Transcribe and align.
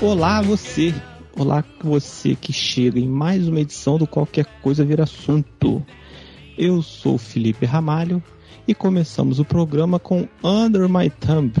Olá 0.00 0.40
você, 0.40 0.94
olá 1.36 1.64
você 1.82 2.36
que 2.36 2.52
chega 2.52 3.00
em 3.00 3.08
mais 3.08 3.48
uma 3.48 3.60
edição 3.60 3.98
do 3.98 4.06
Qualquer 4.06 4.46
Coisa 4.62 4.84
Vira 4.84 5.02
Assunto. 5.02 5.84
Eu 6.56 6.82
sou 6.82 7.16
o 7.16 7.18
Felipe 7.18 7.66
Ramalho 7.66 8.22
e 8.66 8.76
começamos 8.76 9.40
o 9.40 9.44
programa 9.44 9.98
com 9.98 10.28
Under 10.42 10.88
My 10.88 11.10
Thumb 11.10 11.52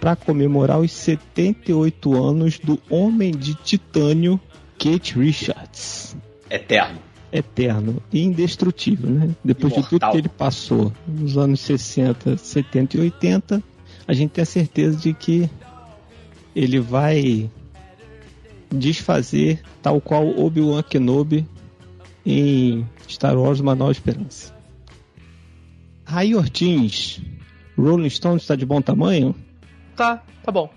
para 0.00 0.16
comemorar 0.16 0.80
os 0.80 0.90
78 0.90 2.20
anos 2.20 2.58
do 2.58 2.80
Homem 2.90 3.30
de 3.30 3.54
Titânio 3.54 4.40
Kate 4.76 5.16
Richards. 5.16 6.16
Eterno. 6.50 6.98
Eterno 7.30 8.02
e 8.12 8.24
indestrutível, 8.24 9.08
né? 9.08 9.30
Depois 9.44 9.72
Imortal. 9.72 9.82
de 9.82 9.88
tudo 9.88 10.10
que 10.10 10.18
ele 10.18 10.28
passou 10.28 10.92
nos 11.06 11.38
anos 11.38 11.60
60, 11.60 12.38
70 12.38 12.96
e 12.96 13.00
80, 13.02 13.62
a 14.08 14.12
gente 14.12 14.30
tem 14.30 14.42
a 14.42 14.46
certeza 14.46 14.96
de 14.96 15.14
que 15.14 15.48
ele 16.56 16.80
vai 16.80 17.50
desfazer 18.72 19.62
tal 19.82 20.00
qual 20.00 20.26
Obi-Wan 20.26 20.82
Kenobi 20.82 21.46
em 22.24 22.88
Star 23.06 23.36
Wars 23.36 23.60
Uma 23.60 23.74
Nova 23.74 23.92
Esperança. 23.92 24.56
Raí 26.06 26.34
Ortins, 26.34 27.20
Rolling 27.76 28.08
Stone 28.08 28.38
está 28.38 28.56
de 28.56 28.64
bom 28.64 28.80
tamanho? 28.80 29.34
Tá, 29.94 30.22
tá 30.42 30.50
bom. 30.50 30.70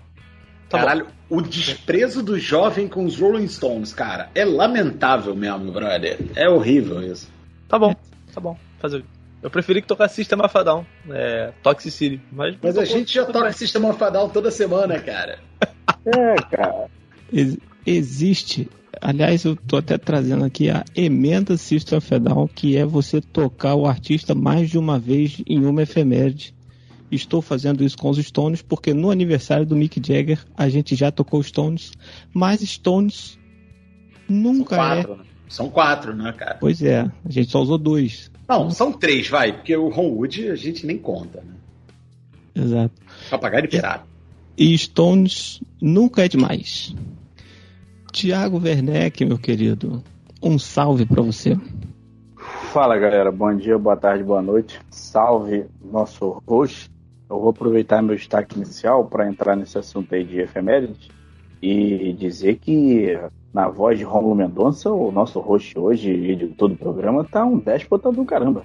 Tá 0.68 0.80
Caralho, 0.80 1.06
bom. 1.30 1.38
o 1.38 1.40
desprezo 1.40 2.22
do 2.22 2.38
jovem 2.38 2.86
com 2.86 3.06
os 3.06 3.18
Rolling 3.18 3.48
Stones, 3.48 3.94
cara, 3.94 4.30
é 4.34 4.44
lamentável 4.44 5.34
mesmo, 5.34 5.72
brother. 5.72 6.18
É 6.36 6.46
horrível 6.48 7.02
isso. 7.02 7.26
Tá 7.66 7.78
bom, 7.78 7.94
tá 8.34 8.40
bom. 8.40 8.56
Fazer. 8.78 9.02
Eu 9.42 9.50
preferi 9.50 9.80
que 9.80 9.88
tocasse 9.88 10.16
System 10.16 10.40
of 10.40 10.56
a 10.56 10.62
Down, 10.62 10.86
é, 11.08 11.52
Toxicity. 11.62 12.20
Mas, 12.30 12.56
mas 12.62 12.76
a 12.76 12.84
gente 12.84 13.12
já 13.12 13.24
toca 13.24 13.52
System 13.52 13.84
of 13.86 14.02
a 14.04 14.10
Down 14.10 14.28
toda 14.28 14.50
semana, 14.50 14.98
cara. 14.98 15.38
é, 16.04 16.34
cara. 16.50 16.86
Ex 17.32 17.56
existe, 17.86 18.68
aliás, 19.00 19.44
eu 19.44 19.56
tô 19.56 19.78
até 19.78 19.96
trazendo 19.96 20.44
aqui 20.44 20.68
a 20.68 20.84
emenda 20.94 21.56
System 21.56 21.98
of 21.98 22.14
a 22.14 22.18
Down, 22.18 22.48
que 22.48 22.76
é 22.76 22.84
você 22.84 23.20
tocar 23.20 23.74
o 23.74 23.86
artista 23.86 24.34
mais 24.34 24.68
de 24.68 24.78
uma 24.78 24.98
vez 24.98 25.42
em 25.46 25.64
uma 25.64 25.82
efeméride. 25.82 26.54
Estou 27.10 27.42
fazendo 27.42 27.82
isso 27.82 27.98
com 27.98 28.10
os 28.10 28.18
Stones, 28.18 28.62
porque 28.62 28.94
no 28.94 29.10
aniversário 29.10 29.66
do 29.66 29.74
Mick 29.74 30.00
Jagger 30.06 30.38
a 30.56 30.68
gente 30.68 30.94
já 30.94 31.10
tocou 31.10 31.42
Stones, 31.42 31.92
mas 32.32 32.60
Stones 32.60 33.38
nunca 34.28 34.76
São 34.76 34.84
quatro, 34.84 35.12
é. 35.12 35.16
Né? 35.16 35.24
São 35.48 35.68
quatro, 35.68 36.14
né, 36.14 36.32
cara? 36.32 36.58
Pois 36.60 36.80
é, 36.80 37.00
a 37.00 37.30
gente 37.30 37.50
só 37.50 37.60
usou 37.60 37.76
dois. 37.76 38.29
Não, 38.50 38.68
são 38.68 38.92
três, 38.92 39.28
vai, 39.28 39.52
porque 39.52 39.76
o 39.76 39.88
Ron 39.88 40.08
Wood 40.08 40.48
a 40.50 40.56
gente 40.56 40.84
nem 40.84 40.98
conta, 40.98 41.40
né? 41.40 41.54
Exato. 42.52 42.94
Papagaio 43.30 43.62
de 43.62 43.68
pirata. 43.68 44.04
E 44.58 44.76
Stones 44.76 45.62
nunca 45.80 46.24
é 46.24 46.28
demais. 46.28 46.92
Tiago 48.10 48.58
Werneck, 48.60 49.24
meu 49.24 49.38
querido, 49.38 50.02
um 50.42 50.58
salve 50.58 51.06
para 51.06 51.22
você. 51.22 51.56
Fala 52.72 52.98
galera, 52.98 53.30
bom 53.30 53.54
dia, 53.54 53.78
boa 53.78 53.96
tarde, 53.96 54.24
boa 54.24 54.42
noite. 54.42 54.80
Salve 54.90 55.66
nosso 55.80 56.42
host. 56.44 56.90
Eu 57.30 57.38
vou 57.38 57.50
aproveitar 57.50 58.02
meu 58.02 58.16
destaque 58.16 58.56
inicial 58.56 59.04
para 59.04 59.28
entrar 59.28 59.54
nesse 59.54 59.78
assunto 59.78 60.12
aí 60.12 60.24
de 60.24 60.40
efemérides 60.40 61.08
e 61.62 62.12
dizer 62.14 62.56
que 62.56 63.16
na 63.52 63.68
voz 63.68 63.98
de 63.98 64.04
Romulo 64.04 64.34
Mendonça, 64.34 64.90
o 64.90 65.10
nosso 65.10 65.40
host 65.40 65.78
hoje 65.78 66.10
e 66.10 66.36
de 66.36 66.48
todo 66.48 66.74
o 66.74 66.76
programa, 66.76 67.24
tá 67.24 67.44
um 67.44 67.58
déspota 67.58 68.10
do 68.12 68.24
caramba. 68.24 68.64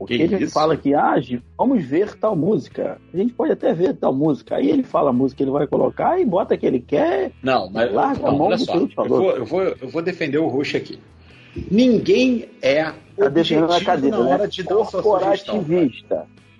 Porque 0.00 0.16
que 0.16 0.22
ele 0.22 0.44
isso? 0.44 0.54
fala 0.54 0.78
que, 0.78 0.94
ah, 0.94 1.16
vamos 1.58 1.84
ver 1.84 2.14
tal 2.16 2.34
música. 2.34 2.98
A 3.12 3.16
gente 3.16 3.34
pode 3.34 3.52
até 3.52 3.74
ver 3.74 3.94
tal 3.94 4.14
música. 4.14 4.56
Aí 4.56 4.70
ele 4.70 4.82
fala 4.82 5.10
a 5.10 5.12
música 5.12 5.36
que 5.36 5.42
ele 5.42 5.50
vai 5.50 5.66
colocar 5.66 6.18
e 6.18 6.24
bota 6.24 6.56
que 6.56 6.64
ele 6.64 6.80
quer. 6.80 7.32
Não, 7.42 7.68
mas 7.70 7.92
larga 7.92 8.22
não, 8.22 8.28
a 8.28 8.32
mão 8.32 8.46
olha 8.46 8.56
só. 8.56 8.76
Eu 8.76 8.88
vou, 9.06 9.30
eu, 9.32 9.44
vou, 9.44 9.62
eu 9.62 9.88
vou 9.90 10.00
defender 10.00 10.38
o 10.38 10.48
host 10.48 10.74
aqui. 10.74 10.98
Ninguém 11.70 12.48
é 12.62 12.84
tá 12.84 12.94
objetivo 13.26 13.66
na, 13.66 13.84
cadeira, 13.84 14.18
na 14.18 14.24
hora 14.24 14.42
né? 14.44 14.48
de 14.48 14.62
dar 14.62 14.84
sua 14.86 15.02
sugestão. 15.02 15.64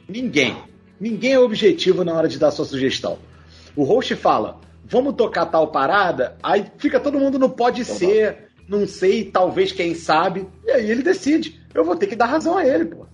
Ninguém. 0.06 0.54
Ninguém 1.00 1.32
é 1.32 1.38
objetivo 1.41 2.04
na 2.04 2.12
hora 2.12 2.28
de 2.28 2.38
dar 2.38 2.50
sua 2.50 2.66
sugestão. 2.66 3.16
O 3.74 3.84
host 3.84 4.14
fala, 4.16 4.60
vamos 4.84 5.14
tocar 5.14 5.46
tal 5.46 5.68
parada, 5.68 6.36
aí 6.42 6.66
fica 6.78 7.00
todo 7.00 7.18
mundo 7.18 7.38
no 7.38 7.50
pode 7.50 7.82
então, 7.82 7.94
ser, 7.94 8.50
não 8.68 8.86
sei, 8.86 9.24
talvez, 9.24 9.72
quem 9.72 9.94
sabe, 9.94 10.46
e 10.64 10.70
aí 10.70 10.91
ele 10.91 11.02
decide. 11.02 11.60
Eu 11.74 11.84
vou 11.84 11.96
ter 11.96 12.06
que 12.06 12.16
dar 12.16 12.26
razão 12.26 12.56
a 12.56 12.66
ele, 12.66 12.84
pô. 12.84 13.06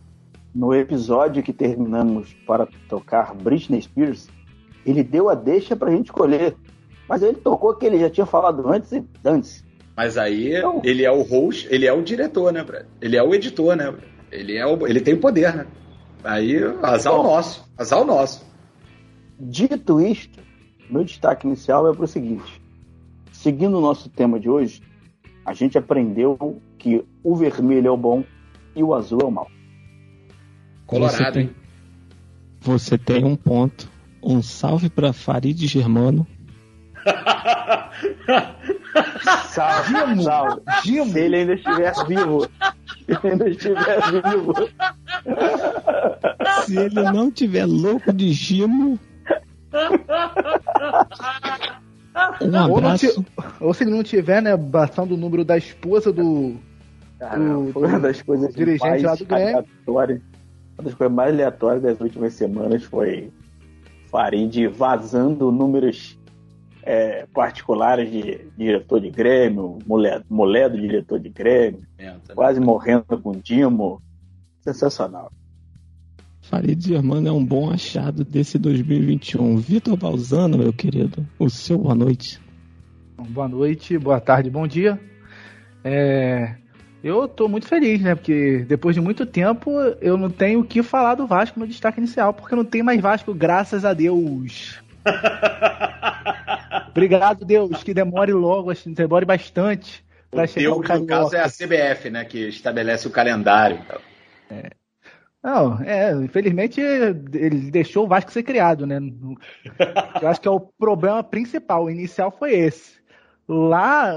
No 0.54 0.74
episódio 0.74 1.42
que 1.42 1.52
terminamos 1.52 2.32
para 2.46 2.66
tocar 2.88 3.34
Britney 3.34 3.82
Spears, 3.82 4.28
ele 4.86 5.02
deu 5.02 5.28
a 5.28 5.34
deixa 5.34 5.76
pra 5.76 5.90
gente 5.90 6.06
escolher. 6.06 6.56
Mas 7.08 7.22
ele 7.22 7.36
tocou 7.36 7.74
que 7.74 7.84
ele 7.86 7.98
já 7.98 8.08
tinha 8.08 8.26
falado 8.26 8.66
antes 8.68 8.90
e 8.92 9.04
antes. 9.24 9.64
Mas 9.96 10.18
aí 10.18 10.56
então, 10.56 10.80
ele 10.84 11.04
é 11.04 11.10
o 11.10 11.22
host, 11.22 11.68
ele 11.70 11.86
é 11.86 11.92
o 11.92 12.02
diretor, 12.02 12.52
né, 12.52 12.62
Brad? 12.62 12.86
Ele 13.00 13.16
é 13.16 13.22
o 13.22 13.34
editor, 13.34 13.76
né? 13.76 13.94
Ele, 14.30 14.56
é 14.56 14.66
o, 14.66 14.86
ele 14.86 15.00
tem 15.00 15.14
o 15.14 15.20
poder, 15.20 15.54
né? 15.54 15.66
Aí, 16.22 16.56
azar 16.82 17.14
o 17.14 17.22
nosso. 17.22 17.64
Azar 17.78 18.00
o 18.00 18.04
nosso. 18.04 18.44
Dito 19.38 20.00
isto, 20.00 20.40
meu 20.90 21.04
destaque 21.04 21.46
inicial 21.46 21.90
é 21.90 21.94
para 21.94 22.04
o 22.04 22.08
seguinte: 22.08 22.60
seguindo 23.32 23.78
o 23.78 23.80
nosso 23.80 24.08
tema 24.08 24.38
de 24.38 24.48
hoje, 24.48 24.82
a 25.44 25.52
gente 25.52 25.78
aprendeu 25.78 26.60
que 26.78 27.04
o 27.22 27.36
vermelho 27.36 27.88
é 27.88 27.90
o 27.90 27.96
bom 27.96 28.24
e 28.74 28.82
o 28.82 28.94
azul 28.94 29.20
é 29.22 29.24
o 29.24 29.30
mal. 29.30 29.48
Colorado. 30.86 31.16
Você 31.16 31.32
tem, 31.32 31.50
você 32.60 32.98
tem 32.98 33.24
um 33.24 33.36
ponto. 33.36 33.94
Um 34.22 34.42
salve 34.42 34.90
para 34.90 35.12
Farid 35.12 35.66
Germano. 35.66 36.26
salve, 39.46 40.24
salve. 40.24 40.62
Gimo. 40.84 41.12
Se 41.12 41.20
ele 41.20 41.36
ainda 41.36 41.54
estiver 41.54 41.92
vivo. 42.06 42.48
Se 43.04 43.08
ele 43.08 43.32
ainda 43.32 43.48
estiver 43.48 44.00
vivo. 44.10 44.52
Se 46.64 46.76
ele 46.76 47.02
não 47.02 47.30
tiver 47.30 47.66
louco 47.66 48.12
de 48.12 48.32
Gimo, 48.32 48.98
um. 52.40 52.72
Ou, 53.60 53.68
ou, 53.68 53.74
se 53.74 53.84
ele 53.84 53.90
não 53.90 54.02
tiver, 54.02 54.40
né, 54.40 54.56
bastando 54.56 55.14
o 55.14 55.16
número 55.16 55.44
da 55.44 55.56
esposa 55.56 56.12
do. 56.12 56.56
Caramba, 57.18 57.72
foi 57.72 57.88
uma 57.88 58.00
das 58.00 58.22
coisas 58.22 58.54
dirigente 58.54 59.04
lá 59.04 59.14
do 59.14 59.24
Grêmio. 59.24 59.64
Uma 59.86 60.84
das 60.84 60.94
coisas 60.94 61.14
mais 61.14 61.32
aleatórias 61.32 61.82
das 61.82 62.00
últimas 62.00 62.34
semanas 62.34 62.84
foi 62.84 63.30
Farid 64.10 64.66
vazando 64.68 65.50
números 65.50 66.18
é, 66.82 67.26
particulares 67.34 68.10
de 68.10 68.46
diretor 68.56 69.00
de 69.00 69.10
Grêmio, 69.10 69.78
mulher, 69.86 70.22
mulher 70.30 70.70
do 70.70 70.78
diretor 70.78 71.18
de 71.18 71.28
Grêmio, 71.28 71.82
é, 71.98 72.12
tá 72.26 72.34
quase 72.34 72.60
morrendo 72.60 73.18
com 73.22 73.32
Dimo. 73.32 74.00
Sensacional. 74.60 75.30
Farid 76.48 76.80
Germano 76.80 77.26
é 77.26 77.32
um 77.32 77.44
bom 77.44 77.72
achado 77.72 78.24
desse 78.24 78.56
2021. 78.56 79.56
Vitor 79.56 79.96
Balzano, 79.96 80.56
meu 80.56 80.72
querido, 80.72 81.26
o 81.40 81.50
seu 81.50 81.76
boa 81.76 81.94
noite. 81.94 82.40
Boa 83.30 83.48
noite, 83.48 83.98
boa 83.98 84.20
tarde, 84.20 84.48
bom 84.48 84.64
dia. 84.64 85.00
É, 85.82 86.54
eu 87.02 87.26
tô 87.26 87.48
muito 87.48 87.66
feliz, 87.66 88.00
né? 88.00 88.14
Porque 88.14 88.64
depois 88.68 88.94
de 88.94 89.00
muito 89.00 89.26
tempo 89.26 89.72
eu 90.00 90.16
não 90.16 90.30
tenho 90.30 90.60
o 90.60 90.64
que 90.64 90.84
falar 90.84 91.16
do 91.16 91.26
Vasco 91.26 91.58
no 91.58 91.66
destaque 91.66 91.98
inicial, 91.98 92.32
porque 92.32 92.54
não 92.54 92.64
tem 92.64 92.80
mais 92.80 93.00
Vasco, 93.00 93.34
graças 93.34 93.84
a 93.84 93.92
Deus. 93.92 94.80
Obrigado, 96.90 97.44
Deus, 97.44 97.82
que 97.82 97.92
demore 97.92 98.32
logo, 98.32 98.70
assim, 98.70 98.92
demore 98.92 99.24
bastante. 99.24 100.04
Pra 100.30 100.46
chegar 100.46 100.70
Deus, 100.70 101.00
no 101.00 101.06
caso, 101.06 101.34
é 101.34 101.40
a 101.40 101.48
CBF, 101.48 102.08
né? 102.08 102.24
Que 102.24 102.46
estabelece 102.46 103.08
o 103.08 103.10
calendário. 103.10 103.80
É. 104.48 104.75
Não, 105.46 105.80
é, 105.80 106.12
infelizmente 106.12 106.80
ele 106.80 107.70
deixou 107.70 108.04
o 108.04 108.08
Vasco 108.08 108.32
ser 108.32 108.42
criado, 108.42 108.84
né? 108.84 108.98
Eu 110.20 110.28
acho 110.28 110.40
que 110.40 110.48
é 110.48 110.50
o 110.50 110.58
problema 110.58 111.22
principal, 111.22 111.84
o 111.84 111.90
inicial 111.90 112.32
foi 112.32 112.52
esse. 112.52 112.96
Lá, 113.48 114.12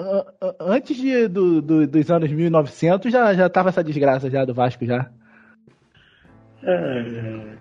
antes 0.59 0.97
de, 0.97 1.27
do, 1.27 1.61
do, 1.61 1.85
dos 1.85 2.09
anos 2.09 2.31
1900, 2.31 3.11
já, 3.11 3.31
já 3.35 3.47
tava 3.47 3.69
essa 3.69 3.83
desgraça 3.83 4.27
já 4.27 4.43
do 4.43 4.55
Vasco 4.55 4.83
já. 4.87 5.07
É. 6.63 7.57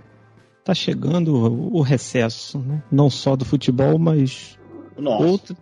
Tá 0.64 0.73
chegando 0.73 1.35
o 1.35 1.82
recesso, 1.82 2.59
né? 2.61 2.82
não 2.91 3.11
só 3.11 3.37
do 3.37 3.44
futebol, 3.44 3.99
mas 3.99 4.59
outra, 4.97 5.55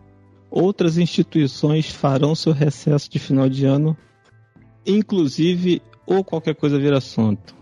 outras 0.48 0.96
instituições 0.96 1.90
farão 1.90 2.36
seu 2.36 2.52
recesso 2.52 3.10
de 3.10 3.18
final 3.18 3.48
de 3.48 3.66
ano, 3.66 3.96
inclusive 4.86 5.82
ou 6.06 6.22
qualquer 6.22 6.54
coisa 6.54 6.78
vir 6.78 6.92
assunto. 6.92 7.56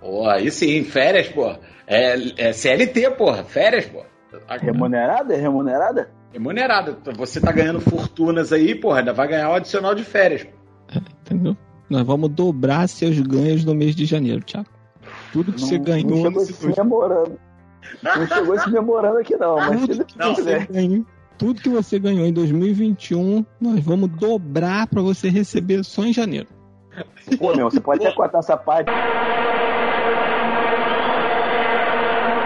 Pô, 0.00 0.28
aí 0.28 0.50
sim, 0.50 0.82
férias, 0.84 1.28
pô. 1.28 1.54
É, 1.86 2.48
é 2.48 2.52
CLT, 2.52 3.10
porra, 3.12 3.44
férias, 3.44 3.86
pô. 3.86 4.02
Remunerada? 4.60 5.34
É 5.34 5.40
remunerada? 5.40 6.10
Remunerada. 6.32 6.96
Você 7.16 7.40
tá 7.40 7.52
ganhando 7.52 7.80
fortunas 7.80 8.52
aí, 8.52 8.74
porra, 8.74 9.00
ainda 9.00 9.12
vai 9.12 9.28
ganhar 9.28 9.50
o 9.50 9.54
adicional 9.54 9.94
de 9.94 10.04
férias. 10.04 10.46
É, 10.88 10.98
entendeu? 10.98 11.56
Nós 11.88 12.06
vamos 12.06 12.30
dobrar 12.30 12.88
seus 12.88 13.18
ganhos 13.18 13.64
no 13.64 13.74
mês 13.74 13.94
de 13.96 14.04
janeiro, 14.04 14.42
Thiago. 14.44 14.68
Tudo 15.32 15.52
que 15.52 15.60
não, 15.60 15.68
você 15.68 15.78
ganhou 15.78 16.08
não 16.08 16.22
chegou 16.22 16.44
se 16.44 16.66
memorando. 16.66 17.38
Não 18.02 18.26
chegou 18.26 18.54
esse 18.54 18.70
memorando 18.70 19.18
aqui, 19.18 19.36
não. 19.36 19.56
Mas 19.56 19.86
tudo 19.86 20.04
que 20.04 20.18
não, 20.18 20.34
você 20.34 20.66
ganhou. 20.66 21.06
Tudo 21.36 21.62
que 21.62 21.68
você 21.68 21.98
ganhou 21.98 22.26
em 22.26 22.32
2021, 22.32 23.44
nós 23.60 23.80
vamos 23.80 24.10
dobrar 24.10 24.86
para 24.86 25.00
você 25.00 25.28
receber 25.28 25.82
só 25.84 26.04
em 26.04 26.12
janeiro. 26.12 26.46
Pô, 27.38 27.54
meu, 27.54 27.70
você 27.70 27.80
pode 27.80 28.04
até 28.04 28.14
cortar 28.14 28.38
essa 28.38 28.56
parte. 28.56 28.90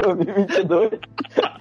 2022. 0.02 0.90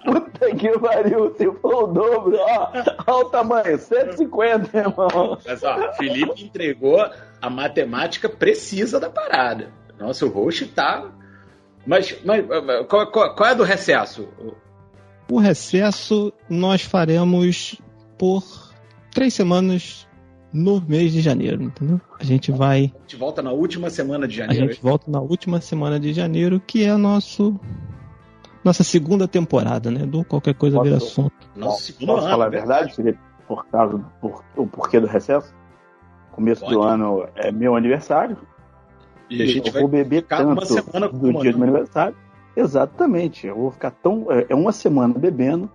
Puta 0.05 0.55
que 0.55 0.79
pariu, 0.79 1.33
se 1.37 1.51
for 1.61 1.83
o 1.83 1.87
dobro, 1.87 2.37
ó. 2.37 2.71
Olha 3.07 3.25
o 3.25 3.29
tamanho, 3.29 3.77
150, 3.77 4.77
irmão. 4.77 5.37
Mas, 5.45 5.63
ó, 5.63 5.93
Felipe 5.93 6.43
entregou 6.43 7.05
a 7.41 7.49
matemática 7.49 8.27
precisa 8.27 8.99
da 8.99 9.09
parada. 9.09 9.71
Nossa, 9.97 10.25
o 10.25 10.29
host 10.29 10.67
tá. 10.67 11.09
Mas, 11.85 12.17
mas 12.23 12.45
qual, 12.87 13.11
qual, 13.11 13.35
qual 13.35 13.49
é 13.49 13.55
do 13.55 13.63
recesso? 13.63 14.27
O 15.29 15.39
recesso 15.39 16.33
nós 16.49 16.81
faremos 16.81 17.81
por 18.17 18.43
três 19.11 19.33
semanas 19.33 20.07
no 20.53 20.79
mês 20.79 21.11
de 21.11 21.19
janeiro, 21.19 21.63
entendeu? 21.63 21.99
A 22.19 22.23
gente 22.23 22.51
vai. 22.51 22.93
A 22.95 23.01
gente 23.01 23.15
volta 23.15 23.41
na 23.41 23.51
última 23.51 23.89
semana 23.89 24.27
de 24.27 24.35
janeiro. 24.35 24.65
A 24.65 24.67
gente 24.67 24.81
volta 24.81 25.09
na 25.09 25.19
última 25.19 25.59
semana 25.59 25.99
de 25.99 26.13
janeiro, 26.13 26.59
que 26.59 26.83
é 26.83 26.95
nosso 26.95 27.59
nossa 28.63 28.83
segunda 28.83 29.27
temporada, 29.27 29.91
né? 29.91 30.05
Do 30.05 30.23
qualquer 30.23 30.53
coisa 30.53 30.77
posso, 30.77 30.83
vira 30.85 30.97
assunto. 30.97 31.33
Nossa, 31.55 31.91
posso, 31.93 32.05
posso 32.05 32.29
falar 32.29 32.45
a 32.45 32.49
verdade, 32.49 32.95
Felipe? 32.95 33.19
Por 33.47 33.65
causa 33.65 33.97
do 33.97 34.05
por, 34.21 34.43
o 34.55 34.67
porquê 34.67 34.99
do 34.99 35.07
recesso? 35.07 35.53
Começo 36.31 36.61
Pode. 36.61 36.73
do 36.73 36.81
ano 36.81 37.27
é 37.35 37.51
meu 37.51 37.75
aniversário. 37.75 38.37
E 39.29 39.41
a 39.41 39.45
gente 39.45 39.67
eu 39.67 39.73
vai 39.73 39.81
vou 39.81 39.89
beber 39.89 40.23
tanto 40.23 40.43
uma 40.43 40.65
semana 40.65 41.09
do 41.09 41.33
dia 41.41 41.51
do 41.51 41.57
meu 41.57 41.67
aniversário. 41.67 42.15
Exatamente. 42.55 43.47
Eu 43.47 43.55
vou 43.55 43.71
ficar 43.71 43.91
tão. 43.91 44.31
É, 44.31 44.45
é 44.49 44.55
uma 44.55 44.71
semana 44.71 45.13
bebendo 45.13 45.69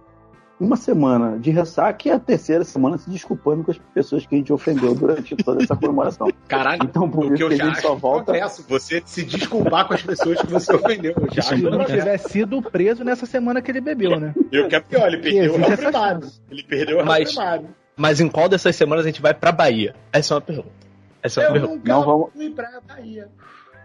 uma 0.60 0.76
semana 0.76 1.38
de 1.38 1.50
ressaca 1.50 2.08
e 2.08 2.10
a 2.10 2.18
terceira 2.18 2.64
semana 2.64 2.98
se 2.98 3.08
desculpando 3.08 3.64
com 3.64 3.70
as 3.70 3.78
pessoas 3.94 4.26
que 4.26 4.34
a 4.34 4.38
gente 4.38 4.52
ofendeu 4.52 4.94
durante 4.94 5.36
toda 5.36 5.62
essa 5.62 5.76
comemoração. 5.76 6.28
Caralho, 6.48 6.82
então 6.82 7.08
por 7.08 7.26
isso 7.26 7.48
que, 7.48 7.60
a 7.60 7.66
gente 7.66 7.80
só 7.80 7.94
volta. 7.94 8.32
você 8.68 9.02
se 9.04 9.24
desculpar 9.24 9.86
com 9.86 9.94
as 9.94 10.02
pessoas 10.02 10.40
que 10.40 10.46
você 10.48 10.74
ofendeu. 10.74 11.14
Eu 11.16 11.28
já 11.32 11.42
Se 11.42 11.54
ele 11.54 11.70
não 11.70 11.84
tivesse 11.84 12.30
sido 12.30 12.60
preso 12.60 13.04
nessa 13.04 13.26
semana 13.26 13.62
que 13.62 13.70
ele 13.70 13.80
bebeu, 13.80 14.18
né? 14.18 14.34
Eu 14.50 14.68
quero 14.68 14.84
pior, 14.84 15.06
ele 15.06 15.18
perdeu 15.18 15.54
o 15.54 15.76
primário. 15.76 16.28
Ele 16.50 16.62
perdeu 16.64 17.00
o 17.00 17.06
mas, 17.06 17.28
primário. 17.28 17.68
Mas 17.96 18.20
em 18.20 18.28
qual 18.28 18.48
dessas 18.48 18.74
semanas 18.74 19.04
a 19.04 19.08
gente 19.08 19.22
vai 19.22 19.34
pra 19.34 19.52
Bahia? 19.52 19.94
Essa 20.12 20.34
é 20.34 20.36
uma 20.36 20.40
pergunta. 20.40 20.88
Essa 21.22 21.42
é 21.42 21.48
uma 21.48 21.56
eu 21.56 21.60
pergunta. 21.60 21.88
Não 21.88 22.04
vamos 22.04 22.30
ir 22.36 22.50
pra 22.50 22.80
Bahia. 22.86 23.28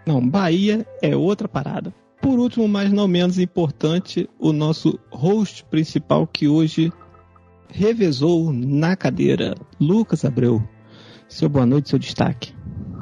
Não, 0.06 0.28
Bahia 0.28 0.86
é 1.02 1.16
outra 1.16 1.48
parada. 1.48 1.94
Por 2.24 2.40
último, 2.40 2.70
mas 2.70 2.90
não 2.90 3.06
menos 3.06 3.38
importante, 3.38 4.30
o 4.40 4.54
nosso 4.54 4.98
host 5.12 5.66
principal 5.66 6.26
que 6.26 6.48
hoje 6.48 6.90
revezou 7.68 8.54
na 8.54 8.96
cadeira, 8.96 9.56
Lucas 9.78 10.24
Abreu. 10.24 10.64
Seu 11.28 11.50
boa 11.50 11.66
noite, 11.66 11.90
seu 11.90 12.00
destaque. 12.00 12.54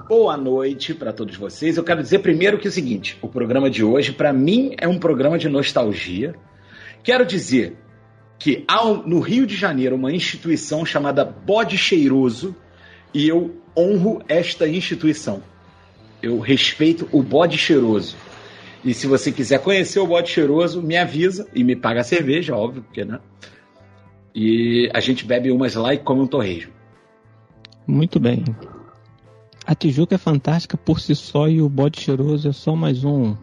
Boa 0.09 0.35
noite 0.35 0.95
para 0.95 1.13
todos 1.13 1.37
vocês. 1.37 1.77
Eu 1.77 1.83
quero 1.83 2.01
dizer 2.01 2.17
primeiro 2.19 2.57
que 2.57 2.67
é 2.67 2.71
o 2.71 2.73
seguinte: 2.73 3.15
o 3.21 3.27
programa 3.27 3.69
de 3.69 3.83
hoje, 3.83 4.11
para 4.11 4.33
mim, 4.33 4.73
é 4.79 4.87
um 4.87 4.97
programa 4.97 5.37
de 5.37 5.47
nostalgia. 5.47 6.33
Quero 7.03 7.23
dizer 7.23 7.77
que 8.39 8.65
há 8.67 8.83
no 8.83 9.19
Rio 9.19 9.45
de 9.45 9.55
Janeiro 9.55 9.97
uma 9.97 10.11
instituição 10.11 10.83
chamada 10.83 11.23
Bode 11.23 11.77
Cheiroso 11.77 12.55
e 13.13 13.27
eu 13.27 13.55
honro 13.77 14.23
esta 14.27 14.67
instituição. 14.67 15.43
Eu 16.23 16.39
respeito 16.39 17.07
o 17.11 17.21
Bode 17.21 17.59
Cheiroso. 17.59 18.17
E 18.83 18.93
se 18.93 19.05
você 19.05 19.31
quiser 19.31 19.59
conhecer 19.59 19.99
o 19.99 20.07
bode 20.07 20.29
cheiroso, 20.29 20.81
me 20.81 20.97
avisa 20.97 21.47
e 21.53 21.63
me 21.63 21.75
paga 21.75 22.01
a 22.01 22.03
cerveja, 22.03 22.55
óbvio, 22.55 22.81
porque, 22.81 23.05
né? 23.05 23.19
E 24.33 24.89
a 24.93 24.99
gente 24.99 25.25
bebe 25.25 25.51
umas 25.51 25.75
lá 25.75 25.93
e 25.93 25.99
come 25.99 26.21
um 26.21 26.27
torresmo. 26.27 26.71
Muito 27.85 28.19
bem. 28.19 28.43
A 29.65 29.75
Tijuca 29.75 30.15
é 30.15 30.17
fantástica 30.17 30.77
por 30.77 30.99
si 30.99 31.15
só 31.15 31.47
e 31.47 31.61
o 31.61 31.69
bode 31.69 32.01
cheiroso 32.01 32.49
é 32.49 32.51
só 32.51 32.75
mais 32.75 33.03
um 33.03 33.35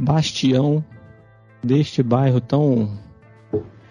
bastião 0.00 0.84
deste 1.62 2.02
bairro 2.02 2.40
tão 2.40 2.98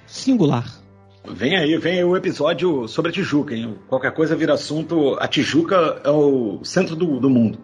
singular. 0.05 0.81
Vem 1.25 1.55
aí, 1.55 1.77
vem 1.77 1.99
aí 1.99 2.03
o 2.03 2.17
episódio 2.17 2.87
sobre 2.87 3.11
a 3.11 3.13
Tijuca, 3.13 3.55
hein? 3.55 3.75
Qualquer 3.87 4.11
coisa 4.11 4.35
vira 4.35 4.55
assunto. 4.55 5.15
A 5.19 5.27
Tijuca 5.27 6.01
é 6.03 6.09
o 6.09 6.59
centro 6.63 6.95
do, 6.95 7.19
do 7.19 7.29
mundo. 7.29 7.59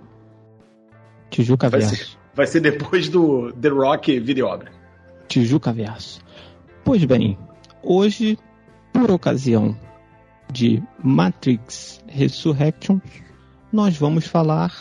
Tijuca 1.29 1.69
Verso. 1.69 2.16
Vai 2.37 2.45
ser 2.45 2.59
depois 2.59 3.09
do 3.09 3.51
The 3.53 3.69
Rock 3.69 4.19
Video 4.19 4.45
Obra. 4.45 4.71
Tijuca 5.27 5.73
Verso. 5.73 6.21
Pois 6.85 7.03
bem, 7.03 7.35
hoje, 7.81 8.37
por 8.93 9.09
ocasião 9.09 9.75
de 10.47 10.83
Matrix 11.03 11.99
Resurrection, 12.07 12.99
nós 13.73 13.97
vamos 13.97 14.27
falar 14.27 14.71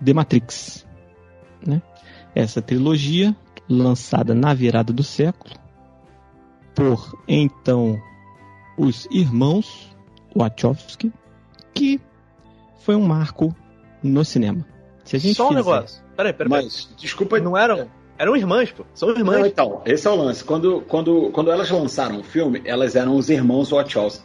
de 0.00 0.14
Matrix. 0.14 0.86
Né? 1.66 1.82
Essa 2.34 2.62
trilogia, 2.62 3.36
lançada 3.68 4.34
na 4.34 4.54
virada 4.54 4.90
do 4.90 5.02
século, 5.02 5.54
por 6.74 7.22
então 7.28 8.00
os 8.78 9.06
irmãos 9.10 9.94
Wachowski, 10.34 11.12
que 11.74 12.00
foi 12.78 12.96
um 12.96 13.06
marco 13.06 13.54
no 14.02 14.24
cinema. 14.24 14.66
Se 15.04 15.16
a 15.16 15.18
gente 15.18 15.34
Só 15.34 15.50
um 15.50 15.52
negócio. 15.52 16.03
Peraí, 16.16 16.32
peraí. 16.32 16.50
Mas, 16.50 16.88
desculpa. 16.96 17.38
Não 17.40 17.56
eram. 17.56 17.88
Eram 18.16 18.36
irmãs, 18.36 18.70
pô. 18.70 18.84
São 18.94 19.10
irmãs. 19.10 19.40
Não, 19.40 19.46
então, 19.46 19.82
esse 19.84 20.06
é 20.06 20.10
o 20.10 20.14
lance. 20.14 20.44
Quando, 20.44 20.82
quando, 20.82 21.30
quando 21.30 21.50
elas 21.50 21.70
lançaram 21.70 22.20
o 22.20 22.24
filme, 22.24 22.62
elas 22.64 22.94
eram 22.94 23.16
os 23.16 23.28
irmãos 23.28 23.70
Wachowski. 23.70 24.24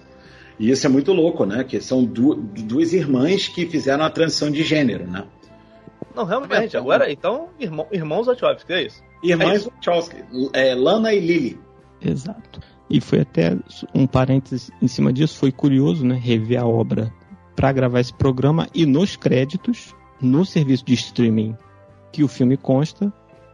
E 0.59 0.69
isso 0.69 0.85
é 0.85 0.89
muito 0.89 1.11
louco, 1.13 1.45
né? 1.45 1.63
Que 1.63 1.81
são 1.81 2.03
du 2.03 2.35
duas 2.35 2.93
irmãs 2.93 3.47
que 3.47 3.65
fizeram 3.65 4.03
a 4.03 4.09
transição 4.09 4.51
de 4.51 4.61
gênero, 4.61 5.07
né? 5.07 5.25
Não, 6.15 6.25
realmente. 6.25 6.75
É, 6.75 6.79
agora, 6.79 7.11
então, 7.11 7.49
irmão, 7.59 7.87
irmãos 7.91 8.27
Wachowski, 8.27 8.73
é 8.73 8.83
isso? 8.83 9.01
Irmãs 9.23 9.65
é 9.65 9.69
Wachowski. 9.69 10.17
É, 10.53 10.75
Lana 10.75 11.13
e 11.13 11.19
Lily. 11.19 11.59
Exato. 12.01 12.59
E 12.89 12.99
foi 13.01 13.21
até 13.21 13.57
um 13.93 14.05
parênteses 14.05 14.69
em 14.81 14.87
cima 14.87 15.13
disso, 15.13 15.37
foi 15.37 15.51
curioso, 15.51 16.05
né? 16.05 16.19
Rever 16.21 16.59
a 16.59 16.65
obra 16.65 17.11
para 17.55 17.71
gravar 17.71 17.99
esse 17.99 18.13
programa 18.13 18.67
e 18.73 18.85
nos 18.85 19.15
créditos, 19.15 19.95
no 20.21 20.45
serviço 20.45 20.85
de 20.85 20.93
streaming 20.93 21.55
que 22.11 22.23
o 22.23 22.27
filme 22.27 22.57
consta 22.57 23.11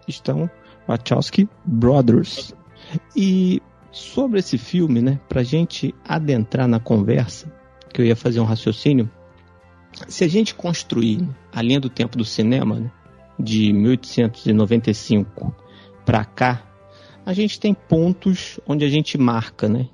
estão 0.08 0.50
Wachowski 0.88 1.50
Brothers. 1.66 2.54
E 3.16 3.62
sobre 3.92 4.40
esse 4.40 4.58
filme, 4.58 5.02
né, 5.02 5.20
pra 5.28 5.44
gente 5.44 5.94
adentrar 6.04 6.68
na 6.68 6.80
conversa, 6.80 7.52
que 7.94 8.02
eu 8.02 8.06
ia 8.06 8.16
fazer 8.16 8.40
um 8.40 8.46
raciocínio, 8.46 9.10
se 10.08 10.24
a 10.24 10.28
gente 10.28 10.54
construir 10.54 11.28
a 11.52 11.62
linha 11.62 11.80
do 11.80 11.90
tempo 11.90 12.18
do 12.18 12.26
cinema, 12.26 12.80
né, 12.80 12.92
de 13.40 13.72
1895 13.74 15.56
para 16.06 16.24
cá, 16.26 16.64
a 17.26 17.34
gente 17.34 17.60
tem 17.60 17.74
pontos 17.74 18.60
onde 18.68 18.86
a 18.86 18.90
gente 18.90 19.18
marca, 19.18 19.68
né? 19.68 19.90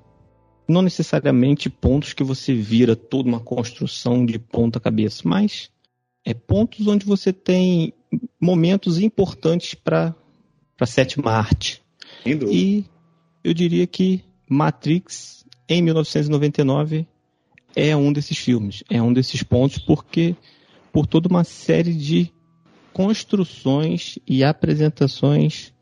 Não 0.68 0.82
necessariamente 0.82 1.70
pontos 1.70 2.14
que 2.14 2.24
você 2.24 2.54
vira 2.54 2.96
toda 2.96 3.30
uma 3.30 3.40
construção 3.40 4.26
de 4.26 4.38
ponta 4.38 4.80
cabeça, 4.80 5.22
mas 5.26 5.70
é 6.26 6.34
pontos 6.34 6.88
onde 6.88 7.06
você 7.06 7.32
tem 7.32 7.94
momentos 8.40 9.00
importantes 9.00 9.74
para 9.74 10.16
a 10.80 10.86
sétima 10.86 11.32
arte. 11.32 11.82
E 12.26 12.86
eu 13.44 13.54
diria 13.54 13.86
que 13.88 14.24
Matrix, 14.50 15.46
em 15.68 15.82
1999, 15.82 17.08
é 17.76 17.96
um 17.96 18.12
desses 18.12 18.38
filmes, 18.38 18.84
é 18.90 19.02
um 19.02 19.14
desses 19.14 19.44
pontos, 19.44 19.78
porque 19.78 20.36
por 20.92 21.08
toda 21.08 21.30
uma 21.30 21.44
série 21.44 21.94
de 21.94 22.32
construções 22.92 24.20
e 24.28 24.44
apresentações 24.44 25.74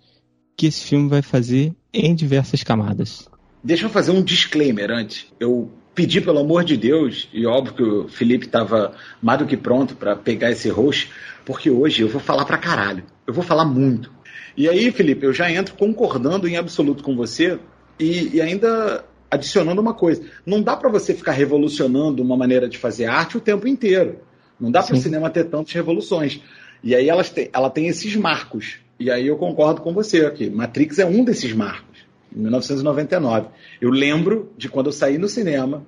que 0.55 0.67
esse 0.67 0.83
filme 0.83 1.09
vai 1.09 1.21
fazer 1.21 1.73
em 1.93 2.13
diversas 2.13 2.63
camadas. 2.63 3.27
Deixa 3.63 3.85
eu 3.85 3.89
fazer 3.89 4.11
um 4.11 4.21
disclaimer 4.21 4.91
antes. 4.91 5.25
Eu 5.39 5.71
pedir, 5.93 6.21
pelo 6.21 6.39
amor 6.39 6.63
de 6.63 6.77
Deus, 6.77 7.27
e 7.33 7.45
óbvio 7.45 7.73
que 7.75 7.83
o 7.83 8.07
Felipe 8.07 8.45
estava 8.45 8.93
mais 9.21 9.39
do 9.39 9.45
que 9.45 9.57
pronto 9.57 9.95
para 9.95 10.15
pegar 10.15 10.51
esse 10.51 10.69
host, 10.69 11.11
porque 11.45 11.69
hoje 11.69 12.03
eu 12.03 12.07
vou 12.07 12.21
falar 12.21 12.45
pra 12.45 12.57
caralho. 12.57 13.03
Eu 13.27 13.33
vou 13.33 13.43
falar 13.43 13.65
muito. 13.65 14.11
E 14.55 14.67
aí, 14.67 14.91
Felipe, 14.91 15.25
eu 15.25 15.33
já 15.33 15.51
entro 15.51 15.75
concordando 15.75 16.47
em 16.47 16.57
absoluto 16.57 17.03
com 17.03 17.15
você 17.15 17.59
e, 17.99 18.35
e 18.35 18.41
ainda 18.41 19.03
adicionando 19.29 19.81
uma 19.81 19.93
coisa. 19.93 20.23
Não 20.45 20.61
dá 20.61 20.75
para 20.75 20.89
você 20.89 21.13
ficar 21.13 21.33
revolucionando 21.33 22.23
uma 22.23 22.35
maneira 22.35 22.67
de 22.67 22.77
fazer 22.77 23.05
arte 23.05 23.37
o 23.37 23.41
tempo 23.41 23.67
inteiro. 23.67 24.19
Não 24.59 24.71
dá 24.71 24.83
para 24.83 24.95
o 24.95 24.97
cinema 24.97 25.29
ter 25.29 25.45
tantas 25.45 25.73
revoluções. 25.73 26.41
E 26.83 26.95
aí 26.95 27.09
elas 27.09 27.29
têm, 27.29 27.49
ela 27.53 27.69
tem 27.69 27.87
esses 27.87 28.15
marcos. 28.15 28.77
E 28.99 29.09
aí 29.09 29.27
eu 29.27 29.37
concordo 29.37 29.81
com 29.81 29.93
você 29.93 30.25
aqui. 30.25 30.49
Matrix 30.49 30.99
é 30.99 31.05
um 31.05 31.23
desses 31.23 31.53
marcos 31.53 31.88
em 32.35 32.39
1999. 32.39 33.47
Eu 33.81 33.89
lembro 33.89 34.51
de 34.57 34.69
quando 34.69 34.87
eu 34.87 34.93
saí 34.93 35.17
no 35.17 35.27
cinema, 35.27 35.83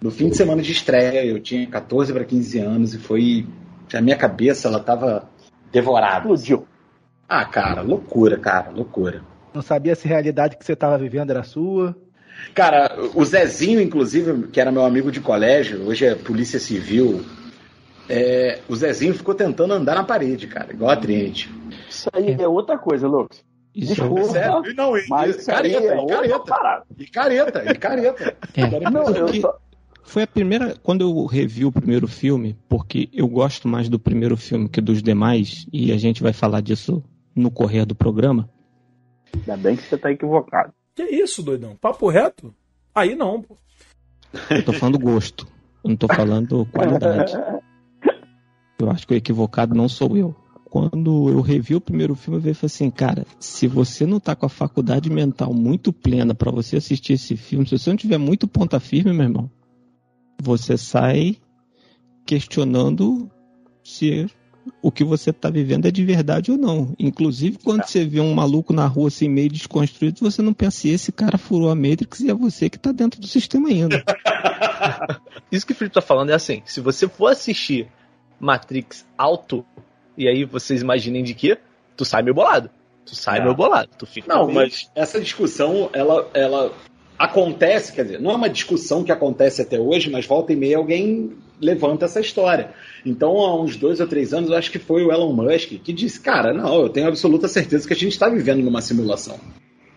no 0.00 0.10
fim 0.10 0.28
de 0.28 0.36
semana 0.36 0.62
de 0.62 0.72
estreia, 0.72 1.24
eu 1.24 1.40
tinha 1.40 1.66
14 1.66 2.12
para 2.12 2.24
15 2.24 2.58
anos 2.58 2.94
e 2.94 2.98
foi. 2.98 3.46
A 3.92 4.00
minha 4.00 4.16
cabeça, 4.16 4.66
ela 4.66 4.80
tava 4.80 5.28
devorada. 5.70 6.20
Explodiu. 6.20 6.66
Ah, 7.28 7.44
cara, 7.44 7.80
loucura, 7.80 8.36
cara, 8.36 8.70
loucura. 8.70 9.22
Não 9.52 9.62
sabia 9.62 9.94
se 9.94 10.06
a 10.06 10.10
realidade 10.10 10.56
que 10.56 10.64
você 10.64 10.72
estava 10.72 10.98
vivendo 10.98 11.30
era 11.30 11.42
sua. 11.42 11.96
Cara, 12.54 12.96
o 13.14 13.24
Zezinho, 13.24 13.80
inclusive, 13.80 14.48
que 14.48 14.60
era 14.60 14.72
meu 14.72 14.84
amigo 14.84 15.12
de 15.12 15.20
colégio, 15.20 15.86
hoje 15.86 16.04
é 16.04 16.14
polícia 16.14 16.58
civil, 16.58 17.24
é, 18.08 18.60
o 18.68 18.76
Zezinho 18.76 19.14
ficou 19.14 19.34
tentando 19.34 19.72
andar 19.72 19.94
na 19.94 20.04
parede, 20.04 20.46
cara, 20.46 20.72
igual 20.72 20.90
a 20.90 20.96
Triente. 20.96 21.50
Isso 21.88 22.08
aí 22.12 22.36
é 22.38 22.48
outra 22.48 22.76
coisa, 22.76 23.06
Lucas. 23.06 23.42
Desculpa, 23.74 24.20
é 24.20 24.24
sério. 24.24 24.74
Não, 24.76 24.92
mas 25.08 25.44
careta, 25.44 25.78
é 25.78 25.96
e 25.96 26.06
careta, 26.06 26.92
e 26.96 27.06
careta, 27.08 27.64
e 27.70 27.74
careta. 27.74 28.36
É. 28.54 28.90
Não, 28.90 29.08
eu 29.08 29.40
só... 29.40 29.58
Foi 30.04 30.22
a 30.22 30.26
primeira. 30.26 30.76
Quando 30.82 31.00
eu 31.00 31.24
revi 31.24 31.64
o 31.64 31.72
primeiro 31.72 32.06
filme, 32.06 32.56
porque 32.68 33.08
eu 33.12 33.26
gosto 33.26 33.66
mais 33.66 33.88
do 33.88 33.98
primeiro 33.98 34.36
filme 34.36 34.68
que 34.68 34.80
dos 34.80 35.02
demais, 35.02 35.66
e 35.72 35.90
a 35.92 35.96
gente 35.96 36.22
vai 36.22 36.32
falar 36.32 36.60
disso 36.60 37.02
no 37.34 37.50
correr 37.50 37.84
do 37.84 37.94
programa. 37.94 38.48
Ainda 39.34 39.56
bem 39.56 39.76
que 39.76 39.82
você 39.82 39.98
tá 39.98 40.12
equivocado. 40.12 40.72
Que 40.94 41.02
isso, 41.02 41.42
doidão? 41.42 41.74
Papo 41.74 42.08
reto? 42.08 42.54
Aí 42.94 43.16
não, 43.16 43.42
pô. 43.42 43.56
Eu 44.50 44.64
tô 44.64 44.72
falando 44.72 44.98
gosto. 44.98 45.46
Eu 45.82 45.90
não 45.90 45.96
tô 45.96 46.06
falando 46.06 46.66
qualidade. 46.66 47.32
Eu 48.78 48.90
acho 48.90 49.06
que 49.06 49.14
o 49.14 49.16
equivocado 49.16 49.74
não 49.74 49.88
sou 49.88 50.16
eu. 50.16 50.34
Quando 50.74 51.28
eu 51.28 51.40
revi 51.40 51.76
o 51.76 51.80
primeiro 51.80 52.16
filme, 52.16 52.36
eu 52.36 52.42
vi 52.42 52.50
assim, 52.50 52.90
cara, 52.90 53.24
se 53.38 53.68
você 53.68 54.04
não 54.04 54.18
tá 54.18 54.34
com 54.34 54.44
a 54.44 54.48
faculdade 54.48 55.08
mental 55.08 55.54
muito 55.54 55.92
plena 55.92 56.34
para 56.34 56.50
você 56.50 56.78
assistir 56.78 57.12
esse 57.12 57.36
filme, 57.36 57.64
se 57.64 57.78
você 57.78 57.90
não 57.90 57.96
tiver 57.96 58.18
muito 58.18 58.48
ponta 58.48 58.80
firme, 58.80 59.12
meu 59.12 59.22
irmão, 59.22 59.48
você 60.36 60.76
sai 60.76 61.36
questionando 62.26 63.30
se 63.84 64.26
o 64.82 64.90
que 64.90 65.04
você 65.04 65.30
está 65.30 65.48
vivendo 65.48 65.86
é 65.86 65.92
de 65.92 66.04
verdade 66.04 66.50
ou 66.50 66.58
não. 66.58 66.92
Inclusive, 66.98 67.56
quando 67.62 67.82
é. 67.82 67.86
você 67.86 68.04
vê 68.04 68.18
um 68.18 68.34
maluco 68.34 68.72
na 68.72 68.88
rua 68.88 69.06
assim, 69.06 69.28
meio 69.28 69.50
desconstruído, 69.50 70.22
você 70.22 70.42
não 70.42 70.52
pensa 70.52 70.78
se 70.78 70.88
esse 70.88 71.12
cara 71.12 71.38
furou 71.38 71.70
a 71.70 71.76
Matrix 71.76 72.18
e 72.18 72.30
é 72.30 72.34
você 72.34 72.68
que 72.68 72.78
está 72.78 72.90
dentro 72.90 73.20
do 73.20 73.28
sistema 73.28 73.68
ainda. 73.68 74.02
Isso 75.52 75.64
que 75.64 75.72
o 75.72 75.76
Felipe 75.76 75.96
está 75.96 76.02
falando 76.02 76.30
é 76.30 76.34
assim: 76.34 76.62
se 76.64 76.80
você 76.80 77.06
for 77.06 77.28
assistir 77.28 77.86
Matrix 78.40 79.06
alto, 79.16 79.64
e 80.16 80.28
aí 80.28 80.44
vocês 80.44 80.82
imaginem 80.82 81.22
de 81.22 81.34
que, 81.34 81.58
tu 81.96 82.04
sai 82.04 82.22
meio 82.22 82.34
bolado. 82.34 82.70
Tu 83.04 83.14
sai 83.14 83.38
é. 83.38 83.42
meio 83.42 83.54
bolado. 83.54 83.90
Tu 83.98 84.06
fica 84.06 84.32
não, 84.32 84.46
meio... 84.46 84.60
mas 84.60 84.90
essa 84.94 85.20
discussão, 85.20 85.90
ela, 85.92 86.28
ela 86.32 86.72
acontece, 87.18 87.92
quer 87.92 88.04
dizer, 88.04 88.20
não 88.20 88.30
é 88.30 88.34
uma 88.34 88.48
discussão 88.48 89.04
que 89.04 89.12
acontece 89.12 89.62
até 89.62 89.78
hoje, 89.78 90.10
mas 90.10 90.26
volta 90.26 90.52
e 90.52 90.56
meia 90.56 90.78
alguém 90.78 91.32
levanta 91.60 92.04
essa 92.06 92.20
história. 92.20 92.70
Então, 93.04 93.38
há 93.38 93.60
uns 93.60 93.76
dois 93.76 94.00
ou 94.00 94.06
três 94.06 94.32
anos, 94.32 94.50
eu 94.50 94.56
acho 94.56 94.70
que 94.70 94.78
foi 94.78 95.04
o 95.04 95.12
Elon 95.12 95.32
Musk 95.32 95.70
que 95.82 95.92
disse: 95.92 96.20
Cara, 96.20 96.52
não, 96.52 96.82
eu 96.82 96.88
tenho 96.88 97.08
absoluta 97.08 97.48
certeza 97.48 97.86
que 97.86 97.94
a 97.94 97.96
gente 97.96 98.12
está 98.12 98.28
vivendo 98.28 98.62
numa 98.62 98.80
simulação. 98.80 99.38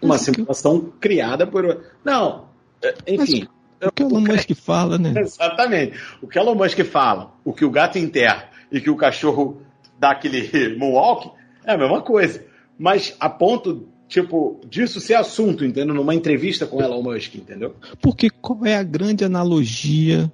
Uma 0.02 0.18
simulação 0.18 0.94
criada 1.00 1.48
por. 1.48 1.84
Não, 2.04 2.50
é, 2.84 2.94
enfim. 3.08 3.48
Mas 3.80 3.90
o 3.90 3.92
que 3.92 4.04
o 4.04 4.10
Elon 4.10 4.22
Musk 4.22 4.52
fala, 4.56 4.98
né? 4.98 5.14
Exatamente. 5.22 6.00
O 6.22 6.28
que 6.28 6.38
o 6.38 6.42
Elon 6.42 6.56
Musk 6.56 6.80
fala, 6.84 7.34
o 7.44 7.54
que 7.54 7.66
o 7.66 7.72
gato 7.72 7.98
enterra 7.98 8.50
e 8.72 8.82
que 8.82 8.90
o 8.90 8.96
cachorro 8.96 9.62
dá 10.00 10.12
aquele 10.12 10.76
moonwalk, 10.78 11.32
é 11.66 11.74
a 11.74 11.78
mesma 11.78 12.02
coisa. 12.02 12.46
Mas 12.78 13.16
a 13.20 13.30
ponto 13.30 13.88
tipo, 14.08 14.62
disso 14.70 15.00
ser 15.00 15.16
assunto, 15.16 15.66
entendeu? 15.66 15.94
Numa 15.94 16.16
entrevista 16.16 16.66
com 16.66 16.82
Elon 16.82 17.02
Musk, 17.02 17.36
entendeu? 17.36 17.76
Porque 18.02 18.30
qual 18.30 18.66
é 18.66 18.76
a 18.76 18.84
grande 18.84 19.26
analogia 19.26 20.32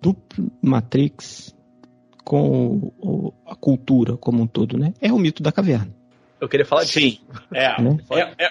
do 0.00 0.16
Matrix 0.62 1.54
com 2.24 3.32
a 3.46 3.54
cultura 3.56 4.16
como 4.16 4.42
um 4.42 4.46
todo, 4.46 4.78
né? 4.78 4.94
É 5.00 5.12
o 5.12 5.18
mito 5.18 5.42
da 5.42 5.50
caverna. 5.50 5.92
Eu 6.40 6.48
queria 6.48 6.64
falar 6.64 6.82
disso. 6.82 7.00
Sim, 7.00 7.18
é, 7.52 7.68
né? 7.82 7.98
é, 8.12 8.44
é. 8.44 8.50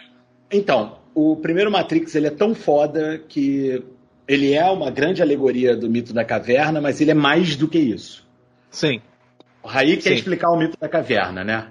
Então, 0.51 0.98
o 1.15 1.36
primeiro 1.36 1.72
Matrix 1.72 2.13
ele 2.15 2.27
é 2.27 2.32
tão 2.32 2.53
foda 2.53 3.18
que 3.27 3.84
ele 4.27 4.53
é 4.53 4.65
uma 4.65 4.91
grande 4.91 5.22
alegoria 5.22 5.75
do 5.75 5.89
mito 5.89 6.13
da 6.13 6.24
caverna, 6.24 6.79
mas 6.79 7.01
ele 7.01 7.12
é 7.12 7.15
mais 7.15 7.56
do 7.56 7.68
que 7.68 7.79
isso. 7.79 8.27
Sim. 8.70 9.01
O 9.63 9.67
Raí 9.67 9.97
quer 9.97 10.13
explicar 10.13 10.51
o 10.51 10.57
mito 10.57 10.77
da 10.79 10.87
caverna, 10.87 11.43
né? 11.43 11.67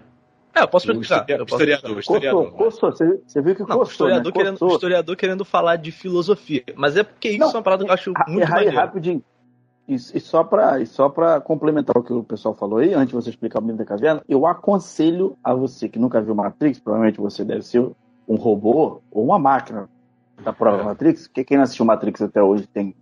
É, 0.54 0.62
eu 0.62 0.68
posso 0.68 0.90
explicar. 0.90 1.25
Eu 1.28 1.47
posso 1.47 1.62
historiador, 1.62 1.99
historiador. 1.99 2.52
Costou, 2.52 2.92
você, 2.92 3.21
você 3.26 3.42
viu 3.42 3.54
que 3.54 3.61
não, 3.61 3.68
costou, 3.68 3.85
historiador, 3.85 4.33
né? 4.33 4.33
querendo, 4.33 4.66
historiador 4.66 5.16
querendo 5.16 5.45
falar 5.45 5.76
de 5.76 5.92
filosofia. 5.92 6.64
Mas 6.76 6.97
é 6.97 7.02
porque 7.02 7.30
isso 7.30 7.38
não, 7.38 7.50
é 7.50 7.54
uma 7.54 7.62
parada 7.62 7.85
que 7.85 7.90
eu 7.90 7.95
acho 7.95 8.12
muito 8.26 8.47
é, 8.47 8.50
maneiro. 8.50 8.76
rapidinho. 8.76 9.23
E, 9.87 9.95
e 9.95 10.21
só 10.21 10.45
para 10.45 10.85
só 10.85 11.09
para 11.09 11.40
complementar 11.40 11.97
o 11.97 12.02
que 12.02 12.12
o 12.12 12.23
pessoal 12.23 12.54
falou 12.54 12.78
aí, 12.78 12.92
antes 12.92 13.09
de 13.09 13.14
você 13.14 13.30
explicar 13.30 13.61
o 13.61 13.62
mito 13.62 13.78
da 13.78 13.85
caverna, 13.85 14.23
eu 14.28 14.47
aconselho 14.47 15.37
a 15.42 15.54
você 15.54 15.88
que 15.88 15.99
nunca 15.99 16.21
viu 16.21 16.35
Matrix, 16.35 16.78
provavelmente 16.78 17.18
você 17.18 17.45
deve 17.45 17.62
ser 17.62 17.88
um 18.28 18.37
robô 18.37 19.00
ou 19.11 19.25
uma 19.25 19.38
máquina 19.38 19.88
da 20.42 20.52
prova 20.52 20.83
é. 20.83 20.85
Matrix, 20.85 21.26
porque 21.26 21.45
quem 21.45 21.57
não 21.57 21.64
assistiu 21.64 21.87
Matrix 21.87 22.21
até 22.21 22.42
hoje 22.42 22.66
tem, 22.66 22.95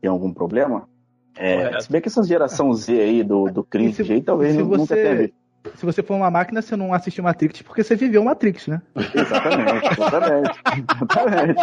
tem 0.00 0.10
algum 0.10 0.32
problema. 0.32 0.88
É, 1.36 1.80
se 1.80 1.90
bem 1.90 2.00
que 2.00 2.08
essa 2.08 2.22
geração 2.22 2.72
Z 2.72 2.92
aí 2.92 3.22
do, 3.22 3.46
do 3.46 3.64
cringe 3.64 4.12
aí, 4.12 4.22
talvez 4.22 4.54
nunca 4.54 4.78
você... 4.78 4.94
tenha 4.94 5.14
visto 5.16 5.44
se 5.74 5.86
você 5.86 6.02
for 6.02 6.14
uma 6.14 6.30
máquina, 6.30 6.60
você 6.60 6.76
não 6.76 6.92
assistiu 6.92 7.24
Matrix 7.24 7.62
porque 7.62 7.82
você 7.82 7.96
viveu 7.96 8.22
Matrix, 8.22 8.66
né? 8.66 8.82
Exatamente, 9.14 9.86
exatamente. 9.92 10.60
exatamente. 10.76 11.60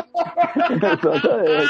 exatamente. 1.00 1.70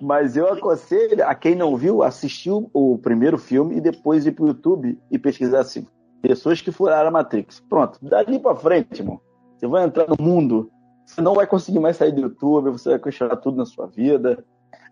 Mas 0.00 0.36
eu 0.36 0.52
aconselho 0.52 1.26
a 1.26 1.34
quem 1.34 1.54
não 1.54 1.76
viu, 1.76 2.02
assistir 2.02 2.50
o 2.50 2.98
primeiro 2.98 3.38
filme 3.38 3.76
e 3.76 3.80
depois 3.80 4.26
ir 4.26 4.32
pro 4.32 4.46
YouTube 4.46 4.98
e 5.10 5.18
pesquisar 5.18 5.60
assim. 5.60 5.86
Pessoas 6.22 6.60
que 6.60 6.72
furaram 6.72 7.08
a 7.08 7.12
Matrix. 7.12 7.60
Pronto, 7.68 7.98
dali 8.02 8.38
pra 8.38 8.56
frente, 8.56 9.00
irmão. 9.00 9.20
Você 9.56 9.66
vai 9.66 9.84
entrar 9.84 10.06
no 10.08 10.16
mundo, 10.18 10.70
você 11.04 11.20
não 11.20 11.34
vai 11.34 11.46
conseguir 11.46 11.80
mais 11.80 11.96
sair 11.96 12.12
do 12.12 12.22
YouTube, 12.22 12.70
você 12.70 12.90
vai 12.90 12.98
questionar 12.98 13.36
tudo 13.36 13.56
na 13.56 13.66
sua 13.66 13.86
vida. 13.86 14.44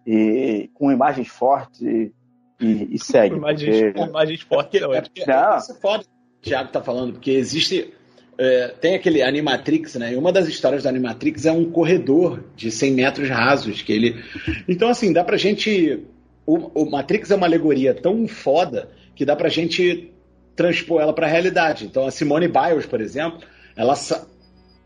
E 0.07 0.71
com 0.75 0.91
imagens 0.91 1.29
fortes 1.29 1.81
e, 1.81 2.13
e 2.61 2.99
segue. 3.03 3.37
Imagens, 3.37 3.93
porque... 3.93 4.01
imagens 4.01 4.41
fortes. 4.43 4.83
É, 4.83 4.85
é, 4.85 4.99
é, 4.99 5.59
isso 5.59 5.73
é 5.73 5.75
foda 5.81 6.05
o 6.43 6.45
Thiago 6.45 6.73
tá 6.73 6.83
falando, 6.83 7.13
porque 7.13 7.31
existe. 7.31 7.95
É, 8.37 8.69
tem 8.81 8.95
aquele 8.97 9.23
Animatrix, 9.23 9.95
né? 9.95 10.15
E 10.15 10.17
uma 10.17 10.33
das 10.33 10.49
histórias 10.49 10.83
do 10.83 10.89
Animatrix 10.89 11.47
é 11.47 11.53
um 11.53 11.71
corredor 11.71 12.43
de 12.57 12.71
100 12.71 12.93
metros 12.93 13.29
rasos. 13.29 13.83
que 13.83 13.93
ele 13.93 14.21
Então, 14.67 14.89
assim, 14.89 15.13
dá 15.13 15.23
pra 15.23 15.37
gente. 15.37 16.05
O, 16.45 16.83
o 16.83 16.91
Matrix 16.91 17.31
é 17.31 17.37
uma 17.37 17.47
alegoria 17.47 17.95
tão 17.95 18.27
foda 18.27 18.91
que 19.15 19.25
dá 19.25 19.37
pra 19.37 19.49
gente 19.49 20.13
transpor 20.57 21.01
ela 21.01 21.13
pra 21.13 21.29
realidade. 21.29 21.85
Então, 21.85 22.07
a 22.07 22.11
Simone 22.11 22.49
Biles, 22.49 22.87
por 22.87 23.01
exemplo, 23.01 23.41
ela. 23.77 23.95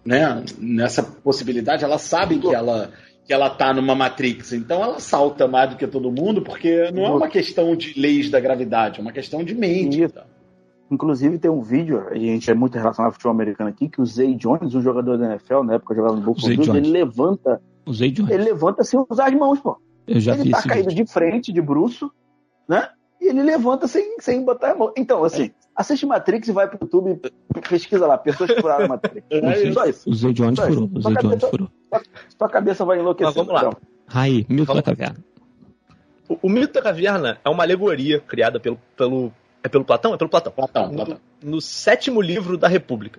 Né, 0.05 0.45
nessa 0.59 1.03
possibilidade, 1.03 1.83
ela 1.83 1.99
sabe 1.99 2.39
que 2.39 2.55
ela 2.55 2.93
que 3.27 3.33
ela 3.33 3.51
tá 3.51 3.75
numa 3.75 3.95
Matrix. 3.95 4.53
Então 4.53 4.83
ela 4.83 5.01
salta 5.01 5.49
mais 5.49 5.71
do 5.71 5.77
que 5.77 5.87
todo 5.87 6.13
mundo, 6.13 6.43
porque 6.43 6.91
não 6.93 7.05
é 7.05 7.11
uma 7.11 7.29
questão 7.29 7.75
de 7.75 7.99
leis 7.99 8.31
da 8.31 8.39
gravidade, 8.39 9.01
é 9.01 9.03
uma 9.03 9.13
questão 9.13 9.43
de 9.43 9.55
mente. 9.55 10.09
Tá? 10.09 10.25
Inclusive 10.91 11.39
tem 11.39 11.51
um 11.51 11.61
vídeo, 11.61 12.07
a 12.09 12.17
gente 12.17 12.49
é 12.49 12.55
muito 12.55 12.77
relacionado 12.77 13.09
ao 13.09 13.13
futebol 13.13 13.33
americano 13.33 13.69
aqui, 13.69 13.89
que 13.89 14.01
o 14.01 14.07
Zay 14.07 14.37
Jones, 14.37 14.75
um 14.75 14.81
jogador 14.81 15.19
da 15.19 15.27
NFL, 15.27 15.65
na 15.65 15.75
época 15.75 15.97
jogava 15.97 16.15
no 16.15 16.23
Buffalo 16.23 16.49
Bills, 16.49 16.77
ele 16.77 16.91
levanta. 16.91 17.61
O 17.85 17.93
Zay 17.93 18.13
Jones. 18.13 18.31
Ele 18.31 18.45
levanta 18.45 18.85
sem 18.85 19.05
usar 19.11 19.27
as 19.27 19.35
mãos, 19.35 19.59
pô. 19.59 19.77
Eu 20.07 20.21
já 20.21 20.35
ele 20.35 20.45
vi 20.45 20.51
tá 20.51 20.63
caído 20.63 20.91
vídeo. 20.91 21.05
de 21.05 21.13
frente, 21.13 21.53
de 21.53 21.61
bruxo, 21.61 22.13
né? 22.69 22.89
E 23.27 23.31
ele 23.31 23.43
levanta 23.43 23.89
sem, 23.89 24.21
sem 24.21 24.45
botar 24.45 24.71
a 24.71 24.75
mão. 24.77 24.93
Então, 24.97 25.25
assim, 25.25 25.51
assiste 25.75 26.07
Matrix 26.07 26.47
e 26.47 26.53
vai 26.53 26.69
pro 26.69 26.79
YouTube 26.81 27.21
e 27.57 27.61
pesquisa 27.61 28.07
lá, 28.07 28.17
pessoas 28.17 28.53
que 28.53 28.61
furaram 28.61 28.87
Matrix. 28.87 29.27
É 29.29 29.73
só 29.73 29.85
isso. 29.85 30.09
O 30.09 30.15
Zay 30.15 30.33
Jones 30.33 30.61
furou. 30.61 30.89
O 30.95 31.01
Zay 31.01 31.15
Jones 31.15 31.45
furou. 31.45 31.69
Sua 32.39 32.49
cabeça 32.49 32.85
vai 32.85 33.01
enlouquecer. 33.01 33.27
Mas 33.27 33.35
vamos 33.35 33.53
lá. 33.53 33.69
Então. 33.69 33.81
Raí, 34.07 34.47
mito 34.49 34.67
vamos. 34.67 34.85
da 34.85 34.95
caverna. 34.95 35.25
O, 36.29 36.39
o, 36.43 36.49
mito 36.49 36.73
da 36.73 36.83
caverna 36.83 37.41
é 37.45 37.49
uma 37.49 37.65
alegoria 37.65 38.21
criada 38.21 38.61
pelo, 38.61 38.81
pelo. 38.97 39.33
É 39.61 39.69
pelo 39.69 39.85
Platão? 39.85 40.15
É 40.15 40.17
pelo 40.17 40.31
Platão. 40.31 40.53
Platão, 40.53 40.89
no, 40.89 40.95
Platão. 40.95 41.21
no 41.43 41.61
sétimo 41.61 42.21
livro 42.21 42.57
da 42.57 42.69
República. 42.69 43.19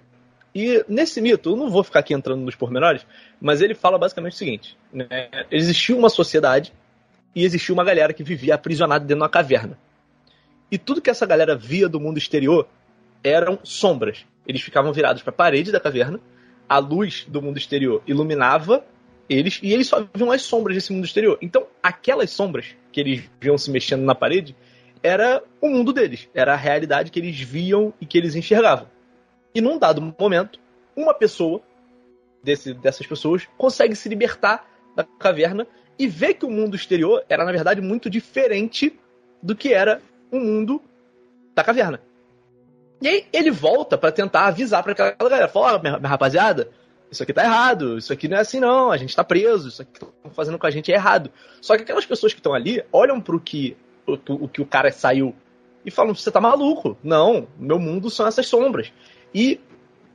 E 0.56 0.86
nesse 0.88 1.20
mito, 1.20 1.50
eu 1.50 1.58
não 1.58 1.70
vou 1.70 1.84
ficar 1.84 2.00
aqui 2.00 2.14
entrando 2.14 2.40
nos 2.42 2.56
pormenores, 2.56 3.06
mas 3.42 3.62
ele 3.62 3.76
fala 3.76 3.98
basicamente 3.98 4.34
o 4.34 4.38
seguinte: 4.38 4.78
né? 4.94 5.30
existiu 5.52 5.98
uma 5.98 6.10
sociedade 6.10 6.74
e 7.36 7.44
existiu 7.44 7.74
uma 7.76 7.84
galera 7.84 8.14
que 8.14 8.24
vivia 8.24 8.56
aprisionada 8.56 9.02
dentro 9.02 9.18
de 9.18 9.22
uma 9.22 9.30
caverna. 9.30 9.78
E 10.71 10.77
tudo 10.77 11.01
que 11.01 11.09
essa 11.09 11.25
galera 11.25 11.55
via 11.55 11.88
do 11.88 12.00
mundo 12.00 12.17
exterior 12.17 12.67
eram 13.24 13.59
sombras. 13.63 14.25
Eles 14.45 14.62
ficavam 14.62 14.93
virados 14.93 15.21
para 15.21 15.31
a 15.31 15.36
parede 15.36 15.71
da 15.71 15.79
caverna, 15.79 16.19
a 16.67 16.77
luz 16.79 17.25
do 17.27 17.41
mundo 17.41 17.57
exterior 17.57 18.01
iluminava 18.05 18.86
eles 19.29 19.59
e 19.62 19.74
eles 19.74 19.88
só 19.88 20.07
viam 20.13 20.31
as 20.31 20.41
sombras 20.41 20.75
desse 20.75 20.93
mundo 20.93 21.05
exterior. 21.05 21.38
Então, 21.41 21.67
aquelas 21.81 22.31
sombras 22.31 22.75
que 22.91 23.00
eles 23.00 23.24
viam 23.39 23.57
se 23.57 23.69
mexendo 23.69 24.03
na 24.03 24.15
parede 24.15 24.55
era 25.03 25.43
o 25.62 25.69
mundo 25.69 25.93
deles, 25.93 26.29
era 26.33 26.53
a 26.53 26.57
realidade 26.57 27.12
que 27.12 27.19
eles 27.19 27.39
viam 27.39 27.93
e 28.00 28.05
que 28.05 28.17
eles 28.17 28.36
enxergavam. 28.36 28.88
E 29.53 29.62
num 29.62 29.77
dado 29.77 30.01
momento, 30.19 30.59
uma 30.95 31.13
pessoa 31.13 31.62
desse, 32.43 32.74
dessas 32.74 33.05
pessoas 33.05 33.47
consegue 33.57 33.95
se 33.95 34.09
libertar 34.09 34.67
da 34.95 35.03
caverna 35.03 35.67
e 36.00 36.07
ver 36.07 36.36
que 36.36 36.45
o 36.45 36.50
mundo 36.50 36.75
exterior 36.75 37.24
era 37.29 37.43
na 37.43 37.51
verdade 37.51 37.81
muito 37.81 38.09
diferente 38.09 38.97
do 39.41 39.55
que 39.55 39.74
era 39.74 40.01
o 40.31 40.39
mundo 40.39 40.81
da 41.55 41.63
caverna. 41.63 42.01
E 43.01 43.07
aí 43.07 43.25
ele 43.31 43.51
volta 43.51 43.98
para 43.98 44.12
tentar 44.12 44.48
avisar 44.48 44.84
para 44.84 44.91
aquela 44.93 45.12
galera, 45.12 45.48
fala, 45.48 45.79
minha, 45.79 45.98
minha 45.98 46.10
rapaziada, 46.10 46.69
isso 47.12 47.24
aqui 47.24 47.31
tá 47.31 47.43
errado, 47.43 47.98
isso 47.98 48.12
aqui 48.12 48.27
não 48.27 48.38
é 48.38 48.41
assim 48.41 48.60
não, 48.60 48.91
a 48.91 48.98
gente 48.98 49.15
tá 49.15 49.24
preso, 49.24 49.69
isso 49.69 49.81
aqui 49.81 49.91
que 49.91 50.03
estão 50.03 50.31
fazendo 50.31 50.57
com 50.57 50.67
a 50.67 50.72
gente 50.72 50.91
é 50.91 50.96
errado. 50.96 51.31
Só 51.62 51.75
que 51.75 51.84
aquelas 51.84 52.05
pessoas 52.05 52.34
que 52.34 52.39
estão 52.39 52.53
ali 52.53 52.84
olham 52.91 53.22
pro 53.22 53.39
que 53.39 53.77
o, 54.05 54.46
o 54.46 54.48
que 54.48 54.62
o 54.62 54.65
cara 54.65 54.91
saiu 54.91 55.36
e 55.86 55.91
falam, 55.91 56.13
você 56.13 56.29
tá 56.29 56.41
maluco. 56.41 56.98
Não, 57.03 57.48
meu 57.57 57.79
mundo 57.79 58.10
são 58.10 58.27
essas 58.27 58.48
sombras. 58.48 58.91
E, 59.34 59.60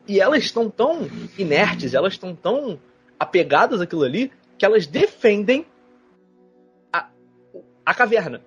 e 0.07 0.21
elas 0.21 0.45
estão 0.45 0.69
tão 0.69 1.09
inertes, 1.39 1.95
elas 1.95 2.13
estão 2.13 2.35
tão 2.35 2.79
apegadas 3.19 3.81
àquilo 3.81 4.05
ali, 4.05 4.31
que 4.59 4.67
elas 4.67 4.87
defendem 4.87 5.65
a, 6.93 7.09
a 7.87 7.95
caverna. 7.95 8.43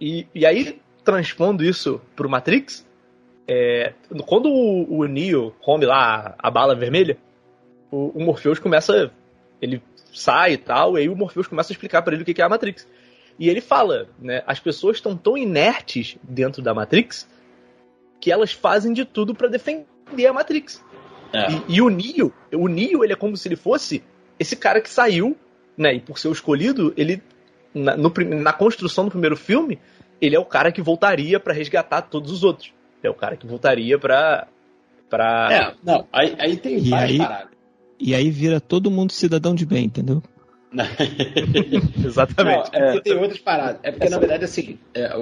E, 0.00 0.28
e 0.32 0.46
aí, 0.46 0.80
transpondo 1.10 1.64
isso 1.64 2.00
pro 2.14 2.30
Matrix, 2.30 2.86
é, 3.48 3.94
quando 4.26 4.48
o, 4.48 4.98
o 4.98 5.04
Neo 5.06 5.52
come 5.60 5.84
lá 5.84 6.36
a, 6.38 6.50
bala 6.50 6.74
vermelha, 6.74 7.18
o, 7.90 8.10
o 8.14 8.22
Morpheus 8.22 8.60
começa. 8.60 9.10
Ele 9.60 9.82
sai 10.14 10.52
e 10.52 10.56
tal, 10.56 10.96
e 10.96 11.02
aí 11.02 11.08
o 11.08 11.16
Morpheus 11.16 11.48
começa 11.48 11.72
a 11.72 11.74
explicar 11.74 12.02
para 12.02 12.14
ele 12.14 12.22
o 12.22 12.24
que 12.24 12.40
é 12.40 12.44
a 12.44 12.48
Matrix. 12.48 12.86
E 13.38 13.48
ele 13.48 13.60
fala, 13.60 14.08
né? 14.20 14.42
As 14.46 14.60
pessoas 14.60 14.96
estão 14.98 15.16
tão 15.16 15.36
inertes 15.36 16.16
dentro 16.22 16.62
da 16.62 16.72
Matrix 16.72 17.28
que 18.20 18.30
elas 18.30 18.52
fazem 18.52 18.92
de 18.92 19.04
tudo 19.04 19.34
para 19.34 19.48
defender 19.48 20.26
a 20.28 20.32
Matrix. 20.32 20.84
É. 21.32 21.50
E, 21.50 21.76
e, 21.76 21.82
o 21.82 21.88
Neo, 21.88 22.32
o 22.52 22.68
Neo, 22.68 23.02
ele 23.02 23.12
é 23.12 23.16
como 23.16 23.36
se 23.36 23.48
ele 23.48 23.56
fosse 23.56 24.02
esse 24.38 24.54
cara 24.54 24.80
que 24.80 24.90
saiu, 24.90 25.36
né? 25.76 25.94
E 25.94 26.00
por 26.00 26.18
ser 26.18 26.28
o 26.28 26.32
escolhido, 26.32 26.92
ele 26.96 27.22
na, 27.74 27.96
no, 27.96 28.12
na 28.42 28.52
construção 28.52 29.04
do 29.04 29.10
primeiro 29.10 29.36
filme, 29.36 29.78
ele 30.20 30.36
é 30.36 30.38
o 30.38 30.44
cara 30.44 30.70
que 30.70 30.82
voltaria 30.82 31.40
para 31.40 31.54
resgatar 31.54 32.02
todos 32.02 32.30
os 32.30 32.44
outros. 32.44 32.72
Ele 33.02 33.08
é 33.08 33.10
o 33.10 33.18
cara 33.18 33.36
que 33.36 33.46
voltaria 33.46 33.98
para 33.98 34.46
para 35.08 35.48
É, 35.52 35.74
não, 35.82 36.06
aí, 36.12 36.36
aí 36.38 36.56
tem 36.56 36.78
e 36.78 36.94
aí, 36.94 37.18
paradas. 37.18 37.48
E 37.98 38.14
aí 38.14 38.30
vira 38.30 38.60
todo 38.60 38.90
mundo 38.90 39.12
cidadão 39.12 39.54
de 39.54 39.66
bem, 39.66 39.86
entendeu? 39.86 40.22
Exatamente. 42.04 42.70
Não, 42.72 42.80
é, 42.80 43.00
tem 43.00 43.18
outras 43.18 43.40
paradas. 43.40 43.80
É 43.82 43.90
porque, 43.90 44.08
na 44.08 44.18
verdade, 44.18 44.44
assim, 44.44 44.78
é, 44.94 45.12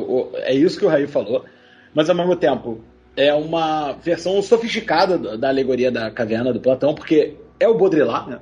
é 0.43 0.55
isso 0.55 0.79
que 0.79 0.85
o 0.85 0.89
Raí 0.89 1.07
falou, 1.07 1.45
mas 1.95 2.11
ao 2.11 2.15
mesmo 2.15 2.37
tempo 2.37 2.83
é 3.17 3.33
uma 3.33 3.93
versão 3.93 4.41
sofisticada 4.43 5.37
da 5.39 5.49
alegoria 5.49 5.91
da 5.91 6.11
caverna 6.11 6.53
do 6.53 6.61
Platão, 6.61 6.95
porque 6.95 7.37
é 7.59 7.67
o 7.67 7.77
Baudrillard, 7.77 8.31
né? 8.31 8.41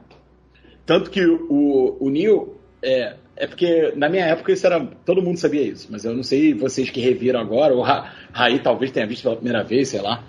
Tanto 0.84 1.10
que 1.10 1.24
o, 1.24 1.96
o 1.98 2.10
Neil 2.10 2.60
é, 2.82 3.14
é 3.36 3.46
porque 3.46 3.92
na 3.96 4.08
minha 4.08 4.24
época 4.24 4.52
isso 4.52 4.66
era. 4.66 4.80
Todo 5.04 5.22
mundo 5.22 5.38
sabia 5.38 5.62
isso, 5.62 5.88
mas 5.90 6.04
eu 6.04 6.14
não 6.14 6.22
sei 6.22 6.54
vocês 6.54 6.88
que 6.88 7.00
reviram 7.00 7.38
agora, 7.38 7.74
o 7.74 7.82
Raí 7.82 8.58
talvez 8.60 8.90
tenha 8.90 9.06
visto 9.06 9.22
pela 9.22 9.36
primeira 9.36 9.62
vez, 9.62 9.88
sei 9.88 10.00
lá. 10.00 10.24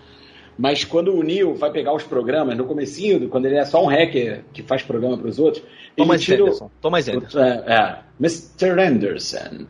Mas 0.57 0.83
quando 0.83 1.13
o 1.13 1.21
Neil 1.21 1.53
vai 1.53 1.71
pegar 1.71 1.93
os 1.93 2.03
programas, 2.03 2.57
no 2.57 2.65
comecinho, 2.65 3.29
quando 3.29 3.45
ele 3.45 3.57
é 3.57 3.63
só 3.65 3.83
um 3.83 3.87
hacker 3.87 4.43
que 4.51 4.63
faz 4.63 4.81
programa 4.81 5.15
para 5.15 5.27
os 5.27 5.37
outros... 5.37 5.63
Thomas 5.95 6.21
tira 6.21 6.41
Anderson. 6.41 6.71
Thomas 6.81 7.07
Anderson. 7.07 7.39
É, 7.39 7.63
é, 7.67 7.97
Mr. 8.19 8.71
Anderson. 8.71 9.67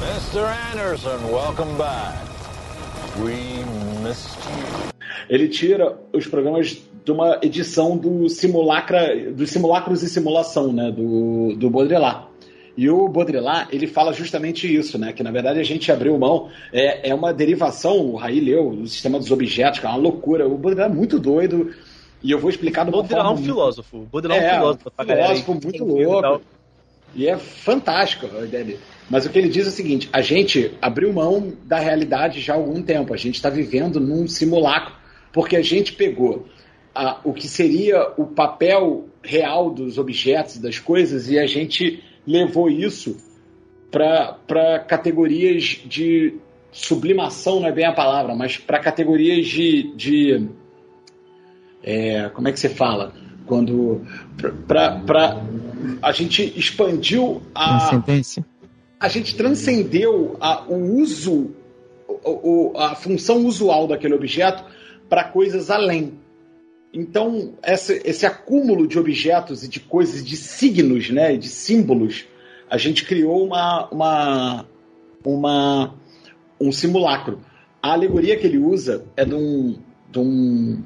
Mr. 0.00 0.44
Anderson, 0.72 1.18
welcome 1.32 1.76
back. 1.76 2.16
We 3.18 3.34
missed 4.06 4.38
you. 4.38 4.88
Ele 5.28 5.48
tira 5.48 5.98
os 6.12 6.28
programas 6.28 6.80
de 7.04 7.10
uma 7.10 7.38
edição 7.42 7.96
do 7.96 8.28
simulacra, 8.28 9.32
dos 9.32 9.50
simulacros 9.50 10.02
e 10.02 10.08
simulação, 10.08 10.72
né, 10.72 10.92
do, 10.92 11.56
do 11.56 11.68
Baudrillard. 11.68 12.27
E 12.78 12.88
o 12.88 13.08
Baudrillard, 13.08 13.74
ele 13.74 13.88
fala 13.88 14.12
justamente 14.12 14.72
isso, 14.72 14.96
né? 15.00 15.12
Que 15.12 15.24
na 15.24 15.32
verdade 15.32 15.58
a 15.58 15.64
gente 15.64 15.90
abriu 15.90 16.16
mão, 16.16 16.48
é, 16.72 17.10
é 17.10 17.12
uma 17.12 17.34
derivação, 17.34 17.98
o 17.98 18.14
Raí 18.14 18.38
leu, 18.38 18.70
do 18.70 18.86
sistema 18.86 19.18
dos 19.18 19.32
objetos, 19.32 19.80
que 19.80 19.86
é 19.86 19.88
uma 19.88 19.98
loucura. 19.98 20.46
O 20.46 20.56
Baudrillard 20.56 20.94
é 20.94 20.96
muito 20.96 21.18
doido, 21.18 21.74
e 22.22 22.30
eu 22.30 22.38
vou 22.38 22.48
explicar 22.48 22.84
do 22.84 22.92
Baudrillard 22.92 23.30
é 23.30 23.34
um 23.34 23.44
filósofo. 23.44 24.08
Baudrillard 24.12 24.44
é 24.44 24.48
um 24.48 24.54
filósofo. 24.54 24.92
Um 24.96 25.04
filósofo 25.04 25.54
muito 25.60 25.84
louco. 25.84 26.42
E 27.16 27.26
é 27.26 27.36
fantástico 27.36 28.26
a 28.26 28.44
ideia 28.44 28.64
dele. 28.64 28.80
Mas 29.10 29.26
o 29.26 29.30
que 29.30 29.40
ele 29.40 29.48
diz 29.48 29.66
é 29.66 29.70
o 29.70 29.72
seguinte: 29.72 30.08
a 30.12 30.20
gente 30.20 30.72
abriu 30.80 31.12
mão 31.12 31.54
da 31.64 31.80
realidade 31.80 32.40
já 32.40 32.52
há 32.52 32.56
algum 32.56 32.80
tempo. 32.80 33.12
A 33.12 33.16
gente 33.16 33.34
está 33.34 33.50
vivendo 33.50 33.98
num 33.98 34.28
simulacro, 34.28 34.94
porque 35.32 35.56
a 35.56 35.62
gente 35.62 35.94
pegou 35.94 36.46
a, 36.94 37.18
o 37.24 37.32
que 37.32 37.48
seria 37.48 38.12
o 38.16 38.24
papel 38.24 39.08
real 39.20 39.68
dos 39.68 39.98
objetos, 39.98 40.58
das 40.58 40.78
coisas, 40.78 41.28
e 41.28 41.40
a 41.40 41.46
gente 41.46 42.04
levou 42.28 42.68
isso 42.68 43.16
para 43.90 44.78
categorias 44.86 45.80
de 45.86 46.34
sublimação, 46.70 47.60
não 47.60 47.68
é 47.68 47.72
bem 47.72 47.86
a 47.86 47.92
palavra, 47.92 48.34
mas 48.34 48.58
para 48.58 48.78
categorias 48.78 49.46
de. 49.46 49.94
de 49.96 50.48
é, 51.82 52.28
como 52.28 52.48
é 52.48 52.52
que 52.52 52.60
você 52.60 52.68
fala? 52.68 53.14
Quando. 53.46 54.02
Para. 54.66 55.42
A 56.02 56.12
gente 56.12 56.52
expandiu 56.54 57.40
a. 57.54 57.78
Transcendência. 57.78 58.44
A 59.00 59.08
gente 59.08 59.34
transcendeu 59.36 60.36
a, 60.40 60.64
o 60.68 61.00
uso, 61.00 61.52
o, 62.06 62.72
a 62.76 62.96
função 62.96 63.46
usual 63.46 63.86
daquele 63.86 64.14
objeto 64.14 64.64
para 65.08 65.24
coisas 65.24 65.70
além. 65.70 66.17
Então, 66.92 67.54
essa, 67.62 67.92
esse 68.08 68.24
acúmulo 68.24 68.86
de 68.86 68.98
objetos 68.98 69.62
e 69.62 69.68
de 69.68 69.78
coisas, 69.78 70.24
de 70.24 70.36
signos, 70.36 71.10
né, 71.10 71.36
de 71.36 71.48
símbolos, 71.48 72.24
a 72.70 72.78
gente 72.78 73.04
criou 73.04 73.44
uma, 73.44 73.88
uma, 73.90 74.66
uma, 75.24 75.94
um 76.60 76.72
simulacro. 76.72 77.40
A 77.82 77.92
alegoria 77.92 78.36
que 78.36 78.46
ele 78.46 78.58
usa 78.58 79.04
é 79.16 79.24
de 79.24 79.34
um, 79.34 79.78
de 80.10 80.18
um, 80.18 80.82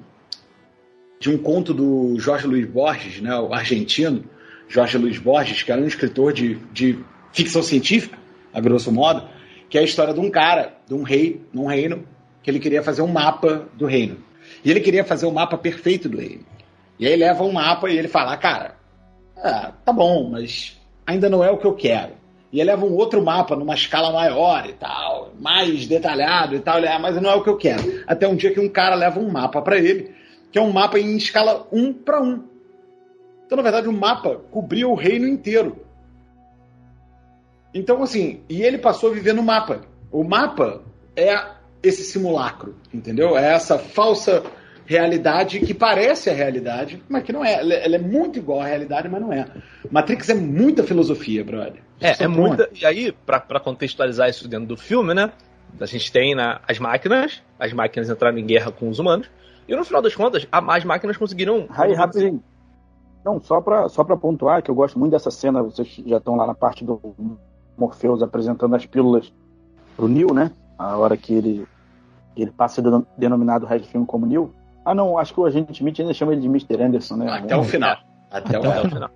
de 1.21 1.31
um 1.31 1.39
conto 1.39 1.73
do 1.73 2.19
Jorge 2.19 2.47
Luiz 2.47 2.67
Borges, 2.67 3.21
né, 3.21 3.37
o 3.39 3.55
argentino, 3.55 4.25
Jorge 4.69 4.99
Luiz 4.99 5.19
Borges, 5.19 5.63
que 5.63 5.71
era 5.71 5.81
um 5.81 5.87
escritor 5.87 6.33
de, 6.33 6.57
de 6.73 6.99
ficção 7.33 7.63
científica, 7.63 8.19
a 8.53 8.61
grosso 8.61 8.91
modo, 8.91 9.29
que 9.71 9.79
é 9.79 9.81
a 9.81 9.85
história 9.85 10.13
de 10.13 10.21
um 10.21 10.31
cara, 10.31 10.79
de 10.87 10.95
um 10.95 11.03
rei, 11.03 11.41
num 11.53 11.67
reino, 11.67 12.05
que 12.43 12.51
ele 12.51 12.59
queria 12.59 12.83
fazer 12.83 13.03
um 13.03 13.09
mapa 13.09 13.69
do 13.75 13.87
reino. 13.87 14.19
E 14.65 14.71
ele 14.71 14.81
queria 14.81 15.05
fazer 15.05 15.27
o 15.27 15.33
mapa 15.33 15.59
perfeito 15.59 16.09
do 16.09 16.19
reino. 16.19 16.45
E 16.99 17.07
aí 17.07 17.17
leva 17.17 17.43
um 17.43 17.53
mapa 17.53 17.91
e 17.91 17.99
ele 17.99 18.09
fala, 18.09 18.37
cara, 18.37 18.77
ah, 19.37 19.73
tá 19.85 19.93
bom, 19.93 20.31
mas 20.31 20.81
ainda 21.07 21.29
não 21.29 21.43
é 21.43 21.51
o 21.51 21.59
que 21.59 21.67
eu 21.67 21.75
quero. 21.75 22.13
E 22.53 22.61
ele 22.61 22.71
leva 22.71 22.85
um 22.85 22.95
outro 22.95 23.25
mapa 23.25 23.57
numa 23.57 23.75
escala 23.75 24.13
maior 24.13 24.69
e 24.69 24.75
tal, 24.75 25.33
mais 25.41 25.87
detalhado 25.87 26.55
e 26.55 26.61
tal, 26.61 26.79
ele, 26.79 26.89
ah, 26.89 26.99
mas 26.99 27.21
não 27.21 27.31
é 27.31 27.35
o 27.35 27.43
que 27.43 27.49
eu 27.49 27.57
quero. 27.57 28.05
Até 28.07 28.29
um 28.29 28.37
dia 28.37 28.53
que 28.53 28.61
um 28.61 28.69
cara 28.69 28.95
leva 28.95 29.19
um 29.19 29.31
mapa 29.31 29.63
para 29.63 29.79
ele, 29.79 30.15
que 30.51 30.59
é 30.59 30.63
um 30.63 30.71
mapa 30.71 30.99
em 30.99 31.17
escala 31.17 31.67
1 31.73 31.93
para 31.95 32.21
1. 32.21 32.45
Então, 33.47 33.57
na 33.57 33.63
verdade, 33.63 33.89
o 33.89 33.93
mapa 33.93 34.37
cobria 34.51 34.87
o 34.87 34.95
reino 34.95 35.27
inteiro. 35.27 35.79
Então, 37.75 38.03
assim, 38.03 38.43
e 38.49 38.63
ele 38.63 38.79
passou 38.79 39.11
a 39.11 39.15
viver 39.15 39.33
no 39.33 39.43
mapa. 39.43 39.81
O 40.11 40.23
mapa 40.23 40.83
é 41.17 41.35
esse 41.83 42.05
simulacro, 42.05 42.75
entendeu? 42.93 43.37
É 43.37 43.53
essa 43.53 43.79
falsa 43.79 44.43
realidade 44.85 45.61
que 45.61 45.73
parece 45.73 46.31
a 46.31 46.33
realidade, 46.33 47.03
mas 47.09 47.23
que 47.23 47.33
não 47.33 47.45
é. 47.45 47.55
Ela 47.55 47.97
é 47.97 47.99
muito 47.99 48.39
igual 48.39 48.61
à 48.61 48.67
realidade, 48.67 49.09
mas 49.09 49.21
não 49.21 49.33
é. 49.33 49.47
Matrix 49.91 50.29
é 50.29 50.35
muita 50.35 50.83
filosofia, 50.83 51.45
brother. 51.45 51.83
É, 52.01 52.25
é 52.25 52.29
muita. 52.29 52.69
E 52.73 52.85
aí, 52.85 53.13
para 53.13 53.61
contextualizar 53.61 54.29
isso 54.29 54.49
dentro 54.49 54.67
do 54.67 54.77
filme, 54.77 55.15
né? 55.15 55.33
A 55.81 55.87
gente 55.87 56.13
tem 56.13 56.35
na, 56.35 56.61
as 56.69 56.79
máquinas, 56.79 57.43
as 57.59 57.73
máquinas 57.73 58.11
entraram 58.11 58.39
em 58.39 58.45
guerra 58.45 58.71
com 58.71 58.89
os 58.89 58.99
humanos, 58.99 59.31
e 59.67 59.75
no 59.75 59.85
final 59.85 60.03
das 60.03 60.15
contas, 60.15 60.47
as 60.51 60.85
máquinas 60.85 61.17
conseguiram. 61.17 61.67
Aí, 61.71 61.95
rapidinho. 61.95 62.43
Não, 63.25 63.41
só 63.41 63.61
para 63.61 63.89
só 63.89 64.03
pra 64.03 64.17
pontuar, 64.17 64.63
que 64.63 64.71
eu 64.71 64.75
gosto 64.75 64.99
muito 64.99 65.13
dessa 65.13 65.31
cena, 65.31 65.63
vocês 65.63 66.03
já 66.05 66.17
estão 66.17 66.35
lá 66.35 66.47
na 66.47 66.55
parte 66.55 66.85
do 66.85 67.01
Morpheus 67.79 68.21
apresentando 68.21 68.75
as 68.75 68.85
pílulas 68.85 69.33
pro 69.97 70.09
Neil, 70.09 70.35
né? 70.35 70.51
A 70.77 70.97
hora 70.97 71.17
que 71.17 71.33
ele 71.33 71.65
ele 72.37 72.51
passa 72.51 72.81
a 72.81 72.85
ser 72.85 73.05
denominado 73.19 73.65
o 73.65 73.69
resto 73.69 73.85
do 73.85 73.91
filme 73.91 74.07
como 74.07 74.27
Neil. 74.27 74.53
Ah, 74.85 74.95
não, 74.95 75.17
acho 75.19 75.33
que 75.33 75.41
o 75.41 75.45
agente 75.45 75.73
Smith 75.73 76.01
ainda 76.01 76.15
chama 76.15 76.33
ele 76.33 76.41
de 76.41 76.49
Mr. 76.49 76.83
Anderson, 76.83 77.17
né? 77.17 77.31
Até 77.31 77.57
o 77.57 77.63
final. 77.63 77.97
Até, 78.31 78.57
Até 78.57 78.81
o 78.81 78.89
final. 78.89 79.11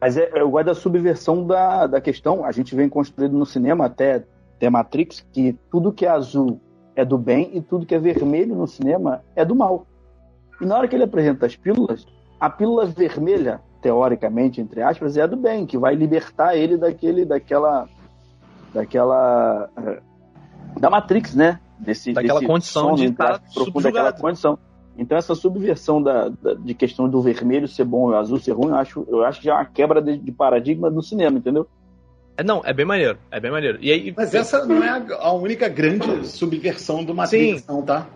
Mas 0.00 0.16
é, 0.16 0.30
eu 0.34 0.50
gosto 0.50 0.66
da 0.66 0.74
subversão 0.74 1.46
da, 1.46 1.86
da 1.86 2.00
questão. 2.00 2.44
A 2.44 2.52
gente 2.52 2.74
vem 2.74 2.88
construído 2.88 3.36
no 3.36 3.44
cinema 3.44 3.86
até, 3.86 4.24
até 4.56 4.70
Matrix 4.70 5.26
que 5.32 5.56
tudo 5.70 5.92
que 5.92 6.06
é 6.06 6.08
azul 6.08 6.60
é 6.94 7.04
do 7.04 7.18
bem 7.18 7.50
e 7.52 7.60
tudo 7.60 7.86
que 7.86 7.94
é 7.94 7.98
vermelho 7.98 8.54
no 8.54 8.66
cinema 8.66 9.22
é 9.34 9.44
do 9.44 9.54
mal. 9.54 9.86
E 10.60 10.66
na 10.66 10.76
hora 10.76 10.88
que 10.88 10.94
ele 10.94 11.04
apresenta 11.04 11.46
as 11.46 11.56
pílulas, 11.56 12.06
a 12.40 12.50
pílula 12.50 12.86
vermelha, 12.86 13.60
teoricamente, 13.80 14.60
entre 14.60 14.82
aspas, 14.82 15.16
é 15.16 15.22
a 15.22 15.26
do 15.26 15.36
bem, 15.36 15.66
que 15.66 15.78
vai 15.78 15.94
libertar 15.94 16.56
ele 16.56 16.76
daquele, 16.76 17.24
daquela, 17.24 17.88
daquela, 18.74 19.70
eh, 19.76 20.00
da 20.78 20.90
Matrix, 20.90 21.34
né? 21.34 21.60
Desse, 21.78 22.12
daquela 22.12 22.40
desse 22.40 22.50
condição 22.50 22.94
de 22.94 23.06
estar 23.06 23.40
profundo 23.52 23.82
daquela 23.82 24.12
condição. 24.12 24.58
Então 24.96 25.16
essa 25.16 25.34
subversão 25.34 26.02
da, 26.02 26.28
da, 26.28 26.54
de 26.54 26.74
questão 26.74 27.08
do 27.08 27.22
vermelho 27.22 27.68
ser 27.68 27.84
bom 27.84 28.10
e 28.10 28.14
o 28.14 28.16
azul 28.16 28.38
ser 28.38 28.52
ruim, 28.52 28.70
eu 28.70 28.74
acho, 28.74 29.06
eu 29.08 29.24
acho 29.24 29.40
que 29.40 29.46
já 29.46 29.52
é 29.52 29.56
uma 29.56 29.64
quebra 29.64 30.02
de, 30.02 30.18
de 30.18 30.32
paradigma 30.32 30.90
no 30.90 31.02
cinema, 31.02 31.38
entendeu? 31.38 31.68
É, 32.36 32.42
não, 32.42 32.62
é 32.64 32.72
bem 32.72 32.84
maneiro, 32.84 33.18
é 33.30 33.40
bem 33.40 33.50
maneiro. 33.50 33.78
E 33.80 33.90
aí, 33.90 34.14
Mas 34.16 34.34
essa 34.34 34.64
não 34.64 34.82
é 34.82 35.04
a 35.20 35.32
única 35.32 35.68
grande 35.68 36.26
subversão 36.26 37.04
do 37.04 37.14
Matrix, 37.14 37.60
Sim. 37.60 37.66
não, 37.68 37.82
tá? 37.82 38.06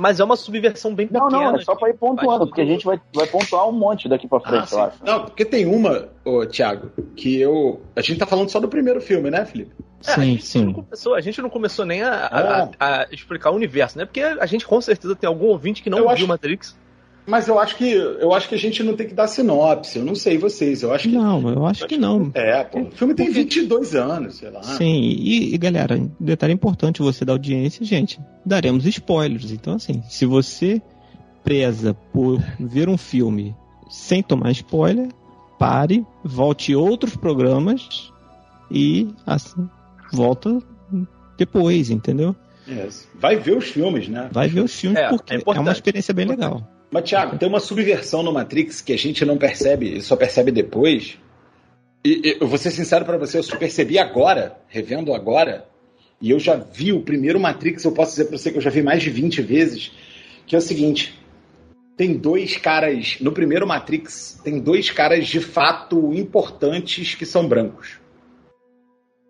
Mas 0.00 0.18
é 0.18 0.24
uma 0.24 0.34
subversão 0.34 0.94
bem 0.94 1.06
pequena. 1.06 1.28
Não, 1.28 1.52
não, 1.52 1.56
é 1.56 1.62
só 1.62 1.74
pra 1.74 1.90
ir 1.90 1.94
pontuando, 1.94 2.46
porque 2.46 2.62
a 2.62 2.64
gente 2.64 2.86
vai, 2.86 2.98
vai 3.14 3.26
pontuar 3.26 3.68
um 3.68 3.72
monte 3.72 4.08
daqui 4.08 4.26
pra 4.26 4.40
frente, 4.40 4.68
ah, 4.72 4.76
eu 4.76 4.82
acho. 4.82 5.04
Não, 5.04 5.24
porque 5.26 5.44
tem 5.44 5.66
uma, 5.66 6.08
ô, 6.24 6.46
Thiago, 6.46 6.90
que 7.14 7.38
eu. 7.38 7.82
A 7.94 8.00
gente 8.00 8.18
tá 8.18 8.26
falando 8.26 8.48
só 8.48 8.58
do 8.58 8.66
primeiro 8.66 8.98
filme, 9.02 9.30
né, 9.30 9.44
Felipe? 9.44 9.74
É, 10.06 10.14
sim, 10.14 10.36
a 10.36 10.40
sim. 10.40 10.72
Começou, 10.72 11.14
a 11.14 11.20
gente 11.20 11.42
não 11.42 11.50
começou 11.50 11.84
nem 11.84 12.02
a, 12.02 12.14
a, 12.14 12.62
a, 12.62 13.02
a, 13.02 13.06
explicar 13.12 13.50
o 13.50 13.54
universo, 13.54 13.98
né? 13.98 14.06
Porque 14.06 14.22
a 14.22 14.46
gente 14.46 14.66
com 14.66 14.80
certeza 14.80 15.14
tem 15.14 15.28
algum 15.28 15.48
ouvinte 15.48 15.82
que 15.82 15.90
não 15.90 15.98
eu 15.98 16.04
viu 16.04 16.12
acho... 16.12 16.26
Matrix. 16.26 16.78
Mas 17.30 17.46
eu 17.46 17.60
acho 17.60 17.76
que 17.76 17.88
eu 17.92 18.34
acho 18.34 18.48
que 18.48 18.56
a 18.56 18.58
gente 18.58 18.82
não 18.82 18.96
tem 18.96 19.06
que 19.06 19.14
dar 19.14 19.28
sinopse. 19.28 20.00
Eu 20.00 20.04
não 20.04 20.16
sei 20.16 20.36
vocês. 20.36 20.82
Eu 20.82 20.92
acho 20.92 21.08
que 21.08 21.14
não. 21.14 21.48
Eu 21.48 21.64
acho 21.64 21.86
que 21.86 21.96
não. 21.96 22.32
É, 22.34 22.64
pô, 22.64 22.80
o 22.80 22.90
filme 22.90 23.14
tem 23.14 23.30
22 23.30 23.94
anos, 23.94 24.38
sei 24.38 24.50
lá. 24.50 24.64
Sim. 24.64 25.00
E, 25.00 25.54
e 25.54 25.58
galera, 25.58 25.96
detalhe 26.18 26.52
importante 26.52 27.00
você 27.00 27.24
da 27.24 27.32
audiência, 27.32 27.84
gente. 27.84 28.18
Daremos 28.44 28.84
spoilers. 28.84 29.52
Então 29.52 29.74
assim, 29.74 30.02
se 30.08 30.26
você 30.26 30.82
preza 31.44 31.94
por 32.12 32.42
ver 32.58 32.88
um 32.88 32.98
filme 32.98 33.54
sem 33.88 34.24
tomar 34.24 34.50
spoiler, 34.50 35.08
pare, 35.56 36.04
volte 36.24 36.74
outros 36.74 37.14
programas 37.14 38.12
e 38.68 39.06
assim 39.24 39.70
volta 40.12 40.58
depois, 41.38 41.90
entendeu? 41.90 42.34
Yes. 42.68 43.08
Vai 43.14 43.36
ver 43.36 43.56
os 43.56 43.66
filmes, 43.66 44.08
né? 44.08 44.28
Vai 44.32 44.48
ver 44.48 44.62
os 44.62 44.74
filmes 44.74 44.98
é, 44.98 45.08
porque 45.10 45.34
é, 45.34 45.42
é 45.46 45.60
uma 45.60 45.70
experiência 45.70 46.12
bem 46.12 46.26
legal. 46.26 46.68
Mas, 46.90 47.08
Thiago, 47.08 47.38
tem 47.38 47.48
uma 47.48 47.60
subversão 47.60 48.22
no 48.22 48.32
Matrix 48.32 48.80
que 48.80 48.92
a 48.92 48.98
gente 48.98 49.24
não 49.24 49.38
percebe, 49.38 50.00
só 50.00 50.16
percebe 50.16 50.50
depois. 50.50 51.18
E, 52.04 52.36
eu 52.40 52.48
vou 52.48 52.58
ser 52.58 52.70
sincero 52.70 53.04
para 53.04 53.18
você, 53.18 53.38
eu 53.38 53.42
só 53.42 53.56
percebi 53.56 53.98
agora, 53.98 54.58
revendo 54.68 55.14
agora, 55.14 55.68
e 56.20 56.30
eu 56.30 56.38
já 56.38 56.56
vi 56.56 56.92
o 56.92 57.02
primeiro 57.02 57.38
Matrix, 57.38 57.84
eu 57.84 57.92
posso 57.92 58.12
dizer 58.12 58.24
para 58.26 58.36
você 58.36 58.50
que 58.50 58.58
eu 58.58 58.62
já 58.62 58.70
vi 58.70 58.82
mais 58.82 59.02
de 59.02 59.10
20 59.10 59.40
vezes, 59.40 59.92
que 60.46 60.54
é 60.56 60.58
o 60.58 60.62
seguinte: 60.62 61.18
tem 61.96 62.16
dois 62.16 62.56
caras, 62.56 63.18
no 63.20 63.30
primeiro 63.30 63.66
Matrix, 63.66 64.40
tem 64.42 64.58
dois 64.58 64.90
caras 64.90 65.28
de 65.28 65.40
fato 65.40 66.12
importantes 66.12 67.14
que 67.14 67.24
são 67.24 67.46
brancos. 67.46 68.00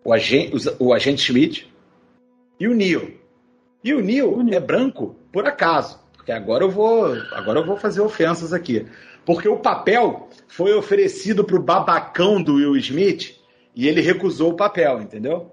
O 0.03 0.11
agente, 0.11 0.53
o 0.79 0.93
agente 0.93 1.21
Schmidt 1.21 1.71
e 2.59 2.67
o 2.67 2.73
Neo. 2.73 3.19
E 3.83 3.93
o 3.93 4.01
Neo, 4.01 4.33
o 4.35 4.41
Neo 4.41 4.55
é 4.55 4.59
branco 4.59 5.15
por 5.31 5.47
acaso. 5.47 5.99
Porque 6.21 6.31
agora 6.31 6.63
eu 6.63 6.69
vou, 6.69 7.15
agora 7.31 7.61
eu 7.61 7.65
vou 7.65 7.75
fazer 7.75 7.99
ofensas 7.99 8.53
aqui. 8.53 8.85
Porque 9.25 9.49
o 9.49 9.57
papel 9.57 10.29
foi 10.47 10.71
oferecido 10.71 11.43
pro 11.43 11.59
babacão 11.59 12.39
do 12.39 12.57
Will 12.57 12.77
Smith 12.77 13.35
e 13.75 13.87
ele 13.87 14.01
recusou 14.01 14.51
o 14.51 14.55
papel, 14.55 15.01
entendeu? 15.01 15.49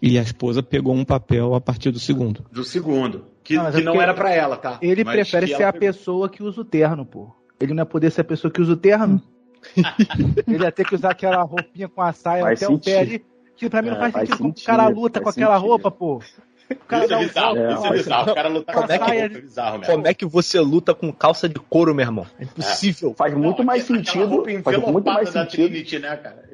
E 0.00 0.18
a 0.18 0.22
esposa 0.22 0.62
pegou 0.62 0.94
um 0.94 1.04
papel 1.04 1.54
a 1.54 1.60
partir 1.60 1.90
do 1.90 1.98
segundo. 1.98 2.46
Do 2.50 2.64
segundo. 2.64 3.26
Que 3.44 3.54
não, 3.54 3.70
que 3.70 3.82
não 3.82 4.00
era 4.00 4.14
para 4.14 4.32
ela, 4.32 4.56
tá? 4.56 4.78
Ele 4.80 5.04
mas 5.04 5.14
prefere 5.14 5.48
ser 5.48 5.64
a 5.64 5.72
pegou. 5.74 5.88
pessoa 5.88 6.28
que 6.30 6.42
usa 6.42 6.62
o 6.62 6.64
terno, 6.64 7.04
pô. 7.04 7.36
Ele 7.60 7.74
não 7.74 7.82
ia 7.82 7.86
poder 7.86 8.10
ser 8.10 8.22
a 8.22 8.24
pessoa 8.24 8.50
que 8.50 8.62
usa 8.62 8.72
o 8.72 8.76
terno. 8.78 9.20
ele 10.48 10.64
ia 10.64 10.72
ter 10.72 10.86
que 10.86 10.94
usar 10.94 11.10
aquela 11.10 11.42
roupinha 11.42 11.86
com 11.86 12.00
a 12.00 12.14
saia 12.14 12.44
Vai 12.44 12.54
até 12.54 12.64
sentir. 12.64 12.90
o 12.90 12.94
pé 12.94 12.98
ali. 13.00 13.24
Que 13.58 13.68
pra 13.68 13.82
mim 13.82 13.90
não 13.90 13.96
é, 13.96 14.00
faz, 14.00 14.12
faz 14.12 14.28
sentido, 14.28 14.46
sentido, 14.46 14.62
o 14.62 14.66
cara 14.66 14.88
luta 14.88 15.20
com 15.20 15.28
aquela 15.28 15.54
sentido. 15.56 15.68
roupa, 15.68 15.90
pô. 15.90 16.22
O 16.70 16.76
cara 16.86 17.04
isso 17.04 17.14
é 17.14 17.18
bizarro, 17.18 17.58
um... 17.58 17.74
isso 17.74 17.86
é 17.86 17.90
bizarro. 17.90 18.30
O 18.30 18.34
cara 18.34 18.48
luta 18.48 18.72
com 18.72 18.84
é 18.84 18.98
que, 18.98 19.10
é 19.10 19.28
bizarro 19.28 19.78
mesmo. 19.78 19.92
Como 19.92 20.06
é 20.06 20.14
que 20.14 20.26
você 20.26 20.60
luta 20.60 20.94
com 20.94 21.12
calça 21.12 21.48
de 21.48 21.58
couro, 21.58 21.94
meu 21.94 22.04
irmão? 22.04 22.26
É 22.38 22.44
impossível. 22.44 23.10
É. 23.10 23.14
Faz 23.14 23.34
muito 23.34 23.64
mais 23.64 23.82
sentido. 23.82 24.44
Faz 24.62 24.78
muito 24.78 25.06
mais 25.06 25.30
sentido. 25.30 25.68
Trinity, 25.68 25.98
né, 25.98 26.16
cara? 26.16 26.50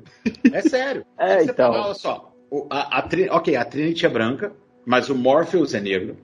É 0.51 0.63
sério. 0.63 1.05
é, 1.19 1.43
então. 1.43 1.73
Fala, 1.73 1.87
olha 1.87 1.95
só. 1.95 2.33
A, 2.71 3.01
a, 3.01 3.37
ok, 3.37 3.57
a 3.57 3.65
Trinity 3.65 4.07
é 4.07 4.09
branca, 4.09 4.53
mas 4.87 5.11
o 5.11 5.15
Morpheus 5.15 5.75
é 5.75 5.81
negro. 5.81 6.17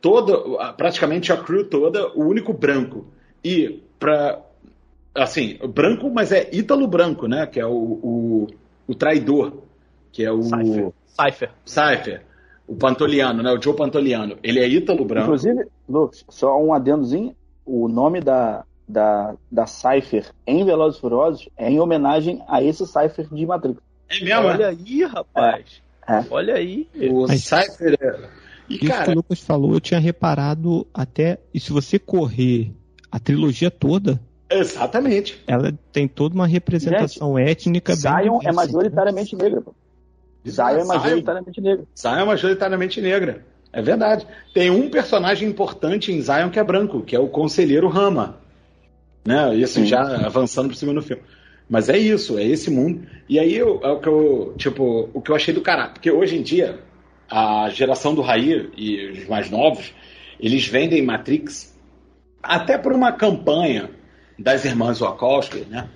Toda, 0.00 0.72
praticamente 0.74 1.32
a 1.32 1.36
crew 1.36 1.64
toda, 1.64 2.12
o 2.12 2.22
único 2.22 2.52
branco. 2.52 3.06
E 3.42 3.82
pra. 3.98 4.40
Assim, 5.14 5.58
branco, 5.70 6.10
mas 6.10 6.30
é 6.30 6.50
Ítalo 6.52 6.86
Branco, 6.86 7.26
né? 7.26 7.46
Que 7.46 7.58
é 7.58 7.64
o, 7.64 7.72
o, 7.72 8.46
o 8.86 8.94
traidor 8.94 9.65
que 10.16 10.24
é 10.24 10.32
o. 10.32 10.42
Cypher. 10.42 11.50
Cypher. 11.66 12.22
O 12.66 12.74
Pantoliano, 12.74 13.42
né? 13.42 13.52
O 13.52 13.60
Joe 13.60 13.76
Pantoliano. 13.76 14.38
Ele 14.42 14.60
é 14.60 14.66
ítalo 14.66 15.04
branco. 15.04 15.26
Inclusive, 15.26 15.66
Lucas, 15.86 16.24
só 16.30 16.58
um 16.58 16.72
adendozinho. 16.72 17.36
O 17.66 17.86
nome 17.86 18.20
da, 18.20 18.64
da, 18.88 19.34
da 19.52 19.66
Cypher 19.66 20.26
em 20.46 20.64
Velozes 20.64 20.98
Furiosos 20.98 21.48
é 21.56 21.70
em 21.70 21.78
homenagem 21.78 22.42
a 22.48 22.62
esse 22.62 22.86
Cypher 22.86 23.28
de 23.30 23.46
Matrix. 23.46 23.78
É 24.08 24.24
mesmo? 24.24 24.46
Olha 24.46 24.68
aí, 24.68 25.04
rapaz. 25.04 25.82
É. 26.08 26.24
Olha 26.30 26.54
aí. 26.54 26.88
O 27.10 27.26
Mas, 27.26 27.44
Cypher 27.44 27.96
é... 28.00 28.28
E, 28.68 28.76
isso 28.76 28.86
cara... 28.86 29.04
que 29.04 29.10
o 29.10 29.14
Lucas 29.14 29.40
falou, 29.40 29.74
eu 29.74 29.80
tinha 29.80 30.00
reparado 30.00 30.86
até. 30.94 31.38
E 31.52 31.60
se 31.60 31.72
você 31.72 31.98
correr 31.98 32.72
a 33.12 33.18
trilogia 33.20 33.70
toda, 33.70 34.18
Exatamente. 34.48 35.42
Ela 35.46 35.76
tem 35.92 36.06
toda 36.06 36.34
uma 36.34 36.46
representação 36.46 37.36
Gente, 37.36 37.50
étnica 37.50 37.94
Zion 37.94 38.14
bem. 38.14 38.22
Zion 38.22 38.40
é 38.44 38.52
majoritariamente 38.52 39.34
negra. 39.34 39.60
Zion 40.50 40.80
é 40.80 40.84
majoritariamente 40.84 41.60
negra. 41.60 41.84
Zion 41.96 42.16
é 42.16 42.24
majoritariamente 42.24 43.00
negra. 43.00 43.44
É 43.72 43.82
verdade. 43.82 44.26
Tem 44.54 44.70
um 44.70 44.88
personagem 44.88 45.48
importante 45.48 46.12
em 46.12 46.20
Zion 46.20 46.50
que 46.50 46.58
é 46.58 46.64
branco, 46.64 47.02
que 47.02 47.14
é 47.14 47.18
o 47.18 47.28
conselheiro 47.28 47.88
Rama. 47.88 48.38
Né? 49.26 49.54
Isso 49.56 49.80
Sim. 49.80 49.86
já 49.86 50.26
avançando 50.26 50.68
pro 50.68 50.76
segundo 50.76 51.02
filme. 51.02 51.22
Mas 51.68 51.88
é 51.88 51.98
isso, 51.98 52.38
é 52.38 52.44
esse 52.44 52.70
mundo. 52.70 53.06
E 53.28 53.38
aí 53.38 53.54
eu, 53.54 53.80
é 53.82 53.88
o 53.88 54.00
que 54.00 54.08
eu, 54.08 54.54
tipo, 54.56 55.10
o 55.12 55.20
que 55.20 55.30
eu 55.30 55.36
achei 55.36 55.52
do 55.52 55.60
caralho. 55.60 55.92
Porque 55.92 56.10
hoje 56.10 56.36
em 56.36 56.42
dia, 56.42 56.78
a 57.28 57.68
geração 57.70 58.14
do 58.14 58.22
Raí 58.22 58.70
e 58.76 59.10
os 59.10 59.28
mais 59.28 59.50
novos, 59.50 59.92
eles 60.38 60.66
vendem 60.66 61.02
Matrix 61.02 61.76
até 62.42 62.78
por 62.78 62.92
uma 62.92 63.12
campanha 63.12 63.90
das 64.38 64.64
irmãs 64.64 65.00
Wachowski, 65.00 65.66
né? 65.68 65.88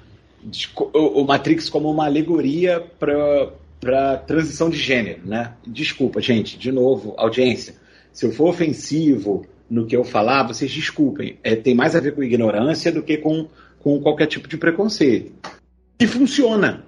O 0.95 1.23
Matrix 1.25 1.69
como 1.69 1.91
uma 1.91 2.07
alegoria 2.07 2.81
para 2.99 3.53
para 3.81 4.19
transição 4.19 4.69
de 4.69 4.77
gênero, 4.77 5.23
né? 5.25 5.55
Desculpa, 5.67 6.21
gente, 6.21 6.59
de 6.59 6.71
novo, 6.71 7.15
audiência. 7.17 7.75
Se 8.13 8.27
eu 8.27 8.33
for 8.33 8.51
ofensivo 8.51 9.47
no 9.69 9.87
que 9.87 9.97
eu 9.97 10.05
falar, 10.05 10.47
vocês 10.47 10.71
desculpem. 10.71 11.39
É, 11.43 11.57
tem 11.57 11.75
mais 11.75 11.97
a 11.97 12.01
ver 12.01 12.15
com 12.15 12.23
ignorância 12.23 12.93
do 12.93 13.03
que 13.03 13.17
com, 13.17 13.49
com 13.79 14.01
qualquer 14.01 14.27
tipo 14.27 14.47
de 14.47 14.59
preconceito. 14.59 15.33
E 15.99 16.07
funciona. 16.07 16.85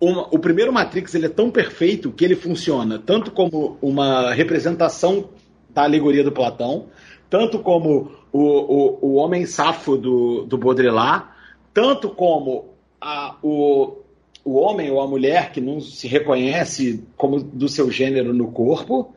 Uma, 0.00 0.26
o 0.34 0.38
primeiro 0.38 0.72
Matrix 0.72 1.14
ele 1.14 1.26
é 1.26 1.28
tão 1.28 1.50
perfeito 1.50 2.10
que 2.10 2.24
ele 2.24 2.34
funciona 2.34 2.98
tanto 2.98 3.30
como 3.30 3.76
uma 3.80 4.32
representação 4.32 5.30
da 5.70 5.84
alegoria 5.84 6.24
do 6.24 6.32
Platão, 6.32 6.86
tanto 7.30 7.58
como 7.60 8.12
o, 8.32 8.40
o, 8.40 8.98
o 9.00 9.14
homem 9.14 9.46
safo 9.46 9.96
do, 9.96 10.44
do 10.44 10.58
Baudrillard, 10.58 11.26
tanto 11.72 12.10
como 12.10 12.74
a, 13.00 13.36
o, 13.42 14.01
o 14.44 14.54
homem 14.54 14.90
ou 14.90 15.00
a 15.00 15.06
mulher 15.06 15.52
que 15.52 15.60
não 15.60 15.80
se 15.80 16.06
reconhece 16.08 17.04
como 17.16 17.42
do 17.42 17.68
seu 17.68 17.90
gênero 17.90 18.32
no 18.32 18.50
corpo, 18.50 19.14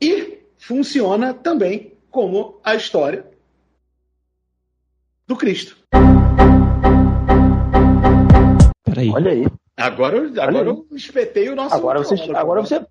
e 0.00 0.38
funciona 0.58 1.34
também 1.34 1.92
como 2.10 2.58
a 2.64 2.74
história 2.74 3.24
do 5.26 5.36
Cristo. 5.36 5.76
Peraí. 8.84 9.10
Olha 9.10 9.30
aí. 9.30 9.46
Agora, 9.76 10.18
agora 10.42 10.68
eu 10.68 10.86
espetei 10.92 11.48
o 11.48 11.56
nosso. 11.56 11.74
Agora 11.74 12.00
você. 12.00 12.14
Agora 12.32 12.60
você. 12.60 12.84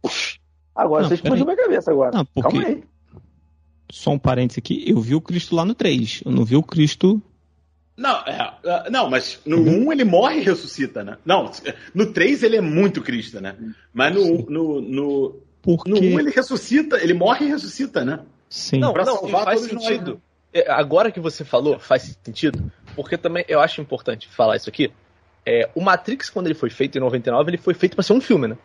Agora 0.74 1.02
não, 1.04 1.10
você 1.10 1.16
explodiu 1.16 1.46
minha 1.46 1.58
cabeça 1.58 1.92
agora. 1.92 2.12
Não, 2.16 2.26
porque... 2.26 2.58
Calma 2.58 2.68
aí. 2.68 2.84
Só 3.92 4.12
um 4.12 4.20
parênteses 4.20 4.60
aqui. 4.60 4.84
Eu 4.88 5.00
vi 5.02 5.16
o 5.16 5.22
Cristo 5.22 5.56
lá 5.56 5.66
no 5.66 5.74
3. 5.74 6.22
Eu 6.26 6.32
não 6.32 6.46
vi 6.46 6.56
o 6.56 6.64
Cristo 6.64 7.22
não, 8.00 8.18
é, 8.26 8.54
é, 8.64 8.90
não, 8.90 9.10
mas 9.10 9.42
no 9.46 9.58
1 9.58 9.60
uhum. 9.60 9.86
um 9.86 9.92
ele 9.92 10.06
morre 10.06 10.38
e 10.38 10.44
ressuscita, 10.44 11.04
né? 11.04 11.18
Não, 11.26 11.52
no 11.94 12.14
3 12.14 12.44
ele 12.44 12.56
é 12.56 12.62
muito 12.62 13.02
Cristo, 13.02 13.42
né? 13.42 13.58
Mas 13.94 14.16
no, 14.16 14.50
no, 14.50 14.82
no, 14.82 15.42
no 15.86 15.98
1 15.98 16.14
um 16.14 16.20
ele 16.20 16.32
ressuscita, 16.32 16.98
ele 16.98 17.14
morre 17.14 17.46
e 17.46 17.50
ressuscita, 17.50 18.06
né? 18.06 18.22
Sim. 18.50 18.80
Não, 18.80 18.94
pra 18.94 19.04
não, 19.04 19.18
salvar 19.18 19.44
faz 19.44 19.62
sentido. 19.62 20.12
Nós, 20.12 20.20
é, 20.54 20.72
Agora 20.72 21.12
que 21.12 21.20
você 21.20 21.44
falou, 21.44 21.78
faz 21.78 22.18
sentido, 22.24 22.72
porque 22.96 23.18
também 23.18 23.44
eu 23.50 23.60
acho 23.60 23.82
importante 23.82 24.30
falar 24.30 24.56
isso 24.56 24.70
aqui. 24.70 24.92
É, 25.46 25.70
o 25.76 25.82
Matrix, 25.82 26.30
quando 26.30 26.48
ele 26.48 26.56
foi 26.56 26.70
feito 26.70 26.98
em 26.98 27.02
99, 27.02 27.52
ele 27.52 27.58
foi 27.58 27.74
feito 27.74 27.96
para 27.96 28.04
ser 28.04 28.14
um 28.14 28.22
filme, 28.22 28.48
né? 28.48 28.58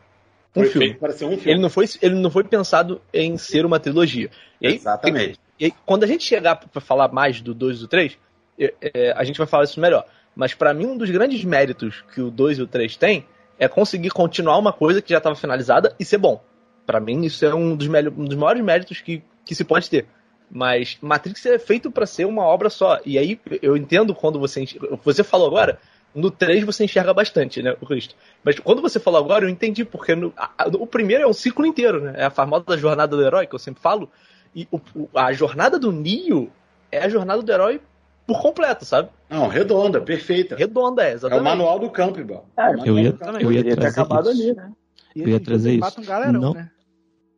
Um 0.54 0.60
foi 0.60 0.70
filme. 0.70 0.86
feito 0.86 1.00
para 1.00 1.12
ser 1.12 1.24
um 1.24 1.36
filme. 1.36 1.50
Ele 1.50 1.60
não, 1.60 1.70
foi, 1.70 1.86
ele 2.00 2.14
não 2.14 2.30
foi 2.30 2.44
pensado 2.44 3.02
em 3.12 3.36
ser 3.36 3.66
uma 3.66 3.80
trilogia. 3.80 4.30
E 4.60 4.68
aí, 4.68 4.74
Exatamente. 4.76 5.40
E, 5.58 5.64
e 5.64 5.66
aí, 5.66 5.72
quando 5.84 6.04
a 6.04 6.06
gente 6.06 6.22
chegar 6.22 6.54
para 6.56 6.80
falar 6.80 7.12
mais 7.12 7.40
do 7.40 7.52
2 7.52 7.78
e 7.78 7.80
do 7.80 7.88
3, 7.88 8.16
é, 8.58 9.12
a 9.16 9.24
gente 9.24 9.38
vai 9.38 9.46
falar 9.46 9.64
isso 9.64 9.80
melhor. 9.80 10.06
Mas 10.34 10.54
para 10.54 10.74
mim, 10.74 10.86
um 10.86 10.96
dos 10.96 11.10
grandes 11.10 11.44
méritos 11.44 12.04
que 12.12 12.20
o 12.20 12.30
2 12.30 12.58
e 12.58 12.62
o 12.62 12.66
3 12.66 12.96
têm 12.96 13.26
é 13.58 13.68
conseguir 13.68 14.10
continuar 14.10 14.58
uma 14.58 14.72
coisa 14.72 15.00
que 15.00 15.10
já 15.10 15.18
estava 15.18 15.36
finalizada 15.36 15.94
e 15.98 16.04
ser 16.04 16.18
bom. 16.18 16.42
Para 16.84 17.00
mim, 17.00 17.24
isso 17.24 17.44
é 17.44 17.54
um 17.54 17.76
dos, 17.76 17.88
um 17.88 18.24
dos 18.24 18.36
maiores 18.36 18.62
méritos 18.62 19.00
que, 19.00 19.22
que 19.44 19.54
se 19.54 19.64
pode 19.64 19.88
ter. 19.88 20.06
Mas 20.50 20.98
Matrix 21.00 21.46
é 21.46 21.58
feito 21.58 21.90
para 21.90 22.06
ser 22.06 22.26
uma 22.26 22.42
obra 22.42 22.68
só. 22.68 23.00
E 23.04 23.18
aí 23.18 23.40
eu 23.62 23.76
entendo 23.76 24.14
quando 24.14 24.38
você. 24.38 24.64
Você 25.02 25.24
falou 25.24 25.46
agora 25.46 25.78
No 26.14 26.30
3 26.30 26.62
você 26.64 26.84
enxerga 26.84 27.12
bastante, 27.14 27.62
né, 27.62 27.76
o 27.80 27.86
Cristo. 27.86 28.14
Mas 28.42 28.58
quando 28.60 28.82
você 28.82 29.00
falou 29.00 29.20
agora, 29.20 29.44
eu 29.44 29.48
entendi, 29.48 29.84
porque 29.84 30.14
no, 30.14 30.32
a, 30.36 30.68
o 30.78 30.86
primeiro 30.86 31.24
é 31.24 31.26
um 31.26 31.32
ciclo 31.32 31.66
inteiro, 31.66 32.00
né? 32.00 32.14
É 32.16 32.24
a 32.24 32.30
famosa 32.30 32.76
jornada 32.76 33.16
do 33.16 33.22
herói, 33.24 33.46
que 33.46 33.54
eu 33.54 33.58
sempre 33.58 33.82
falo. 33.82 34.08
E 34.54 34.68
o, 34.70 34.80
a 35.14 35.32
jornada 35.32 35.78
do 35.78 35.90
Neo 35.90 36.52
é 36.92 37.00
a 37.00 37.08
jornada 37.08 37.42
do 37.42 37.50
herói 37.50 37.80
por 38.26 38.40
completo, 38.40 38.84
sabe? 38.84 39.10
Não, 39.28 39.48
redonda, 39.48 40.00
perfeita. 40.00 40.56
Redonda, 40.56 41.04
é, 41.04 41.12
exatamente. 41.12 41.38
É 41.38 41.40
o 41.40 41.44
manual 41.44 41.78
do 41.78 41.90
Campbell. 41.90 42.44
É, 42.56 42.72
eu 42.88 42.98
ia, 42.98 43.14
eu 43.40 43.52
ia, 43.52 43.60
ia 43.60 43.76
ter 43.76 43.86
acabado 43.86 44.30
isso. 44.30 44.42
ali, 44.42 44.54
né? 44.54 44.72
eu 45.14 45.28
ia 45.28 45.40
trazer 45.40 45.72
isso. 45.72 45.80
Mata 45.80 46.00
um 46.00 46.04
galerão, 46.04 46.40
não. 46.40 46.54
né? 46.54 46.70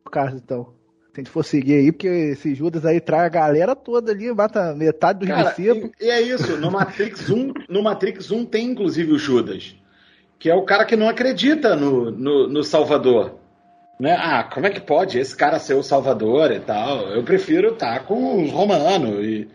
Por 0.03 0.11
causa, 0.11 0.35
então. 0.35 0.75
Se 1.13 1.21
a 1.21 1.23
gente 1.23 1.31
for 1.31 1.43
seguir 1.43 1.73
aí, 1.73 1.91
porque 1.91 2.07
esse 2.07 2.53
Judas 2.53 2.85
aí 2.85 3.01
traz 3.01 3.25
a 3.25 3.29
galera 3.29 3.75
toda 3.75 4.11
ali, 4.11 4.31
mata 4.31 4.75
metade 4.75 5.19
dos 5.19 5.27
Cara, 5.27 5.49
discípulos. 5.49 5.91
E, 5.99 6.05
e, 6.05 6.09
é 6.09 6.21
isso, 6.21 6.57
no 6.57 6.69
Matrix 6.69 7.29
1, 7.29 7.53
no 7.67 7.81
Matrix 7.81 8.29
1 8.29 8.45
tem 8.45 8.69
inclusive 8.69 9.11
o 9.11 9.17
Judas, 9.17 9.75
que 10.37 10.47
é 10.47 10.53
o 10.53 10.63
cara 10.63 10.85
que 10.85 10.95
não 10.95 11.09
acredita 11.09 11.75
no, 11.75 12.11
no, 12.11 12.47
no 12.47 12.63
Salvador. 12.63 13.39
Né? 13.99 14.15
Ah, 14.15 14.43
como 14.43 14.67
é 14.67 14.69
que 14.69 14.79
pode 14.79 15.17
esse 15.17 15.35
cara 15.35 15.57
ser 15.57 15.73
o 15.73 15.81
Salvador 15.81 16.51
e 16.51 16.59
tal? 16.59 17.07
Eu 17.09 17.23
prefiro 17.23 17.73
estar 17.73 17.97
tá 17.97 17.99
com 18.05 18.43
os 18.43 18.51
romanos, 18.51 19.25
e, 19.25 19.49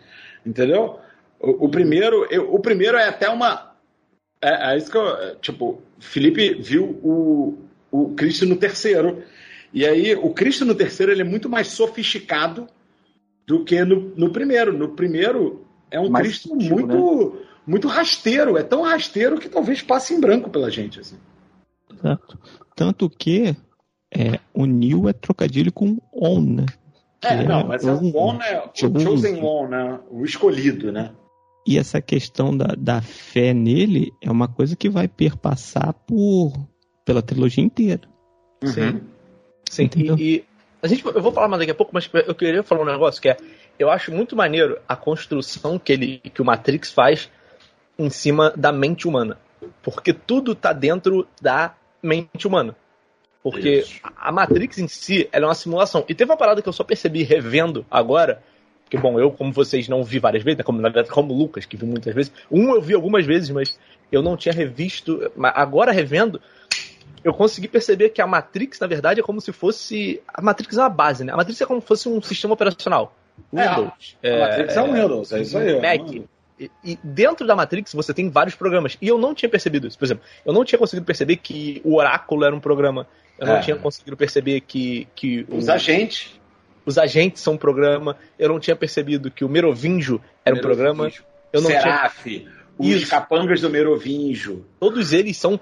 entendeu? 0.45 0.99
O, 1.43 1.65
o 1.65 1.69
primeiro, 1.69 2.25
eu, 2.31 2.53
o 2.53 2.59
primeiro 2.59 2.97
é 2.97 3.09
até 3.09 3.29
uma. 3.29 3.73
É, 4.41 4.71
é 4.73 4.77
isso 4.77 4.89
que 4.89 4.97
eu. 4.97 5.35
Tipo, 5.41 5.81
Felipe 5.99 6.53
viu 6.53 6.85
o, 7.03 7.57
o 7.91 8.13
Cristo 8.15 8.45
no 8.45 8.55
terceiro. 8.55 9.21
E 9.73 9.85
aí, 9.85 10.15
o 10.15 10.29
Cristo 10.33 10.63
no 10.63 10.73
terceiro 10.73 11.11
ele 11.11 11.21
é 11.21 11.25
muito 11.25 11.49
mais 11.49 11.67
sofisticado 11.67 12.67
do 13.45 13.65
que 13.65 13.83
no, 13.83 14.13
no 14.15 14.31
primeiro. 14.31 14.71
No 14.71 14.89
primeiro 14.89 15.65
é 15.91 15.99
um 15.99 16.09
mais 16.09 16.27
Cristo 16.27 16.49
sutil, 16.49 16.69
muito, 16.69 17.33
né? 17.33 17.41
muito 17.67 17.87
rasteiro. 17.89 18.57
É 18.57 18.63
tão 18.63 18.83
rasteiro 18.83 19.37
que 19.37 19.49
talvez 19.49 19.81
passe 19.81 20.13
em 20.13 20.21
branco 20.21 20.49
pela 20.49 20.71
gente. 20.71 21.01
Assim. 21.01 21.17
Exato. 21.91 22.39
Tanto 22.73 23.09
que 23.09 23.53
é, 24.15 24.39
o 24.53 24.65
New 24.65 25.09
é 25.09 25.13
trocadilho 25.13 25.73
com 25.73 25.97
On, 26.13 26.41
né? 26.41 26.65
É, 27.21 27.33
é, 27.33 27.43
não, 27.43 27.67
mas 27.67 27.85
é 27.85 27.91
o 27.91 28.15
On 28.15 28.41
é 28.41 28.63
o 28.65 28.99
Chosen 28.99 29.41
One, 29.43 29.71
né? 29.71 29.99
O 30.09 30.23
escolhido, 30.23 30.89
né? 30.91 31.11
E 31.65 31.77
essa 31.77 32.01
questão 32.01 32.55
da, 32.55 32.75
da 32.77 33.01
fé 33.01 33.53
nele 33.53 34.11
é 34.21 34.29
uma 34.29 34.47
coisa 34.47 34.75
que 34.75 34.89
vai 34.89 35.07
perpassar 35.07 35.93
por, 36.05 36.53
pela 37.05 37.21
trilogia 37.21 37.63
inteira. 37.63 38.01
Uhum. 38.61 38.71
Sim. 38.71 39.01
Sim, 39.69 39.89
e, 39.95 40.35
e, 40.35 40.45
a 40.81 40.87
gente, 40.87 41.03
eu 41.05 41.21
vou 41.21 41.31
falar 41.31 41.47
mais 41.47 41.59
daqui 41.61 41.71
a 41.71 41.75
pouco, 41.75 41.91
mas 41.93 42.09
eu 42.27 42.35
queria 42.35 42.61
falar 42.61 42.81
um 42.81 42.85
negócio 42.85 43.21
que 43.21 43.29
é, 43.29 43.37
eu 43.79 43.89
acho 43.89 44.11
muito 44.11 44.35
maneiro 44.35 44.77
a 44.87 44.95
construção 44.95 45.79
que, 45.79 45.93
ele, 45.93 46.19
que 46.19 46.41
o 46.41 46.45
Matrix 46.45 46.91
faz 46.91 47.31
em 47.97 48.09
cima 48.09 48.53
da 48.55 48.71
mente 48.71 49.07
humana. 49.07 49.37
Porque 49.81 50.13
tudo 50.13 50.53
tá 50.53 50.73
dentro 50.73 51.27
da 51.41 51.73
mente 52.01 52.45
humana. 52.45 52.75
Porque 53.41 53.79
Isso. 53.79 53.99
a 54.03 54.31
Matrix 54.31 54.77
em 54.77 54.87
si, 54.87 55.27
ela 55.31 55.45
é 55.45 55.47
uma 55.47 55.55
simulação. 55.55 56.05
E 56.07 56.13
teve 56.15 56.31
uma 56.31 56.37
parada 56.37 56.61
que 56.61 56.69
eu 56.69 56.73
só 56.73 56.83
percebi 56.83 57.23
revendo 57.23 57.85
agora, 57.89 58.43
porque, 58.93 58.97
bom, 58.97 59.19
eu, 59.19 59.31
como 59.31 59.51
vocês 59.51 59.89
não 59.89 60.03
vi 60.03 60.19
várias 60.19 60.43
vezes, 60.43 60.59
né, 60.59 60.63
como, 60.63 60.79
na 60.79 60.89
verdade, 60.89 61.09
como 61.09 61.33
o 61.33 61.37
Lucas, 61.37 61.65
que 61.65 61.75
viu 61.75 61.87
muitas 61.87 62.13
vezes. 62.13 62.31
Um 62.51 62.75
eu 62.75 62.81
vi 62.81 62.93
algumas 62.93 63.25
vezes, 63.25 63.49
mas 63.49 63.79
eu 64.11 64.21
não 64.21 64.37
tinha 64.37 64.53
revisto. 64.53 65.31
Agora 65.41 65.91
revendo, 65.91 66.39
eu 67.23 67.33
consegui 67.33 67.67
perceber 67.67 68.09
que 68.09 68.21
a 68.21 68.27
Matrix, 68.27 68.79
na 68.79 68.85
verdade, 68.85 69.19
é 69.19 69.23
como 69.23 69.41
se 69.41 69.51
fosse. 69.51 70.21
A 70.27 70.43
Matrix 70.43 70.77
é 70.77 70.81
uma 70.81 70.89
base, 70.89 71.23
né? 71.23 71.33
A 71.33 71.37
Matrix 71.37 71.59
é 71.59 71.65
como 71.65 71.81
se 71.81 71.87
fosse 71.87 72.07
um 72.07 72.21
sistema 72.21 72.53
operacional. 72.53 73.15
Windows. 73.51 74.15
É, 74.21 74.35
a 74.35 74.47
Matrix 74.47 74.77
é, 74.77 74.79
é 74.79 74.83
um 74.83 74.93
Windows, 74.93 75.31
é 75.31 75.41
isso 75.41 75.57
aí. 75.57 75.81
Mac. 75.81 76.23
E, 76.59 76.71
e, 76.83 76.99
dentro 77.03 77.47
da 77.47 77.55
Matrix 77.55 77.93
você 77.93 78.13
tem 78.13 78.29
vários 78.29 78.53
programas. 78.53 78.95
E 79.01 79.07
eu 79.07 79.17
não 79.17 79.33
tinha 79.33 79.49
percebido 79.49 79.87
isso. 79.87 79.97
Por 79.97 80.05
exemplo, 80.05 80.23
eu 80.45 80.53
não 80.53 80.63
tinha 80.63 80.77
conseguido 80.77 81.05
perceber 81.05 81.37
que 81.37 81.81
o 81.83 81.95
Oráculo 81.95 82.45
era 82.45 82.55
um 82.55 82.59
programa. 82.59 83.07
Eu 83.39 83.47
não 83.47 83.55
é. 83.55 83.59
tinha 83.59 83.75
conseguido 83.75 84.15
perceber 84.15 84.61
que. 84.61 85.07
que 85.15 85.47
Os 85.49 85.67
o, 85.67 85.71
agentes. 85.71 86.39
Os 86.85 86.97
agentes 86.97 87.41
são 87.41 87.53
um 87.53 87.57
programa. 87.57 88.17
Eu 88.37 88.49
não 88.49 88.59
tinha 88.59 88.75
percebido 88.75 89.31
que 89.31 89.45
o 89.45 89.49
Merovingio 89.49 90.21
era 90.45 90.55
um 90.55 90.61
programa. 90.61 91.09
Eu 91.51 91.61
não 91.61 91.69
Seraf, 91.69 92.23
tinha... 92.23 92.51
os 92.77 92.87
Isso. 92.87 93.09
capangas 93.09 93.61
do 93.61 93.69
Merovingio. 93.69 94.65
Todos 94.79 95.13
eles 95.13 95.37
são 95.37 95.59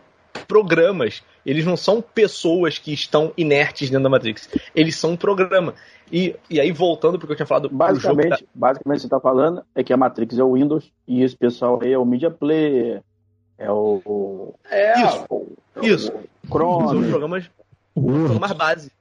programas. 0.47 1.23
Eles 1.45 1.65
não 1.65 1.75
são 1.75 2.01
pessoas 2.01 2.77
que 2.77 2.93
estão 2.93 3.33
inertes 3.37 3.89
dentro 3.89 4.03
da 4.03 4.09
Matrix. 4.09 4.49
Eles 4.75 4.95
são 4.95 5.11
um 5.11 5.17
programa. 5.17 5.73
E, 6.11 6.35
e 6.49 6.59
aí, 6.59 6.71
voltando 6.71 7.17
porque 7.17 7.33
eu 7.33 7.35
tinha 7.37 7.45
falado. 7.45 7.69
Basicamente, 7.69 8.43
tá... 8.43 8.49
basicamente, 8.53 8.99
você 8.99 9.07
está 9.07 9.19
falando 9.19 9.63
é 9.73 9.83
que 9.83 9.93
a 9.93 9.97
Matrix 9.97 10.37
é 10.37 10.43
o 10.43 10.53
Windows 10.53 10.91
e 11.07 11.23
esse 11.23 11.35
pessoal 11.35 11.79
aí 11.81 11.93
é 11.93 11.97
o 11.97 12.05
Media 12.05 12.29
Player. 12.29 13.01
É 13.57 13.71
o. 13.71 14.53
É, 14.69 15.01
isso. 15.01 15.25
O, 15.29 15.47
isso. 15.81 16.11
O 16.11 16.47
Chrome. 16.47 16.89
São 16.89 17.09
programas, 17.09 17.51
programas 17.93 18.51
base. 18.53 18.91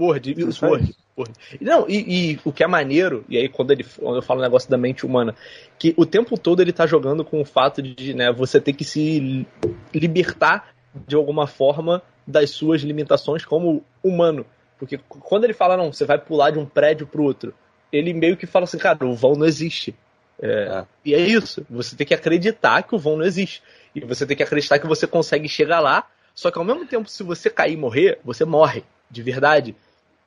Word, 0.00 0.34
Word. 0.62 0.94
Word. 1.16 1.32
Não, 1.60 1.86
e, 1.88 2.32
e, 2.32 2.40
o 2.44 2.52
que 2.52 2.64
é 2.64 2.66
maneiro, 2.66 3.24
e 3.28 3.36
aí 3.36 3.48
quando, 3.48 3.72
ele, 3.72 3.84
quando 3.84 4.16
eu 4.16 4.22
falo 4.22 4.40
o 4.40 4.42
negócio 4.42 4.70
da 4.70 4.78
mente 4.78 5.04
humana, 5.04 5.34
que 5.78 5.94
o 5.96 6.06
tempo 6.06 6.38
todo 6.38 6.60
ele 6.60 6.72
tá 6.72 6.86
jogando 6.86 7.24
com 7.24 7.40
o 7.40 7.44
fato 7.44 7.82
de 7.82 8.14
né, 8.14 8.32
você 8.32 8.60
ter 8.60 8.72
que 8.72 8.84
se 8.84 9.46
libertar 9.92 10.68
de 11.06 11.14
alguma 11.14 11.46
forma 11.46 12.02
das 12.26 12.50
suas 12.50 12.82
limitações 12.82 13.44
como 13.44 13.84
humano. 14.02 14.46
Porque 14.78 14.98
quando 15.08 15.44
ele 15.44 15.52
fala, 15.52 15.76
não, 15.76 15.92
você 15.92 16.04
vai 16.04 16.18
pular 16.18 16.50
de 16.50 16.58
um 16.58 16.64
prédio 16.64 17.06
pro 17.06 17.22
outro, 17.22 17.52
ele 17.92 18.14
meio 18.14 18.36
que 18.36 18.46
fala 18.46 18.64
assim, 18.64 18.78
cara, 18.78 19.04
o 19.04 19.14
vão 19.14 19.34
não 19.34 19.44
existe. 19.44 19.94
É, 20.40 20.48
é. 20.48 20.84
E 21.04 21.14
é 21.14 21.20
isso. 21.20 21.66
Você 21.68 21.94
tem 21.94 22.06
que 22.06 22.14
acreditar 22.14 22.82
que 22.82 22.94
o 22.94 22.98
vão 22.98 23.16
não 23.16 23.24
existe. 23.24 23.62
E 23.94 24.00
você 24.00 24.24
tem 24.24 24.36
que 24.36 24.42
acreditar 24.42 24.78
que 24.78 24.86
você 24.86 25.06
consegue 25.06 25.48
chegar 25.48 25.80
lá. 25.80 26.06
Só 26.34 26.50
que 26.50 26.58
ao 26.58 26.64
mesmo 26.64 26.86
tempo, 26.86 27.10
se 27.10 27.22
você 27.22 27.50
cair 27.50 27.74
e 27.74 27.76
morrer, 27.76 28.18
você 28.24 28.44
morre, 28.44 28.82
de 29.10 29.22
verdade. 29.22 29.76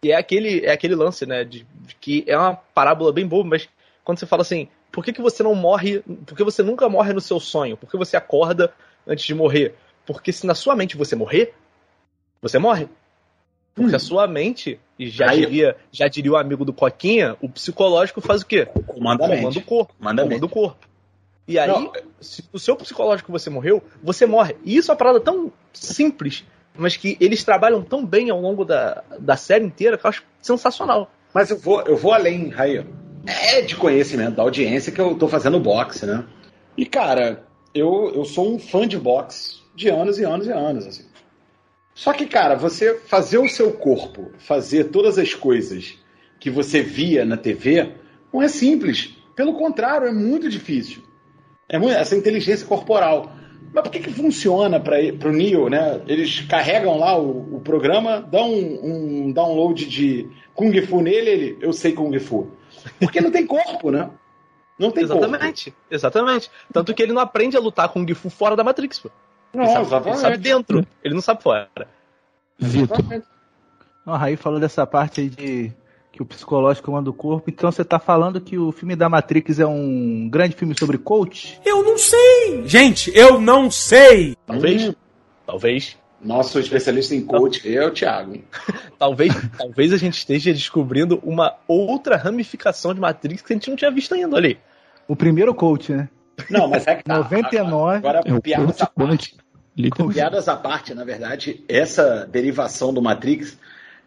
E 0.04 0.12
é 0.12 0.16
aquele, 0.16 0.66
é 0.66 0.72
aquele 0.72 0.96
lance, 0.96 1.26
né? 1.26 1.44
De, 1.44 1.66
de, 1.82 1.96
que 1.96 2.24
é 2.28 2.38
uma 2.38 2.56
parábola 2.56 3.12
bem 3.12 3.26
boa, 3.26 3.44
mas 3.44 3.70
quando 4.04 4.20
você 4.20 4.26
fala 4.26 4.42
assim, 4.42 4.68
por 4.92 5.04
que, 5.04 5.14
que 5.14 5.22
você 5.22 5.42
não 5.42 5.56
morre? 5.56 6.02
Por 6.26 6.36
que 6.36 6.44
você 6.44 6.62
nunca 6.62 6.90
morre 6.90 7.14
no 7.14 7.22
seu 7.22 7.40
sonho? 7.40 7.78
Por 7.78 7.90
que 7.90 7.98
você 7.98 8.18
acorda 8.18 8.74
antes 9.08 9.26
de 9.26 9.34
morrer? 9.34 9.76
Porque 10.06 10.32
se 10.32 10.46
na 10.46 10.54
sua 10.54 10.76
mente 10.76 10.98
você 10.98 11.16
morrer, 11.16 11.54
você 12.42 12.60
morre. 12.60 12.88
Porque 13.74 13.94
hum. 13.94 13.96
a 13.96 14.00
sua 14.00 14.28
mente, 14.28 14.80
e 15.00 15.10
já 15.10 15.28
diria, 15.28 15.76
já 15.92 16.08
diria 16.08 16.32
o 16.34 16.38
amigo 16.38 16.64
do 16.64 16.74
Coquinha, 16.74 17.36
o 17.42 17.50
psicológico 17.50 18.22
faz 18.22 18.42
o 18.42 18.46
quê? 18.46 18.66
Comanda, 18.66 19.28
Comanda 19.28 19.60
o 19.60 19.64
corpo. 19.64 19.96
Comanda, 19.98 20.24
Comanda 20.24 20.46
o 20.46 20.50
corpo. 20.50 20.88
E 21.48 21.58
aí, 21.58 21.68
não. 21.68 21.92
se 22.22 22.44
o 22.54 22.60
seu 22.60 22.76
psicológico 22.76 23.32
você 23.32 23.50
morreu, 23.50 23.84
você 24.02 24.26
morre. 24.26 24.56
E 24.64 24.78
isso 24.78 24.92
é 24.92 24.94
uma 24.94 24.98
parada 24.98 25.20
tão 25.20 25.52
simples 25.74 26.46
mas 26.78 26.98
que 26.98 27.18
eles 27.20 27.44
trabalham 27.44 27.82
tão 27.82 28.06
bem 28.06 28.30
ao 28.30 28.42
longo 28.42 28.66
da, 28.66 29.04
da 29.20 29.36
série 29.36 29.66
inteira 29.66 29.98
que 29.98 30.06
eu 30.06 30.10
acho 30.10 30.24
sensacional. 30.42 31.12
Mas 31.34 31.50
eu 31.50 31.58
vou, 31.58 31.82
eu 31.82 31.98
vou 31.98 32.14
além, 32.14 32.50
Raí. 32.50 32.86
É 33.26 33.62
de 33.62 33.76
conhecimento 33.76 34.36
da 34.36 34.44
audiência 34.44 34.92
que 34.92 35.00
eu 35.00 35.16
tô 35.16 35.28
fazendo 35.28 35.60
boxe, 35.60 36.06
né? 36.06 36.26
E, 36.78 36.86
cara, 36.86 37.46
eu, 37.74 38.12
eu 38.14 38.26
sou 38.26 38.54
um 38.54 38.60
fã 38.60 38.88
de 38.88 38.98
boxe 38.98 39.62
de 39.76 39.90
anos 39.90 40.20
e 40.20 40.24
anos 40.24 40.48
e 40.48 40.52
anos, 40.52 40.86
assim. 40.86 41.06
Só 41.94 42.12
que, 42.12 42.26
cara, 42.26 42.56
você 42.56 42.96
fazer 43.06 43.38
o 43.38 43.48
seu 43.48 43.72
corpo 43.72 44.32
fazer 44.38 44.86
todas 44.86 45.18
as 45.18 45.34
coisas 45.34 45.98
que 46.40 46.50
você 46.50 46.82
via 46.82 47.24
na 47.24 47.38
TV 47.38 47.94
não 48.34 48.42
é 48.42 48.48
simples. 48.48 49.16
Pelo 49.36 49.54
contrário, 49.54 50.08
é 50.08 50.12
muito 50.12 50.50
difícil. 50.50 51.04
É 51.70 51.78
muito, 51.78 51.96
essa 51.96 52.16
inteligência 52.16 52.68
corporal. 52.68 53.32
Mas 53.74 53.84
por 53.84 53.92
que, 53.92 54.00
que 54.00 54.14
funciona 54.14 54.80
para 54.80 55.00
o 55.00 55.32
Neo, 55.32 55.68
né? 55.68 56.02
Eles 56.08 56.42
carregam 56.42 57.00
lá 57.00 57.18
o, 57.18 57.56
o, 57.56 57.60
programa, 57.62 58.22
dão 58.22 58.48
um, 58.54 59.26
um 59.26 59.32
download 59.32 59.86
de 59.86 60.30
Kung 60.54 60.80
Fu 60.84 61.02
nele, 61.02 61.30
ele, 61.30 61.58
eu 61.60 61.74
sei 61.74 61.94
Kung 61.94 62.18
Fu. 62.20 62.52
Porque 63.00 63.20
não 63.20 63.32
tem 63.32 63.48
corpo, 63.48 63.90
né? 63.90 64.12
Não 64.78 64.92
tem 64.92 65.04
exatamente, 65.04 65.72
corpo. 65.72 65.86
Exatamente. 65.90 66.52
Tanto 66.72 66.94
que 66.94 67.02
ele 67.02 67.14
não 67.14 67.22
aprende 67.22 67.58
a 67.58 67.60
lutar 67.60 67.90
Kung 67.90 68.08
Fu 68.14 68.30
fora 68.30 68.56
da 68.56 68.64
Matrix, 68.64 69.00
pô. 69.00 69.10
Não, 69.54 69.64
ele 69.64 69.86
sabe, 69.86 70.10
ele 70.10 70.18
sabe 70.18 70.38
dentro, 70.38 70.88
ele 71.04 71.14
não 71.14 71.22
sabe 71.22 71.42
fora. 71.42 71.70
Vitor. 72.60 72.98
O 74.06 74.12
Raí 74.12 74.36
falou 74.36 74.60
dessa 74.60 74.86
parte 74.86 75.22
aí 75.22 75.30
de 75.30 75.72
que 76.14 76.22
o 76.22 76.26
psicológico 76.26 76.92
manda 76.92 77.10
o 77.10 77.14
corpo. 77.14 77.50
Então 77.50 77.72
você 77.72 77.84
tá 77.84 77.98
falando 77.98 78.40
que 78.40 78.56
o 78.56 78.72
filme 78.72 78.96
da 78.96 79.10
Matrix 79.10 79.60
é 79.60 79.66
um 79.66 80.30
grande 80.30 80.56
filme 80.56 80.78
sobre 80.78 81.00
coach? 81.00 81.60
Eu 81.66 81.84
não 81.84 81.98
sei! 81.98 82.62
Gente, 82.68 83.12
eu 83.18 83.42
não 83.42 83.72
sei! 83.72 84.38
Talvez. 84.46 84.90
Hum. 84.90 84.94
Talvez. 85.46 85.98
Nosso 86.22 86.58
especialista 86.60 87.16
em 87.16 87.22
coach 87.22 87.68
é 87.68 87.86
o 87.86 87.92
Thiago. 87.92 88.40
talvez, 88.98 89.34
talvez 89.58 89.92
a 89.92 89.98
gente 89.98 90.14
esteja 90.14 90.54
descobrindo 90.54 91.20
uma 91.24 91.56
outra 91.68 92.16
ramificação 92.16 92.94
de 92.94 93.02
Matrix 93.02 93.42
que 93.42 93.52
a 93.52 93.56
gente 93.56 93.70
não 93.70 93.76
tinha 93.76 93.92
visto 93.92 94.14
ainda 94.14 94.38
ali. 94.38 94.58
O 95.06 95.16
primeiro 95.16 95.54
coach, 95.54 95.92
né? 95.92 96.08
Não, 96.50 96.68
mas 96.68 96.86
é 96.88 96.96
que 96.96 97.04
tá. 97.04 97.18
99. 97.18 97.98
Agora, 97.98 98.20
agora 98.20 98.38
é 98.38 98.40
piadas 98.40 98.82
à 98.82 98.86
parte. 98.86 99.36
Piadas 100.14 100.48
à 100.48 100.56
parte, 100.56 100.94
na 100.94 101.04
verdade, 101.04 101.64
essa 101.68 102.26
derivação 102.32 102.94
do 102.94 103.02
Matrix 103.02 103.58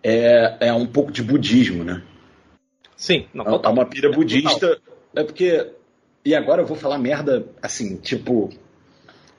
é, 0.09 0.57
é 0.69 0.73
um 0.73 0.87
pouco 0.87 1.11
de 1.11 1.21
budismo, 1.21 1.83
né? 1.83 2.01
Sim, 2.97 3.27
não, 3.35 3.45
é, 3.45 3.61
é 3.61 3.69
uma 3.69 3.85
pira 3.85 4.11
budista. 4.11 4.81
É 5.15 5.25
porque. 5.25 5.73
E 6.25 6.35
agora 6.35 6.63
eu 6.63 6.67
vou 6.67 6.77
falar 6.77 6.97
merda 6.97 7.45
assim, 7.61 7.97
tipo. 7.97 8.51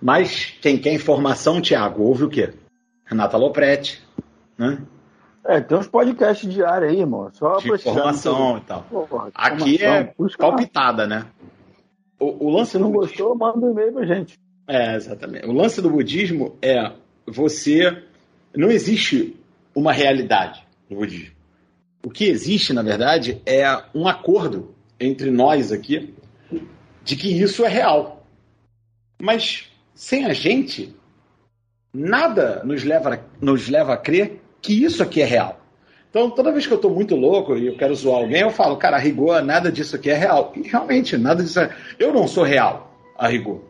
Mas 0.02 0.58
quem 0.62 0.78
quer 0.78 0.94
informação, 0.94 1.62
Tiago, 1.62 2.04
ouve 2.04 2.26
o 2.26 2.30
quê? 2.30 2.54
Renata 3.06 3.38
Lopretti, 3.38 4.04
né? 4.58 4.80
É, 5.46 5.62
tem 5.62 5.78
uns 5.78 5.88
podcasts 5.88 6.52
diários 6.54 6.92
aí, 6.92 7.00
irmão. 7.00 7.30
Só 7.32 7.58
de 7.58 7.72
informação 7.72 8.58
e 8.58 8.62
tal. 8.62 8.84
Porra, 8.84 9.32
Aqui 9.34 9.82
é 9.82 10.14
palpitada, 10.38 11.08
né? 11.08 11.26
O, 12.20 12.48
o 12.48 12.50
lance 12.50 12.72
Se 12.72 12.78
não 12.78 12.92
gostou, 12.92 13.34
manda 13.36 13.58
um 13.58 13.72
e-mail 13.72 13.94
pra 13.94 14.06
gente. 14.06 14.38
É, 14.68 14.96
exatamente. 14.96 15.48
O 15.48 15.54
lance 15.54 15.82
do 15.82 15.90
budismo 15.90 16.58
é 16.62 16.92
você. 17.26 18.04
Não 18.54 18.70
existe 18.70 19.38
uma 19.78 19.94
realidade 19.94 20.66
no 20.90 20.98
budismo. 20.98 21.36
O 22.04 22.10
que 22.10 22.26
existe, 22.26 22.74
na 22.74 22.82
verdade, 22.82 23.40
é 23.46 23.64
um 23.94 24.08
acordo 24.08 24.74
entre 25.00 25.30
nós 25.30 25.72
aqui 25.72 26.16
de 27.04 27.16
que 27.16 27.30
isso 27.30 27.64
é 27.64 27.70
real. 27.70 28.26
Mas 29.22 29.70
sem 29.94 30.26
a 30.26 30.34
gente, 30.34 30.96
nada 31.94 32.64
nos 32.64 32.84
leva, 32.84 33.24
nos 33.40 33.70
leva 33.70 33.94
a 33.94 33.98
crer 33.98 34.42
que 34.64 34.84
isso 34.84 35.04
aqui 35.04 35.22
é 35.22 35.26
real. 35.26 35.62
Então, 36.10 36.32
toda 36.32 36.52
vez 36.52 36.66
que 36.66 36.74
eu 36.74 36.78
estou 36.78 36.90
muito 36.90 37.16
louco 37.16 37.56
e 37.56 37.68
eu 37.68 37.78
quero 37.78 37.94
zoar 37.94 38.22
alguém, 38.22 38.42
eu 38.42 38.50
falo, 38.50 38.78
cara, 38.78 38.98
a 38.98 39.00
rigor, 39.00 39.44
nada 39.44 39.72
disso 39.72 39.96
aqui 39.96 40.10
é 40.10 40.16
real. 40.16 40.54
E 40.56 40.68
realmente, 40.68 41.16
nada 41.18 41.44
disso 41.44 41.60
é. 41.60 41.76
Eu 42.00 42.12
não 42.12 42.28
sou 42.28 42.44
real, 42.44 42.98
a 43.16 43.28
rigor. 43.28 43.62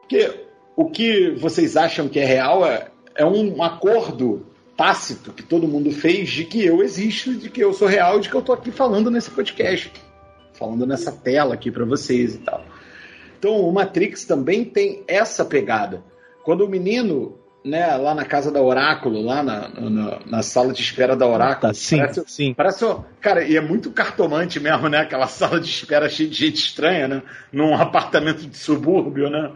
Porque 0.00 0.30
o 0.76 0.90
que 0.90 1.30
vocês 1.30 1.74
acham 1.74 2.06
que 2.06 2.20
é 2.20 2.26
real 2.26 2.66
é, 2.66 2.88
é 3.14 3.24
um 3.24 3.62
acordo 3.62 4.52
tácito 4.76 5.32
que 5.32 5.42
todo 5.42 5.68
mundo 5.68 5.90
fez 5.90 6.28
de 6.28 6.44
que 6.44 6.64
eu 6.64 6.82
existo, 6.82 7.34
de 7.34 7.48
que 7.48 7.60
eu 7.60 7.72
sou 7.72 7.88
real, 7.88 8.18
de 8.18 8.28
que 8.28 8.34
eu 8.34 8.40
estou 8.40 8.54
aqui 8.54 8.70
falando 8.70 9.10
nesse 9.10 9.30
podcast, 9.30 9.92
falando 10.52 10.86
nessa 10.86 11.12
tela 11.12 11.54
aqui 11.54 11.70
para 11.70 11.84
vocês 11.84 12.34
e 12.34 12.38
tal. 12.38 12.64
Então, 13.38 13.60
o 13.60 13.72
Matrix 13.72 14.24
também 14.24 14.64
tem 14.64 15.04
essa 15.06 15.44
pegada. 15.44 16.02
Quando 16.42 16.64
o 16.64 16.68
menino 16.68 17.38
né, 17.64 17.96
lá 17.96 18.14
na 18.14 18.24
casa 18.24 18.52
da 18.52 18.60
Oráculo, 18.60 19.22
lá 19.22 19.42
na, 19.42 19.68
na, 19.68 20.18
na 20.26 20.42
sala 20.42 20.72
de 20.72 20.82
espera 20.82 21.16
da 21.16 21.26
Oráculo. 21.26 21.72
Tá, 21.72 21.74
sim, 21.74 21.96
parece, 21.96 22.24
sim. 22.26 22.54
Parece, 22.54 22.96
cara, 23.20 23.42
e 23.42 23.56
é 23.56 23.60
muito 23.60 23.90
cartomante 23.90 24.60
mesmo, 24.60 24.88
né? 24.88 24.98
Aquela 24.98 25.26
sala 25.26 25.58
de 25.58 25.68
espera 25.68 26.08
cheia 26.08 26.28
de 26.28 26.36
gente 26.36 26.56
estranha, 26.56 27.08
né? 27.08 27.22
Num 27.50 27.74
apartamento 27.74 28.46
de 28.46 28.56
subúrbio, 28.56 29.30
né? 29.30 29.50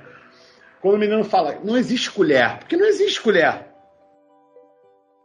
Quando 0.80 0.94
o 0.94 0.98
menino 0.98 1.22
fala, 1.24 1.58
não 1.62 1.76
existe 1.76 2.10
colher, 2.10 2.58
porque 2.60 2.76
não 2.76 2.86
existe 2.86 3.20
colher. 3.20 3.67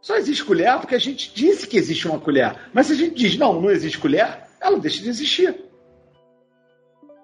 Só 0.04 0.16
existe 0.16 0.44
colher 0.44 0.78
porque 0.80 0.94
a 0.94 0.98
gente 0.98 1.32
disse 1.34 1.66
que 1.66 1.78
existe 1.78 2.06
uma 2.06 2.20
colher. 2.20 2.54
Mas 2.74 2.88
se 2.88 2.92
a 2.92 2.96
gente 2.96 3.14
diz, 3.14 3.38
não, 3.38 3.58
não 3.58 3.70
existe 3.70 3.98
colher, 3.98 4.36
ela 4.60 4.78
deixa 4.78 5.02
de 5.02 5.08
existir. 5.08 5.64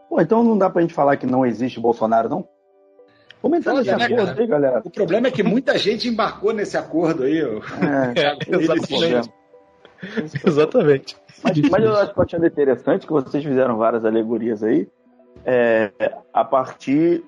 Pô, 0.08 0.18
então 0.18 0.42
não 0.42 0.56
dá 0.56 0.70
pra 0.70 0.80
gente 0.80 0.94
falar 0.94 1.18
que 1.18 1.26
não 1.26 1.44
existe 1.44 1.78
Bolsonaro, 1.78 2.30
não? 2.30 2.48
Comentando 3.42 3.82
esse 3.82 3.94
né, 3.94 4.06
acordo 4.06 4.40
aí, 4.40 4.46
galera. 4.46 4.80
O 4.82 4.88
problema 4.88 5.28
é 5.28 5.30
que 5.30 5.42
muita 5.42 5.76
gente 5.76 6.08
embarcou 6.08 6.54
nesse 6.54 6.78
acordo 6.78 7.24
aí. 7.24 7.40
É, 7.40 8.18
é 8.18 8.38
exatamente. 8.56 9.30
exatamente. 10.46 11.16
Mas, 11.44 11.58
mas, 11.58 11.84
eu 11.84 11.96
acho 11.98 12.14
que 12.14 12.18
eu 12.18 12.24
achando 12.24 12.46
interessante 12.46 13.06
que 13.06 13.12
vocês 13.12 13.44
fizeram 13.44 13.76
várias 13.76 14.06
alegorias 14.06 14.62
aí 14.62 14.88
é, 15.44 15.92
a 16.32 16.44
partir 16.46 17.22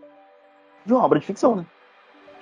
de 0.87 0.95
uma 0.95 1.05
obra 1.05 1.21
de 1.21 1.27
ficção, 1.27 1.57
né? 1.57 1.67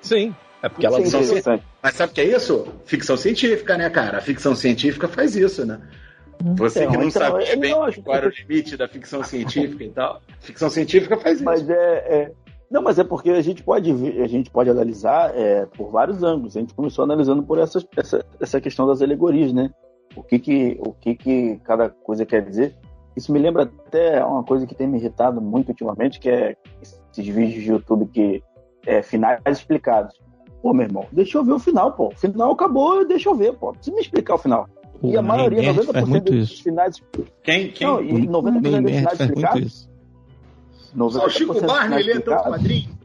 Sim. 0.01 0.33
É 0.63 0.69
porque 0.69 0.87
ela 0.87 1.05
Sim, 1.05 1.39
é 1.39 1.61
Mas 1.83 1.95
sabe 1.95 2.13
o 2.13 2.15
que 2.15 2.21
é 2.21 2.25
isso? 2.25 2.67
Ficção 2.85 3.17
científica, 3.17 3.79
né, 3.79 3.89
cara? 3.89 4.19
A 4.19 4.21
ficção 4.21 4.55
científica 4.55 5.09
faz 5.09 5.35
isso, 5.35 5.65
né? 5.65 5.81
Você 6.57 6.81
então, 6.81 6.93
que 6.93 6.99
não 6.99 7.09
então, 7.09 7.23
sabe 7.23 7.57
bem 7.57 7.75
qual 8.03 8.17
era 8.17 8.27
o 8.27 8.31
limite 8.31 8.77
da 8.77 8.89
ficção 8.89 9.23
científica 9.23 9.85
e 9.85 9.91
tal. 9.91 10.23
Ficção 10.41 10.71
científica 10.71 11.17
faz 11.19 11.37
isso. 11.37 11.45
Mas 11.45 11.69
é, 11.69 11.75
é, 11.75 12.33
não, 12.71 12.83
mas 12.83 12.99
é 12.99 13.05
porque 13.05 13.31
a 13.31 13.43
gente 13.43 13.63
pode, 13.63 13.91
a 14.23 14.27
gente 14.27 14.51
pode 14.51 14.71
analisar 14.71 15.37
é, 15.37 15.67
por 15.67 15.91
vários 15.91 16.23
ângulos. 16.23 16.57
A 16.57 16.61
gente 16.61 16.73
começou 16.73 17.05
analisando 17.05 17.43
por 17.43 17.59
essa, 17.59 17.85
essa, 17.97 18.25
essa 18.41 18.61
questão 18.61 18.87
das 18.87 19.03
alegorias, 19.03 19.53
né? 19.53 19.71
O 20.17 20.23
que 20.23 20.39
que, 20.39 20.79
o 20.81 20.93
que 20.93 21.15
que 21.15 21.61
cada 21.65 21.91
coisa 21.91 22.25
quer 22.25 22.43
dizer. 22.43 22.75
Isso 23.17 23.33
me 23.33 23.39
lembra 23.39 23.65
até 23.65 24.25
uma 24.25 24.45
coisa 24.45 24.67
que 24.67 24.75
tem 24.75 24.87
me 24.87 24.99
irritado 24.99 25.41
muito 25.41 25.71
ultimamente, 25.71 26.21
que 26.21 26.31
é 26.31 26.57
esses 26.81 27.27
vídeos 27.27 27.63
de 27.63 27.71
YouTube 27.71 28.07
que 28.07 28.43
é 28.87 29.03
finais 29.03 29.41
explicados. 29.47 30.19
Pô, 30.63 30.75
meu 30.75 30.87
irmão, 30.87 31.07
deixa 31.11 31.39
eu 31.39 31.45
ver 31.45 31.53
o 31.53 31.59
final, 31.59 31.93
pô. 31.93 32.09
O 32.09 32.19
final 32.19 32.53
acabou, 32.53 33.07
deixa 33.07 33.29
eu 33.29 33.35
ver, 33.35 33.55
pô. 33.55 33.73
Precisa 33.73 33.95
me 33.95 34.03
explicar 34.03 34.35
o 34.35 34.39
final. 34.39 34.69
O 35.03 35.09
e 35.09 35.17
a 35.17 35.23
maioria, 35.23 35.73
90% 35.73 36.25
dos 36.25 36.61
finais. 36.61 37.03
Quem? 37.43 37.71
Quem? 37.71 37.87
Não, 37.87 38.03
e 38.03 38.27
90% 38.27 38.83
dos 38.83 38.91
finais 38.91 39.21
explicados 39.21 39.91
só 41.11 41.27
o 41.27 41.31
Chico 41.31 41.61
Barney, 41.61 42.01
ele 42.01 42.13
é 42.13 42.21
teu 42.21 42.37
padrinho. 42.37 42.99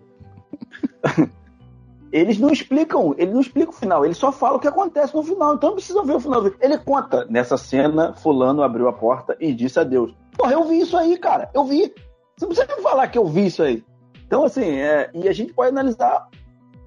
eles 2.12 2.40
não 2.40 2.50
explicam, 2.50 3.14
ele 3.18 3.34
não 3.34 3.42
explica 3.42 3.70
o 3.70 3.74
final, 3.74 4.06
ele 4.06 4.14
só 4.14 4.32
fala 4.32 4.58
o 4.58 4.60
que 4.60 4.68
acontece 4.68 5.14
no 5.14 5.24
final. 5.24 5.56
Então 5.56 5.70
não 5.70 5.76
precisa 5.76 6.04
ver 6.04 6.16
o 6.16 6.20
final. 6.20 6.46
Ele 6.60 6.78
conta, 6.78 7.26
nessa 7.26 7.58
cena, 7.58 8.14
fulano 8.14 8.64
abriu 8.64 8.88
a 8.88 8.94
porta 8.94 9.36
e 9.40 9.54
disse 9.54 9.80
adeus. 9.80 10.14
Porra, 10.38 10.54
eu 10.54 10.64
vi 10.64 10.80
isso 10.80 10.98
aí, 10.98 11.18
cara. 11.18 11.50
Eu 11.54 11.66
vi. 11.66 11.94
Você 12.38 12.46
não 12.46 12.50
precisa 12.50 12.82
falar 12.82 13.08
que 13.08 13.18
eu 13.18 13.26
vi 13.26 13.46
isso 13.46 13.64
aí. 13.64 13.84
Então, 14.26 14.44
assim, 14.44 14.66
é, 14.66 15.10
e 15.14 15.28
a 15.28 15.34
gente 15.34 15.54
pode 15.54 15.70
analisar. 15.70 16.28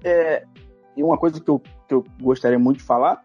É, 0.03 0.45
e 0.99 1.03
uma 1.03 1.17
coisa 1.17 1.39
que 1.39 1.49
eu, 1.49 1.61
que 1.87 1.93
eu 1.93 2.03
gostaria 2.21 2.59
muito 2.59 2.79
de 2.79 2.83
falar 2.83 3.23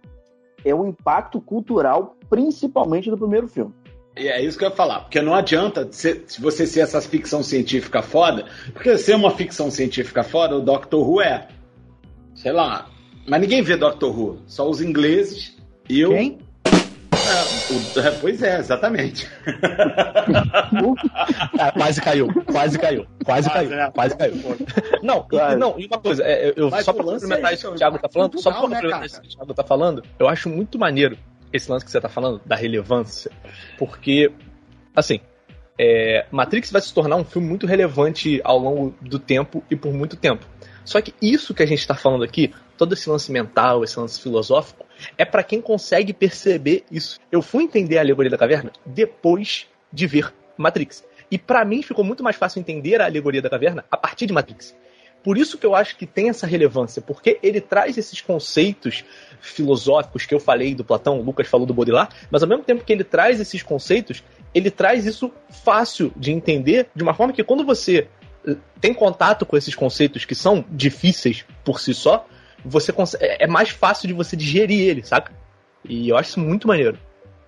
é 0.65 0.73
o 0.73 0.87
impacto 0.87 1.41
cultural, 1.41 2.17
principalmente 2.31 3.11
do 3.11 3.19
primeiro 3.19 3.49
filme. 3.49 3.75
É 4.15 4.41
isso 4.41 4.57
que 4.57 4.65
eu 4.65 4.69
ia 4.69 4.77
falar, 4.77 5.01
porque 5.01 5.21
não 5.21 5.35
adianta 5.35 5.89
se, 5.91 6.23
se 6.25 6.41
você 6.41 6.69
ser 6.69 6.81
essa 6.81 7.01
ficção 7.01 7.43
científica 7.43 8.01
foda, 8.01 8.47
porque 8.73 8.97
ser 8.97 9.17
uma 9.17 9.33
ficção 9.33 9.73
científica 9.73 10.23
foda, 10.23 10.57
o 10.57 10.61
Doctor 10.61 11.07
Who 11.07 11.21
é. 11.21 11.49
Sei 12.33 12.53
lá. 12.53 12.89
Mas 13.27 13.41
ninguém 13.41 13.61
vê 13.61 13.77
Doctor 13.77 14.17
Who, 14.17 14.39
só 14.47 14.71
os 14.71 14.81
ingleses 14.81 15.57
e 15.89 16.01
eu. 16.01 16.11
Quem? 16.11 16.39
É, 17.27 18.09
é, 18.09 18.11
pois 18.21 18.43
é, 18.43 18.59
exatamente. 18.59 19.29
ah, 21.59 21.73
quase 21.77 22.01
caiu, 22.01 22.29
quase 22.45 22.79
caiu, 22.79 23.07
quase 23.25 23.51
caiu, 23.51 23.73
é. 23.73 23.91
quase 23.91 24.17
caiu. 24.17 24.35
Não, 25.03 25.27
não, 25.59 25.79
e 25.79 25.87
uma 25.87 25.99
coisa, 25.99 26.23
é, 26.25 26.53
eu, 26.55 26.71
só 26.83 26.93
pra 26.93 27.05
complementar 27.05 27.55
isso 27.55 27.69
que 27.69 27.75
o 27.75 27.77
Thiago 27.77 27.99
tá 27.99 28.09
falando, 28.09 28.41
só 28.41 28.51
pra 28.51 28.61
né, 28.61 28.67
complementar 28.67 29.07
isso 29.07 29.21
que 29.21 29.27
o 29.27 29.31
Thiago 29.31 29.55
tá 29.55 29.65
falando, 29.65 30.03
eu 30.19 30.29
acho 30.29 30.49
muito 30.49 30.79
maneiro 30.79 31.17
esse 31.53 31.71
lance 31.71 31.85
que 31.85 31.91
você 31.91 32.01
tá 32.01 32.09
falando, 32.09 32.41
da 32.45 32.57
relevância, 32.57 33.31
porque, 33.79 34.31
assim, 34.95 35.21
é, 35.79 36.27
Matrix 36.31 36.71
vai 36.71 36.81
se 36.81 36.93
tornar 36.93 37.17
um 37.17 37.25
filme 37.25 37.49
muito 37.49 37.67
relevante 37.67 38.41
ao 38.45 38.59
longo 38.59 38.95
do 39.01 39.19
tempo 39.19 39.63
e 39.71 39.77
por 39.77 39.93
muito 39.93 40.17
tempo. 40.17 40.45
Só 40.85 41.01
que 41.01 41.15
isso 41.21 41.55
que 41.55 41.63
a 41.63 41.67
gente 41.67 41.79
está 41.79 41.95
falando 41.95 42.25
aqui, 42.25 42.53
todo 42.77 42.93
esse 42.93 43.09
lance 43.09 43.33
mental, 43.33 43.83
esse 43.83 43.99
lance 43.99 44.21
filosófico, 44.21 44.85
é 45.17 45.25
para 45.25 45.43
quem 45.43 45.61
consegue 45.61 46.13
perceber 46.13 46.85
isso. 46.91 47.19
Eu 47.31 47.43
fui 47.43 47.65
entender 47.65 47.99
a 47.99 48.01
alegoria 48.01 48.31
da 48.31 48.39
caverna 48.39 48.73
depois 48.85 49.67
de 49.93 50.07
ver 50.07 50.33
Matrix. 50.57 51.05
E 51.31 51.39
para 51.39 51.65
mim 51.65 51.83
ficou 51.83 52.05
muito 52.05 52.23
mais 52.23 52.37
fácil 52.37 52.61
entender 52.61 53.01
a 53.01 53.07
alegoria 53.07 53.43
da 53.43 53.51
caverna 53.51 53.85
a 53.91 53.97
partir 53.97 54.27
de 54.27 54.33
Matrix. 54.33 54.77
Por 55.25 55.39
isso 55.39 55.57
que 55.57 55.65
eu 55.65 55.75
acho 55.75 55.97
que 55.97 56.07
tem 56.07 56.29
essa 56.29 56.47
relevância, 56.47 57.01
porque 57.01 57.39
ele 57.43 57.59
traz 57.59 57.97
esses 57.97 58.21
conceitos 58.21 59.03
filosóficos 59.41 60.27
que 60.27 60.35
eu 60.35 60.39
falei 60.39 60.75
do 60.75 60.85
Platão, 60.85 61.19
o 61.19 61.23
Lucas 61.23 61.49
falou 61.49 61.67
do 61.67 61.73
Baudrillard, 61.73 62.15
mas 62.31 62.43
ao 62.43 62.49
mesmo 62.49 62.63
tempo 62.63 62.85
que 62.85 62.93
ele 62.93 63.05
traz 63.05 63.41
esses 63.41 63.63
conceitos, 63.63 64.23
ele 64.55 64.71
traz 64.71 65.07
isso 65.07 65.33
fácil 65.49 66.13
de 66.15 66.31
entender, 66.31 66.89
de 66.95 67.03
uma 67.03 67.15
forma 67.15 67.33
que 67.33 67.43
quando 67.43 67.65
você 67.65 68.07
eh, 68.47 68.57
tem 68.83 68.93
contato 68.93 69.47
com 69.47 69.57
esses 69.57 69.75
conceitos 69.75 70.27
que 70.27 70.35
são 70.35 70.63
difíceis 70.71 71.43
por 71.65 71.81
si 71.81 71.95
só, 71.95 72.29
você 72.65 72.93
consegue, 72.93 73.25
é, 73.25 73.45
é 73.45 73.47
mais 73.47 73.71
fácil 73.71 74.09
de 74.09 74.15
você 74.15 74.37
digerir 74.37 74.89
ele, 74.89 75.03
saca? 75.03 75.33
E 75.85 76.09
eu 76.09 76.17
acho 76.17 76.31
isso 76.31 76.41
muito 76.41 76.67
maneiro. 76.67 76.99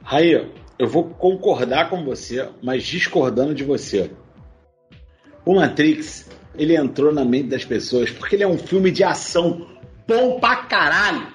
Aí, 0.05 0.33
eu 0.79 0.89
vou 0.89 1.05
concordar 1.05 1.89
com 1.89 2.05
você, 2.05 2.49
mas 2.62 2.85
discordando 2.85 3.55
de 3.55 3.64
você. 3.64 4.11
O 5.45 5.55
Matrix 5.55 6.29
ele 6.55 6.77
entrou 6.77 7.12
na 7.12 7.25
mente 7.25 7.49
das 7.49 7.64
pessoas 7.64 8.11
porque 8.11 8.37
ele 8.37 8.43
é 8.43 8.49
um 8.49 8.59
filme 8.59 8.91
de 8.91 9.05
ação 9.05 9.67
bom 10.07 10.39
pra 10.41 10.57
caralho. 10.57 11.27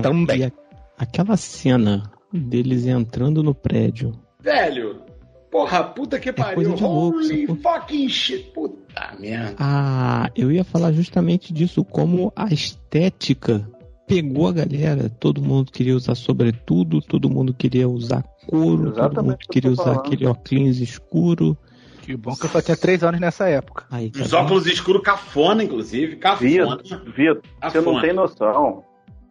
Também. 0.00 0.44
E 0.44 0.52
aquela 0.98 1.36
cena 1.36 2.10
deles 2.32 2.86
entrando 2.86 3.42
no 3.42 3.54
prédio. 3.54 4.12
Velho, 4.40 5.02
porra, 5.50 5.84
puta 5.84 6.18
que 6.18 6.28
é 6.28 6.32
pariu. 6.32 6.54
Coisa 6.54 6.74
de 6.74 6.82
louco, 6.82 7.18
Holy 7.18 7.46
fucking 7.46 8.08
shit. 8.08 8.50
Puta 8.50 9.14
merda. 9.18 9.54
Ah, 9.58 10.30
eu 10.36 10.50
ia 10.50 10.64
falar 10.64 10.92
justamente 10.92 11.52
disso, 11.52 11.84
como 11.84 12.32
a 12.34 12.46
estética 12.52 13.68
pegou 14.06 14.48
a 14.48 14.52
galera. 14.52 15.08
Todo 15.08 15.42
mundo 15.42 15.70
queria 15.70 15.94
usar 15.94 16.14
sobretudo, 16.14 17.00
todo 17.00 17.28
mundo 17.28 17.52
queria 17.52 17.88
usar 17.88 18.22
couro, 18.46 18.88
Exatamente 18.88 19.14
todo 19.14 19.24
mundo 19.24 19.38
queria 19.50 19.70
usar 19.70 19.92
aquele 19.92 20.26
óculos 20.26 20.80
escuro. 20.80 21.56
Que 22.02 22.16
bom 22.16 22.34
que 22.34 22.46
eu 22.46 22.50
só 22.50 22.62
tinha 22.62 22.76
três 22.76 23.04
anos 23.04 23.20
nessa 23.20 23.48
época. 23.50 23.84
Aí, 23.90 24.10
Os 24.18 24.32
óculos 24.32 24.66
escuros 24.66 25.02
cafona, 25.02 25.62
inclusive. 25.62 26.16
Cafona. 26.16 26.78
Vitor, 27.14 27.42
você 27.62 27.80
não 27.82 28.00
tem 28.00 28.14
noção. 28.14 28.82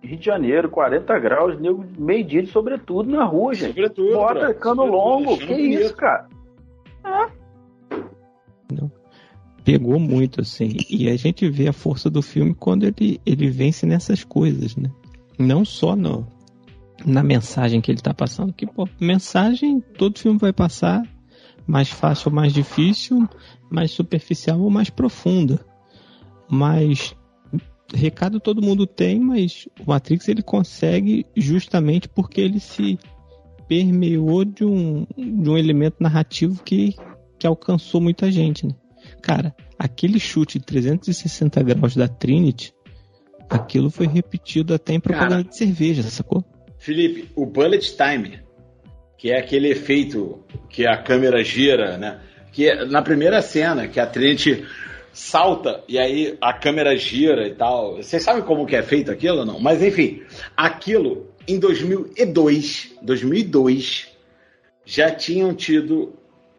Rio 0.08 0.18
de 0.18 0.26
Janeiro, 0.26 0.70
40 0.70 1.20
graus, 1.20 1.60
nego 1.60 1.86
meio 2.00 2.24
dia 2.24 2.42
de 2.42 2.50
sobretudo 2.50 3.12
na 3.12 3.26
rua, 3.26 3.54
gente. 3.54 3.74
Sobretudo. 3.74 4.14
Bota 4.14 4.54
cano 4.54 4.86
longo. 4.86 5.38
Que 5.38 5.48
bonito. 5.48 5.82
isso, 5.82 5.96
cara? 5.96 6.28
É. 7.04 7.28
Não. 8.74 8.90
pegou 9.66 10.00
muito, 10.00 10.42
assim. 10.42 10.78
E 10.90 11.10
a 11.10 11.18
gente 11.18 11.50
vê 11.50 11.68
a 11.68 11.74
força 11.74 12.10
do 12.10 12.22
filme 12.22 12.56
quando 12.56 12.86
ele, 12.86 13.20
ele 13.26 13.50
vence 13.50 13.86
nessas 13.86 14.24
coisas, 14.24 14.78
né? 14.78 14.90
Não 15.38 15.66
só 15.66 15.94
no, 15.94 16.26
na 17.06 17.22
mensagem 17.22 17.82
que 17.82 17.92
ele 17.92 18.02
tá 18.02 18.14
passando. 18.14 18.54
Que, 18.54 18.66
pô, 18.66 18.88
mensagem 19.00 19.82
todo 19.98 20.20
filme 20.20 20.40
vai 20.40 20.54
passar, 20.54 21.04
mais 21.66 21.90
fácil 21.90 22.30
ou 22.30 22.36
mais 22.36 22.54
difícil, 22.54 23.28
mais 23.70 23.92
superficial 23.92 24.62
ou 24.62 24.70
mais 24.70 24.90
profunda. 24.90 25.60
Mas 26.50 27.14
recado 27.94 28.40
todo 28.40 28.62
mundo 28.62 28.86
tem, 28.86 29.20
mas 29.20 29.68
o 29.80 29.90
Matrix 29.90 30.28
ele 30.28 30.42
consegue 30.42 31.26
justamente 31.36 32.08
porque 32.10 32.42
ele 32.42 32.60
se 32.60 33.00
permeou 33.68 34.46
de 34.46 34.64
um, 34.66 35.06
de 35.16 35.50
um 35.50 35.58
elemento 35.58 35.98
narrativo 36.00 36.64
que, 36.64 36.96
que 37.38 37.46
alcançou 37.46 38.02
muita 38.02 38.32
gente, 38.32 38.66
né? 38.66 38.74
Cara, 39.22 39.56
aquele 39.78 40.20
chute 40.20 40.60
de 40.60 40.66
360 40.66 41.64
graus 41.64 41.96
da 41.96 42.08
Trinity, 42.08 42.74
aquilo 43.50 43.90
foi 43.90 44.08
repetido 44.08 44.74
até 44.74 44.94
em 44.94 45.00
propaganda 45.00 45.44
Cara, 45.44 45.44
de 45.44 45.58
cerveja, 45.58 46.04
sacou? 46.04 46.44
Felipe, 46.78 47.30
o 47.36 47.46
bullet 47.46 47.96
time, 47.96 48.40
que 49.18 49.32
é 49.32 49.40
aquele 49.40 49.70
efeito 49.70 50.44
que 50.70 50.86
a 50.86 50.98
câmera 50.98 51.44
gira, 51.44 51.98
né? 51.98 52.20
Que 52.52 52.70
é 52.70 52.86
na 52.86 53.02
primeira 53.02 53.42
cena, 53.42 53.88
que 53.88 54.00
a 54.00 54.06
Trinity 54.06 54.66
salta 55.18 55.84
e 55.88 55.98
aí 55.98 56.38
a 56.40 56.54
câmera 56.54 56.96
gira 56.96 57.48
e 57.48 57.56
tal. 57.56 57.96
Vocês 57.98 58.22
sabem 58.22 58.44
como 58.44 58.68
que 58.68 58.76
é 58.76 58.84
feito 58.84 59.12
aquilo 59.12 59.40
ou 59.40 59.46
não? 59.46 59.60
Mas 59.60 59.82
enfim, 59.82 60.22
aquilo 60.56 61.26
em 61.48 61.58
2002, 61.58 62.98
2002 63.02 64.16
já 64.86 65.10
tinham 65.10 65.56
tido 65.56 66.14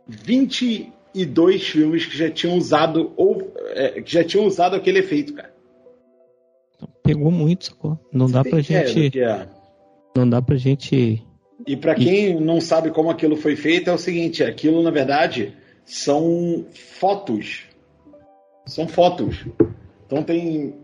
20 0.09 0.93
e 1.15 1.25
dois 1.25 1.69
filmes 1.69 2.05
que 2.05 2.19
já 2.19 2.29
tinham 2.29 2.57
usado 2.57 3.13
ou 3.17 3.55
é, 3.71 4.03
que 4.03 4.13
já 4.13 4.25
tinham 4.25 4.45
usado 4.45 4.75
aquele 4.75 4.99
efeito, 4.99 5.35
cara. 5.35 5.55
Pegou 7.05 7.31
muito, 7.31 7.67
sacou? 7.67 7.97
Não 8.13 8.29
dá 8.29 8.43
pra 8.43 8.61
gente. 8.61 9.21
É. 9.21 9.49
Não 10.17 10.29
dá 10.29 10.43
pra 10.43 10.57
gente. 10.57 11.25
E 11.65 11.77
para 11.77 11.95
quem 11.95 12.39
não 12.41 12.61
sabe 12.61 12.91
como 12.91 13.09
aquilo 13.09 13.37
foi 13.37 13.55
feito, 13.55 13.89
é 13.89 13.93
o 13.93 13.99
seguinte: 13.99 14.43
aquilo 14.43 14.83
na 14.83 14.91
verdade 14.91 15.55
são 15.85 16.67
fotos. 16.99 17.68
São 18.69 18.87
fotos. 18.87 19.47
Então 20.07 20.23
tem, 20.23 20.75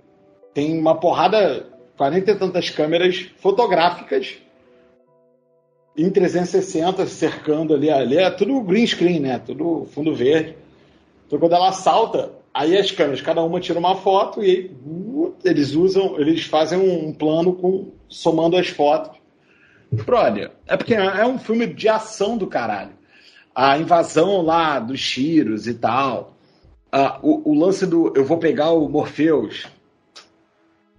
tem 0.54 0.78
uma 0.78 0.98
porrada, 0.98 1.66
40 1.96 2.30
e 2.30 2.34
tantas 2.34 2.70
câmeras 2.70 3.30
fotográficas 3.36 4.38
em 5.96 6.10
360 6.10 7.06
cercando 7.06 7.74
ali, 7.74 7.90
ali 7.90 8.16
é 8.16 8.30
tudo 8.30 8.60
green 8.62 8.86
screen, 8.86 9.20
né? 9.20 9.38
Tudo 9.38 9.86
fundo 9.92 10.14
verde. 10.14 10.56
Então 11.26 11.38
quando 11.38 11.54
ela 11.54 11.72
salta, 11.72 12.32
aí 12.52 12.76
as 12.76 12.90
câmeras, 12.90 13.20
cada 13.20 13.42
uma 13.42 13.60
tira 13.60 13.78
uma 13.78 13.94
foto 13.96 14.42
e 14.42 14.74
uh, 14.84 15.34
eles 15.44 15.74
usam, 15.74 16.18
eles 16.18 16.44
fazem 16.44 16.78
um 16.78 17.12
plano 17.12 17.52
com 17.54 17.92
somando 18.08 18.56
as 18.56 18.68
fotos. 18.68 19.18
Brother, 19.92 20.50
é 20.66 20.76
porque 20.76 20.94
é 20.94 21.24
um 21.26 21.38
filme 21.38 21.66
de 21.66 21.88
ação 21.88 22.36
do 22.36 22.46
caralho. 22.46 22.92
A 23.54 23.78
invasão 23.78 24.42
lá 24.42 24.80
dos 24.80 25.00
tiros 25.00 25.68
e 25.68 25.74
tal. 25.74 26.33
Ah, 26.96 27.18
o, 27.24 27.50
o 27.50 27.54
lance 27.58 27.84
do 27.84 28.12
eu 28.14 28.24
vou 28.24 28.38
pegar 28.38 28.70
o 28.70 28.88
Morpheus. 28.88 29.66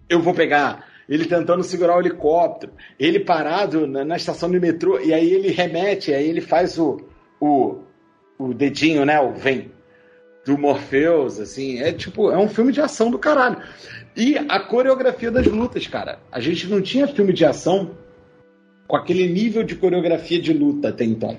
Eu 0.10 0.22
vou 0.22 0.34
pegar 0.34 0.86
ele 1.08 1.24
tentando 1.24 1.64
segurar 1.64 1.96
o 1.96 2.02
helicóptero, 2.02 2.74
ele 3.00 3.18
parado 3.18 3.88
na, 3.88 4.04
na, 4.04 4.18
estação 4.18 4.52
de 4.52 4.60
metrô, 4.60 5.00
e 5.00 5.14
aí 5.14 5.32
ele 5.32 5.52
remete, 5.52 6.14
aí 6.14 6.28
ele 6.28 6.42
faz 6.42 6.78
o, 6.78 7.00
o, 7.40 7.78
o 8.38 8.54
dedinho, 8.54 9.06
né? 9.06 9.22
O 9.22 9.32
vem 9.32 9.72
do 10.46 10.58
Morpheus, 10.58 11.40
assim, 11.40 11.80
é 11.80 11.94
tipo, 11.94 12.30
é 12.30 12.38
um 12.38 12.50
filme 12.50 12.74
de 12.74 12.82
ação 12.82 13.10
do 13.10 13.18
caralho. 13.18 13.62
E 14.18 14.38
a 14.38 14.60
coreografia 14.60 15.32
das 15.32 15.48
lutas, 15.48 15.88
cara. 15.88 16.20
A 16.30 16.42
gente 16.42 16.68
não 16.68 16.82
tinha 16.82 17.08
filme 17.08 17.32
de 17.32 17.46
ação 17.46 17.92
com 18.86 18.98
aquele 18.98 19.30
nível 19.30 19.64
de 19.64 19.78
coreografia 19.78 20.42
de 20.42 20.52
luta 20.52 20.90
até 20.90 21.06
então. 21.06 21.38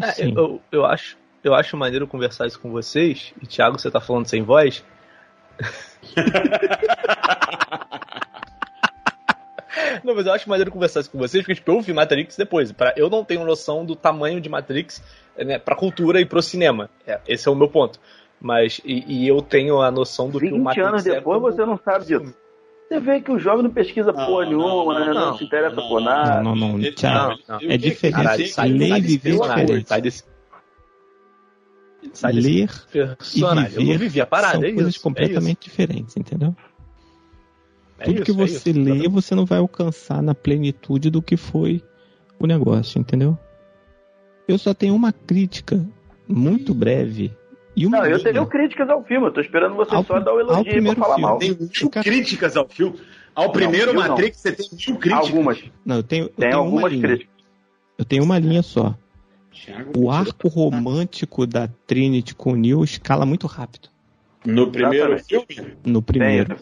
É, 0.00 0.24
eu, 0.24 0.60
eu, 0.70 0.86
acho, 0.86 1.16
eu 1.42 1.54
acho 1.54 1.76
maneiro 1.76 2.06
conversar 2.06 2.46
isso 2.46 2.60
com 2.60 2.70
vocês, 2.70 3.32
e 3.42 3.46
Thiago, 3.46 3.78
você 3.78 3.90
tá 3.90 4.00
falando 4.00 4.26
sem 4.26 4.42
voz. 4.42 4.84
Não, 10.04 10.14
mas 10.14 10.26
eu 10.26 10.32
acho 10.32 10.48
maneiro 10.48 10.70
conversar 10.70 11.00
isso 11.00 11.10
com 11.10 11.18
vocês, 11.18 11.42
porque 11.42 11.54
tipo, 11.54 11.70
eu 11.70 11.80
vi 11.80 11.92
Matrix 11.92 12.36
depois. 12.36 12.72
Pra, 12.72 12.92
eu 12.96 13.08
não 13.08 13.24
tenho 13.24 13.44
noção 13.44 13.84
do 13.84 13.94
tamanho 13.94 14.40
de 14.40 14.48
Matrix 14.48 15.02
né, 15.36 15.58
pra 15.58 15.76
cultura 15.76 16.20
e 16.20 16.26
pro 16.26 16.42
cinema. 16.42 16.90
É, 17.06 17.20
esse 17.26 17.48
é 17.48 17.50
o 17.50 17.54
meu 17.54 17.68
ponto. 17.68 17.98
Mas, 18.40 18.80
e, 18.84 19.04
e, 19.06 19.28
eu 19.28 19.40
tenho 19.40 19.80
a 19.80 19.90
noção 19.90 20.28
do 20.28 20.40
que 20.40 20.52
o 20.52 20.58
Matrix 20.58 20.84
20 20.84 20.88
anos 20.88 21.06
é 21.06 21.14
depois 21.14 21.40
como... 21.40 21.52
você 21.52 21.64
não 21.64 21.78
sabe 21.78 22.06
disso. 22.06 22.34
Você 22.88 23.00
vê 23.00 23.20
que 23.20 23.30
o 23.30 23.38
jovem 23.38 23.62
não 23.62 23.70
pesquisa 23.70 24.12
não, 24.12 24.26
porra 24.26 24.46
nenhuma, 24.46 24.98
né? 24.98 25.06
Não, 25.06 25.14
não, 25.14 25.26
não, 25.26 25.38
se 25.38 25.44
interessa 25.44 25.76
por 25.76 26.00
nada. 26.00 26.42
Não, 26.42 26.54
não, 26.54 26.76
não. 26.76 26.92
Tchau. 26.92 27.34
É 27.62 27.76
diferente. 27.76 28.48
Sai, 28.48 28.68
Ler 28.68 28.98
e 28.98 29.00
viver 29.00 29.40
diferente. 29.40 29.88
Sai 29.88 30.02
desse... 30.02 30.24
Sai 32.12 32.32
Ler 32.32 32.70
personagem. 32.90 33.64
e 33.64 33.68
viver 33.68 33.80
eu 33.80 33.86
não 33.86 33.98
vivi 33.98 34.20
a 34.20 34.26
parada, 34.26 34.58
são 34.58 34.64
é 34.64 34.72
coisas 34.72 34.94
isso, 34.94 35.02
completamente 35.02 35.58
é 35.58 35.64
diferentes, 35.64 36.16
entendeu? 36.16 36.54
É 37.98 38.04
Tudo 38.04 38.14
isso, 38.16 38.24
que 38.24 38.30
é 38.30 38.34
você 38.34 38.70
é 38.70 38.72
lê, 38.72 39.08
você 39.08 39.34
não 39.34 39.46
vai 39.46 39.58
alcançar 39.58 40.22
na 40.22 40.34
plenitude 40.34 41.10
do 41.10 41.22
que 41.22 41.36
foi 41.36 41.82
o 42.38 42.46
negócio, 42.46 42.98
entendeu? 42.98 43.38
Eu 44.48 44.58
só 44.58 44.74
tenho 44.74 44.94
uma 44.94 45.12
crítica 45.12 45.84
muito 46.26 46.74
breve. 46.74 47.32
E 47.74 47.86
uma 47.86 47.98
não, 47.98 48.06
eu 48.06 48.22
tenho 48.22 48.46
críticas 48.46 48.90
ao 48.90 49.02
filme, 49.04 49.28
eu 49.28 49.32
tô 49.32 49.40
esperando 49.40 49.74
você 49.76 49.94
ao, 49.94 50.04
só 50.04 50.18
dar 50.18 50.34
o 50.34 50.40
elogio 50.40 50.82
pra 50.82 50.94
falar 50.96 51.14
filme. 51.14 51.22
mal. 51.22 51.38
Tem 51.38 51.56
mil 51.58 51.90
críticas 51.90 52.56
ao 52.56 52.68
filme. 52.68 52.98
Ao 53.34 53.46
não, 53.46 53.52
primeiro 53.52 53.94
Matrix 53.94 54.38
você 54.38 54.52
tem 54.52 54.68
mil 54.72 54.98
críticas. 54.98 55.28
Algumas. 55.28 55.64
Não, 55.84 55.96
eu 55.96 56.02
tenho, 56.02 56.24
eu 56.24 56.28
tem 56.28 56.50
tenho 56.50 56.58
algumas 56.58 56.92
críticas. 56.92 57.32
Eu 57.96 58.04
tenho 58.04 58.24
uma 58.24 58.38
linha 58.38 58.62
só. 58.62 58.94
O 59.96 60.10
arco 60.10 60.48
romântico 60.48 61.46
da 61.46 61.68
Trinity 61.86 62.34
com 62.34 62.52
o 62.52 62.56
Neil 62.56 62.82
escala 62.84 63.26
muito 63.26 63.46
rápido. 63.46 63.88
No 64.44 64.70
primeiro 64.70 65.14
Exatamente. 65.14 65.54
filme? 65.54 65.76
No 65.84 66.02
primeiro. 66.02 66.56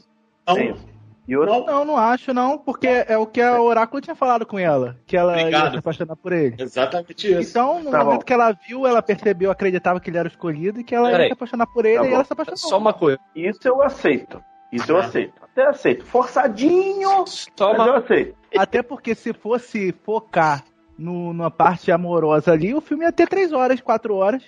Tenho. 0.47 0.75
Não, 0.75 0.91
e 1.31 1.37
outro... 1.37 1.55
Não, 1.55 1.67
não, 1.67 1.85
não 1.85 1.97
acho, 1.97 2.35
não, 2.35 2.59
porque 2.59 2.89
é 2.89 3.17
o 3.17 3.25
que 3.25 3.41
a 3.41 3.61
Oráculo 3.61 4.01
tinha 4.01 4.17
falado 4.17 4.45
com 4.45 4.59
ela, 4.59 4.99
que 5.07 5.17
ela 5.17 5.33
Obrigado. 5.39 5.67
ia 5.67 5.71
se 5.71 5.79
apaixonar 5.79 6.17
por 6.17 6.33
ele. 6.33 6.57
Exatamente 6.59 7.31
isso. 7.33 7.51
Então, 7.51 7.81
no 7.81 7.91
tá 7.91 8.03
momento 8.03 8.19
bom. 8.19 8.25
que 8.25 8.33
ela 8.33 8.51
viu, 8.51 8.85
ela 8.85 9.01
percebeu, 9.01 9.49
acreditava 9.49 10.01
que 10.01 10.11
ele 10.11 10.19
era 10.19 10.27
o 10.29 10.31
escolhido 10.31 10.81
e 10.81 10.85
que 10.85 10.93
ela 10.93 11.09
Pera 11.09 11.19
ia 11.19 11.25
aí. 11.25 11.29
se 11.29 11.35
apaixonar 11.35 11.67
por 11.69 11.85
ele 11.85 11.99
tá 11.99 12.09
e 12.09 12.13
ela 12.13 12.25
se 12.25 12.33
apaixonou. 12.33 12.59
Só 12.59 12.79
uma 12.79 12.93
coisa. 12.93 13.21
Isso 13.37 13.61
eu 13.65 13.81
aceito. 13.81 14.43
Isso 14.73 14.91
eu 14.91 14.97
tá. 14.97 15.05
aceito. 15.07 15.35
Até 15.41 15.67
aceito. 15.67 16.05
Forçadinho, 16.05 17.25
Só 17.27 17.77
mas 17.79 17.87
eu 17.87 17.95
aceito. 17.95 18.35
Até 18.57 18.83
porque 18.83 19.15
se 19.15 19.33
fosse 19.33 19.95
focar 20.05 20.65
no, 21.01 21.33
numa 21.33 21.51
parte 21.51 21.91
amorosa 21.91 22.53
ali, 22.53 22.75
o 22.75 22.81
filme 22.81 23.05
ia 23.05 23.13
ter 23.13 23.27
três 23.27 23.53
horas, 23.53 23.81
quatro 23.81 24.15
horas 24.15 24.43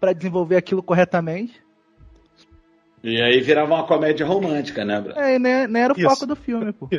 para 0.00 0.14
desenvolver 0.14 0.56
aquilo 0.56 0.82
corretamente. 0.82 1.62
E 3.04 3.20
aí 3.20 3.40
virava 3.40 3.74
uma 3.74 3.86
comédia 3.86 4.26
romântica, 4.26 4.84
né, 4.84 5.00
Bruno? 5.00 5.20
É, 5.20 5.38
nem, 5.38 5.68
nem 5.68 5.82
era 5.82 5.92
o 5.92 5.96
Isso. 5.96 6.08
foco 6.08 6.26
do 6.26 6.34
filme, 6.34 6.72
pô. 6.72 6.88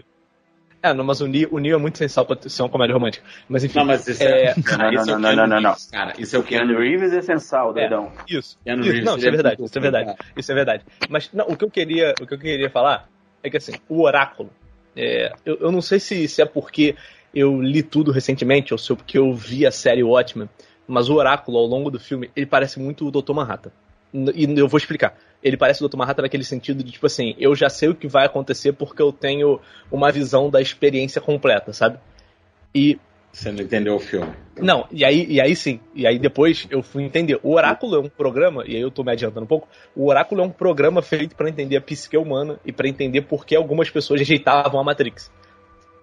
É, 0.82 0.94
não, 0.94 1.04
mas 1.04 1.20
o 1.20 1.28
Neo, 1.28 1.50
o 1.52 1.60
Neo 1.60 1.76
é 1.76 1.78
muito 1.78 1.98
sensual 1.98 2.26
pra 2.26 2.38
ser 2.42 2.62
uma 2.62 2.70
comédia 2.70 2.94
romântica. 2.94 3.26
Mas 3.50 3.66
enfim. 3.66 3.80
Não, 3.80 3.86
mas 3.86 4.08
isso 4.08 4.24
é. 4.24 4.46
é... 4.46 4.56
Não, 4.56 4.92
não, 4.92 5.20
não, 5.20 5.36
não, 5.36 5.48
não, 5.48 5.62
não, 5.62 5.76
Cara, 5.92 6.14
isso 6.18 6.38
é 6.38 6.40
o 6.40 6.44
Keanu 6.44 6.80
Reeves 6.80 7.12
é 7.12 7.22
sensual, 7.22 7.72
é, 7.72 7.82
doidão. 7.82 8.14
É, 8.18 8.34
isso. 8.34 8.58
Keanu 8.64 8.84
isso. 8.84 8.92
Reeves, 8.92 9.06
não, 9.06 9.18
isso 9.18 9.28
é 9.28 9.32
verdade, 9.32 9.62
isso 9.62 9.78
é 9.78 9.82
verdade. 9.82 10.16
Isso 10.38 10.52
é 10.54 10.56
verdade. 10.56 10.86
Mas 11.10 11.30
não, 11.34 11.48
o 11.48 11.58
que 11.58 11.66
eu 11.66 11.70
queria, 11.70 12.14
o 12.22 12.26
que 12.26 12.34
eu 12.34 12.40
queria 12.40 12.70
falar 12.70 13.10
é 13.44 13.50
que 13.50 13.58
assim, 13.58 13.74
o 13.90 14.04
oráculo. 14.04 14.50
É, 14.96 15.34
eu, 15.46 15.58
eu 15.58 15.70
não 15.70 15.82
sei 15.82 16.00
se, 16.00 16.26
se 16.30 16.42
é 16.42 16.46
porque 16.46 16.96
eu 17.34 17.62
li 17.62 17.84
tudo 17.84 18.12
recentemente 18.12 18.74
ou 18.74 18.78
se 18.78 18.92
é 18.92 18.96
porque 18.96 19.18
eu 19.18 19.34
vi 19.34 19.66
a 19.66 19.72
série 19.72 20.04
Watchmen, 20.04 20.50
mas 20.88 21.10
o 21.10 21.16
oráculo 21.16 21.58
ao 21.58 21.66
longo 21.66 21.92
do 21.92 22.00
filme, 22.00 22.30
ele 22.36 22.46
parece 22.46 22.80
muito 22.80 23.08
o 23.08 23.12
Dr. 23.12 23.34
Manhattan. 23.34 23.72
E 24.14 24.46
eu 24.58 24.68
vou 24.68 24.78
explicar 24.78 25.16
ele 25.42 25.58
parece 25.58 25.84
o 25.84 25.88
Dr. 25.88 25.98
Manhattan 25.98 26.24
naquele 26.24 26.44
sentido 26.44 26.84
de, 26.84 26.92
tipo 26.92 27.06
assim, 27.06 27.36
eu 27.40 27.56
já 27.56 27.70
sei 27.70 27.90
o 27.90 27.96
que 27.96 28.08
vai 28.08 28.26
acontecer 28.26 28.74
porque 28.74 29.02
eu 29.02 29.12
tenho 29.12 29.60
uma 29.92 30.12
visão 30.12 30.50
da 30.50 30.62
experiência 30.62 31.22
completa, 31.22 31.74
sabe? 31.74 31.98
E. 32.74 33.00
Você 33.32 33.52
não 33.52 33.62
entendeu 33.62 33.96
o 33.96 34.00
filme. 34.00 34.34
Não, 34.58 34.88
e 34.92 35.06
aí, 35.06 35.26
e 35.30 35.40
aí 35.40 35.56
sim. 35.56 35.80
E 35.94 36.08
aí 36.08 36.18
depois 36.18 36.68
eu 36.72 36.82
fui 36.82 37.04
entender. 37.04 37.40
O 37.44 37.54
Oráculo 37.54 37.96
é 37.96 38.00
um 38.00 38.10
programa, 38.10 38.64
e 38.66 38.76
aí 38.76 38.82
eu 38.82 38.90
tô 38.90 39.04
me 39.04 39.12
adiantando 39.12 39.44
um 39.44 39.48
pouco. 39.48 39.68
O 39.96 40.08
Oráculo 40.08 40.42
é 40.42 40.44
um 40.44 40.50
programa 40.50 41.02
feito 41.02 41.36
para 41.36 41.48
entender 41.48 41.78
a 41.78 41.82
psique 41.82 42.18
humana 42.18 42.60
e 42.66 42.72
para 42.72 42.88
entender 42.88 43.22
por 43.22 43.46
que 43.46 43.56
algumas 43.56 43.90
pessoas 43.90 44.20
rejeitavam 44.20 44.82
a 44.82 44.84
Matrix. 44.84 45.32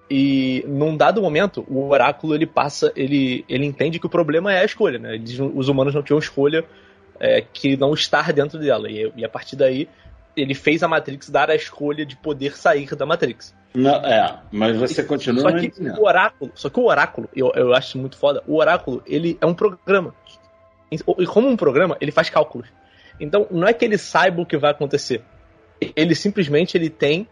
E 0.08 0.64
num 0.68 0.96
dado 0.96 1.20
momento, 1.20 1.66
o 1.68 1.88
oráculo 1.88 2.34
ele 2.34 2.46
passa, 2.46 2.92
ele, 2.94 3.44
ele 3.48 3.66
entende 3.66 3.98
que 3.98 4.06
o 4.06 4.10
problema 4.10 4.52
é 4.52 4.60
a 4.60 4.64
escolha, 4.64 4.98
né? 4.98 5.14
Eles, 5.14 5.38
os 5.38 5.68
humanos 5.68 5.94
não 5.94 6.02
tinham 6.02 6.18
escolha 6.18 6.64
é, 7.18 7.40
que 7.40 7.76
não 7.76 7.92
estar 7.92 8.32
dentro 8.32 8.58
dela. 8.58 8.88
E, 8.88 9.12
e, 9.16 9.24
a 9.24 9.28
partir 9.28 9.56
daí, 9.56 9.88
ele 10.36 10.54
fez 10.54 10.82
a 10.82 10.88
Matrix 10.88 11.28
dar 11.28 11.50
a 11.50 11.56
escolha 11.56 12.06
de 12.06 12.16
poder 12.16 12.56
sair 12.56 12.86
da 12.94 13.04
Matrix. 13.04 13.54
Não, 13.74 13.96
é, 13.96 14.38
mas 14.52 14.76
você 14.76 15.02
continua. 15.02 15.42
Só 15.42 15.58
que 15.58 15.72
o 15.98 16.06
oráculo, 16.06 16.52
só 16.54 16.70
que 16.70 16.80
o 16.80 16.84
oráculo, 16.84 17.28
eu, 17.34 17.52
eu 17.54 17.74
acho 17.74 17.98
muito 17.98 18.16
foda. 18.16 18.42
O 18.46 18.56
oráculo, 18.58 19.02
ele 19.06 19.36
é 19.40 19.46
um 19.46 19.54
programa. 19.54 20.14
E 20.90 21.26
como 21.26 21.48
um 21.48 21.56
programa, 21.56 21.96
ele 22.00 22.12
faz 22.12 22.30
cálculos. 22.30 22.68
Então, 23.18 23.46
não 23.50 23.66
é 23.66 23.72
que 23.72 23.84
ele 23.84 23.98
saiba 23.98 24.40
o 24.40 24.46
que 24.46 24.56
vai 24.56 24.70
acontecer. 24.70 25.22
Ele 25.96 26.14
simplesmente 26.14 26.76
ele 26.76 26.88
tem, 26.88 27.26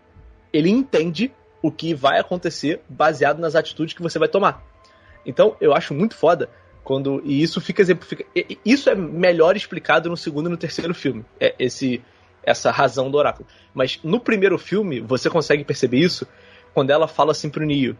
ele 0.52 0.70
entende 0.70 1.32
o 1.64 1.72
que 1.72 1.94
vai 1.94 2.20
acontecer 2.20 2.82
baseado 2.86 3.38
nas 3.38 3.54
atitudes 3.54 3.94
que 3.94 4.02
você 4.02 4.18
vai 4.18 4.28
tomar. 4.28 4.62
Então, 5.24 5.56
eu 5.58 5.74
acho 5.74 5.94
muito 5.94 6.14
foda 6.14 6.50
quando 6.84 7.22
e 7.24 7.42
isso 7.42 7.58
fica 7.58 7.80
exemplificado. 7.80 8.28
Isso 8.62 8.90
é 8.90 8.94
melhor 8.94 9.56
explicado 9.56 10.10
no 10.10 10.16
segundo 10.16 10.46
e 10.46 10.50
no 10.50 10.58
terceiro 10.58 10.94
filme. 10.94 11.24
É 11.40 11.54
esse 11.58 12.02
essa 12.42 12.70
razão 12.70 13.10
do 13.10 13.16
oráculo. 13.16 13.48
Mas 13.72 13.98
no 14.04 14.20
primeiro 14.20 14.58
filme, 14.58 15.00
você 15.00 15.30
consegue 15.30 15.64
perceber 15.64 15.96
isso 16.00 16.28
quando 16.74 16.90
ela 16.90 17.08
fala 17.08 17.30
assim 17.30 17.48
pro 17.48 17.64
Neo: 17.64 17.96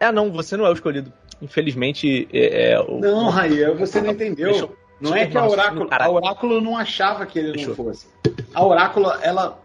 "É, 0.00 0.10
não, 0.10 0.32
você 0.32 0.56
não 0.56 0.66
é 0.66 0.70
o 0.70 0.72
escolhido. 0.72 1.12
Infelizmente, 1.40 2.26
é, 2.32 2.72
é 2.72 2.80
o 2.80 2.98
Não, 2.98 3.28
Raia, 3.28 3.72
você 3.72 4.00
não 4.00 4.10
entendeu. 4.10 4.50
Deixa, 4.50 4.68
não 5.00 5.14
é 5.14 5.26
que 5.26 5.38
a 5.38 5.46
oráculo, 5.46 5.88
a 5.92 6.10
oráculo 6.10 6.60
não 6.60 6.76
achava 6.76 7.24
que 7.24 7.38
ele 7.38 7.64
não 7.64 7.72
fosse. 7.72 8.08
A 8.52 8.66
oráculo, 8.66 9.12
ela 9.22 9.64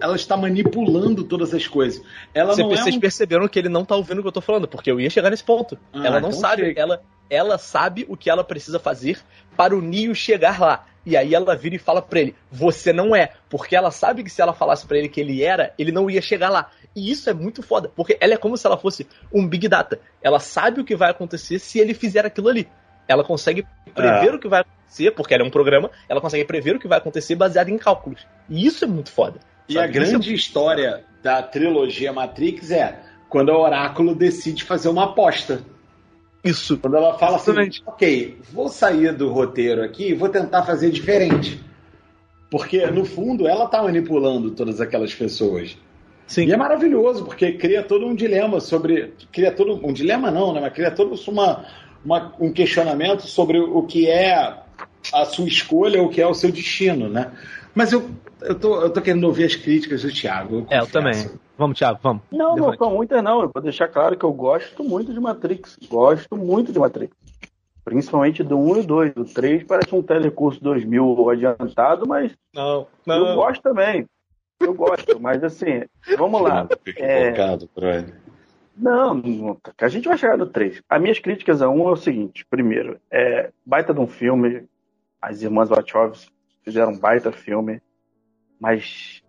ela 0.00 0.16
está 0.16 0.36
manipulando 0.36 1.24
todas 1.24 1.52
as 1.52 1.66
coisas. 1.66 2.02
Ela 2.32 2.54
Você, 2.54 2.62
vocês 2.62 2.94
é 2.94 2.98
um... 2.98 3.00
perceberam 3.00 3.48
que 3.48 3.58
ele 3.58 3.68
não 3.68 3.82
está 3.82 3.94
ouvindo 3.94 4.18
o 4.18 4.22
que 4.22 4.26
eu 4.26 4.30
estou 4.30 4.42
falando, 4.42 4.66
porque 4.66 4.90
eu 4.90 5.00
ia 5.00 5.10
chegar 5.10 5.30
nesse 5.30 5.44
ponto. 5.44 5.78
Ah, 5.92 6.06
ela 6.06 6.20
não 6.20 6.30
então 6.30 6.40
sabe, 6.40 6.74
ela, 6.76 7.02
ela 7.28 7.58
sabe 7.58 8.06
o 8.08 8.16
que 8.16 8.30
ela 8.30 8.42
precisa 8.42 8.78
fazer 8.78 9.18
para 9.56 9.76
o 9.76 9.82
Neo 9.82 10.14
chegar 10.14 10.58
lá. 10.60 10.86
E 11.04 11.16
aí 11.16 11.34
ela 11.34 11.54
vira 11.54 11.74
e 11.74 11.78
fala 11.78 12.02
para 12.02 12.20
ele: 12.20 12.34
"Você 12.50 12.92
não 12.92 13.14
é", 13.14 13.32
porque 13.48 13.76
ela 13.76 13.90
sabe 13.90 14.22
que 14.22 14.30
se 14.30 14.40
ela 14.40 14.52
falasse 14.52 14.86
para 14.86 14.98
ele 14.98 15.08
que 15.08 15.20
ele 15.20 15.42
era, 15.42 15.72
ele 15.78 15.92
não 15.92 16.10
ia 16.10 16.22
chegar 16.22 16.48
lá. 16.48 16.70
E 16.96 17.10
isso 17.10 17.28
é 17.30 17.34
muito 17.34 17.62
foda, 17.62 17.90
porque 17.94 18.16
ela 18.20 18.34
é 18.34 18.36
como 18.36 18.56
se 18.56 18.66
ela 18.66 18.76
fosse 18.76 19.06
um 19.32 19.46
Big 19.46 19.68
Data. 19.68 20.00
Ela 20.22 20.40
sabe 20.40 20.80
o 20.80 20.84
que 20.84 20.96
vai 20.96 21.10
acontecer 21.10 21.58
se 21.58 21.78
ele 21.78 21.94
fizer 21.94 22.24
aquilo 22.26 22.48
ali. 22.48 22.68
Ela 23.06 23.24
consegue 23.24 23.66
prever 23.94 24.32
é. 24.32 24.34
o 24.34 24.38
que 24.38 24.48
vai 24.48 24.60
acontecer, 24.60 25.10
porque 25.12 25.32
ela 25.32 25.42
é 25.42 25.46
um 25.46 25.50
programa, 25.50 25.90
ela 26.08 26.20
consegue 26.20 26.44
prever 26.44 26.76
o 26.76 26.78
que 26.78 26.88
vai 26.88 26.98
acontecer 26.98 27.34
baseado 27.34 27.68
em 27.68 27.78
cálculos. 27.78 28.26
E 28.50 28.66
isso 28.66 28.84
é 28.84 28.88
muito 28.88 29.10
foda. 29.10 29.38
E 29.68 29.74
Sabe? 29.74 29.84
a 29.84 29.90
grande 29.90 30.34
história 30.34 31.04
da 31.22 31.42
trilogia 31.42 32.12
Matrix 32.12 32.70
é 32.70 33.00
quando 33.28 33.50
o 33.50 33.60
Oráculo 33.60 34.14
decide 34.14 34.64
fazer 34.64 34.88
uma 34.88 35.04
aposta. 35.04 35.62
Isso. 36.42 36.78
Quando 36.78 36.96
ela 36.96 37.18
fala 37.18 37.36
assim, 37.36 37.50
Exatamente. 37.50 37.82
assim, 37.82 37.90
ok, 37.90 38.38
vou 38.52 38.68
sair 38.68 39.12
do 39.12 39.28
roteiro 39.30 39.82
aqui 39.82 40.08
e 40.08 40.14
vou 40.14 40.28
tentar 40.28 40.62
fazer 40.62 40.90
diferente. 40.90 41.60
Porque, 42.50 42.86
no 42.86 43.04
fundo, 43.04 43.46
ela 43.46 43.66
está 43.66 43.82
manipulando 43.82 44.52
todas 44.52 44.80
aquelas 44.80 45.14
pessoas. 45.14 45.76
Sim. 46.26 46.46
E 46.46 46.52
é 46.52 46.56
maravilhoso, 46.56 47.24
porque 47.24 47.52
cria 47.52 47.82
todo 47.82 48.06
um 48.06 48.14
dilema 48.14 48.60
sobre. 48.60 49.12
Cria 49.32 49.52
todo. 49.52 49.84
Um 49.86 49.92
dilema 49.92 50.30
não, 50.30 50.54
né? 50.54 50.60
Mas 50.60 50.72
cria 50.72 50.90
todo 50.90 51.14
uma, 51.28 51.66
uma, 52.04 52.34
um 52.40 52.52
questionamento 52.52 53.26
sobre 53.26 53.58
o 53.58 53.82
que 53.82 54.08
é 54.08 54.54
a 55.12 55.24
sua 55.24 55.46
escolha, 55.46 56.02
o 56.02 56.08
que 56.08 56.20
é 56.20 56.26
o 56.26 56.34
seu 56.34 56.50
destino, 56.50 57.08
né? 57.08 57.32
Mas 57.78 57.92
eu, 57.92 58.10
eu, 58.40 58.58
tô, 58.58 58.80
eu 58.82 58.90
tô 58.90 59.00
querendo 59.00 59.22
ouvir 59.22 59.44
as 59.44 59.54
críticas 59.54 60.02
do 60.02 60.12
Thiago. 60.12 60.66
Eu 60.68 60.78
é, 60.78 60.80
eu 60.80 60.86
também. 60.88 61.30
Vamos, 61.56 61.78
Thiago, 61.78 62.00
vamos. 62.02 62.24
Não, 62.28 62.56
Depois. 62.56 62.76
não 62.76 62.86
são 62.88 62.96
muitas, 62.96 63.22
não. 63.22 63.42
Eu 63.42 63.50
vou 63.54 63.62
deixar 63.62 63.86
claro 63.86 64.16
que 64.16 64.24
eu 64.24 64.32
gosto 64.32 64.82
muito 64.82 65.14
de 65.14 65.20
Matrix. 65.20 65.78
Gosto 65.88 66.36
muito 66.36 66.72
de 66.72 66.78
Matrix. 66.80 67.16
Principalmente 67.84 68.42
do 68.42 68.58
1 68.58 68.78
e 68.78 68.82
2. 68.82 69.14
Do 69.14 69.24
3 69.26 69.62
parece 69.62 69.94
um 69.94 70.02
telecurso 70.02 70.60
2000 70.60 71.30
adiantado, 71.30 72.04
mas 72.04 72.32
não, 72.52 72.88
não. 73.06 73.28
eu 73.28 73.36
gosto 73.36 73.62
também. 73.62 74.06
Eu 74.58 74.74
gosto, 74.74 75.14
mas 75.22 75.44
assim, 75.44 75.84
vamos 76.16 76.42
lá. 76.42 76.66
É... 76.96 77.32
Não, 78.76 79.14
não, 79.14 79.56
a 79.80 79.88
gente 79.88 80.08
vai 80.08 80.18
chegar 80.18 80.36
no 80.36 80.46
3. 80.46 80.82
As 80.88 81.00
minhas 81.00 81.20
críticas 81.20 81.62
a 81.62 81.68
1 81.68 81.88
é 81.88 81.92
o 81.92 81.96
seguinte: 81.96 82.44
primeiro, 82.50 82.98
é 83.08 83.52
baita 83.64 83.94
de 83.94 84.00
um 84.00 84.08
filme, 84.08 84.64
as 85.22 85.42
irmãs 85.42 85.68
Wachowski 85.68 86.36
fizeram 86.68 86.92
um 86.92 86.98
baita 86.98 87.32
filme, 87.32 87.80
mas 88.60 89.22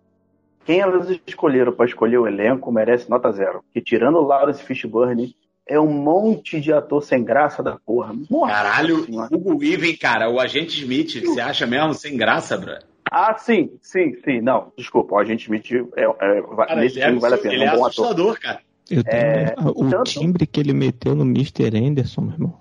quem 0.64 0.80
elas 0.80 1.08
escolheram 1.26 1.72
para 1.72 1.86
escolher 1.86 2.18
o 2.18 2.26
elenco 2.26 2.70
merece 2.70 3.08
nota 3.08 3.32
zero. 3.32 3.64
Que 3.72 3.80
tirando 3.80 4.18
o 4.18 4.26
Lawrence 4.26 4.62
Fishburne, 4.62 5.34
é 5.66 5.78
um 5.80 5.90
monte 5.90 6.60
de 6.60 6.72
ator 6.72 7.02
sem 7.02 7.24
graça 7.24 7.62
da 7.62 7.78
porra. 7.78 8.14
Nossa 8.28 8.52
Caralho, 8.52 9.04
senhora. 9.04 9.28
Hugo 9.32 9.58
Weaving, 9.58 9.96
cara, 9.96 10.28
o 10.28 10.40
agente 10.40 10.80
Smith, 10.80 11.20
você 11.24 11.40
acha 11.40 11.66
mesmo 11.66 11.94
sem 11.94 12.16
graça, 12.16 12.56
bro? 12.56 12.74
Ah, 13.10 13.36
sim, 13.38 13.70
sim, 13.80 14.14
sim. 14.24 14.40
Não, 14.40 14.72
desculpa, 14.76 15.14
o 15.14 15.18
agente 15.18 15.44
Smith 15.44 15.70
é, 15.96 16.04
é, 16.04 16.42
cara, 16.42 16.76
nesse 16.76 17.00
filme 17.00 17.16
é, 17.16 17.20
vale 17.20 17.34
a 17.34 17.38
pena. 17.38 17.54
Ele 17.54 17.64
é, 17.64 17.66
é 17.66 17.72
um 17.72 17.76
bom 17.76 17.86
assustador, 17.86 18.30
ator. 18.32 18.40
cara. 18.40 18.60
Eu 18.90 19.04
tenho 19.04 19.22
é, 19.22 19.54
o 19.58 19.88
tanto, 19.88 20.10
timbre 20.10 20.46
que 20.46 20.58
ele 20.58 20.72
meteu 20.72 21.14
no 21.14 21.22
Mr. 21.22 21.76
Anderson, 21.76 22.22
meu 22.22 22.32
irmão. 22.32 22.60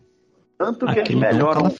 Tanto 0.60 0.86
que 0.86 1.00
Aquele 1.00 1.20
eles 1.20 1.34
melhoram. 1.34 1.74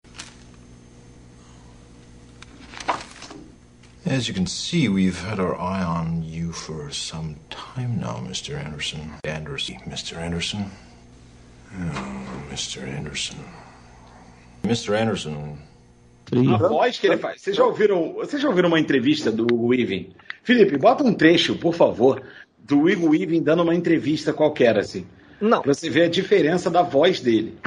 As 4.10 4.28
you 4.28 4.34
can 4.34 4.48
see, 4.48 4.90
we've 4.90 5.22
had 5.22 5.40
our 5.40 5.56
eye 5.56 5.84
on 5.84 6.24
you 6.24 6.52
for 6.52 6.90
some 6.90 7.36
time 7.52 8.00
now, 8.00 8.16
Mr. 8.18 8.58
Anderson. 8.58 9.14
Anderson. 9.24 9.76
Mr. 9.86 10.18
Anderson. 10.18 10.72
Oh, 11.80 12.48
Mr. 12.50 12.82
Anderson. 12.88 13.38
Mr. 14.64 15.00
Anderson. 15.00 15.60
A 16.34 16.58
voz 16.58 16.98
que 16.98 17.06
ele 17.06 17.18
faz. 17.18 17.40
Vocês 17.40 17.56
já 17.56 17.64
ouviram, 17.64 18.14
vocês 18.14 18.42
já 18.42 18.50
ouviram 18.50 18.70
uma 18.70 18.80
entrevista 18.80 19.32
do 19.32 19.46
Weaving? 19.68 20.12
Felipe, 20.42 20.76
bota 20.76 21.04
um 21.04 21.14
trecho, 21.14 21.56
por 21.60 21.76
favor, 21.76 22.24
do 22.58 22.80
Hugo 22.80 23.10
Weaving 23.10 23.44
dando 23.44 23.62
uma 23.62 23.76
entrevista 23.76 24.34
qualquer, 24.34 24.80
assim. 24.80 25.06
Não. 25.40 25.62
Pra 25.62 25.72
você 25.72 25.88
ver 25.88 26.06
a 26.06 26.10
diferença 26.10 26.72
da 26.72 26.82
voz 26.82 27.22
dele. 27.22 27.60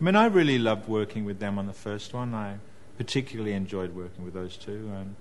I 0.00 0.04
mean, 0.04 0.14
I 0.14 0.28
really 0.28 0.56
loved 0.56 0.88
working 0.88 1.24
with 1.24 1.38
them 1.38 1.58
on 1.58 1.66
the 1.66 1.74
first 1.74 2.14
one. 2.14 2.32
I 2.32 2.58
particularly 2.96 3.54
enjoyed 3.56 3.92
working 3.92 4.24
with 4.24 4.34
those 4.34 4.56
two. 4.56 4.88
And 4.88 5.16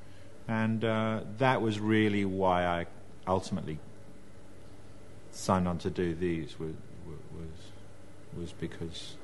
And 0.48 0.84
uh, 0.84 1.22
that 1.38 1.62
was 1.62 1.80
really 1.80 2.26
why 2.26 2.66
I 2.66 2.86
ultimately 3.28 3.80
signed 5.32 5.68
on 5.68 5.78
to 5.80 5.90
do 5.90 6.14
these 6.14 6.60
was, 6.60 6.74
was, 7.08 8.40
was 8.40 8.54
because 8.60 9.16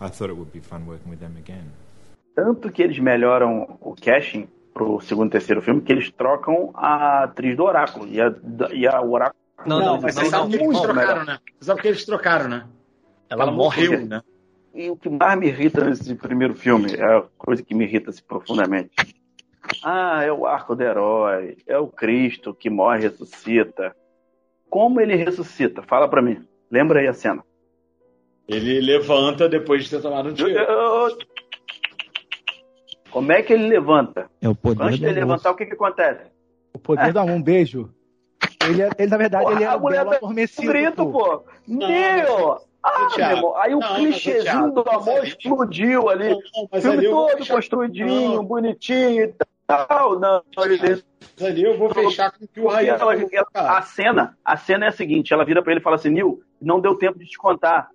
I 0.00 0.08
thought 0.08 0.30
it 0.30 0.36
would 0.36 0.52
be 0.52 0.60
fun 0.60 0.86
working 0.86 1.10
with 1.10 1.20
them 1.20 1.36
again. 1.36 1.72
Tanto 2.34 2.70
que 2.70 2.82
eles 2.82 2.98
melhoram 2.98 3.78
o 3.80 3.94
casting 3.94 4.48
pro 4.72 5.00
segundo 5.00 5.28
e 5.28 5.30
terceiro 5.32 5.60
filme 5.60 5.80
que 5.80 5.92
eles 5.92 6.10
trocam 6.10 6.70
a 6.74 7.24
atriz 7.24 7.56
do 7.56 7.64
Oráculo 7.64 8.06
e 8.06 8.20
a, 8.20 8.32
e 8.72 8.86
a 8.86 9.00
Oráculo. 9.00 9.38
Não, 9.66 9.80
não, 9.80 10.00
mas 10.00 10.14
você 10.14 10.26
sabe 10.26 10.56
que 10.56 10.62
eles 10.62 10.80
trocaram, 10.80 11.24
né? 11.24 11.38
Você 11.58 11.66
sabe 11.66 11.82
que 11.82 11.88
eles 11.88 12.04
trocaram, 12.04 12.48
né? 12.48 12.66
Ela, 13.28 13.42
Ela 13.42 13.52
morreu, 13.52 13.92
morreu, 13.92 14.06
né? 14.06 14.22
E 14.72 14.88
o 14.88 14.96
que 14.96 15.08
mais 15.08 15.38
me 15.38 15.48
irrita 15.48 15.84
nesse 15.84 16.14
primeiro 16.14 16.54
filme, 16.54 16.94
é 16.94 17.02
a 17.02 17.24
coisa 17.36 17.62
que 17.62 17.74
me 17.74 17.84
irrita 17.84 18.10
assim, 18.10 18.22
profundamente, 18.22 18.90
ah, 19.82 20.22
é 20.24 20.32
o 20.32 20.46
arco 20.46 20.74
do 20.74 20.82
herói, 20.82 21.56
é 21.66 21.78
o 21.78 21.86
Cristo 21.86 22.54
que 22.54 22.70
morre 22.70 23.00
e 23.00 23.02
ressuscita. 23.02 23.94
Como 24.68 25.00
ele 25.00 25.14
ressuscita? 25.14 25.82
Fala 25.82 26.08
para 26.08 26.22
mim. 26.22 26.46
Lembra 26.70 27.00
aí 27.00 27.06
a 27.06 27.14
cena. 27.14 27.42
Ele 28.46 28.80
levanta 28.80 29.48
depois 29.48 29.84
de 29.84 29.90
ter 29.90 30.02
tomado 30.02 30.30
um 30.30 30.34
tiro. 30.34 30.50
Como 33.10 33.32
é 33.32 33.42
que 33.42 33.52
ele 33.52 33.68
levanta? 33.68 34.30
É 34.40 34.48
o 34.48 34.54
poder 34.54 34.84
Antes 34.84 34.98
de 34.98 35.06
ele 35.06 35.20
levantar, 35.20 35.50
o 35.50 35.56
que, 35.56 35.66
que 35.66 35.74
acontece? 35.74 36.30
O 36.74 36.78
poder 36.78 37.08
é. 37.08 37.12
do 37.12 37.18
amor, 37.18 37.34
um 37.34 37.42
beijo. 37.42 37.90
Ele, 38.68 38.82
é, 38.82 38.90
ele, 38.98 39.10
na 39.10 39.16
verdade, 39.16 39.44
Porra, 39.44 39.56
ele 39.56 39.64
é 39.64 39.66
a 39.66 39.78
mulher 39.78 40.04
tá 40.04 40.16
adormecido. 40.16 40.68
Grito, 40.68 41.10
pô. 41.10 41.44
Meu! 41.66 42.60
Ah, 42.82 43.08
meu 43.16 43.26
irmão, 43.26 43.56
aí 43.56 43.74
o 43.74 43.80
não, 43.80 43.94
clichêzinho 43.96 44.70
do 44.72 44.88
amor 44.88 45.26
explodiu 45.26 46.08
ali. 46.08 46.30
Não, 46.30 46.80
filme 46.80 47.08
todo 47.08 47.46
construidinho, 47.46 48.36
não. 48.36 48.44
bonitinho 48.44 49.24
e 49.24 49.34
tal. 49.68 50.18
Não, 50.18 50.42
ali 51.46 51.62
eu 51.62 51.76
vou 51.76 51.92
fechar 51.92 52.32
com 52.32 52.44
o 52.44 52.48
que 52.48 52.60
o 52.60 52.66
Raí 52.66 52.88
A 53.54 53.82
cena, 53.82 54.36
a 54.44 54.56
cena 54.56 54.86
é 54.86 54.88
a 54.88 54.92
seguinte: 54.92 55.32
ela 55.32 55.44
vira 55.44 55.62
para 55.62 55.72
ele 55.72 55.80
e 55.80 55.82
fala 55.84 55.96
assim, 55.96 56.08
Nil, 56.08 56.42
não 56.60 56.80
deu 56.80 56.96
tempo 56.96 57.18
de 57.18 57.26
te 57.26 57.36
contar. 57.36 57.90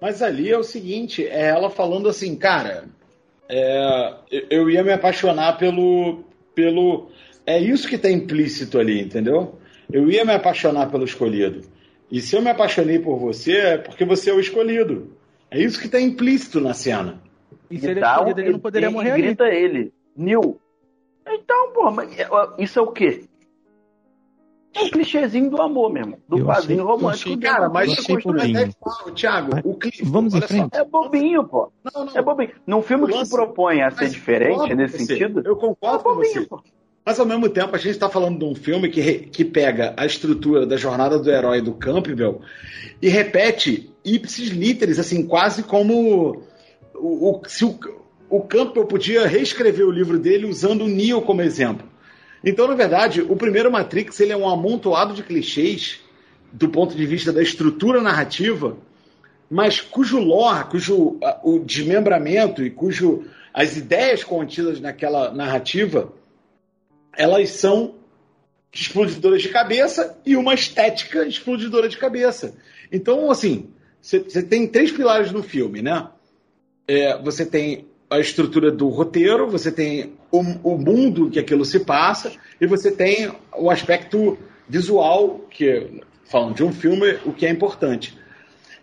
Mas 0.00 0.22
ali 0.22 0.50
é 0.50 0.58
o 0.58 0.62
seguinte, 0.62 1.26
é 1.26 1.48
ela 1.48 1.70
falando 1.70 2.08
assim, 2.08 2.36
cara, 2.36 2.84
é, 3.48 4.14
eu 4.50 4.68
ia 4.68 4.84
me 4.84 4.92
apaixonar 4.92 5.56
pelo, 5.56 6.24
pelo. 6.54 7.08
É 7.46 7.58
isso 7.58 7.88
que 7.88 7.96
está 7.96 8.10
implícito 8.10 8.78
ali, 8.78 9.00
entendeu? 9.00 9.58
Eu 9.90 10.10
ia 10.10 10.24
me 10.24 10.32
apaixonar 10.32 10.90
pelo 10.90 11.04
escolhido. 11.04 11.62
E 12.10 12.20
se 12.20 12.36
eu 12.36 12.42
me 12.42 12.50
apaixonei 12.50 12.98
por 12.98 13.18
você, 13.18 13.52
é 13.52 13.78
porque 13.78 14.04
você 14.04 14.30
é 14.30 14.34
o 14.34 14.40
escolhido. 14.40 15.16
É 15.50 15.58
isso 15.58 15.78
que 15.78 15.86
está 15.86 16.00
implícito 16.00 16.60
na 16.60 16.74
cena. 16.74 17.22
E 17.74 17.80
se 17.80 17.90
ele 17.90 18.00
é 18.00 18.02
escolhido, 18.02 18.40
ele 18.40 18.50
não 18.52 18.58
poderia 18.58 18.86
ele, 18.86 18.94
morrer 18.94 19.10
ali. 19.12 19.22
grita 19.22 19.44
ele, 19.46 19.92
Nil. 20.16 20.60
Então, 21.26 21.72
pô, 21.72 21.90
mas 21.90 22.18
é, 22.18 22.28
isso 22.58 22.78
é 22.78 22.82
o 22.82 22.88
quê? 22.88 23.24
É 24.74 24.82
um 24.82 24.90
clichêzinho 24.90 25.48
do 25.48 25.62
amor 25.62 25.92
mesmo, 25.92 26.18
do 26.28 26.38
eu 26.38 26.50
achei, 26.50 26.76
romântico. 26.76 27.30
Achei, 27.30 27.36
cara, 27.36 27.68
mas 27.68 27.92
isso 27.92 28.12
é 28.12 29.12
Thiago, 29.12 29.52
o 29.64 29.74
clipe, 29.76 30.04
Vamos 30.04 30.34
em 30.34 30.40
frente. 30.40 30.76
É 30.76 30.84
bobinho, 30.84 31.44
pô. 31.44 31.72
Não, 31.84 32.04
não. 32.04 32.16
É 32.16 32.20
bobinho. 32.20 32.50
Num 32.66 32.82
filme 32.82 33.06
que 33.06 33.24
se 33.24 33.30
propõe 33.30 33.82
a 33.82 33.90
ser 33.92 34.08
diferente 34.08 34.74
nesse 34.74 34.98
você. 34.98 35.06
sentido. 35.06 35.42
Eu 35.44 35.56
concordo 35.56 36.00
é 36.00 36.02
com 36.02 36.14
você. 36.16 36.40
Pô. 36.42 36.60
Mas 37.06 37.20
ao 37.20 37.26
mesmo 37.26 37.48
tempo, 37.48 37.74
a 37.76 37.78
gente 37.78 37.90
está 37.90 38.08
falando 38.08 38.38
de 38.38 38.44
um 38.44 38.54
filme 38.54 38.88
que, 38.88 39.20
que 39.26 39.44
pega 39.44 39.94
a 39.96 40.06
estrutura 40.06 40.66
da 40.66 40.76
jornada 40.76 41.18
do 41.18 41.30
herói 41.30 41.60
do 41.60 41.74
Campbell 41.74 42.40
e 43.00 43.08
repete 43.08 43.94
ipsis 44.04 44.48
literis, 44.48 44.98
assim, 44.98 45.24
quase 45.24 45.62
como 45.62 46.42
o, 46.94 47.30
o, 47.30 47.42
se 47.48 47.64
o, 47.64 47.78
o 48.28 48.40
Campbell 48.40 48.86
podia 48.86 49.26
reescrever 49.26 49.86
o 49.86 49.90
livro 49.90 50.18
dele 50.18 50.46
usando 50.46 50.84
o 50.84 50.88
Neo 50.88 51.22
como 51.22 51.42
exemplo. 51.42 51.86
Então, 52.42 52.68
na 52.68 52.74
verdade, 52.74 53.22
o 53.22 53.36
primeiro 53.36 53.70
Matrix 53.70 54.20
ele 54.20 54.32
é 54.32 54.36
um 54.36 54.48
amontoado 54.48 55.14
de 55.14 55.22
clichês 55.22 56.00
do 56.52 56.68
ponto 56.68 56.94
de 56.94 57.04
vista 57.04 57.32
da 57.32 57.42
estrutura 57.42 58.00
narrativa, 58.00 58.76
mas 59.50 59.80
cujo 59.80 60.18
lore, 60.18 60.64
cujo 60.70 61.18
o 61.42 61.58
desmembramento 61.58 62.62
e 62.62 62.70
cujo 62.70 63.24
as 63.52 63.76
ideias 63.76 64.22
contidas 64.22 64.80
naquela 64.80 65.32
narrativa, 65.32 66.12
elas 67.16 67.50
são 67.50 67.94
explodidoras 68.72 69.42
de 69.42 69.48
cabeça 69.48 70.18
e 70.26 70.36
uma 70.36 70.54
estética 70.54 71.24
explodidora 71.26 71.88
de 71.88 71.96
cabeça. 71.96 72.56
Então, 72.90 73.30
assim, 73.30 73.70
você 74.00 74.42
tem 74.42 74.66
três 74.66 74.90
pilares 74.90 75.30
no 75.30 75.42
filme, 75.42 75.80
né? 75.80 76.08
É, 76.86 77.16
você 77.22 77.46
tem 77.46 77.86
a 78.10 78.18
estrutura 78.18 78.70
do 78.70 78.88
roteiro, 78.88 79.48
você 79.48 79.72
tem 79.72 80.12
o, 80.30 80.40
o, 80.62 80.78
mundo 80.78 81.30
que 81.30 81.38
aquilo 81.38 81.64
se 81.64 81.80
passa 81.80 82.32
e 82.60 82.66
você 82.66 82.90
tem 82.90 83.32
o 83.56 83.70
aspecto 83.70 84.38
visual, 84.68 85.40
que 85.50 86.02
falando 86.24 86.54
de 86.54 86.64
um 86.64 86.72
filme, 86.72 87.18
o 87.24 87.32
que 87.32 87.46
é 87.46 87.50
importante. 87.50 88.16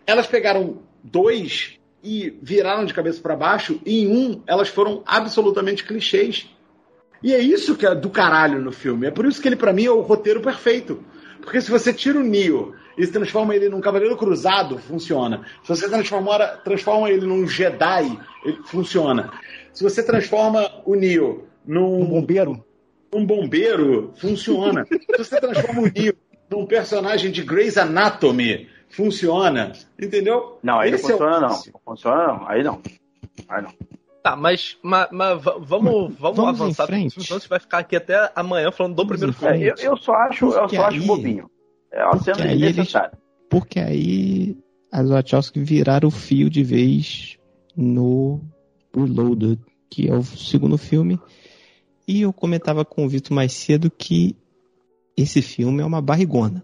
Elas 0.06 0.28
pegaram 0.28 0.80
dois 1.04 1.80
e 2.04 2.36
viraram 2.42 2.86
de 2.86 2.94
cabeça 2.94 3.22
para 3.22 3.36
baixo, 3.36 3.80
e 3.86 4.04
em 4.04 4.08
um 4.08 4.42
elas 4.48 4.70
foram 4.70 5.04
absolutamente 5.06 5.84
clichês. 5.84 6.50
E 7.24 7.34
é 7.34 7.40
isso 7.40 7.76
que 7.76 7.86
é 7.86 7.94
do 7.94 8.10
caralho 8.10 8.60
no 8.60 8.72
filme. 8.72 9.06
É 9.06 9.12
por 9.12 9.26
isso 9.26 9.42
que 9.42 9.48
ele, 9.48 9.56
para 9.56 9.72
mim, 9.72 9.86
é 9.86 9.92
o 9.92 10.02
roteiro 10.02 10.42
perfeito. 10.42 11.04
Porque 11.42 11.62
se 11.62 11.70
você 11.70 11.94
tira 11.94 12.20
o 12.20 12.24
Neo 12.24 12.76
e 12.98 13.06
se 13.06 13.12
transforma 13.12 13.56
ele 13.56 13.70
num 13.70 13.82
Cavaleiro 13.82 14.16
Cruzado, 14.16 14.78
funciona. 14.78 15.46
Se 15.64 15.70
você 15.70 15.90
transforma, 15.90 16.40
transforma 16.64 17.10
ele 17.10 17.26
num 17.26 17.48
Jedi, 17.48 18.20
ele 18.46 18.58
funciona. 18.64 19.32
Se 19.74 19.84
você 19.84 20.04
transforma 20.04 20.70
o 20.86 20.96
Neo 20.96 21.48
num. 21.66 22.02
Um 22.02 22.06
bombeiro? 22.06 22.66
Um 23.14 23.26
bombeiro, 23.26 24.14
funciona. 24.18 24.86
se 24.88 25.18
você 25.18 25.40
transforma 25.40 25.82
o 25.82 25.88
Neo 25.88 26.14
num 26.50 26.66
personagem 26.66 27.32
de 27.32 27.44
Grey's 27.44 27.78
Anatomy, 27.78 28.68
funciona. 28.90 29.72
Entendeu? 30.00 30.60
Não, 30.62 30.80
aí 30.80 30.92
Esse 30.92 31.04
não 31.04 31.12
funciona, 31.12 31.38
é 31.38 31.40
não. 31.40 31.50
Não 31.50 31.82
funciona, 31.86 32.28
não. 32.28 32.48
Aí 32.48 32.64
não. 32.64 32.82
Aí 33.48 33.62
não. 33.62 33.74
Tá, 34.24 34.36
mas, 34.36 34.78
mas, 34.84 35.08
mas 35.12 35.42
vamos, 35.42 35.68
vamos, 35.68 36.16
vamos 36.20 36.62
avançar. 36.62 36.86
Senão 36.86 37.40
você 37.40 37.48
vai 37.48 37.60
ficar 37.60 37.80
aqui 37.80 37.96
até 37.96 38.32
amanhã 38.36 38.72
falando 38.72 38.96
do 38.96 39.08
primeiro 39.08 39.34
filme. 39.34 39.64
Eu, 39.64 39.76
eu, 39.80 39.98
só 39.98 40.14
acho, 40.14 40.46
eu 40.46 40.70
só 40.70 40.86
acho 40.86 41.04
bobinho. 41.08 41.50
É 41.92 42.06
uma 42.06 42.20
cena 42.20 42.38
desnecessária. 42.46 43.18
Porque 43.50 43.80
aí 43.80 44.58
as 44.92 45.10
Wachowski 45.10 45.60
viraram 45.60 46.08
o 46.08 46.12
fio 46.12 46.50
de 46.50 46.64
vez 46.64 47.38
no 47.76 48.42
Reloaded, 48.96 49.60
que 49.90 50.08
é 50.08 50.14
o 50.14 50.24
segundo 50.24 50.78
filme. 50.78 51.20
E 52.08 52.22
eu 52.22 52.32
comentava 52.32 52.86
com 52.86 53.06
o 53.06 53.10
Vitor 53.10 53.34
mais 53.34 53.54
cedo 53.54 53.90
que 53.90 54.36
esse 55.18 55.42
filme 55.42 55.82
é 55.82 55.86
uma 55.86 56.02
barrigona. 56.02 56.64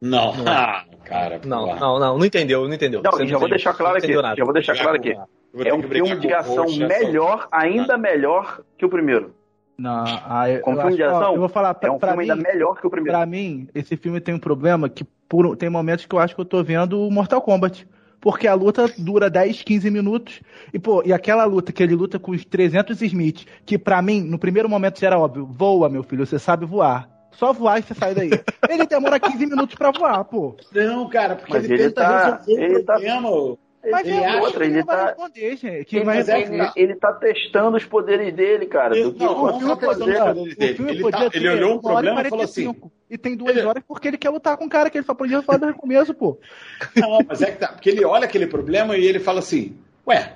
Não, 0.00 0.36
não 0.36 0.52
é. 0.52 0.84
cara. 1.04 1.40
Não, 1.44 1.66
não, 1.74 1.98
não, 1.98 2.18
não 2.18 2.24
entendeu, 2.24 2.66
não 2.66 2.74
entendeu. 2.74 3.02
Não, 3.02 3.26
já 3.26 3.38
vou 3.38 3.48
deixar 3.48 3.74
claro 3.74 3.98
aqui. 3.98 4.12
Já 4.12 4.44
vou 4.44 4.52
deixar 4.52 4.76
claro 4.76 4.96
aqui. 4.96 5.14
É 5.54 5.74
um 5.74 5.82
filme 5.82 6.16
de 6.16 6.32
ação 6.32 6.66
melhor, 6.66 7.48
ainda 7.50 7.96
melhor 7.96 8.62
que 8.76 8.84
o 8.84 8.88
primeiro. 8.88 9.34
Não, 9.78 10.04
ah, 10.06 10.50
eu, 10.50 10.60
Como 10.60 10.80
filme 10.80 10.96
de 10.96 11.04
ação, 11.04 11.34
eu 11.34 11.38
vou 11.38 11.48
falar 11.48 11.72
pra, 11.74 11.88
é 11.88 11.92
um 11.92 12.00
filme 12.00 12.16
mim, 12.16 12.30
ainda 12.30 12.36
melhor 12.36 12.80
que 12.80 12.86
o 12.86 12.90
primeiro. 12.90 13.16
Pra 13.16 13.24
mim, 13.24 13.68
esse 13.74 13.96
filme 13.96 14.20
tem 14.20 14.34
um 14.34 14.38
problema 14.38 14.88
que 14.88 15.04
por, 15.28 15.56
tem 15.56 15.70
momentos 15.70 16.04
que 16.04 16.14
eu 16.14 16.18
acho 16.18 16.34
que 16.34 16.40
eu 16.40 16.44
tô 16.44 16.62
vendo 16.64 17.00
o 17.00 17.10
Mortal 17.10 17.40
Kombat. 17.40 17.86
Porque 18.20 18.48
a 18.48 18.54
luta 18.54 18.92
dura 18.98 19.30
10, 19.30 19.62
15 19.62 19.90
minutos. 19.92 20.40
E, 20.74 20.78
pô, 20.78 21.04
e 21.04 21.12
aquela 21.12 21.44
luta 21.44 21.72
que 21.72 21.80
ele 21.80 21.94
luta 21.94 22.18
com 22.18 22.32
os 22.32 22.44
300 22.44 23.00
Smith, 23.02 23.46
que 23.64 23.78
para 23.78 24.02
mim, 24.02 24.20
no 24.20 24.38
primeiro 24.38 24.68
momento 24.68 24.98
já 24.98 25.06
era 25.06 25.18
óbvio, 25.18 25.46
voa, 25.46 25.88
meu 25.88 26.02
filho, 26.02 26.26
você 26.26 26.38
sabe 26.38 26.66
voar. 26.66 27.08
Só 27.30 27.52
voar 27.52 27.78
e 27.78 27.82
você 27.82 27.94
sai 27.94 28.14
daí. 28.14 28.30
ele 28.68 28.86
demora 28.86 29.20
15 29.20 29.46
minutos 29.46 29.76
pra 29.76 29.92
voar, 29.92 30.24
pô. 30.24 30.56
Não, 30.74 31.08
cara, 31.08 31.36
porque 31.36 31.52
Mas 31.52 31.64
ele, 31.64 31.74
ele 31.74 31.82
tenta 31.84 32.02
tá, 32.02 32.40
resolver 32.44 32.64
ele 32.64 32.76
o 32.78 32.84
tá 32.84 32.92
problema. 32.94 33.30
Tá... 33.30 33.67
Mas 33.90 34.06
ele, 34.06 34.16
é 34.16 34.40
outra, 34.40 34.66
ele 34.66 34.84
tá, 34.84 35.06
responder, 35.06 35.56
gente. 35.56 35.96
Ele, 35.96 36.04
mas 36.04 36.28
é, 36.28 36.40
ele, 36.40 36.70
ele 36.76 36.94
tá 36.94 37.12
testando 37.12 37.76
os 37.76 37.84
poderes 37.84 38.32
dele, 38.34 38.66
cara. 38.66 38.96
Ele, 38.96 39.10
do 39.10 39.24
não, 39.24 39.44
o 39.44 39.58
filme 39.58 39.76
testando 39.76 40.42
os 40.42 40.56
dele. 40.56 40.90
Ele, 40.90 41.10
tá, 41.10 41.30
ele 41.32 41.48
olhou 41.48 41.74
um 41.74 41.80
problema 41.80 42.22
e 42.22 42.28
falou 42.28 42.44
assim... 42.44 42.74
E 43.10 43.16
tem 43.16 43.36
duas 43.36 43.56
ele... 43.56 43.66
horas 43.66 43.82
porque 43.86 44.08
ele 44.08 44.18
quer 44.18 44.30
lutar 44.30 44.56
com 44.56 44.66
o 44.66 44.68
cara 44.68 44.90
que 44.90 44.98
ele 44.98 45.06
só 45.06 45.14
podia 45.14 45.40
falar 45.42 45.68
no 45.68 45.74
começo, 45.74 46.12
pô. 46.12 46.38
Não, 46.94 47.20
mas 47.26 47.40
é 47.40 47.50
que 47.50 47.58
tá. 47.58 47.68
Porque 47.68 47.88
ele 47.88 48.04
olha 48.04 48.24
aquele 48.24 48.46
problema 48.46 48.96
e 48.96 49.04
ele 49.04 49.18
fala 49.18 49.38
assim, 49.38 49.78
ué, 50.06 50.34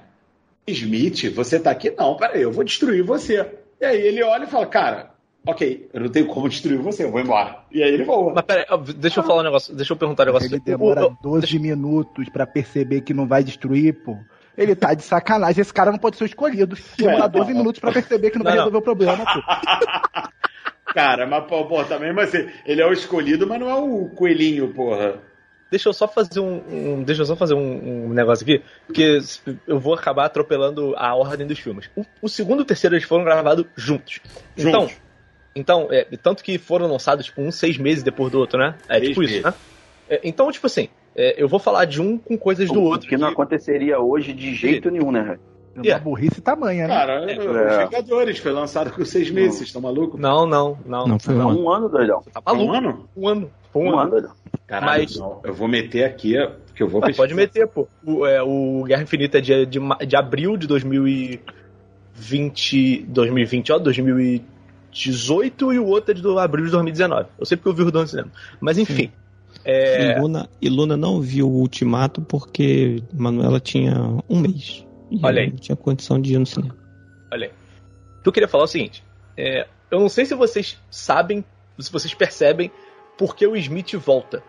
Smith, 0.67 1.31
você 1.35 1.61
tá 1.61 1.71
aqui? 1.71 1.91
Não, 1.91 2.17
peraí, 2.17 2.43
eu 2.43 2.51
vou 2.51 2.65
destruir 2.65 3.03
você. 3.03 3.47
E 3.81 3.85
aí 3.85 4.01
ele 4.01 4.23
olha 4.23 4.45
e 4.45 4.49
fala, 4.49 4.67
cara, 4.67 5.12
ok, 5.47 5.89
eu 5.93 6.01
não 6.01 6.09
tenho 6.09 6.27
como 6.27 6.49
destruir 6.49 6.79
você, 6.79 7.05
eu 7.05 7.11
vou 7.11 7.21
embora. 7.21 7.65
E 7.71 7.83
aí 7.83 7.93
ele 7.93 8.05
voa. 8.05 8.33
Mas 8.35 8.45
peraí, 8.45 8.67
deixa 8.97 9.21
eu 9.21 9.25
falar 9.25 9.41
um 9.41 9.45
negócio, 9.45 9.75
deixa 9.75 9.93
eu 9.93 9.97
perguntar 9.97 10.23
um 10.25 10.27
negócio. 10.27 10.47
Ele 10.47 10.61
demora 10.61 11.09
12 11.23 11.41
deixa... 11.41 11.59
minutos 11.59 12.29
para 12.29 12.47
perceber 12.47 13.01
que 13.03 13.15
não 13.15 13.27
vai 13.27 13.43
destruir, 13.43 13.95
pô. 14.05 14.17
Ele 14.57 14.75
tá 14.75 14.93
de 14.93 15.03
sacanagem, 15.03 15.63
esse 15.63 15.73
cara 15.73 15.91
não 15.91 15.99
pode 15.99 16.17
ser 16.17 16.27
escolhido. 16.27 16.77
Demora 16.97 17.29
12 17.29 17.55
minutos 17.55 17.81
para 17.81 17.93
perceber 17.93 18.31
que 18.31 18.39
não, 18.39 18.45
não 18.45 18.51
vai 18.51 18.59
resolver 18.59 18.73
não. 18.73 18.81
o 18.81 18.83
problema, 18.83 19.25
pô. 19.25 20.33
Cara, 20.93 21.27
mas, 21.27 21.45
pô, 21.47 21.65
pô, 21.65 21.83
também, 21.85 22.13
mas 22.13 22.35
ele 22.35 22.83
é 22.83 22.87
o 22.87 22.93
escolhido, 22.93 23.47
mas 23.47 23.59
não 23.59 23.71
é 23.71 23.75
o 23.75 24.11
coelhinho, 24.11 24.75
porra. 24.75 25.21
Deixa 25.71 25.89
eu 25.89 25.95
só 25.95 26.07
fazer 26.07 26.39
um, 26.39 26.63
um 26.69 27.03
deixa 27.03 27.23
eu 27.23 27.27
só 27.27 27.35
fazer 27.35 27.55
um, 27.55 28.09
um, 28.09 28.09
negócio 28.11 28.45
aqui, 28.45 28.63
porque 28.87 29.21
eu 29.67 29.81
vou 29.81 29.95
acabar 29.95 30.27
atropelando 30.27 30.95
a 30.99 31.15
ordem 31.15 31.47
dos 31.47 31.59
filmes. 31.59 31.89
O, 31.97 32.05
o 32.21 32.29
segundo 32.29 32.59
e 32.59 32.63
o 32.63 32.67
terceiro 32.67 32.95
eles 32.95 33.07
foram 33.07 33.25
gravados 33.25 33.65
juntos. 33.75 34.21
juntos. 34.55 34.93
Então, 34.93 35.02
então, 35.55 35.89
é, 35.91 36.05
tanto 36.23 36.43
que 36.43 36.59
foram 36.59 36.87
lançados, 36.87 37.27
tipo, 37.27 37.43
uns 37.43 37.57
seis 37.57 37.77
meses 37.77 38.03
depois 38.03 38.33
do 38.33 38.39
outro, 38.39 38.59
né? 38.59 38.75
É 38.89 39.01
tipo 39.01 39.23
isso, 39.23 39.43
né? 39.43 39.55
É, 40.09 40.21
então, 40.25 40.51
tipo 40.51 40.67
assim, 40.67 40.89
é, 41.15 41.43
eu 41.43 41.49
vou 41.49 41.59
falar 41.59 41.85
de 41.85 42.01
um 42.01 42.19
com 42.19 42.37
coisas 42.37 42.69
do 42.69 42.81
o, 42.81 42.85
outro. 42.85 43.09
Que 43.09 43.17
não 43.17 43.29
aconteceria 43.29 43.99
hoje 43.99 44.33
de 44.33 44.55
jeito 44.55 44.89
e... 44.89 44.93
nenhum, 44.93 45.13
né? 45.13 45.39
É 45.75 45.79
uma 45.79 45.87
yeah. 45.87 46.05
burrice 46.05 46.43
tamanha, 46.43 46.87
né? 46.87 46.95
Cara, 46.95 47.33
é. 47.33 47.39
Os 47.39 47.85
Vingadores 47.85 48.39
foi 48.39 48.53
lançado 48.53 48.93
com 48.93 49.03
seis 49.05 49.31
meses, 49.31 49.57
vocês 49.57 49.69
estão 49.69 49.81
malucos? 49.81 50.21
Não, 50.21 50.47
não, 50.47 50.77
não. 50.85 51.07
Não, 51.07 51.19
foi 51.19 51.35
um, 51.35 51.49
ano. 51.49 51.63
um 51.63 51.71
ano, 51.71 51.89
doidão. 51.89 52.23
Tá 52.31 52.43
maluco? 52.45 52.67
Um 52.67 52.75
ano? 52.75 53.09
Um 53.17 53.29
ano. 53.29 53.51
Um, 53.75 53.81
um 53.81 53.99
ano, 53.99 54.11
doidão. 54.11 54.33
Caralho, 54.67 55.03
Mas... 55.03 55.17
Não, 55.17 55.41
eu 55.45 55.55
vou 55.55 55.69
meter 55.69 56.05
aqui, 56.05 56.35
que 56.75 56.83
eu 56.83 56.89
vou 56.89 57.01
pesquisar. 57.01 57.23
Pode 57.23 57.33
meter, 57.35 57.67
pô. 57.67 57.89
O, 58.05 58.27
é, 58.27 58.43
o 58.43 58.85
Guerra 58.85 59.03
Infinita 59.03 59.39
é 59.39 59.41
de, 59.41 59.65
de, 59.65 59.81
de 60.07 60.17
abril 60.17 60.59
de 60.59 60.67
2020. 60.67 63.07
2020, 63.09 63.73
ó, 63.73 63.79
2020. 63.79 64.52
2018 64.93 65.73
e 65.73 65.79
o 65.79 65.87
outro 65.87 66.13
é 66.13 66.15
de 66.15 66.39
abril 66.39 66.67
de 66.67 66.71
2019. 66.71 67.29
Eu 67.39 67.47
sei 67.47 67.57
porque 67.57 67.69
eu 67.71 67.75
vi 67.75 67.83
o 67.83 67.85
Rodão 67.87 68.03
no 68.03 68.09
cinema. 68.09 68.31
Mas 68.61 68.79
enfim. 68.79 69.11
É... 69.65 70.13
E, 70.13 70.21
Luna, 70.21 70.49
e 70.61 70.69
Luna 70.69 70.97
não 70.97 71.21
viu 71.21 71.49
o 71.49 71.61
Ultimato 71.61 72.21
porque 72.21 73.03
Manuela 73.13 73.59
tinha 73.59 73.95
um 74.29 74.39
mês. 74.39 74.87
E 75.11 75.19
Olha 75.23 75.43
aí. 75.43 75.51
não 75.51 75.57
tinha 75.57 75.77
condição 75.77 76.21
de 76.21 76.35
ir 76.35 76.39
no 76.39 76.47
cinema. 76.47 76.77
Olha 77.33 77.47
aí. 77.47 77.53
O 78.19 78.23
que 78.23 78.29
eu 78.29 78.33
queria 78.33 78.49
falar 78.49 78.65
é 78.65 78.67
o 78.67 78.69
seguinte. 78.69 79.05
É, 79.37 79.67
eu 79.91 79.99
não 79.99 80.09
sei 80.09 80.25
se 80.25 80.35
vocês 80.35 80.79
sabem, 80.91 81.45
se 81.79 81.91
vocês 81.91 82.15
percebem 82.15 82.71
por 83.17 83.35
que 83.35 83.47
o 83.47 83.57
Smith 83.57 83.95
volta. 83.95 84.43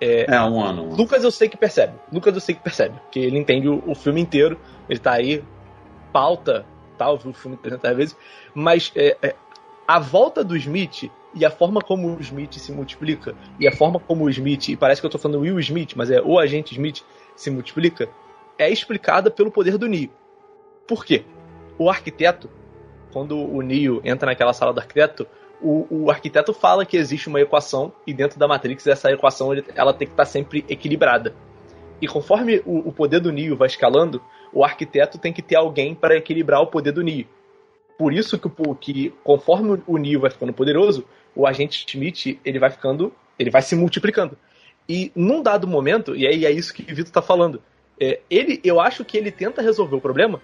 É, 0.00 0.34
é 0.34 0.42
um 0.42 0.62
ano. 0.62 0.94
Lucas 0.94 1.24
eu 1.24 1.30
sei 1.30 1.48
que 1.48 1.56
percebe. 1.56 1.94
Lucas 2.12 2.34
eu 2.34 2.40
sei 2.40 2.54
que 2.54 2.62
percebe. 2.62 3.00
Que 3.10 3.20
ele 3.20 3.38
entende 3.38 3.68
o, 3.68 3.82
o 3.86 3.94
filme 3.94 4.20
inteiro. 4.20 4.58
Ele 4.88 4.98
tá 4.98 5.12
aí, 5.12 5.42
pauta, 6.12 6.66
tal, 6.98 7.16
viu 7.16 7.30
o 7.30 7.34
filme 7.34 7.56
300 7.56 7.96
vezes. 7.96 8.16
Mas 8.54 8.92
é, 8.94 9.16
é, 9.22 9.34
a 9.86 9.98
volta 9.98 10.42
do 10.42 10.56
Smith 10.56 11.10
e 11.34 11.44
a 11.44 11.50
forma 11.50 11.80
como 11.80 12.16
o 12.16 12.20
Smith 12.20 12.54
se 12.54 12.72
multiplica, 12.72 13.34
e 13.60 13.68
a 13.68 13.72
forma 13.72 14.00
como 14.00 14.24
o 14.24 14.30
Smith, 14.30 14.68
e 14.68 14.76
parece 14.76 15.00
que 15.00 15.06
eu 15.06 15.10
tô 15.10 15.18
falando 15.18 15.40
Will 15.40 15.60
Smith, 15.60 15.92
mas 15.94 16.10
é 16.10 16.20
o 16.20 16.38
agente 16.38 16.72
Smith 16.72 17.02
se 17.36 17.50
multiplica, 17.50 18.08
é 18.58 18.70
explicada 18.70 19.30
pelo 19.30 19.50
poder 19.50 19.76
do 19.76 19.86
Neo. 19.86 20.10
Por 20.88 21.04
quê? 21.04 21.24
O 21.78 21.90
arquiteto, 21.90 22.48
quando 23.12 23.36
o 23.36 23.60
Neo 23.60 24.00
entra 24.02 24.26
naquela 24.30 24.54
sala 24.54 24.72
do 24.72 24.80
arquiteto, 24.80 25.26
o, 25.60 25.86
o, 25.90 26.10
arquiteto 26.10 26.52
fala 26.52 26.84
que 26.84 26.96
existe 26.96 27.28
uma 27.28 27.40
equação 27.40 27.92
e 28.06 28.12
dentro 28.12 28.38
da 28.38 28.46
Matrix 28.46 28.86
essa 28.86 29.10
equação 29.10 29.50
ela 29.74 29.92
tem 29.92 30.06
que 30.06 30.12
estar 30.12 30.26
sempre 30.26 30.64
equilibrada. 30.68 31.34
E 32.00 32.06
conforme 32.06 32.62
o, 32.66 32.88
o 32.88 32.92
poder 32.92 33.20
do 33.20 33.32
Neo 33.32 33.56
vai 33.56 33.66
escalando, 33.66 34.22
o 34.52 34.64
arquiteto 34.64 35.18
tem 35.18 35.32
que 35.32 35.42
ter 35.42 35.56
alguém 35.56 35.94
para 35.94 36.16
equilibrar 36.16 36.60
o 36.60 36.66
poder 36.66 36.92
do 36.92 37.02
Neo. 37.02 37.26
Por 37.98 38.12
isso 38.12 38.38
que, 38.38 38.48
que 38.80 39.14
conforme 39.24 39.82
o 39.86 39.96
Neo 39.96 40.20
vai 40.20 40.30
ficando 40.30 40.52
poderoso, 40.52 41.04
o 41.34 41.46
agente 41.46 41.84
Smith 41.86 42.38
ele 42.44 42.58
vai 42.58 42.70
ficando, 42.70 43.12
ele 43.38 43.50
vai 43.50 43.62
se 43.62 43.74
multiplicando. 43.74 44.36
E 44.88 45.10
num 45.14 45.42
dado 45.42 45.66
momento, 45.66 46.14
e 46.14 46.26
aí 46.26 46.44
é 46.44 46.50
isso 46.50 46.72
que 46.72 46.82
o 46.82 46.94
Vitor 46.94 47.12
tá 47.12 47.22
falando, 47.22 47.62
é, 47.98 48.20
ele, 48.30 48.60
eu 48.62 48.80
acho 48.80 49.04
que 49.04 49.16
ele 49.16 49.30
tenta 49.30 49.62
resolver 49.62 49.96
o 49.96 50.00
problema 50.00 50.40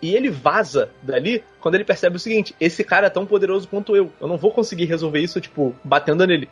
e 0.00 0.16
ele 0.16 0.30
vaza 0.30 0.90
dali 1.00 1.44
quando 1.60 1.76
ele 1.76 1.84
percebe 1.84 2.16
o 2.16 2.20
seguinte: 2.20 2.54
esse 2.60 2.82
cara 2.82 3.06
é 3.06 3.10
tão 3.10 3.24
poderoso 3.24 3.68
quanto 3.68 3.94
eu. 3.94 4.10
Eu 4.20 4.26
não 4.26 4.36
vou 4.36 4.50
conseguir 4.50 4.84
resolver 4.86 5.20
isso, 5.20 5.40
tipo, 5.40 5.74
batendo 5.84 6.26
nele. 6.26 6.48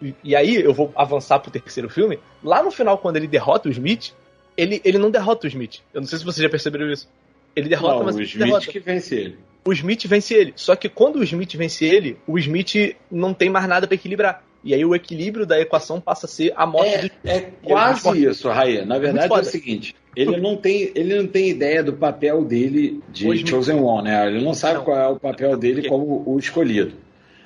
E, 0.00 0.14
e 0.22 0.36
aí 0.36 0.54
eu 0.54 0.72
vou 0.72 0.92
avançar 0.94 1.40
pro 1.40 1.50
terceiro 1.50 1.88
filme. 1.88 2.20
Lá 2.42 2.62
no 2.62 2.70
final, 2.70 2.96
quando 2.98 3.16
ele 3.16 3.26
derrota 3.26 3.68
o 3.68 3.72
Smith, 3.72 4.12
ele, 4.56 4.80
ele 4.84 4.96
não 4.96 5.10
derrota 5.10 5.46
o 5.46 5.48
Smith. 5.48 5.80
Eu 5.92 6.00
não 6.00 6.08
sei 6.08 6.18
se 6.18 6.24
vocês 6.24 6.42
já 6.42 6.48
perceberam 6.48 6.90
isso. 6.90 7.08
Ele 7.56 7.68
derrota, 7.68 7.96
não, 7.96 8.04
mas 8.04 8.16
o 8.16 8.22
Smith 8.22 8.44
derrota. 8.44 8.66
que 8.66 8.78
vence 8.78 9.14
ele. 9.16 9.38
O 9.68 9.72
Smith 9.74 10.06
vence 10.06 10.32
ele. 10.32 10.54
Só 10.56 10.74
que 10.74 10.88
quando 10.88 11.16
o 11.16 11.22
Smith 11.24 11.54
vence 11.54 11.84
ele, 11.84 12.16
o 12.26 12.38
Smith 12.38 12.96
não 13.12 13.34
tem 13.34 13.50
mais 13.50 13.68
nada 13.68 13.86
para 13.86 13.96
equilibrar. 13.96 14.42
E 14.64 14.72
aí 14.72 14.82
o 14.82 14.94
equilíbrio 14.94 15.44
da 15.44 15.60
equação 15.60 16.00
passa 16.00 16.24
a 16.24 16.28
ser 16.28 16.54
a 16.56 16.66
morte 16.66 17.12
é, 17.22 17.40
do 17.40 17.46
É 17.46 17.52
quase 17.62 18.24
isso, 18.24 18.48
Raia. 18.48 18.86
Na 18.86 18.98
verdade 18.98 19.30
é 19.30 19.36
o 19.36 19.44
seguinte, 19.44 19.94
ele 20.16 20.38
não, 20.38 20.56
tem, 20.56 20.90
ele 20.94 21.14
não 21.16 21.26
tem 21.26 21.50
ideia 21.50 21.82
do 21.82 21.92
papel 21.92 22.42
dele 22.46 23.02
de. 23.10 23.46
Chosen 23.46 23.78
One, 23.78 24.08
né? 24.08 24.26
Ele 24.28 24.42
não 24.42 24.54
sabe 24.54 24.78
não. 24.78 24.84
qual 24.84 24.96
é 24.96 25.06
o 25.06 25.20
papel 25.20 25.54
dele 25.58 25.86
como 25.86 26.22
o 26.24 26.38
escolhido. 26.38 26.94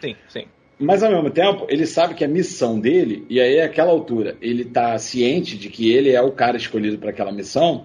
Sim, 0.00 0.14
sim. 0.28 0.44
Mas 0.78 1.02
ao 1.02 1.10
mesmo 1.10 1.28
tempo, 1.28 1.66
ele 1.68 1.86
sabe 1.86 2.14
que 2.14 2.24
a 2.24 2.28
missão 2.28 2.78
dele, 2.78 3.26
e 3.28 3.40
aí 3.40 3.60
àquela 3.60 3.90
altura, 3.90 4.36
ele 4.40 4.62
está 4.62 4.96
ciente 4.96 5.58
de 5.58 5.68
que 5.68 5.92
ele 5.92 6.12
é 6.12 6.22
o 6.22 6.30
cara 6.30 6.56
escolhido 6.56 6.98
para 6.98 7.10
aquela 7.10 7.32
missão, 7.32 7.84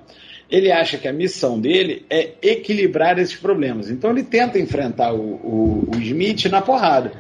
ele 0.50 0.72
acha 0.72 0.98
que 0.98 1.08
a 1.08 1.14
missão 1.14 1.60
dele 1.60 2.06
é 2.10 2.34
equilibrar 2.42 3.20
esses 3.20 3.36
problemas. 3.36 3.90
Então 3.90 4.12
ele 4.12 4.24
tenta 4.24 4.58
enfrentar 4.58 5.14
o, 5.14 5.20
o, 5.20 5.90
o 5.94 6.00
Smith 6.00 6.46
na 6.46 6.62
porrada. 6.62 7.12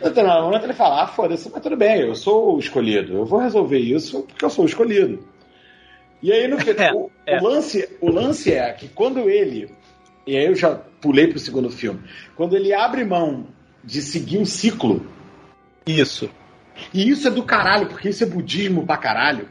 No 0.00 0.42
momento 0.42 0.64
ele 0.64 0.72
fala, 0.72 1.02
ah, 1.02 1.06
foda-se, 1.06 1.50
mas 1.50 1.62
tudo 1.62 1.76
bem, 1.76 2.00
eu 2.00 2.14
sou 2.14 2.56
o 2.56 2.58
escolhido, 2.58 3.14
eu 3.14 3.24
vou 3.24 3.40
resolver 3.40 3.78
isso 3.78 4.22
porque 4.22 4.44
eu 4.44 4.50
sou 4.50 4.64
o 4.64 4.68
escolhido. 4.68 5.26
E 6.22 6.32
aí 6.32 6.48
no 6.48 6.56
é, 6.60 6.92
o, 6.92 7.10
é. 7.26 7.38
o, 7.38 7.44
lance, 7.44 7.88
o 8.00 8.10
lance 8.10 8.52
é 8.52 8.72
que 8.72 8.88
quando 8.88 9.28
ele, 9.28 9.70
e 10.26 10.36
aí 10.36 10.46
eu 10.46 10.54
já 10.54 10.74
pulei 11.00 11.26
pro 11.26 11.38
segundo 11.38 11.70
filme, 11.70 12.00
quando 12.36 12.56
ele 12.56 12.72
abre 12.72 13.04
mão 13.04 13.46
de 13.82 14.00
seguir 14.00 14.38
um 14.38 14.44
ciclo. 14.44 15.06
Isso. 15.86 16.30
E 16.92 17.08
isso 17.08 17.28
é 17.28 17.30
do 17.30 17.42
caralho, 17.42 17.86
porque 17.86 18.08
isso 18.08 18.24
é 18.24 18.26
budismo 18.26 18.86
pra 18.86 18.96
caralho. 18.96 19.48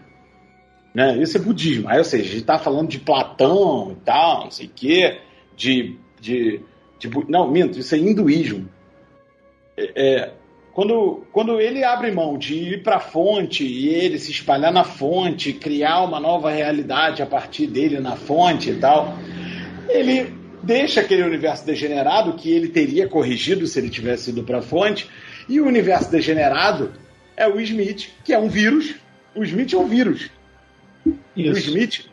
Né? 0.94 1.18
Isso 1.18 1.38
é 1.38 1.42
budismo. 1.42 1.90
Aí, 1.90 1.98
ou 1.98 2.04
seja, 2.04 2.30
a 2.30 2.34
gente 2.34 2.46
tá 2.46 2.60
falando 2.60 2.90
de 2.90 3.00
Platão 3.00 3.92
e 3.92 4.06
tal, 4.06 4.44
não 4.46 4.52
sei 4.52 4.68
o 4.68 4.72
quê, 4.74 5.20
de, 5.56 5.98
de, 6.20 6.62
de. 7.00 7.10
Não, 7.28 7.50
minto, 7.50 7.80
isso 7.80 7.96
é 7.96 7.98
hinduísmo. 7.98 8.70
É, 9.76 9.92
é, 9.96 10.32
quando, 10.72 11.24
quando 11.32 11.60
ele 11.60 11.84
abre 11.84 12.12
mão 12.12 12.38
de 12.38 12.56
ir 12.56 12.84
para 12.84 12.98
a 12.98 13.00
fonte 13.00 13.64
e 13.64 13.90
ele 13.90 14.20
se 14.20 14.32
espalhar 14.32 14.72
na 14.72 14.84
fonte, 14.84 15.54
criar 15.54 16.02
uma 16.02 16.20
nova 16.20 16.52
realidade 16.52 17.22
a 17.22 17.26
partir 17.26 17.68
dele 17.68 18.00
na 18.00 18.16
fonte 18.16 18.70
e 18.70 18.76
tal, 18.76 19.18
ele 19.90 20.34
deixa 20.64 21.02
aquele 21.02 21.24
universo 21.24 21.66
degenerado 21.66 22.34
que 22.34 22.52
ele 22.52 22.70
teria 22.70 23.08
corrigido 23.08 23.68
se 23.68 23.80
ele 23.80 23.90
tivesse 23.90 24.30
ido 24.30 24.44
para 24.44 24.60
a 24.60 24.62
fonte, 24.62 25.10
e 25.48 25.60
o 25.60 25.68
universo 25.68 26.10
degenerado 26.10 26.94
é 27.36 27.48
o 27.48 27.60
Smith, 27.60 28.10
que 28.24 28.34
é 28.34 28.40
um 28.40 28.48
vírus. 28.48 28.96
O 29.36 29.44
Smith 29.44 29.74
é 29.74 29.78
um 29.78 29.88
vírus. 29.88 30.32
Isso. 31.36 31.52
O 31.52 31.58
Smith 31.58 32.06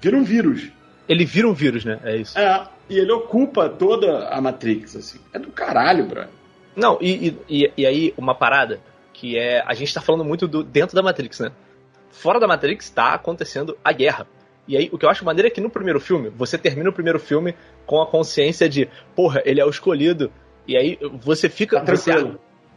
vira 0.00 0.16
um 0.16 0.24
vírus. 0.24 0.70
Ele 1.08 1.24
vira 1.24 1.48
um 1.48 1.54
vírus, 1.54 1.84
né? 1.84 1.98
É 2.04 2.16
isso. 2.16 2.38
É, 2.38 2.68
e 2.88 2.98
ele 2.98 3.12
ocupa 3.12 3.68
toda 3.68 4.28
a 4.28 4.40
Matrix, 4.40 4.96
assim. 4.96 5.18
É 5.32 5.38
do 5.38 5.50
caralho, 5.50 6.04
brother. 6.06 6.28
Não, 6.76 6.98
e, 7.00 7.36
e, 7.48 7.72
e 7.76 7.86
aí 7.86 8.14
uma 8.16 8.34
parada 8.34 8.80
que 9.12 9.36
é. 9.36 9.62
A 9.66 9.74
gente 9.74 9.92
tá 9.92 10.00
falando 10.00 10.24
muito 10.24 10.46
do 10.46 10.62
dentro 10.62 10.94
da 10.94 11.02
Matrix, 11.02 11.40
né? 11.40 11.50
Fora 12.10 12.38
da 12.38 12.46
Matrix 12.46 12.90
tá 12.90 13.14
acontecendo 13.14 13.76
a 13.84 13.92
guerra. 13.92 14.26
E 14.66 14.76
aí, 14.76 14.90
o 14.92 14.98
que 14.98 15.06
eu 15.06 15.10
acho 15.10 15.24
maneiro 15.24 15.48
é 15.48 15.50
que 15.50 15.62
no 15.62 15.70
primeiro 15.70 15.98
filme, 15.98 16.28
você 16.28 16.58
termina 16.58 16.90
o 16.90 16.92
primeiro 16.92 17.18
filme 17.18 17.54
com 17.86 18.02
a 18.02 18.06
consciência 18.06 18.68
de, 18.68 18.86
porra, 19.16 19.42
ele 19.46 19.60
é 19.60 19.64
o 19.64 19.70
escolhido. 19.70 20.30
E 20.66 20.76
aí 20.76 20.98
você 21.20 21.48
fica. 21.48 21.80
Tá 21.80 21.96
você, 21.96 22.12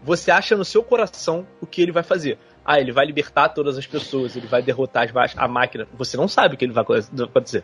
você 0.02 0.32
acha 0.32 0.56
no 0.56 0.64
seu 0.64 0.82
coração 0.82 1.45
o 1.60 1.68
que 1.68 1.82
ele 1.82 1.91
vai 1.91 2.02
fazer. 2.02 2.38
Ah, 2.64 2.80
ele 2.80 2.91
vai 2.91 3.05
libertar 3.05 3.49
todas 3.49 3.78
as 3.78 3.88
pessoas, 3.88 4.36
ele 4.36 4.47
vai 4.47 4.62
derrotar 4.62 5.09
as, 5.18 5.38
a 5.38 5.47
máquina. 5.47 5.88
Você 5.93 6.16
não 6.16 6.28
sabe 6.28 6.55
o 6.55 6.57
que 6.57 6.66
ele 6.66 6.74
vai 6.74 6.84
acontecer. 6.84 7.64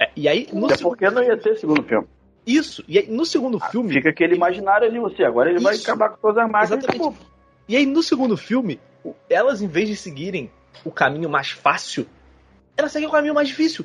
É, 0.00 0.10
e 0.16 0.28
aí. 0.28 0.48
No 0.52 0.66
Até 0.66 0.78
porque 0.78 1.08
não 1.10 1.22
ia 1.22 1.36
ter 1.36 1.56
segundo 1.56 1.82
filme. 1.82 2.06
Isso. 2.46 2.84
E 2.86 2.98
aí, 2.98 3.06
no 3.08 3.26
segundo 3.26 3.58
ah, 3.60 3.68
filme. 3.68 3.92
Fica 3.92 4.10
aquele 4.10 4.34
imaginário 4.34 4.86
ali, 4.86 4.98
você. 4.98 5.24
Agora 5.24 5.50
ele 5.50 5.58
isso. 5.58 5.64
vai 5.64 5.76
acabar 5.76 6.10
com 6.10 6.16
todas 6.18 6.44
as 6.44 6.50
máquinas. 6.50 6.84
Exatamente. 6.84 7.18
E 7.68 7.76
aí, 7.76 7.84
no 7.84 8.02
segundo 8.02 8.36
filme, 8.36 8.80
elas, 9.28 9.60
em 9.60 9.66
vez 9.66 9.88
de 9.88 9.96
seguirem 9.96 10.50
o 10.84 10.90
caminho 10.90 11.28
mais 11.28 11.50
fácil, 11.50 12.06
elas 12.76 12.92
seguem 12.92 13.08
o 13.08 13.12
caminho 13.12 13.34
mais 13.34 13.48
difícil. 13.48 13.84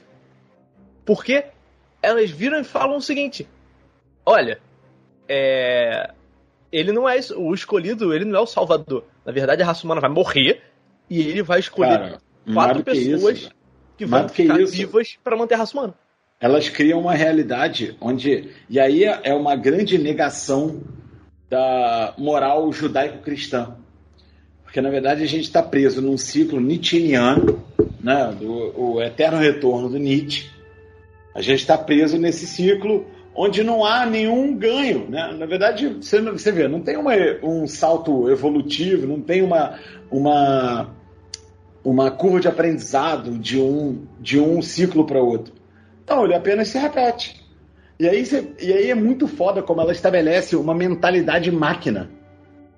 Porque 1.06 1.46
elas 2.02 2.30
viram 2.30 2.60
e 2.60 2.64
falam 2.64 2.98
o 2.98 3.02
seguinte: 3.02 3.48
Olha, 4.26 4.60
é. 5.28 6.12
Ele 6.72 6.94
não 6.94 7.08
é 7.08 7.20
o 7.36 7.54
escolhido, 7.54 8.14
ele 8.14 8.24
não 8.24 8.40
é 8.40 8.42
o 8.42 8.48
salvador. 8.48 9.04
Na 9.26 9.32
verdade, 9.32 9.62
a 9.62 9.66
raça 9.66 9.86
humana 9.86 10.02
vai 10.02 10.10
morrer 10.10 10.62
e 11.10 11.22
ele 11.22 11.44
vai 11.44 11.60
escolher 11.60 11.98
Cara, 11.98 12.22
quatro 12.54 12.84
pessoas 12.84 13.40
que, 13.40 13.46
isso, 13.46 13.52
que 13.98 14.06
vão 14.06 14.30
ficar 14.30 14.58
que 14.58 14.66
vivas 14.66 15.18
para 15.24 15.38
manter 15.38 15.56
a 15.56 15.58
raça 15.58 15.78
humana 15.78 15.96
elas 16.42 16.68
criam 16.68 17.00
uma 17.00 17.14
realidade 17.14 17.96
onde. 18.02 18.50
E 18.68 18.80
aí 18.80 19.04
é 19.04 19.32
uma 19.34 19.56
grande 19.56 20.00
negação 20.00 20.82
da 21.48 22.16
moral 22.18 22.74
judaico-cristã. 22.74 23.76
Porque, 24.64 24.82
na 24.82 24.90
verdade, 24.90 25.22
a 25.22 25.28
gente 25.28 25.44
está 25.44 25.62
preso 25.62 26.02
num 26.02 26.18
ciclo 26.18 26.60
nietzscheano, 26.60 27.64
né, 28.00 28.36
do 28.40 28.74
o 28.76 29.02
eterno 29.02 29.38
retorno 29.38 29.88
do 29.88 30.00
Nietzsche. 30.00 30.50
A 31.36 31.42
gente 31.42 31.60
está 31.60 31.78
preso 31.78 32.18
nesse 32.18 32.48
ciclo 32.48 33.06
onde 33.36 33.64
não 33.64 33.86
há 33.86 34.06
nenhum 34.06 34.56
ganho. 34.56 35.10
Né? 35.10 35.36
Na 35.38 35.46
verdade, 35.46 35.88
você, 35.88 36.22
você 36.22 36.52
vê, 36.52 36.68
não 36.68 36.82
tem 36.82 36.98
uma, 36.98 37.14
um 37.44 37.68
salto 37.68 38.30
evolutivo, 38.30 39.08
não 39.08 39.22
tem 39.22 39.42
uma, 39.42 39.80
uma, 40.10 40.90
uma 41.84 42.12
curva 42.12 42.40
de 42.40 42.48
aprendizado 42.48 43.38
de 43.38 43.60
um, 43.60 44.06
de 44.20 44.40
um 44.40 44.62
ciclo 44.62 45.06
para 45.06 45.22
outro. 45.22 45.54
Não, 46.08 46.26
ele 46.26 46.36
apenas 46.36 46.68
se 46.68 46.78
repete. 46.78 47.42
E 48.00 48.08
aí, 48.08 48.24
e 48.60 48.74
aí 48.74 48.90
é 48.90 48.96
muito 48.96 49.28
foda 49.28 49.62
como 49.62 49.80
ela 49.80 49.92
estabelece 49.92 50.56
uma 50.56 50.74
mentalidade 50.74 51.52
máquina. 51.52 52.10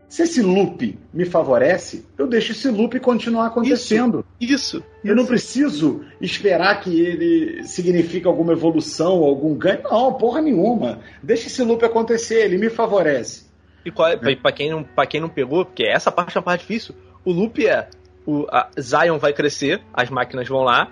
Se 0.09 0.23
esse 0.23 0.41
loop 0.41 0.97
me 1.11 1.25
favorece, 1.25 2.05
eu 2.17 2.27
deixo 2.27 2.51
esse 2.51 2.69
loop 2.69 2.99
continuar 2.99 3.47
acontecendo. 3.47 4.23
Isso. 4.39 4.77
isso 4.77 4.83
eu 5.03 5.15
não 5.15 5.25
preciso 5.25 6.05
esperar 6.21 6.79
que 6.81 7.01
ele 7.01 7.63
signifique 7.63 8.27
alguma 8.27 8.53
evolução, 8.53 9.23
algum 9.23 9.55
ganho. 9.55 9.81
Não, 9.83 10.13
porra 10.13 10.41
nenhuma. 10.41 10.99
Deixa 11.21 11.47
esse 11.47 11.63
loop 11.63 11.83
acontecer, 11.83 12.45
ele 12.45 12.57
me 12.57 12.69
favorece. 12.69 13.45
E 13.85 13.91
qual 13.91 14.07
é, 14.07 14.13
é. 14.13 14.35
para 14.35 14.51
quem 14.51 14.69
não, 14.69 14.85
quem 15.09 15.19
não 15.19 15.29
pegou, 15.29 15.65
porque 15.65 15.83
essa 15.83 16.11
parte 16.11 16.37
é 16.37 16.39
a 16.39 16.43
parte 16.43 16.61
difícil. 16.61 16.95
O 17.25 17.31
loop 17.31 17.65
é 17.65 17.89
o 18.25 18.47
Zion 18.79 19.17
vai 19.17 19.33
crescer, 19.33 19.81
as 19.93 20.09
máquinas 20.09 20.47
vão 20.47 20.61
lá, 20.61 20.89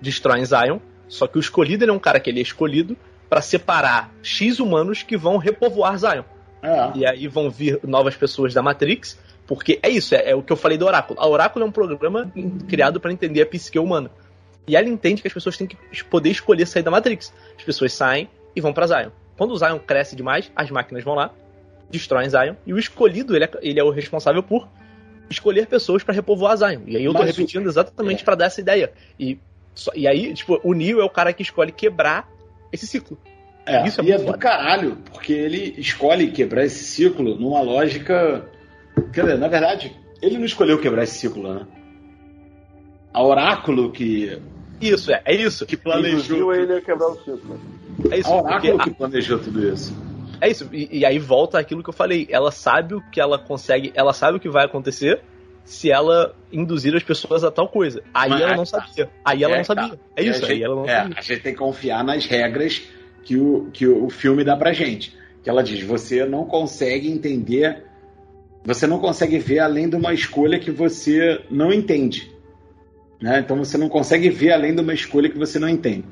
destroem 0.00 0.44
Zion, 0.44 0.78
só 1.08 1.26
que 1.26 1.38
o 1.38 1.40
escolhido 1.40 1.84
é 1.84 1.92
um 1.92 1.98
cara 1.98 2.20
que 2.20 2.28
ele 2.28 2.40
é 2.40 2.42
escolhido 2.42 2.96
para 3.28 3.40
separar 3.40 4.12
X 4.22 4.60
humanos 4.60 5.02
que 5.02 5.16
vão 5.16 5.38
repovoar 5.38 5.96
Zion. 5.96 6.24
É. 6.64 6.98
E 6.98 7.06
aí 7.06 7.28
vão 7.28 7.50
vir 7.50 7.78
novas 7.84 8.16
pessoas 8.16 8.54
da 8.54 8.62
Matrix, 8.62 9.18
porque 9.46 9.78
é 9.82 9.90
isso, 9.90 10.14
é, 10.14 10.30
é 10.30 10.34
o 10.34 10.42
que 10.42 10.52
eu 10.52 10.56
falei 10.56 10.78
do 10.78 10.86
Oráculo. 10.86 11.20
A 11.20 11.28
Oráculo 11.28 11.64
é 11.64 11.68
um 11.68 11.70
programa 11.70 12.32
criado 12.68 12.98
para 12.98 13.12
entender 13.12 13.42
a 13.42 13.46
psique 13.46 13.78
humana. 13.78 14.10
E 14.66 14.74
ela 14.74 14.88
entende 14.88 15.20
que 15.20 15.28
as 15.28 15.34
pessoas 15.34 15.58
têm 15.58 15.66
que 15.66 15.76
poder 16.04 16.30
escolher 16.30 16.66
sair 16.66 16.82
da 16.82 16.90
Matrix. 16.90 17.32
As 17.56 17.62
pessoas 17.62 17.92
saem 17.92 18.30
e 18.56 18.60
vão 18.62 18.72
para 18.72 18.86
Zion. 18.86 19.10
Quando 19.36 19.50
o 19.50 19.56
Zion 19.58 19.78
cresce 19.78 20.16
demais, 20.16 20.50
as 20.56 20.70
máquinas 20.70 21.04
vão 21.04 21.14
lá, 21.14 21.30
destroem 21.90 22.30
Zion, 22.30 22.54
e 22.66 22.72
o 22.72 22.78
escolhido 22.78 23.36
ele 23.36 23.44
é, 23.44 23.50
ele 23.60 23.78
é 23.78 23.84
o 23.84 23.90
responsável 23.90 24.42
por 24.42 24.66
escolher 25.28 25.66
pessoas 25.66 26.02
para 26.02 26.14
repovoar 26.14 26.56
Zion. 26.56 26.80
E 26.86 26.96
aí 26.96 27.04
eu 27.04 27.12
tô 27.12 27.18
Mas 27.18 27.36
repetindo 27.36 27.68
exatamente 27.68 28.22
é. 28.22 28.24
para 28.24 28.36
dar 28.36 28.46
essa 28.46 28.60
ideia. 28.60 28.92
E 29.20 29.38
e 29.94 30.06
aí, 30.06 30.32
tipo, 30.34 30.60
o 30.62 30.72
Neo 30.72 31.00
é 31.00 31.04
o 31.04 31.10
cara 31.10 31.32
que 31.32 31.42
escolhe 31.42 31.72
quebrar 31.72 32.28
esse 32.72 32.86
ciclo. 32.86 33.18
É, 33.66 33.86
Isso 33.86 34.00
é 34.00 34.04
e 34.04 34.12
é 34.12 34.18
do 34.18 34.36
caralho, 34.36 34.98
porque 35.10 35.32
ele 35.32 35.74
escolhe 35.78 36.30
quebrar 36.30 36.64
esse 36.64 36.84
ciclo 36.84 37.34
numa 37.36 37.62
lógica. 37.62 38.44
Quer 39.12 39.22
dizer, 39.22 39.38
na 39.38 39.48
verdade, 39.48 39.96
ele 40.20 40.36
não 40.36 40.44
escolheu 40.44 40.78
quebrar 40.78 41.04
esse 41.04 41.18
ciclo, 41.18 41.54
né? 41.54 41.66
A 43.12 43.22
Oráculo 43.22 43.90
que. 43.90 44.38
Isso, 44.80 45.10
é, 45.10 45.22
é 45.24 45.34
isso. 45.34 45.64
Que 45.64 45.76
planejou. 45.76 46.54
ele 46.54 46.74
a 46.74 46.80
quebrar 46.80 47.08
o 47.08 47.16
ciclo. 47.16 47.58
É 48.10 48.18
isso, 48.18 48.28
a 48.28 48.42
Oráculo 48.42 48.78
que 48.78 48.90
planejou 48.90 49.38
tudo 49.38 49.66
isso. 49.66 49.96
É 50.40 50.50
isso, 50.50 50.68
e, 50.72 50.98
e 50.98 51.06
aí 51.06 51.18
volta 51.18 51.58
aquilo 51.58 51.82
que 51.82 51.88
eu 51.88 51.94
falei. 51.94 52.26
Ela 52.28 52.50
sabe 52.50 52.94
o 52.94 53.00
que 53.10 53.18
ela 53.18 53.38
consegue, 53.38 53.92
ela 53.94 54.12
sabe 54.12 54.36
o 54.36 54.40
que 54.40 54.50
vai 54.50 54.66
acontecer, 54.66 55.22
se 55.64 55.90
ela 55.90 56.34
induzir 56.52 56.94
as 56.94 57.02
pessoas 57.02 57.44
a 57.44 57.50
tal 57.50 57.68
coisa. 57.68 58.02
Aí 58.12 58.28
Mas, 58.28 58.40
ela 58.42 58.56
não 58.56 58.66
sabia. 58.66 59.10
Aí 59.24 59.42
ela 59.42 59.54
é, 59.54 59.56
não 59.58 59.64
sabia. 59.64 59.88
Tá. 59.88 59.98
É 60.16 60.22
isso, 60.22 60.44
aí 60.44 60.62
ela 60.62 60.74
não 60.74 60.84
é, 60.84 60.96
sabia. 60.96 61.16
A 61.16 61.22
gente 61.22 61.40
tem 61.40 61.52
que 61.52 61.58
confiar 61.58 62.04
nas 62.04 62.26
regras 62.26 62.82
que 63.24 63.36
o, 63.36 63.70
que 63.72 63.86
o 63.86 64.08
filme 64.10 64.44
dá 64.44 64.56
pra 64.56 64.72
gente. 64.72 65.16
Que 65.42 65.50
ela 65.50 65.62
diz, 65.62 65.82
você 65.82 66.24
não 66.24 66.44
consegue 66.44 67.10
entender, 67.10 67.84
você 68.64 68.86
não 68.86 68.98
consegue 68.98 69.38
ver 69.38 69.58
além 69.60 69.88
de 69.88 69.96
uma 69.96 70.12
escolha 70.12 70.58
que 70.58 70.70
você 70.70 71.40
não 71.50 71.72
entende. 71.72 72.32
Né? 73.20 73.40
Então 73.40 73.56
você 73.56 73.78
não 73.78 73.88
consegue 73.88 74.28
ver 74.28 74.52
além 74.52 74.74
de 74.74 74.80
uma 74.80 74.94
escolha 74.94 75.28
que 75.28 75.38
você 75.38 75.58
não 75.58 75.68
entende. 75.68 76.04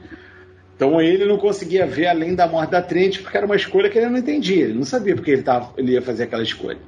Então 0.75 1.01
ele 1.01 1.25
não 1.27 1.39
conseguia 1.39 1.87
ver 1.87 2.07
além 2.07 2.35
da 2.35 2.47
morte 2.47 2.71
da 2.71 2.83
Trent 2.83 3.21
porque 3.21 3.37
era 3.37 3.47
uma 3.47 3.57
escolha 3.57 3.89
que 3.89 3.99
ele 3.99 4.09
não 4.09 4.19
entendia. 4.19 4.65
Ele 4.65 4.75
não 4.75 4.85
sabia 4.85 5.15
porque 5.15 5.31
ele, 5.31 5.43
tava, 5.43 5.73
ele 5.77 5.93
ia 5.93 6.03
fazer 6.03 6.25
aquela 6.25 6.43
escolha. 6.43 6.79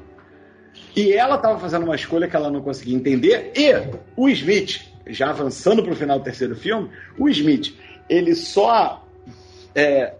E 0.96 1.12
ela 1.12 1.36
estava 1.36 1.58
fazendo 1.58 1.84
uma 1.84 1.94
escolha 1.94 2.28
que 2.28 2.36
ela 2.36 2.50
não 2.50 2.60
conseguia 2.60 2.96
entender. 2.96 3.52
E 3.54 3.72
o 4.16 4.28
Smith, 4.28 4.80
já 5.06 5.30
avançando 5.30 5.82
para 5.82 5.92
o 5.92 5.96
final 5.96 6.18
do 6.18 6.24
terceiro 6.24 6.56
filme, 6.56 6.88
o 7.18 7.28
Smith, 7.28 7.74
ele 8.08 8.34
só 8.34 9.03
é, 9.74 10.14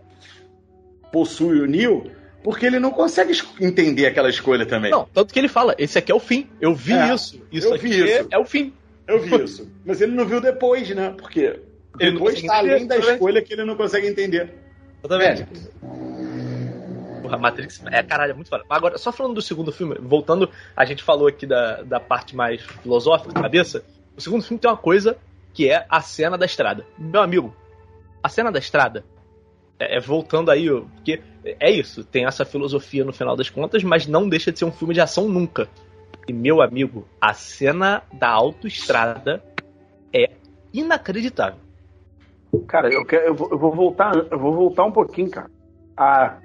possui 1.12 1.60
o 1.60 1.66
Neo 1.66 2.10
porque 2.42 2.66
ele 2.66 2.78
não 2.78 2.90
consegue 2.90 3.32
entender 3.58 4.04
aquela 4.04 4.28
escolha 4.28 4.66
também. 4.66 4.90
Não, 4.90 5.08
tanto 5.14 5.32
que 5.32 5.38
ele 5.38 5.48
fala, 5.48 5.74
esse 5.78 5.96
aqui 5.98 6.12
é 6.12 6.14
o 6.14 6.20
fim. 6.20 6.46
Eu 6.60 6.74
vi 6.74 6.92
é, 6.92 7.14
isso. 7.14 7.42
Isso 7.50 7.68
eu 7.68 7.78
vi 7.78 7.90
isso. 7.90 8.28
É, 8.30 8.34
é, 8.34 8.38
o 8.38 8.44
fim. 8.44 8.74
Eu 9.08 9.18
vi 9.18 9.42
isso. 9.42 9.72
Mas 9.84 10.02
ele 10.02 10.12
não 10.12 10.26
viu 10.26 10.42
depois, 10.42 10.90
né? 10.90 11.14
Porque 11.16 11.58
ele 11.98 12.12
depois 12.12 12.36
está 12.36 12.58
além 12.58 12.86
da 12.86 12.98
escolha 12.98 13.40
que 13.40 13.54
ele 13.54 13.64
não 13.64 13.76
consegue 13.76 14.06
entender. 14.06 14.52
Exatamente. 15.02 15.42
É. 15.42 17.22
Porra, 17.22 17.38
Matrix 17.38 17.82
é 17.90 18.02
caralho, 18.02 18.32
é 18.32 18.34
muito 18.34 18.50
foda. 18.50 18.64
Agora, 18.68 18.98
só 18.98 19.10
falando 19.10 19.36
do 19.36 19.42
segundo 19.42 19.72
filme, 19.72 19.96
voltando, 19.98 20.50
a 20.76 20.84
gente 20.84 21.02
falou 21.02 21.26
aqui 21.26 21.46
da, 21.46 21.82
da 21.82 21.98
parte 21.98 22.36
mais 22.36 22.60
filosófica 22.60 23.32
da 23.32 23.40
cabeça. 23.40 23.82
O 24.14 24.20
segundo 24.20 24.42
filme 24.42 24.60
tem 24.60 24.70
uma 24.70 24.76
coisa 24.76 25.16
que 25.54 25.70
é 25.70 25.86
a 25.88 26.02
cena 26.02 26.36
da 26.36 26.44
estrada. 26.44 26.84
Meu 26.98 27.22
amigo, 27.22 27.56
a 28.22 28.28
cena 28.28 28.52
da 28.52 28.58
estrada 28.58 29.02
é, 29.78 29.96
é, 29.96 30.00
voltando 30.00 30.50
aí, 30.50 30.68
porque 30.68 31.20
é 31.44 31.70
isso, 31.70 32.04
tem 32.04 32.26
essa 32.26 32.44
filosofia 32.44 33.04
no 33.04 33.12
final 33.12 33.36
das 33.36 33.50
contas, 33.50 33.82
mas 33.82 34.06
não 34.06 34.28
deixa 34.28 34.52
de 34.52 34.58
ser 34.58 34.64
um 34.64 34.72
filme 34.72 34.94
de 34.94 35.00
ação 35.00 35.28
nunca. 35.28 35.68
E 36.26 36.32
meu 36.32 36.62
amigo, 36.62 37.06
a 37.20 37.34
cena 37.34 38.02
da 38.12 38.30
autoestrada 38.30 39.42
é 40.12 40.30
inacreditável. 40.72 41.58
Cara, 42.66 42.88
eu, 42.92 43.04
quero, 43.04 43.26
eu, 43.26 43.34
vou, 43.34 43.50
eu 43.50 43.58
vou 43.58 43.74
voltar, 43.74 44.14
eu 44.30 44.38
vou 44.38 44.54
voltar 44.54 44.84
um 44.84 44.92
pouquinho, 44.92 45.30
cara. 45.30 45.50
A, 45.96 46.38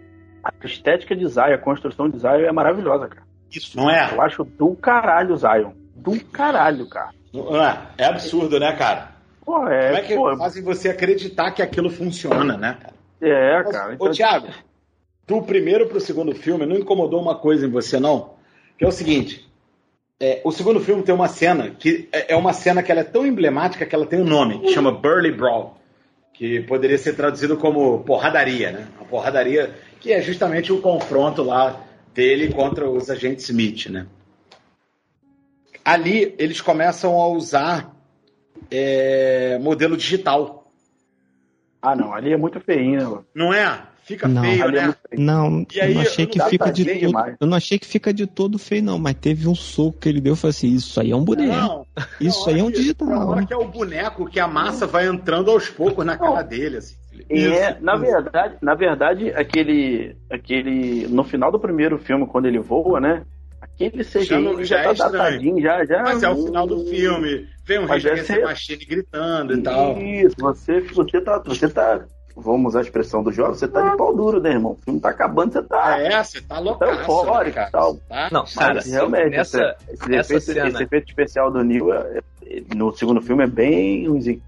a 0.43 0.65
estética 0.65 1.15
de 1.15 1.27
Zion, 1.27 1.53
a 1.53 1.57
construção 1.57 2.09
de 2.09 2.17
Zion 2.19 2.45
é 2.45 2.51
maravilhosa, 2.51 3.07
cara. 3.07 3.23
Isso, 3.51 3.77
não 3.77 3.89
é? 3.89 4.13
Eu 4.13 4.21
acho 4.21 4.43
do 4.43 4.75
caralho, 4.75 5.36
Zion. 5.38 5.71
Do 5.95 6.19
caralho, 6.25 6.88
cara. 6.89 7.11
Não 7.34 7.63
é? 7.63 7.89
É 7.97 8.05
absurdo, 8.05 8.59
né, 8.59 8.75
cara? 8.75 9.11
Pô, 9.45 9.67
é, 9.67 9.88
Como 9.88 9.97
é 9.97 10.01
que 10.01 10.15
pô, 10.15 10.38
fazem 10.38 10.63
você 10.63 10.89
acreditar 10.89 11.51
que 11.51 11.61
aquilo 11.61 11.89
funciona, 11.89 12.57
né, 12.57 12.77
cara? 12.80 12.98
É, 13.22 13.63
cara. 13.63 13.93
Então... 13.93 14.07
Ô, 14.07 14.11
Thiago, 14.11 14.47
do 15.28 15.41
primeiro 15.41 15.88
pro 15.88 15.99
segundo 15.99 16.34
filme, 16.34 16.65
não 16.65 16.78
incomodou 16.78 17.22
uma 17.22 17.36
coisa 17.36 17.65
em 17.65 17.70
você, 17.70 17.99
não? 17.99 18.32
Que 18.78 18.86
é 18.86 18.88
o 18.88 18.91
seguinte: 18.91 19.47
é, 20.20 20.41
o 20.43 20.51
segundo 20.51 20.80
filme 20.80 21.03
tem 21.03 21.13
uma 21.13 21.28
cena 21.28 21.70
que 21.70 22.09
é, 22.11 22.34
é 22.34 22.36
uma 22.36 22.51
cena 22.51 22.84
que 22.84 22.91
ela 22.91 23.01
é 23.01 23.05
tão 23.05 23.26
emblemática 23.26 23.86
que 23.86 23.95
ela 23.95 24.05
tem 24.05 24.20
um 24.20 24.26
nome, 24.26 24.59
que 24.59 24.74
chama 24.74 24.91
Burly 24.91 25.32
Brawl, 25.32 25.78
que 26.34 26.61
poderia 26.61 26.97
ser 26.97 27.15
traduzido 27.15 27.57
como 27.57 28.03
porradaria, 28.03 28.72
né? 28.72 28.88
A 28.99 29.05
porradaria 29.05 29.74
que 29.99 30.11
é 30.11 30.22
justamente 30.22 30.72
o 30.72 30.82
confronto 30.82 31.43
lá 31.43 31.86
dele 32.13 32.51
contra 32.51 32.89
os 32.89 33.09
agentes 33.09 33.45
Smith, 33.45 33.88
né? 33.88 34.07
Ali 35.86 36.36
eles 36.38 36.59
começam 36.59 37.20
a 37.20 37.28
usar 37.28 37.95
é, 38.70 39.57
modelo 39.59 39.95
digital 39.95 40.59
ah, 41.82 41.95
não, 41.95 42.13
ali 42.13 42.34
é 42.34 42.38
muito 42.38 42.59
feinho. 42.59 43.25
Não 43.34 43.53
é? 43.53 43.82
Fica 44.03 44.27
não, 44.27 44.41
feio, 44.41 44.71
né? 44.71 44.95
É 45.11 45.17
não, 45.19 45.65
e 45.71 45.80
aí, 45.80 45.91
eu 45.91 45.95
não 45.95 46.01
achei 46.01 46.25
que 46.25 46.39
fica 46.39 46.71
de 46.71 46.84
todo, 46.84 46.99
demais. 46.99 47.36
eu 47.39 47.47
não 47.47 47.57
achei 47.57 47.77
que 47.77 47.86
fica 47.86 48.11
de 48.11 48.25
todo 48.25 48.57
feio 48.57 48.84
não, 48.84 48.97
mas 48.97 49.13
teve 49.13 49.47
um 49.47 49.53
soco 49.53 49.99
que 49.99 50.09
ele 50.09 50.19
deu 50.19 50.34
e 50.34 50.36
falou 50.36 50.49
assim, 50.49 50.73
isso 50.73 50.99
aí 50.99 51.11
é 51.11 51.15
um 51.15 51.23
boneco. 51.23 51.55
Não, 51.55 51.86
isso 52.19 52.49
aí 52.49 52.59
é 52.59 52.63
um 52.63 52.71
digital. 52.71 53.30
Olha 53.30 53.45
que 53.45 53.53
é 53.53 53.57
o 53.57 53.67
boneco 53.67 54.25
que 54.27 54.39
a 54.39 54.47
massa 54.47 54.88
vai 54.88 55.07
entrando 55.07 55.51
aos 55.51 55.69
poucos 55.69 56.03
na 56.03 56.17
cara 56.17 56.41
dele, 56.41 56.77
assim. 56.77 56.95
É, 57.30 57.77
na 57.80 57.95
verdade, 57.95 58.55
na 58.61 58.73
verdade, 58.73 59.30
aquele, 59.34 60.15
aquele, 60.32 61.07
no 61.07 61.23
final 61.23 61.51
do 61.51 61.59
primeiro 61.59 61.99
filme, 61.99 62.25
quando 62.25 62.47
ele 62.47 62.59
voa, 62.59 62.99
né? 62.99 63.23
Aquele 63.80 64.03
CGI 64.03 64.65
já, 64.65 64.84
já, 64.84 64.93
já 64.93 64.93
tá 64.93 65.07
é 65.07 65.11
datadinho, 65.11 65.61
já, 65.61 65.86
já. 65.86 66.03
Mas 66.03 66.23
é 66.23 66.30
o 66.30 66.45
final 66.45 66.67
do 66.67 66.86
filme. 66.86 67.47
Vem 67.65 67.80
um 67.80 67.86
Regis 67.86 68.25
ser... 68.25 68.43
Machine 68.43 68.86
gritando 68.86 69.53
e 69.53 69.61
tal. 69.61 69.97
Isso, 69.97 70.36
você, 70.38 70.82
você 70.82 71.21
tá. 71.21 71.39
Você 71.39 71.69
tá 71.69 72.05
vamos 72.36 72.69
usar 72.69 72.80
a 72.80 72.82
expressão 72.84 73.23
do 73.23 73.32
jovem, 73.32 73.55
você 73.55 73.67
tá 73.67 73.89
de 73.89 73.97
pau 73.97 74.15
duro, 74.15 74.41
né, 74.41 74.51
irmão? 74.51 74.71
O 74.71 74.84
filme 74.84 74.99
tá 74.99 75.09
acabando, 75.09 75.53
você 75.53 75.63
tá. 75.63 75.99
É, 75.99 76.23
você 76.23 76.41
tá 76.41 76.59
louco. 76.59 76.80
Tá 76.80 76.88
eufórico 76.88 77.59
e 77.59 77.71
tal. 77.71 77.95
Tá? 78.07 78.30
Não, 78.32 78.45
cara, 78.45 78.82
realmente, 78.82 79.30
nessa, 79.30 79.75
esse, 79.89 79.93
esse, 79.93 80.15
efeito, 80.15 80.41
cena... 80.41 80.67
esse, 80.69 80.84
efeito, 80.84 81.09
especial 81.09 81.51
do 81.51 81.63
Neil 81.63 81.93
é, 81.93 82.19
é, 82.45 82.61
no 82.75 82.95
segundo 82.95 83.21
filme 83.21 83.43
é 83.43 83.47
bem 83.47 84.07
ruimzinho. 84.07 84.41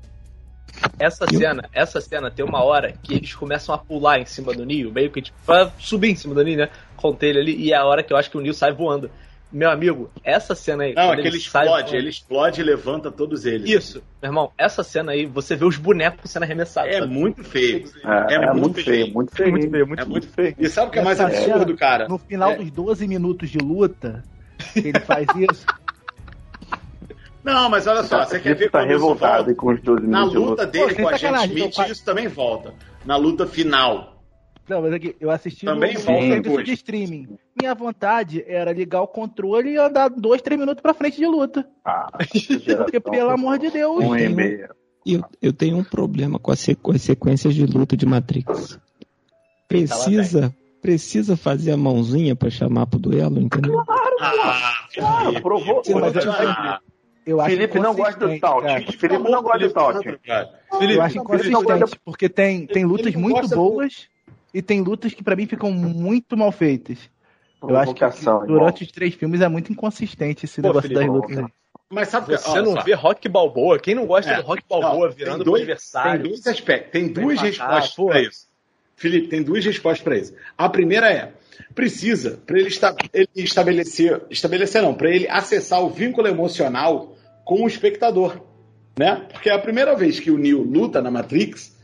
Essa 0.98 1.26
cena, 1.28 1.70
essa 1.74 2.00
cena 2.00 2.32
tem 2.32 2.46
uma 2.46 2.64
hora 2.64 2.94
que 3.04 3.16
eles 3.16 3.36
começam 3.36 3.76
a 3.76 3.78
pular 3.78 4.20
em 4.20 4.26
cima 4.26 4.54
do 4.54 4.66
Neo, 4.66 4.92
meio 4.92 5.12
que 5.12 5.22
tipo, 5.22 5.38
pra 5.46 5.70
subir 5.78 6.12
em 6.12 6.16
cima 6.16 6.34
do 6.34 6.44
Neo, 6.44 6.58
né? 6.58 6.70
Com 6.96 7.16
ele 7.22 7.40
ali, 7.40 7.56
e 7.56 7.74
é 7.74 7.76
a 7.76 7.86
hora 7.86 8.04
que 8.04 8.14
eu 8.14 8.18
acho 8.18 8.32
que 8.32 8.38
o 8.38 8.42
Neo 8.42 8.54
sai 8.54 8.72
voando. 8.72 9.12
Meu 9.52 9.70
amigo, 9.70 10.10
essa 10.24 10.56
cena 10.56 10.84
aí. 10.84 10.94
Não, 10.94 11.14
é 11.14 11.22
que 11.22 11.28
ele 11.28 11.38
explode, 11.38 11.96
ele 11.96 12.10
explode 12.10 12.62
e 12.62 12.64
levanta 12.64 13.12
todos 13.12 13.46
eles. 13.46 13.70
Isso, 13.70 14.02
meu 14.22 14.30
irmão, 14.30 14.52
essa 14.58 14.82
cena 14.82 15.12
aí, 15.12 15.26
você 15.26 15.58
vê 15.58 15.66
os 15.66 15.76
bonecos 15.76 16.32
sendo 16.32 16.44
arremessados. 16.44 16.96
É 16.96 17.00
sabe? 17.00 17.12
muito 17.14 17.44
feio. 17.44 17.86
É, 18.04 18.34
é, 18.34 18.36
é 18.36 18.54
muito, 18.54 18.76
feio, 18.76 18.86
feio, 18.86 19.14
muito 19.14 19.36
feio. 19.36 19.52
Muito 19.52 19.70
feio, 19.70 19.88
muito, 19.88 20.02
é 20.02 20.06
muito 20.06 20.28
feio. 20.30 20.56
E 20.58 20.70
sabe 20.70 20.88
o 20.88 20.92
que 20.92 21.00
é 21.00 21.04
mais 21.04 21.20
absurdo, 21.20 21.76
cara? 21.76 22.08
No 22.08 22.18
final 22.18 22.52
é. 22.52 22.56
dos 22.56 22.72
12 22.72 23.08
minutos 23.08 23.50
de 23.50 23.58
luta, 23.58 24.24
ele 24.76 25.00
faz 25.02 25.28
isso. 25.36 25.66
Não, 27.44 27.70
mas 27.70 27.88
olha 27.88 28.04
só, 28.04 28.24
você 28.24 28.40
quer 28.40 28.56
ver 28.56 28.70
tá 28.70 28.84
revoltado 28.84 29.46
volta? 29.46 29.56
com 29.56 29.72
os 29.72 29.82
12 29.82 30.08
Na 30.08 30.24
luta 30.24 30.66
dele 30.66 30.94
Pô, 30.94 31.02
com 31.02 31.10
a 31.10 31.18
gente 31.18 31.46
Smith, 31.48 31.74
então, 31.74 31.86
isso 31.88 32.06
também 32.06 32.28
volta. 32.28 32.74
Na 33.04 33.16
luta 33.16 33.48
final. 33.48 34.11
Não, 34.68 34.82
mas 34.82 34.94
aqui, 34.94 35.16
eu 35.20 35.30
assisti 35.30 35.66
também 35.66 35.94
no, 35.94 36.00
serviço 36.00 36.64
de 36.64 36.74
streaming. 36.74 37.38
Minha 37.60 37.74
vontade 37.74 38.44
era 38.48 38.72
ligar 38.72 39.02
o 39.02 39.08
controle 39.08 39.72
e 39.72 39.78
andar 39.78 40.10
dois, 40.10 40.42
três 40.42 40.60
minutos 40.60 40.82
pra 40.82 40.94
frente 40.94 41.18
de 41.18 41.26
luta. 41.26 41.68
Ah, 41.84 42.08
Porque, 42.78 43.00
pelo 43.00 43.32
amor 43.32 43.60
de 43.60 43.70
Deus. 43.70 44.04
Um 44.04 44.16
eu, 44.16 44.36
tenho, 44.36 44.70
eu, 45.06 45.24
eu 45.42 45.54
tenho 45.54 45.78
um 45.78 45.84
problema 45.84 46.40
com, 46.40 46.52
as, 46.52 46.66
com 46.82 46.92
as 46.92 47.02
sequências 47.02 47.54
de 47.54 47.66
luta 47.66 47.98
de 47.98 48.06
Matrix. 48.06 48.80
Precisa, 49.68 50.56
precisa 50.82 51.36
fazer 51.36 51.72
a 51.72 51.78
mãozinha 51.78 52.36
pra 52.36 52.50
chamar 52.50 52.86
pro 52.86 53.00
duelo, 53.00 53.42
entendeu? 53.42 53.84
Claro, 53.84 54.16
ah, 54.22 54.88
claro, 54.94 55.42
provou. 55.42 55.82
Mas 56.00 56.16
eu, 56.16 56.34
eu 57.26 57.42
acho 57.42 57.56
Felipe 57.56 57.80
não 57.80 57.96
gosta 57.96 58.28
do 58.28 58.40
Taut. 58.40 58.98
Felipe 58.98 59.30
não 59.30 59.42
gosta 59.42 59.68
do 59.68 59.74
Taut. 59.74 60.20
Eu 60.80 61.02
acho 61.02 61.18
inconsistente, 61.18 62.00
porque 62.06 62.30
tem, 62.30 62.66
tem 62.68 62.86
lutas 62.86 63.14
muito 63.16 63.48
boas 63.50 64.11
e 64.54 64.62
tem 64.62 64.82
lutas 64.82 65.14
que 65.14 65.24
para 65.24 65.36
mim 65.36 65.48
ficam 65.48 65.72
muito 65.72 66.36
mal 66.38 66.52
feitas. 66.52 66.98
Eu 67.62 67.78
acho 67.78 67.94
que 67.94 68.04
durante 68.48 68.84
os 68.84 68.92
três 68.92 69.14
filmes 69.14 69.42
é 69.42 69.48
muito 69.48 69.72
inconsistente 69.72 70.46
esse 70.46 70.62
Pô, 70.62 70.70
negócio 70.70 70.90
Felipe, 70.90 71.06
das 71.06 71.14
lutas. 71.14 71.46
Mas 71.90 72.08
sabe 72.08 72.28
que 72.28 72.38
você 72.38 72.62
não 72.62 72.82
vê 72.82 72.94
Rock 72.94 73.28
Balboa? 73.28 73.78
Quem 73.78 73.94
não 73.94 74.06
gosta 74.06 74.32
é, 74.32 74.38
do 74.38 74.44
Rock 74.44 74.64
Balboa 74.68 75.08
não, 75.08 75.14
virando 75.14 75.44
dois, 75.44 75.62
adversário? 75.62 76.24
Tem 76.24 76.32
dois 76.32 76.48
aspectos, 76.48 76.92
tem 76.92 77.08
duas 77.08 77.40
respostas 77.42 77.94
para 77.94 78.22
isso. 78.22 78.48
Felipe, 78.96 79.28
tem 79.28 79.44
duas 79.44 79.66
respostas 79.66 80.04
para 80.04 80.18
isso. 80.18 80.34
A 80.58 80.70
primeira 80.70 81.12
é: 81.12 81.34
precisa, 81.76 82.40
para 82.46 82.58
ele, 82.58 82.68
esta, 82.68 82.96
ele 83.14 83.30
estabelecer, 83.36 84.22
estabelecer 84.30 84.82
não, 84.82 84.94
para 84.94 85.10
ele 85.10 85.28
acessar 85.28 85.84
o 85.84 85.90
vínculo 85.90 86.28
emocional 86.28 87.16
com 87.44 87.64
o 87.64 87.68
espectador. 87.68 88.42
Né? 88.98 89.28
Porque 89.32 89.50
é 89.50 89.54
a 89.54 89.60
primeira 89.60 89.96
vez 89.96 90.20
que 90.20 90.32
o 90.32 90.38
Neo 90.38 90.62
luta 90.64 91.02
na 91.02 91.12
Matrix, 91.12 91.76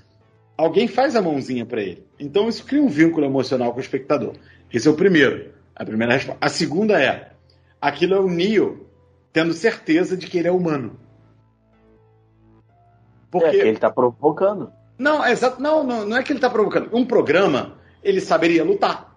alguém 0.58 0.88
faz 0.88 1.16
a 1.16 1.22
mãozinha 1.22 1.66
para 1.66 1.82
ele. 1.82 2.06
Então 2.20 2.50
isso 2.50 2.66
cria 2.66 2.82
um 2.82 2.90
vínculo 2.90 3.26
emocional 3.26 3.72
com 3.72 3.78
o 3.78 3.82
espectador. 3.82 4.34
Esse 4.74 4.88
é 4.88 4.92
o 4.92 4.96
primeiro. 4.96 5.54
A 5.76 5.86
primeira 5.86 6.14
resposta. 6.14 6.44
A 6.44 6.50
segunda 6.50 7.02
é: 7.02 7.32
aquilo 7.80 8.16
é 8.16 8.20
o 8.20 8.28
Neo 8.28 8.88
tendo 9.32 9.54
certeza 9.54 10.18
de 10.18 10.26
que 10.26 10.40
ele 10.40 10.48
é 10.48 10.52
humano. 10.52 11.00
Porque 13.30 13.58
é, 13.58 13.60
ele 13.60 13.72
está 13.72 13.92
provocando. 13.92 14.72
Não, 14.98 15.24
é 15.24 15.32
exato. 15.32 15.62
Não, 15.62 15.84
não, 15.84 16.06
não 16.06 16.18
é 16.18 16.24
que 16.24 16.32
ele 16.32 16.40
está 16.40 16.50
provocando. 16.50 16.90
Um 16.92 17.06
programa, 17.06 17.78
ele 18.04 18.20
saberia 18.20 18.64
lutar. 18.64 19.16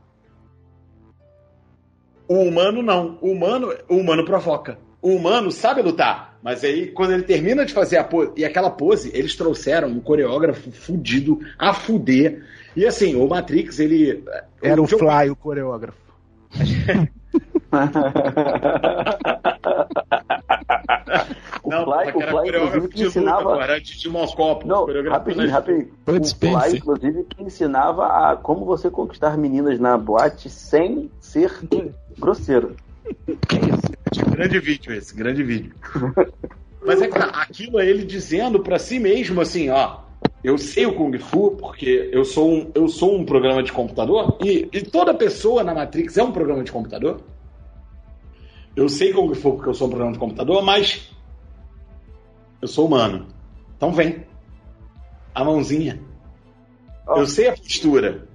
O 2.29 2.43
humano 2.43 2.83
não. 2.83 3.19
O 3.23 3.31
humano, 3.31 3.75
o 3.89 3.97
humano 3.97 4.25
provoca. 4.25 4.79
O 5.03 5.15
humano 5.15 5.51
sabe 5.51 5.81
lutar. 5.83 6.39
Mas 6.43 6.65
aí, 6.65 6.89
quando 6.89 7.13
ele 7.13 7.23
termina 7.23 7.65
de 7.67 7.73
fazer 7.73 7.99
a 7.99 8.05
pose, 8.05 8.33
e 8.37 8.45
aquela 8.45 8.71
pose, 8.71 9.11
eles 9.15 9.37
trouxeram 9.37 9.89
um 9.89 10.01
coreógrafo 10.01 10.71
fudido 10.71 11.39
a 11.59 11.75
fuder. 11.75 12.43
E 12.75 12.87
assim, 12.87 13.15
o 13.15 13.27
Matrix, 13.29 13.79
ele. 13.79 14.25
Era 14.63 14.81
o, 14.81 14.85
o 14.85 14.89
Fly, 14.89 15.31
o 15.31 15.37
coreógrafo. 15.37 15.99
o 21.63 21.71
não, 21.71 21.85
Fly, 21.85 22.11
o 22.15 22.21
Fly 22.21 22.49
inclusive, 22.49 22.89
que 22.89 23.03
ensinava... 23.05 23.53
Luta, 23.53 23.65
era 23.65 23.81
de 23.81 24.09
Moscopo. 24.09 24.67
Não, 24.67 24.87
rapidinho, 25.11 25.51
rapidinho. 25.51 25.91
O 26.07 26.25
Fly, 26.25 26.77
inclusive, 26.79 27.25
que 27.25 27.43
ensinava 27.43 28.07
a 28.07 28.37
como 28.37 28.65
você 28.65 28.91
conquistar 28.91 29.37
meninas 29.37 29.79
na 29.79 29.99
boate 29.99 30.49
sem 30.49 31.11
ser 31.21 31.53
grosseiro. 32.19 32.77
Grande 34.31 34.59
vídeo 34.59 34.93
esse, 34.93 35.15
grande 35.15 35.43
vídeo. 35.43 35.75
Mas 36.85 37.03
é 37.03 37.09
que 37.09 37.19
aquilo 37.19 37.79
é 37.79 37.87
ele 37.87 38.05
dizendo 38.05 38.61
para 38.61 38.79
si 38.79 38.99
mesmo 38.99 39.41
assim, 39.41 39.69
ó, 39.69 40.01
eu 40.43 40.57
sei 40.57 40.87
o 40.87 40.95
Kung 40.95 41.17
Fu 41.19 41.53
porque 41.53 42.09
eu 42.13 42.25
sou 42.25 42.51
um, 42.51 42.71
eu 42.75 42.89
sou 42.89 43.15
um 43.15 43.25
programa 43.25 43.63
de 43.63 43.73
computador 43.73 44.39
e, 44.43 44.69
e 44.73 44.83
toda 44.83 45.13
pessoa 45.13 45.63
na 45.63 45.75
Matrix 45.75 46.17
é 46.17 46.23
um 46.23 46.33
programa 46.33 46.65
de 46.65 46.73
computador. 46.73 47.21
Eu 48.75 48.89
sei 48.89 49.13
Kung 49.13 49.35
Fu 49.35 49.55
porque 49.55 49.69
eu 49.69 49.75
sou 49.75 49.87
um 49.87 49.91
programa 49.91 50.13
de 50.13 50.19
computador, 50.19 50.63
mas 50.63 51.11
eu 52.63 52.69
sou 52.69 52.87
humano. 52.87 53.27
Então 53.77 53.93
vem. 53.93 54.25
A 55.35 55.45
mãozinha. 55.45 56.01
Eu 57.07 57.27
sei 57.27 57.49
a 57.49 57.57
postura. 57.57 58.27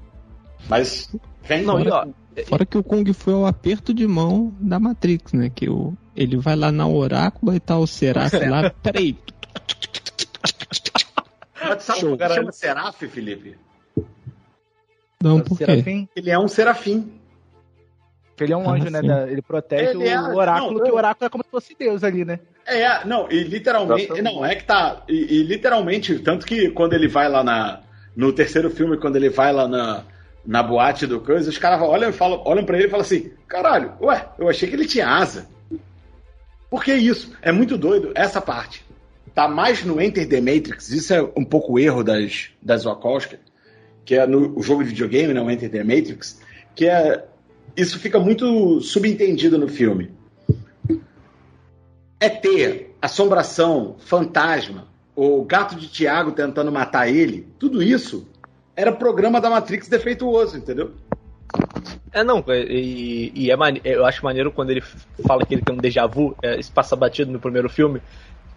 Mas 0.70 1.10
vem. 1.44 1.64
Não, 1.64 1.80
e 1.80 1.90
ó, 1.90 2.06
Fora 2.44 2.66
que 2.66 2.78
o 2.78 2.84
Kung 2.84 3.12
Fu 3.14 3.32
é 3.32 3.36
o 3.36 3.46
aperto 3.46 3.94
de 3.94 4.06
mão 4.06 4.54
da 4.60 4.80
Matrix, 4.80 5.32
né? 5.34 5.50
Que 5.54 5.70
o, 5.70 5.96
ele 6.16 6.38
vai 6.38 6.56
lá 6.56 6.72
na 6.72 6.88
oráculo 6.88 7.54
e 7.54 7.60
tá 7.60 7.78
o 7.78 7.88
Seraf 7.88 8.34
lá. 8.34 8.70
Peraí. 8.84 9.18
Mas 11.64 11.84
sabe 11.84 12.00
Show. 12.02 12.14
o 12.14 12.18
cara 12.18 12.36
chama 12.36 12.52
Seraf, 12.52 13.08
Felipe? 13.08 13.58
Não, 15.22 15.40
por 15.40 15.58
quê? 15.58 15.66
Serafim? 15.66 16.10
Ele 16.16 16.30
é 16.30 16.38
um 16.38 16.48
serafim. 16.48 17.12
Ele 18.40 18.54
é 18.54 18.58
um 18.58 18.70
anjo, 18.70 18.90
né? 18.90 19.02
Da, 19.02 19.32
ele 19.32 19.42
protege 19.42 19.92
ele 19.92 20.10
é, 20.10 20.20
o 20.20 20.36
oráculo, 20.36 20.78
não, 20.78 20.84
que 20.84 20.92
o 20.92 20.96
oráculo 20.96 21.26
é 21.26 21.30
como 21.30 21.44
se 21.44 21.50
fosse 21.50 21.76
Deus 21.80 22.04
ali, 22.04 22.26
né? 22.26 22.40
É, 22.68 23.06
não, 23.06 23.32
e 23.32 23.44
literalmente. 23.44 24.22
Não, 24.22 24.46
é 24.46 24.56
que 24.56 24.66
tá. 24.66 25.04
E, 25.08 25.40
e, 25.40 25.44
literalmente, 25.44 26.20
tanto 26.20 26.46
que 26.46 26.70
quando 26.72 26.94
ele 26.94 27.08
vai 27.08 27.30
lá 27.30 27.44
na. 27.44 27.82
No 28.16 28.32
terceiro 28.32 28.70
filme, 28.70 28.98
quando 28.98 29.18
ele 29.18 29.30
vai 29.30 29.52
lá 29.52 29.68
na, 29.68 30.04
na 30.46 30.62
boate 30.62 31.08
do 31.08 31.20
coisa, 31.20 31.50
os 31.50 31.58
caras 31.58 31.82
olham, 31.82 32.14
falam, 32.14 32.41
olham 32.46 32.66
pra 32.66 32.78
ele 32.78 32.88
e 32.88 32.89
falam 32.89 33.06
assim: 33.06 33.32
caralho, 33.48 33.93
ué, 34.02 34.30
eu 34.38 34.48
achei 34.48 34.70
que 34.70 34.76
ele 34.76 34.86
tinha 34.86 35.08
asa. 35.08 35.48
Por 36.70 36.84
que 36.84 36.93
isso? 36.93 37.32
É 37.41 37.52
muito 37.52 37.78
doido 37.78 38.12
essa 38.16 38.41
parte. 38.41 38.86
Tá 39.34 39.48
mais 39.48 39.84
no 39.84 40.02
Enter 40.02 40.28
the 40.28 40.39
Matrix, 40.39 40.89
isso 40.89 41.14
é 41.14 41.22
um 41.36 41.43
pouco 41.43 41.74
o 41.74 41.80
erro 41.80 42.04
das, 42.04 42.52
das 42.62 42.86
Wachowski, 42.86 43.38
que 44.06 44.16
é 44.16 44.26
no 44.26 44.62
jogo 44.62 44.84
de 44.84 44.89
videogame, 44.89 45.34
né, 45.34 45.41
o 45.41 45.50
Enter 45.50 45.70
the 45.70 45.84
Matrix, 45.84 46.39
que 46.76 46.88
é. 46.88 47.26
Isso 47.76 48.00
fica 48.00 48.18
muito 48.20 48.80
subentendido 48.80 49.58
no 49.58 49.68
filme. 49.68 50.12
É 52.18 52.30
ter 52.30 52.96
assombração, 53.02 53.98
fantasma, 54.00 54.88
o 55.14 55.43
gato 55.43 55.76
de 55.76 55.89
Tiago 55.89 56.32
tentando 56.32 56.72
matar 56.72 57.10
ele, 57.10 57.48
tudo 57.60 57.84
isso 57.84 58.26
era 58.76 58.92
programa 58.92 59.40
da 59.40 59.50
Matrix 59.50 59.88
defeituoso, 59.88 60.58
entendeu? 60.58 60.92
É, 62.12 62.24
não, 62.24 62.44
e, 62.48 63.32
e 63.36 63.52
é 63.52 63.56
mane... 63.56 63.82
eu 63.84 64.06
acho 64.06 64.24
maneiro 64.24 64.52
quando 64.52 64.70
ele 64.72 64.82
fala 65.26 65.46
que 65.46 65.54
ele 65.54 65.62
tem 65.62 65.76
um 65.76 65.80
déjà 65.80 66.06
vu, 66.08 66.36
é, 66.42 66.60
isso 66.60 66.72
passa 66.72 66.96
batido 66.96 67.32
no 67.32 67.40
primeiro 67.40 67.70
filme, 67.70 68.02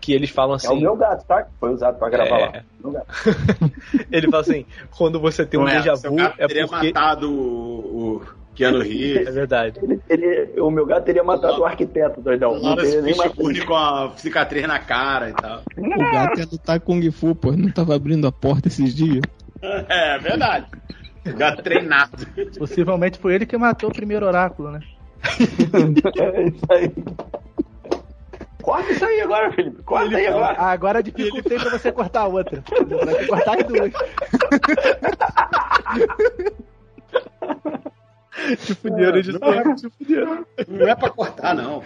que 0.01 0.12
eles 0.12 0.31
falam 0.31 0.55
assim. 0.55 0.69
É 0.69 0.71
o 0.71 0.75
assim, 0.75 0.83
meu 0.83 0.97
gato, 0.97 1.27
tá? 1.27 1.47
Foi 1.59 1.73
usado 1.73 1.99
pra 1.99 2.09
gravar 2.09 2.39
é... 2.39 2.62
lá. 2.85 3.03
ele 4.11 4.31
fala 4.31 4.43
assim: 4.43 4.64
quando 4.97 5.21
você 5.21 5.45
tem 5.45 5.59
um 5.59 5.69
é, 5.69 5.77
déjà 5.77 5.95
vu, 5.95 6.21
é 6.21 6.47
teria 6.47 6.66
porque. 6.66 6.87
matado 6.87 7.31
o, 7.31 8.16
o 8.16 8.23
Keanu 8.55 8.81
Reeves. 8.81 9.27
É 9.27 9.31
verdade. 9.33 9.81
Ele, 9.83 10.01
ele, 10.09 10.61
o 10.61 10.71
meu 10.71 10.87
gato 10.87 11.05
teria 11.05 11.25
matado 11.25 11.59
o, 11.59 11.61
o 11.61 11.64
arquiteto, 11.64 12.21
doidão. 12.21 12.61
Não 12.61 12.77
teria 12.77 13.03
nem 13.03 13.16
matado. 13.16 13.66
com 13.66 13.75
a 13.75 14.12
cicatriz 14.16 14.66
na 14.66 14.79
cara 14.79 15.31
e 15.31 15.33
tal. 15.33 15.62
O 15.77 16.12
gato 16.12 16.39
ia 16.39 16.49
lutar 16.51 16.81
Kung 16.81 17.11
Fu, 17.11 17.35
pô. 17.35 17.53
Não 17.53 17.71
tava 17.71 17.95
abrindo 17.95 18.27
a 18.27 18.33
porta 18.33 18.69
esses 18.69 18.95
dias. 18.95 19.23
É, 19.88 20.18
verdade. 20.18 20.66
Gato 21.24 21.62
treinado. 21.62 22.26
Possivelmente 22.59 23.18
foi 23.18 23.34
ele 23.34 23.46
que 23.46 23.56
matou 23.56 23.90
o 23.90 23.92
primeiro 23.92 24.26
oráculo, 24.26 24.70
né? 24.70 24.80
é 26.20 26.42
isso 26.44 26.64
aí. 26.70 26.92
Corta 28.62 28.92
isso 28.92 29.04
aí 29.04 29.20
agora, 29.20 29.52
Felipe. 29.52 29.82
Corta 29.82 30.06
ele, 30.06 30.16
aí 30.16 30.26
agora. 30.26 30.61
Agora 30.61 31.02
dificultei 31.02 31.56
ele... 31.56 31.64
pra 31.64 31.78
você 31.78 31.92
cortar 31.92 32.20
a 32.20 32.28
outra. 32.28 32.62
Pra 32.62 33.26
cortar 33.26 33.59
as 33.59 33.66
duas. 33.66 33.92
Te 38.64 38.74
fuderam, 38.74 39.18
editor. 39.18 39.64
Não, 39.64 39.74
te 39.74 39.90
fuderam. 39.90 40.46
Não 40.68 40.88
é 40.88 40.94
pra 40.94 41.11
cortar, 41.11 41.54
não. 41.54 41.82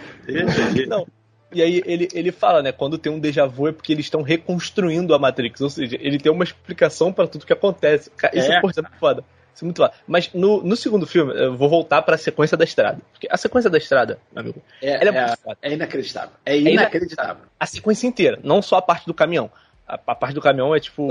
Não. 0.87 1.07
E 1.53 1.61
aí 1.61 1.83
ele, 1.85 2.07
ele 2.13 2.31
fala, 2.31 2.61
né? 2.61 2.71
Quando 2.71 2.97
tem 2.97 3.11
um 3.11 3.19
déjà 3.19 3.45
vu 3.45 3.67
é 3.67 3.71
porque 3.71 3.91
eles 3.91 4.05
estão 4.05 4.21
reconstruindo 4.21 5.13
a 5.13 5.19
Matrix. 5.19 5.61
Ou 5.61 5.69
seja, 5.69 5.97
ele 5.99 6.17
tem 6.17 6.31
uma 6.31 6.43
explicação 6.43 7.13
para 7.13 7.27
tudo 7.27 7.45
que 7.45 7.53
acontece. 7.53 8.11
Isso 8.33 8.51
é, 8.51 8.57
é, 8.57 8.61
porra, 8.61 8.73
é 8.77 8.81
muito 8.81 8.99
foda. 8.99 9.23
Isso 9.53 9.63
é 9.63 9.65
muito 9.65 9.77
foda. 9.77 9.93
Mas 10.07 10.31
no, 10.33 10.63
no 10.63 10.75
segundo 10.75 11.05
filme, 11.05 11.33
eu 11.35 11.55
vou 11.55 11.69
voltar 11.69 12.01
para 12.01 12.15
a 12.15 12.17
sequência 12.17 12.57
da 12.57 12.63
estrada. 12.63 12.99
Porque 13.11 13.27
a 13.29 13.37
sequência 13.37 13.69
da 13.69 13.77
estrada, 13.77 14.19
meu 14.31 14.41
amigo, 14.41 14.61
é, 14.81 14.95
ela 14.95 15.03
é, 15.03 15.07
é, 15.07 15.25
muito 15.27 15.39
foda. 15.39 15.57
É 15.61 15.71
inacreditável. 15.71 16.31
É, 16.45 16.55
é 16.55 16.59
inacreditável. 16.59 17.43
A 17.59 17.65
sequência 17.65 18.07
inteira, 18.07 18.39
não 18.43 18.61
só 18.61 18.77
a 18.77 18.81
parte 18.81 19.05
do 19.05 19.13
caminhão. 19.13 19.51
A, 19.87 19.95
a 19.95 20.15
parte 20.15 20.33
do 20.33 20.41
caminhão 20.41 20.75
é 20.75 20.79
tipo. 20.79 21.07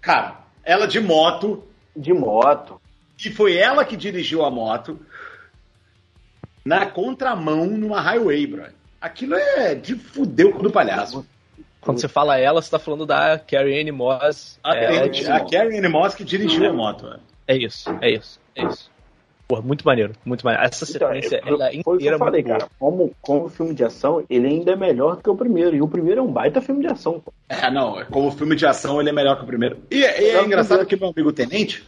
Cara, 0.00 0.40
ela 0.64 0.86
de 0.86 1.00
moto. 1.00 1.64
De 1.94 2.12
moto. 2.12 2.80
E 3.24 3.30
foi 3.30 3.56
ela 3.56 3.84
que 3.84 3.96
dirigiu 3.96 4.44
a 4.44 4.50
moto 4.50 5.00
na 6.64 6.86
contramão 6.86 7.66
numa 7.66 8.00
highway, 8.00 8.46
brother. 8.46 8.74
Aquilo 9.00 9.34
é 9.34 9.74
de 9.74 9.94
fuder 9.94 10.56
o 10.56 10.62
do 10.62 10.70
palhaço. 10.70 11.24
Quando 11.80 12.00
você 12.00 12.08
fala 12.08 12.38
ela, 12.38 12.60
você 12.60 12.70
tá 12.70 12.78
falando 12.78 13.06
da 13.06 13.38
Carrie 13.38 13.80
Anne 13.80 13.92
Moss. 13.92 14.58
A, 14.62 14.76
é, 14.76 15.04
a 15.04 15.40
Carrie 15.44 15.78
Anne 15.78 15.88
Moss 15.88 16.14
que 16.14 16.24
dirigiu 16.24 16.68
a 16.68 16.72
moto. 16.72 17.18
É 17.46 17.56
isso, 17.56 17.88
é 18.00 18.10
isso, 18.10 18.40
é 18.56 18.64
isso. 18.64 18.90
Pô, 19.46 19.62
muito 19.62 19.82
maneiro, 19.86 20.12
muito 20.26 20.44
maneiro. 20.44 20.66
Essa 20.66 20.84
então, 20.84 21.08
sequência, 21.08 21.40
então, 21.42 21.54
ela 21.54 21.70
foi 21.82 21.96
inteira 21.96 22.16
eu 22.16 22.18
falei, 22.18 22.42
cara. 22.42 22.68
Como, 22.78 23.14
como 23.22 23.48
filme 23.48 23.74
de 23.74 23.82
ação, 23.82 24.22
ele 24.28 24.46
ainda 24.46 24.72
é 24.72 24.76
melhor 24.76 25.16
do 25.16 25.22
que 25.22 25.30
o 25.30 25.36
primeiro. 25.36 25.74
E 25.74 25.80
o 25.80 25.88
primeiro 25.88 26.20
é 26.20 26.22
um 26.22 26.30
baita 26.30 26.60
filme 26.60 26.82
de 26.82 26.88
ação. 26.88 27.20
Pô. 27.20 27.32
É, 27.48 27.70
não, 27.70 28.04
como 28.10 28.30
filme 28.30 28.54
de 28.54 28.66
ação, 28.66 29.00
ele 29.00 29.08
é 29.08 29.12
melhor 29.12 29.36
que 29.36 29.44
o 29.44 29.46
primeiro. 29.46 29.78
E, 29.90 30.00
e 30.00 30.04
é, 30.04 30.34
é 30.34 30.44
engraçado 30.44 30.84
que 30.84 30.96
meu 30.96 31.08
amigo 31.08 31.32
Tenente, 31.32 31.82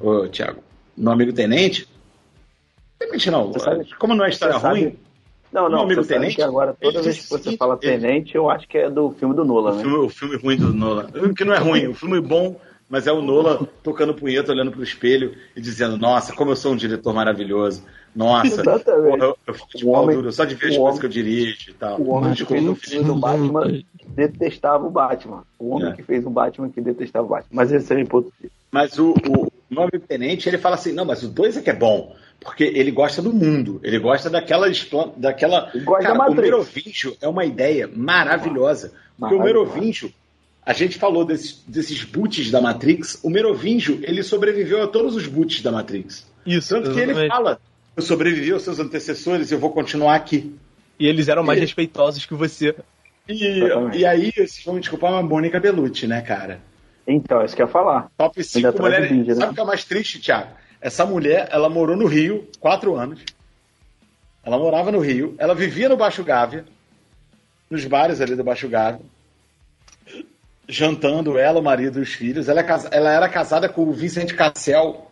ô 0.00 0.26
Thiago, 0.28 0.62
meu 0.96 1.12
amigo 1.12 1.34
Tenente, 1.34 1.86
Tenente 2.98 3.30
não, 3.30 3.52
como 3.98 4.14
não 4.14 4.24
é 4.24 4.30
história 4.30 4.56
ruim, 4.56 4.82
sabe 4.84 4.98
não, 5.52 5.68
não, 5.68 5.82
amigo 5.82 6.04
Tenente. 6.04 6.36
Que 6.36 6.42
agora, 6.42 6.74
toda 6.80 7.02
vez 7.02 7.18
que 7.18 7.30
você 7.30 7.56
fala 7.56 7.76
Tenente, 7.76 8.34
eu 8.34 8.48
acho 8.48 8.66
que 8.66 8.78
é 8.78 8.90
do 8.90 9.10
filme 9.12 9.34
do 9.34 9.44
Nolan, 9.44 9.72
o 9.72 9.76
né? 9.76 9.82
Filme, 9.82 9.96
o 9.96 10.08
filme 10.08 10.36
ruim 10.36 10.56
do 10.56 10.72
Nolan. 10.72 11.06
Que 11.36 11.44
não 11.44 11.54
é 11.54 11.58
ruim, 11.58 11.88
o 11.88 11.94
filme 11.94 12.20
bom, 12.20 12.58
mas 12.88 13.06
é 13.06 13.12
o 13.12 13.22
Nolan 13.22 13.66
tocando 13.82 14.14
punheta, 14.14 14.52
olhando 14.52 14.70
pro 14.70 14.82
espelho 14.82 15.34
e 15.54 15.60
dizendo: 15.60 15.98
Nossa, 15.98 16.32
como 16.34 16.50
eu 16.50 16.56
sou 16.56 16.72
um 16.72 16.76
diretor 16.76 17.12
maravilhoso. 17.12 17.82
Nossa, 18.14 18.62
porra, 18.62 19.24
eu, 19.24 19.38
eu 19.46 19.54
fico 19.54 19.78
de 19.78 19.84
pau 19.86 20.06
duro, 20.06 20.32
só 20.32 20.44
de 20.44 20.54
ver 20.54 20.68
as 20.68 20.76
coisas 20.76 21.00
que 21.00 21.06
eu 21.06 21.10
dirijo 21.10 21.70
e 21.70 21.72
tal. 21.72 21.98
O 21.98 22.10
homem 22.10 22.34
que 22.34 22.44
fez 22.44 22.68
o 22.68 22.74
filme 22.74 23.04
do 23.06 23.14
Batman 23.14 23.82
detestava 24.08 24.86
o 24.86 24.90
Batman. 24.90 25.44
O 25.58 25.70
homem 25.70 25.88
é. 25.88 25.92
que 25.92 26.02
fez 26.02 26.24
o 26.26 26.30
Batman 26.30 26.68
que 26.68 26.80
detestava 26.80 27.24
o 27.24 27.30
Batman. 27.30 27.48
Mas 27.50 27.72
esse 27.72 27.90
é 27.92 28.02
o 28.02 28.32
Mas 28.70 28.98
o, 28.98 29.12
o, 29.12 29.46
o 29.46 29.52
nome 29.70 29.92
tenente, 30.06 30.46
ele 30.48 30.58
fala 30.58 30.74
assim: 30.74 30.92
não, 30.92 31.06
mas 31.06 31.22
o 31.22 31.28
2 31.28 31.56
é 31.56 31.62
que 31.62 31.70
é 31.70 31.74
bom. 31.74 32.14
Porque 32.42 32.64
ele 32.64 32.90
gosta 32.90 33.22
do 33.22 33.32
mundo, 33.32 33.80
ele 33.82 33.98
gosta 33.98 34.28
daquela. 34.28 34.68
daquela 35.16 35.70
gosta 35.84 36.02
cara, 36.02 36.18
da 36.18 36.28
o 36.28 36.34
Merovingio 36.34 37.16
é 37.20 37.28
uma 37.28 37.44
ideia 37.44 37.88
maravilhosa. 37.94 38.92
Porque 39.18 39.34
o 39.34 39.42
Merovingio, 39.42 40.12
a 40.64 40.72
gente 40.72 40.98
falou 40.98 41.24
desses, 41.24 41.62
desses 41.66 42.02
boots 42.02 42.50
da 42.50 42.60
Matrix, 42.60 43.20
o 43.22 43.30
Merovingio, 43.30 44.00
ele 44.02 44.22
sobreviveu 44.22 44.82
a 44.82 44.88
todos 44.88 45.14
os 45.14 45.26
boots 45.26 45.62
da 45.62 45.70
Matrix. 45.70 46.26
Isso. 46.44 46.70
Tanto 46.70 46.90
exatamente. 46.90 47.14
que 47.14 47.20
ele 47.20 47.28
fala: 47.28 47.60
eu 47.96 48.02
sobrevivi 48.02 48.52
aos 48.52 48.62
seus 48.62 48.78
antecessores 48.80 49.50
e 49.50 49.54
eu 49.54 49.58
vou 49.58 49.70
continuar 49.70 50.14
aqui. 50.14 50.54
E 50.98 51.06
eles 51.06 51.28
eram 51.28 51.44
mais 51.44 51.58
e... 51.58 51.62
respeitosos 51.62 52.26
que 52.26 52.34
você. 52.34 52.74
E, 53.28 53.60
e 53.94 54.04
aí, 54.04 54.32
vocês 54.32 54.62
vão 54.64 54.74
me 54.74 54.80
desculpar, 54.80 55.12
uma 55.12 55.22
Mônica 55.22 55.60
Bellucci, 55.60 56.06
né, 56.06 56.20
cara? 56.22 56.60
Então, 57.06 57.40
é 57.40 57.44
isso 57.44 57.54
que 57.54 57.62
eu 57.62 57.66
ia 57.66 57.72
falar. 57.72 58.10
Top 58.16 58.42
5 58.42 58.82
mulheres. 58.82 59.08
Vídeo, 59.08 59.34
né? 59.34 59.40
Sabe 59.40 59.52
o 59.52 59.54
que 59.54 59.60
é 59.60 59.64
mais 59.64 59.84
triste, 59.84 60.20
Thiago? 60.20 60.50
Essa 60.82 61.06
mulher, 61.06 61.48
ela 61.52 61.68
morou 61.68 61.96
no 61.96 62.06
Rio 62.06 62.48
quatro 62.58 62.96
anos. 62.96 63.24
Ela 64.42 64.58
morava 64.58 64.90
no 64.90 64.98
Rio. 64.98 65.36
Ela 65.38 65.54
vivia 65.54 65.88
no 65.88 65.96
Baixo 65.96 66.24
Gávea, 66.24 66.64
nos 67.70 67.84
bares 67.84 68.20
ali 68.20 68.34
do 68.34 68.42
Baixo 68.42 68.68
Gávea, 68.68 69.00
jantando 70.68 71.38
ela, 71.38 71.60
o 71.60 71.62
marido 71.62 72.00
e 72.00 72.02
os 72.02 72.12
filhos. 72.12 72.48
Ela, 72.48 72.62
é, 72.62 72.66
ela 72.90 73.12
era 73.12 73.28
casada 73.28 73.68
com 73.68 73.82
o 73.84 73.92
Vicente 73.92 74.34
Cassel. 74.34 75.08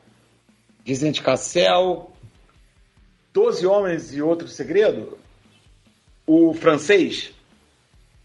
Vicente 0.85 1.23
Cassel. 1.23 2.11
Doze 3.33 3.65
Homens 3.65 4.13
e 4.13 4.21
Outro 4.21 4.49
Segredo. 4.49 5.17
O 6.27 6.53
francês. 6.53 7.33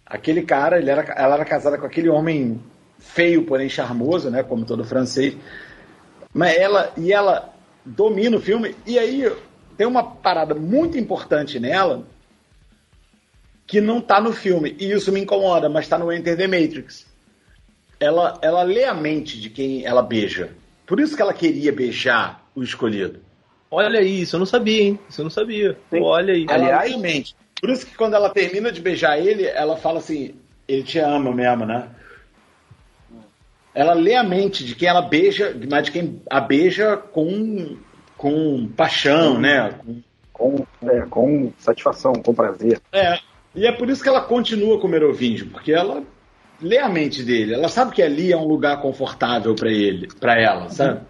Aquele 0.04 0.42
cara, 0.42 0.80
ele 0.80 0.90
era, 0.90 1.04
ela 1.16 1.36
era 1.36 1.46
casada 1.46 1.78
com 1.78 1.86
aquele 1.86 2.10
homem 2.10 2.60
feio, 2.98 3.46
porém 3.46 3.70
charmoso, 3.70 4.32
né? 4.32 4.42
Como 4.42 4.66
todo 4.66 4.84
francês. 4.84 5.38
Mas 6.36 6.58
ela, 6.58 6.92
e 6.98 7.14
ela 7.14 7.54
domina 7.86 8.36
o 8.36 8.42
filme. 8.42 8.76
E 8.86 9.00
aí 9.00 9.32
tem 9.78 9.88
uma 9.88 10.04
parada 10.04 10.54
muito 10.54 10.98
importante 10.98 11.62
nela 11.62 12.06
que 13.66 13.80
não 13.80 14.02
tá 14.02 14.20
no 14.20 14.34
filme. 14.34 14.76
E 14.78 14.92
isso 14.92 15.14
me 15.14 15.22
incomoda, 15.22 15.70
mas 15.70 15.88
tá 15.88 15.98
no 15.98 16.12
Enter 16.12 16.36
the 16.36 16.46
Matrix. 16.46 17.08
Ela, 17.98 18.38
ela 18.42 18.64
lê 18.64 18.84
a 18.84 18.94
mente 18.94 19.40
de 19.40 19.50
quem 19.50 19.86
ela 19.86 20.02
beija. 20.02 20.50
Por 20.86 21.00
isso 21.00 21.16
que 21.16 21.22
ela 21.22 21.34
queria 21.34 21.72
beijar 21.72 22.44
o 22.54 22.62
escolhido. 22.62 23.22
Olha 23.72 24.02
aí, 24.02 24.22
isso 24.22 24.36
eu 24.36 24.40
não 24.40 24.46
sabia, 24.46 24.84
hein? 24.84 25.00
Isso 25.10 25.22
eu 25.22 25.24
não 25.24 25.30
sabia. 25.30 25.78
Olha 25.90 26.34
aí. 26.34 26.46
Aliás, 26.50 26.90
lê 26.92 26.98
a 26.98 27.00
mente. 27.00 27.34
Por 27.62 27.70
isso 27.70 27.86
que 27.86 27.96
quando 27.96 28.14
ela 28.14 28.30
termina 28.30 28.74
de 28.74 28.82
beijar 28.82 29.18
ele, 29.18 29.46
ela 29.46 29.78
fala 29.78 30.00
assim: 30.00 30.36
ele 30.68 30.84
te 30.84 31.00
ama 31.00 31.34
mesmo, 31.34 31.66
né? 31.66 31.88
Ela 33.76 33.94
lê 33.94 34.16
a 34.16 34.24
mente 34.24 34.64
de 34.64 34.74
quem 34.74 34.88
ela 34.88 35.02
beija, 35.02 35.56
mas 35.70 35.84
de 35.84 35.92
quem 35.92 36.22
a 36.30 36.40
beija 36.40 36.96
com, 36.96 37.76
com 38.18 38.68
paixão, 38.70 39.38
né? 39.38 39.78
Com, 40.32 40.66
é, 40.84 41.02
com 41.02 41.52
satisfação, 41.58 42.14
com 42.14 42.34
prazer. 42.34 42.82
É, 42.94 43.20
e 43.54 43.68
é 43.68 43.72
por 43.74 43.90
isso 43.90 44.02
que 44.02 44.08
ela 44.08 44.22
continua 44.22 44.80
com 44.80 44.88
o 44.88 44.90
Merovingio, 44.90 45.50
porque 45.50 45.74
ela 45.74 46.04
lê 46.62 46.78
a 46.78 46.88
mente 46.88 47.22
dele. 47.22 47.54
Ela 47.54 47.68
sabe 47.68 47.94
que 47.94 48.02
ali 48.02 48.32
é 48.32 48.38
um 48.38 48.48
lugar 48.48 48.82
confortável 48.82 49.54
para 49.54 49.70
ele, 49.70 50.08
para 50.20 50.42
ela, 50.42 50.70
sabe? 50.70 51.00
Uhum. 51.00 51.06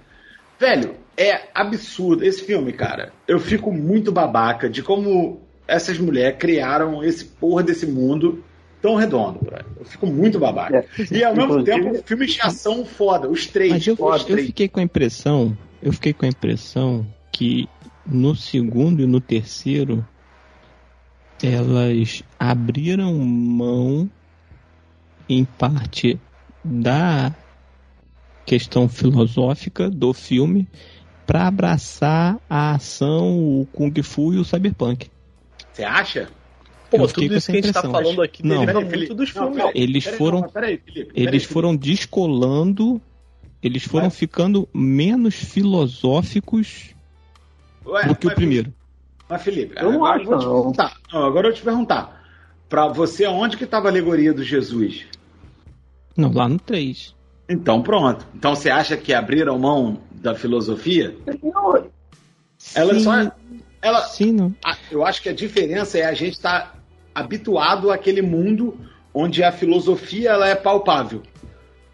Velho, 0.59 0.95
é 1.16 1.49
absurdo 1.53 2.26
esse 2.26 2.43
filme, 2.43 2.74
cara. 2.74 3.13
Eu 3.28 3.39
fico 3.39 3.72
muito 3.72 4.11
babaca 4.11 4.68
de 4.68 4.82
como 4.82 5.41
essas 5.68 5.99
mulheres 5.99 6.38
criaram 6.39 7.03
esse 7.03 7.26
porra 7.26 7.61
desse 7.61 7.86
mundo 7.86 8.43
tão 8.86 8.94
redondo, 8.94 9.40
velho. 9.50 9.66
Eu 9.80 9.86
fico 9.86 10.06
muito 10.06 10.38
babaca. 10.38 10.78
É. 10.78 10.86
E 11.12 11.24
ao 11.24 11.36
mesmo 11.36 11.64
tempo, 11.64 12.04
filme 12.06 12.28
de 12.28 12.40
ação 12.40 12.86
foda, 12.86 13.28
os 13.28 13.48
três. 13.48 13.72
Mas 13.72 13.88
eu, 13.88 13.96
foda, 13.96 14.22
eu 14.22 14.26
três. 14.28 14.46
fiquei 14.46 14.68
com 14.68 14.80
a 14.80 14.84
impressão, 14.84 15.58
eu 15.82 15.92
fiquei 15.92 16.14
com 16.14 16.26
a 16.26 16.30
impressão 16.30 17.04
que 17.32 17.68
no 18.06 18.36
segundo 18.36 19.02
e 19.02 19.08
no 19.08 19.20
terceiro 19.20 20.08
elas 21.42 22.22
abriram 22.40 23.16
mão 23.16 24.08
em 25.28 25.44
parte 25.44 26.20
da 26.64 27.34
questão 28.46 28.88
filosófica 28.88 29.90
do 29.90 30.14
filme 30.14 30.68
para 31.26 31.48
abraçar 31.48 32.38
a 32.48 32.76
ação, 32.76 33.40
o 33.40 33.68
Kung 33.74 33.92
Fu 34.04 34.32
e 34.32 34.38
o 34.38 34.46
Cyberpunk. 34.46 35.10
Você 35.74 35.84
acha? 35.84 36.30
Pô, 36.90 37.08
tudo 37.08 37.36
isso 37.36 37.52
que 37.52 37.58
a 37.58 37.62
gente 37.62 37.74
tá 37.74 37.82
falando 37.82 38.22
aqui 38.22 38.46
não, 38.46 38.60
deriva 38.66 38.82
muito 38.82 39.14
dos 39.16 39.30
filmes. 39.30 39.58
Não, 39.58 39.72
eles 39.74 40.06
foram, 40.06 40.42
não, 40.42 40.50
peraí, 40.50 40.78
Felipe, 40.78 41.14
peraí, 41.14 41.28
eles 41.28 41.44
foram 41.44 41.76
descolando, 41.76 43.02
eles 43.62 43.84
foram 43.84 44.06
mas... 44.06 44.16
ficando 44.16 44.68
menos 44.74 45.36
filosóficos 45.36 46.96
Ué, 47.86 48.08
do 48.08 48.16
que 48.16 48.28
o 48.28 48.36
primeiro. 48.36 48.74
Mas 49.28 49.42
Felipe, 49.42 49.74
eu 49.78 49.92
não 49.92 50.06
agora, 50.06 50.22
acho, 50.22 50.32
eu 50.32 50.64
vou 50.64 50.72
te 50.72 50.78
perguntar. 50.78 50.98
agora 51.12 51.48
eu 51.48 51.54
te 51.54 51.62
perguntar. 51.62 52.26
Para 52.70 52.88
você, 52.88 53.28
onde 53.28 53.58
que 53.58 53.64
estava 53.64 53.88
a 53.88 53.92
alegoria 53.92 54.34
do 54.34 54.44
Jesus? 54.44 55.06
Não, 56.16 56.32
lá 56.32 56.48
no 56.48 56.60
3. 56.60 57.16
Então 57.48 57.82
pronto. 57.82 58.26
Então 58.36 58.56
você 58.56 58.70
acha 58.70 58.98
que 58.98 59.14
abriram 59.14 59.58
mão 59.60 60.02
da 60.12 60.34
filosofia? 60.34 61.16
Não. 61.44 61.90
Ela 62.74 62.94
Sim. 62.94 63.00
só. 63.02 63.32
Ela, 63.82 64.02
Sim, 64.08 64.32
não. 64.32 64.56
A, 64.64 64.76
eu 64.90 65.06
acho 65.06 65.22
que 65.22 65.30
a 65.30 65.34
diferença 65.34 66.00
é 66.00 66.06
a 66.06 66.14
gente 66.14 66.34
estar 66.34 66.72
tá 66.72 66.75
habituado 67.16 67.89
àquele 67.89 68.22
mundo 68.22 68.78
onde 69.13 69.41
a 69.41 69.51
filosofia 69.51 70.32
ela 70.32 70.49
é 70.49 70.53
palpável. 70.53 71.24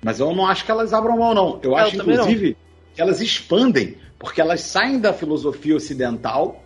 Mas 0.04 0.20
eu 0.20 0.34
não 0.34 0.48
acho 0.48 0.66
que 0.66 0.72
elas 0.72 0.92
abram 0.92 1.20
mão, 1.20 1.34
não. 1.36 1.60
Eu, 1.62 1.72
eu 1.72 1.76
acho, 1.76 1.96
inclusive, 1.96 2.58
que 2.96 3.02
elas 3.02 3.22
expandem, 3.22 3.96
porque 4.18 4.42
elas 4.42 4.62
saem 4.62 5.00
da 5.00 5.14
filosofia 5.14 5.76
ocidental 5.76 6.64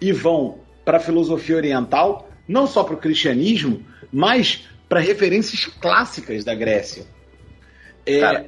e 0.00 0.12
vão 0.12 0.58
para 0.84 0.96
a 0.96 1.00
filosofia 1.00 1.56
oriental, 1.56 2.28
não 2.48 2.66
só 2.66 2.82
para 2.82 2.94
o 2.94 2.98
cristianismo, 2.98 3.86
mas 4.12 4.68
para 4.88 4.98
referências 4.98 5.64
clássicas 5.66 6.44
da 6.44 6.54
Grécia. 6.54 7.06
É, 8.04 8.20
Cara, 8.20 8.46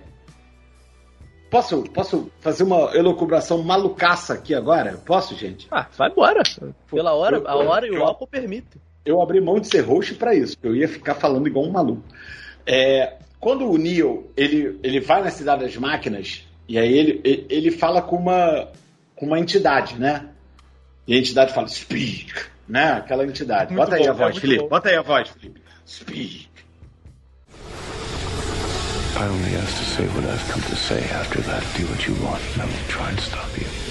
posso, 1.49 1.83
posso 1.85 2.31
fazer 2.41 2.65
uma 2.65 2.95
elucubração 2.95 3.63
malucaça 3.63 4.35
aqui 4.35 4.55
agora? 4.55 5.01
Posso, 5.07 5.35
gente? 5.35 5.69
Ah, 5.71 5.87
vai 5.97 6.11
embora. 6.11 6.43
Pela 6.91 7.15
hora, 7.15 7.39
eu, 7.39 7.49
a 7.49 7.57
hora 7.57 7.87
e 7.87 7.91
o 7.91 8.03
álcool 8.03 8.27
permite. 8.27 8.81
Eu 9.07 9.23
abri 9.23 9.41
mão 9.41 9.61
de 9.61 9.69
ser 9.69 9.83
host 9.83 10.15
para 10.17 10.35
isso. 10.35 10.57
Eu 10.63 10.75
ia 10.75 10.89
ficar 10.89 11.15
falando 11.15 11.47
igual 11.47 11.65
um 11.65 11.71
maluco. 11.71 12.03
É, 12.67 13.15
quando 13.39 13.71
o 13.71 13.79
Neo 13.79 14.29
ele, 14.37 14.79
ele 14.83 15.01
vai 15.01 15.23
na 15.23 15.31
cidade 15.31 15.65
das 15.65 15.77
máquinas 15.77 16.45
e 16.69 16.77
aí 16.77 16.93
ele, 16.93 17.47
ele 17.49 17.71
fala 17.71 18.03
com 18.03 18.17
uma, 18.17 18.69
com 19.15 19.27
uma 19.27 19.39
entidade, 19.39 19.97
né? 19.97 20.27
E 21.07 21.15
a 21.15 21.19
entidade 21.19 21.55
fala, 21.55 21.69
speak, 21.69 22.33
né? 22.69 22.95
Aquela 22.95 23.25
entidade. 23.25 23.73
Muito 23.73 23.85
bota 23.85 23.97
bom, 23.97 24.03
aí 24.03 24.09
a 24.09 24.13
voz, 24.13 24.37
é 24.37 24.41
Felipe. 24.41 24.63
Bom. 24.63 24.69
Bota 24.69 24.89
aí 24.89 24.97
a 24.97 25.03
voz, 25.03 25.29
Felipe. 25.29 25.61
Speak. 25.87 26.49
I 29.19 29.23
only 29.23 29.57
ask 29.57 29.79
to 29.79 29.85
say 29.85 30.07
what 30.09 30.27
I've 30.27 30.53
come 30.53 30.63
to 30.63 30.77
say. 30.77 30.99
After 31.15 31.41
that, 31.43 31.63
do 31.79 31.87
what 31.87 32.07
you 32.07 32.15
want, 32.23 32.43
I 32.59 32.67
won't 32.67 32.89
try 32.89 33.09
and 33.09 33.21
stop 33.21 33.49
you. 33.57 33.86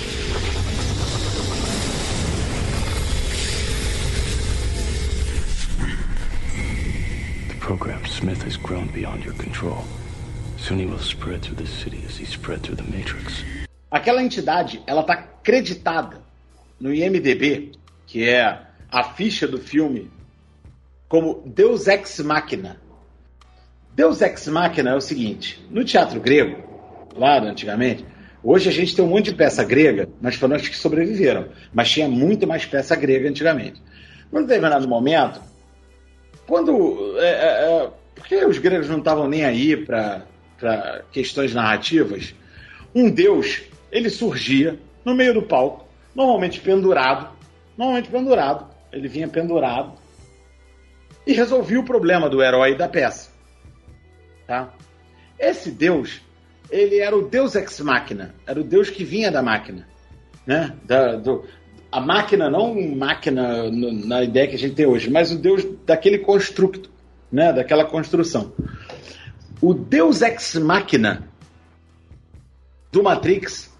Program 7.65 8.05
Smith 8.05 8.43
has 8.43 8.57
grown 8.57 8.85
beyond 8.93 9.25
your 9.25 9.33
control. 9.33 9.83
Soon 10.55 10.77
he 10.77 10.85
will 10.85 10.99
spread 10.99 11.41
through 11.41 11.55
the 11.55 11.65
city 11.65 12.03
as 12.07 12.15
he 12.15 12.23
spread 12.23 12.61
through 12.61 12.75
the 12.75 12.83
Matrix. 12.95 13.43
Aquela 13.89 14.21
entidade, 14.21 14.83
ela 14.85 15.01
tá 15.01 15.17
creditada 15.41 16.21
no 16.79 16.93
IMDB, 16.93 17.71
que 18.05 18.29
é 18.29 18.59
a 18.91 19.03
ficha 19.03 19.47
do 19.47 19.57
filme, 19.57 20.11
como 21.09 21.41
Deus 21.43 21.87
Ex 21.87 22.19
Machina. 22.19 22.79
Deus 23.95 24.21
Ex 24.21 24.47
Machina 24.47 24.91
é 24.91 24.95
o 24.95 25.01
seguinte: 25.01 25.59
no 25.71 25.83
teatro 25.83 26.21
grego, 26.21 26.61
lá 27.15 27.41
antigamente, 27.41 28.05
hoje 28.43 28.69
a 28.69 28.71
gente 28.71 28.95
tem 28.95 29.03
um 29.03 29.09
monte 29.09 29.31
de 29.31 29.35
peça 29.35 29.63
grega, 29.63 30.07
mas 30.21 30.35
foram 30.35 30.55
as 30.55 30.67
que 30.67 30.77
sobreviveram. 30.77 31.47
Mas 31.73 31.89
tinha 31.89 32.07
muito 32.07 32.45
mais 32.45 32.63
peça 32.63 32.95
grega 32.95 33.27
antigamente. 33.27 33.81
Num 34.31 34.41
determinado 34.41 34.87
momento, 34.87 35.41
quando. 36.47 37.17
É, 37.19 37.27
é, 37.27 37.83
é 37.85 37.89
porque 38.15 38.45
os 38.45 38.57
gregos 38.57 38.87
não 38.89 38.99
estavam 38.99 39.27
nem 39.27 39.43
aí 39.43 39.75
para 39.75 40.25
questões 41.11 41.53
narrativas, 41.53 42.33
um 42.93 43.09
deus 43.09 43.63
ele 43.91 44.09
surgia 44.09 44.79
no 45.03 45.13
meio 45.13 45.33
do 45.33 45.41
palco 45.41 45.85
normalmente 46.15 46.61
pendurado, 46.61 47.29
normalmente 47.77 48.09
pendurado, 48.09 48.67
ele 48.91 49.07
vinha 49.07 49.27
pendurado 49.27 49.93
e 51.27 51.33
resolvia 51.33 51.79
o 51.79 51.83
problema 51.83 52.29
do 52.29 52.41
herói 52.41 52.75
da 52.75 52.87
peça. 52.87 53.31
Tá? 54.47 54.73
Esse 55.37 55.69
Deus, 55.69 56.21
ele 56.71 56.99
era 56.99 57.15
o 57.15 57.27
Deus 57.27 57.55
ex 57.55 57.79
machina, 57.81 58.33
era 58.47 58.59
o 58.59 58.63
Deus 58.63 58.89
que 58.89 59.03
vinha 59.03 59.29
da 59.29 59.41
máquina, 59.41 59.87
né? 60.45 60.73
Da, 60.83 61.15
do, 61.17 61.45
a 61.95 62.01
máquina 62.01 62.49
não 62.49 62.75
máquina 62.93 63.71
na 63.71 64.21
ideia 64.21 64.49
que 64.49 64.55
a 64.55 64.59
gente 64.59 64.75
tem 64.75 64.85
hoje, 64.85 65.09
mas 65.09 65.31
o 65.31 65.37
Deus 65.37 65.65
daquele 65.85 66.19
construto, 66.19 66.89
né? 67.31 67.53
Daquela 67.53 67.85
construção. 67.85 68.51
O 69.61 69.73
Deus 69.73 70.21
ex 70.21 70.55
machina 70.55 71.29
do 72.91 73.01
Matrix 73.01 73.73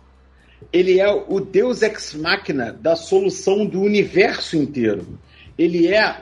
ele 0.72 0.98
é 0.98 1.12
o 1.12 1.42
Deus 1.42 1.82
ex 1.82 2.14
machina 2.14 2.72
da 2.72 2.96
solução 2.96 3.66
do 3.66 3.82
universo 3.82 4.56
inteiro. 4.56 5.20
Ele 5.58 5.94
é, 5.94 6.22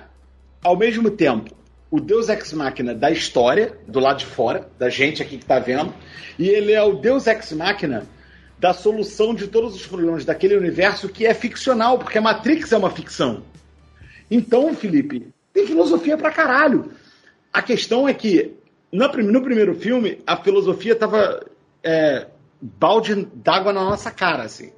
ao 0.63 0.76
mesmo 0.76 1.11
tempo, 1.11 1.55
o 1.91 1.99
Deus 1.99 2.27
ex 2.27 2.53
machina 2.53 2.95
da 2.95 3.11
história, 3.11 3.77
do 3.88 3.99
lado 3.99 4.18
de 4.18 4.26
fora, 4.26 4.68
da 4.80 4.89
gente 4.89 5.22
aqui 5.22 5.38
que 5.38 5.43
está 5.43 5.59
vendo, 5.59 5.93
e 6.39 6.49
ele 6.49 6.72
é 6.72 6.81
o 6.81 6.93
Deus 6.93 7.27
ex 7.27 7.51
machina 7.51 8.07
da 8.64 8.73
solução 8.73 9.35
de 9.35 9.48
todos 9.48 9.76
os 9.76 9.85
problemas 9.85 10.23
daquele 10.23 10.56
universo 10.56 11.10
que 11.10 11.26
é 11.26 11.34
ficcional, 11.34 11.99
porque 11.99 12.18
a 12.18 12.22
Matrix 12.22 12.72
é 12.72 12.77
uma 12.77 12.90
ficção. 12.90 13.44
Então, 14.31 14.73
Felipe, 14.73 15.27
tem 15.52 15.68
filosofia 15.68 16.15
pra 16.18 16.31
caralho. 16.31 16.90
A 17.52 17.61
questão 17.61 18.07
é 18.07 18.14
que 18.14 18.53
no, 18.90 19.41
primeiro 19.41 19.76
filme 19.76 20.19
a 20.26 20.38
filosofia 20.38 20.94
estava 20.94 21.45
é, 21.84 22.27
balde 22.61 23.27
d'água 23.35 23.73
na 23.73 23.84
nossa 23.84 24.10
cara, 24.10 24.44
assim. 24.44 24.72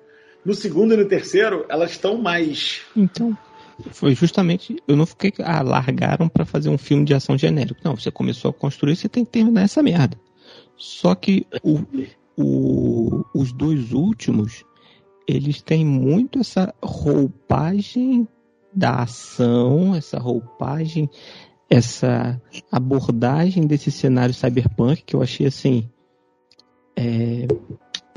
No 0.43 0.55
segundo 0.55 0.95
e 0.95 0.97
no 0.97 1.07
terceiro, 1.07 1.63
elas 1.69 1.91
estão 1.91 2.17
mais. 2.17 2.81
Então, 2.97 3.37
foi 3.91 4.15
justamente. 4.15 4.81
Eu 4.87 4.95
não 4.95 5.05
fiquei. 5.05 5.31
Ah, 5.43 5.61
largaram 5.61 6.27
para 6.27 6.43
fazer 6.43 6.69
um 6.69 6.77
filme 6.77 7.05
de 7.05 7.13
ação 7.13 7.37
genérico. 7.37 7.81
Não, 7.83 7.95
você 7.95 8.09
começou 8.09 8.49
a 8.49 8.53
construir, 8.53 8.95
você 8.95 9.07
tem 9.07 9.23
que 9.23 9.29
terminar 9.29 9.61
essa 9.61 9.83
merda. 9.83 10.17
Só 10.75 11.13
que 11.13 11.45
o, 11.63 11.85
o, 12.37 13.23
os 13.33 13.51
dois 13.51 13.91
últimos, 13.93 14.63
eles 15.27 15.61
têm 15.61 15.85
muito 15.85 16.39
essa 16.39 16.73
roupagem 16.83 18.27
da 18.73 19.03
ação, 19.03 19.95
essa 19.95 20.19
roupagem, 20.19 21.09
essa 21.69 22.39
abordagem 22.71 23.65
desse 23.65 23.91
cenário 23.91 24.33
cyberpunk 24.33 25.03
que 25.03 25.15
eu 25.15 25.21
achei 25.21 25.47
assim 25.47 25.89
é, 26.95 27.47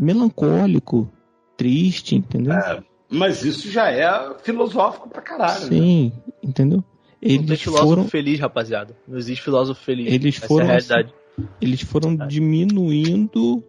melancólico, 0.00 1.10
triste, 1.56 2.16
entendeu? 2.16 2.52
É, 2.52 2.82
mas 3.10 3.44
isso 3.44 3.70
já 3.70 3.90
é 3.90 4.34
filosófico 4.42 5.08
pra 5.08 5.22
caralho. 5.22 5.62
Né? 5.62 5.68
Sim, 5.68 6.12
né? 6.14 6.32
entendeu? 6.42 6.84
Eles 7.20 7.40
Não 7.40 7.46
tem 7.46 7.56
filósofo 7.56 7.88
foram... 7.88 8.08
feliz, 8.08 8.38
rapaziada. 8.38 8.96
Não 9.06 9.18
existe 9.18 9.42
filósofo 9.42 9.82
feliz. 9.82 10.12
Eles 10.12 10.36
Essa 10.36 10.46
foram, 10.46 10.66
é 10.66 10.68
a 10.68 10.70
realidade. 10.70 11.14
Eles 11.60 11.80
foram 11.82 12.16
diminuindo 12.16 13.64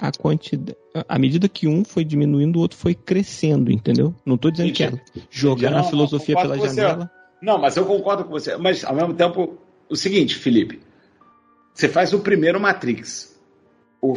a 0.00 0.10
quantidade. 0.12 0.76
À 1.08 1.18
medida 1.18 1.48
que 1.48 1.66
um 1.66 1.84
foi 1.84 2.04
diminuindo, 2.04 2.56
o 2.56 2.60
outro 2.60 2.78
foi 2.78 2.94
crescendo, 2.94 3.70
entendeu? 3.70 4.14
Não 4.24 4.36
estou 4.36 4.50
dizendo 4.50 4.70
Entendi. 4.70 5.00
que 5.12 5.18
é 5.18 5.22
jogar 5.30 5.74
a 5.74 5.82
filosofia 5.82 6.36
pela 6.36 6.58
janela. 6.58 7.10
Não, 7.42 7.58
mas 7.58 7.76
eu 7.76 7.84
concordo 7.84 8.24
com 8.24 8.30
você. 8.30 8.56
Mas 8.56 8.84
ao 8.84 8.94
mesmo 8.94 9.14
tempo, 9.14 9.58
o 9.88 9.96
seguinte, 9.96 10.34
Felipe. 10.36 10.80
Você 11.74 11.88
faz 11.88 12.12
o 12.12 12.20
primeiro 12.20 12.60
Matrix 12.60 13.34
o, 14.04 14.14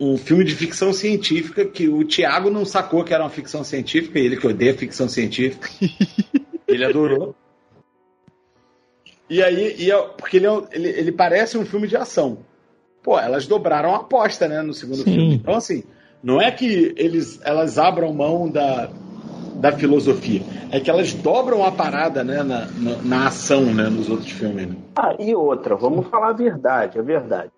um 0.00 0.16
filme 0.18 0.42
de 0.44 0.54
ficção 0.54 0.92
científica 0.92 1.64
que 1.64 1.88
o 1.88 2.04
Thiago 2.04 2.50
não 2.50 2.64
sacou 2.64 3.04
que 3.04 3.14
era 3.14 3.22
uma 3.22 3.30
ficção 3.30 3.62
científica, 3.62 4.18
ele 4.18 4.36
que 4.36 4.46
odeia 4.46 4.76
ficção 4.76 5.08
científica. 5.08 5.68
ele 6.66 6.84
adorou. 6.84 7.34
E 9.30 9.42
aí, 9.42 9.76
e 9.78 9.88
eu, 9.88 10.08
porque 10.10 10.36
ele, 10.36 10.46
é 10.46 10.62
ele, 10.72 10.88
ele, 10.88 11.12
parece 11.12 11.56
um 11.56 11.64
filme 11.64 11.86
de 11.86 11.96
ação. 11.96 12.38
Pô, 13.04 13.18
elas 13.18 13.46
dobraram 13.46 13.94
a 13.94 13.98
aposta, 13.98 14.48
né, 14.48 14.62
no 14.62 14.72
segundo 14.72 15.02
Sim. 15.02 15.12
filme. 15.12 15.34
Então, 15.34 15.54
assim, 15.54 15.84
não 16.22 16.40
é 16.40 16.50
que 16.50 16.94
eles, 16.96 17.38
elas 17.44 17.78
abram 17.78 18.14
mão 18.14 18.48
da, 18.48 18.88
da 19.56 19.70
filosofia. 19.72 20.40
É 20.72 20.80
que 20.80 20.88
elas 20.88 21.12
dobram 21.12 21.62
a 21.62 21.70
parada, 21.70 22.24
né, 22.24 22.42
na, 22.42 22.64
na, 22.64 23.02
na 23.04 23.26
ação, 23.26 23.62
né, 23.74 23.90
nos 23.90 24.08
outros 24.08 24.30
filmes. 24.30 24.68
Né? 24.68 24.76
Ah, 24.96 25.14
e 25.18 25.34
outra, 25.34 25.76
vamos 25.76 26.06
falar 26.06 26.30
a 26.30 26.32
verdade, 26.32 26.98
a 26.98 27.02
verdade. 27.02 27.52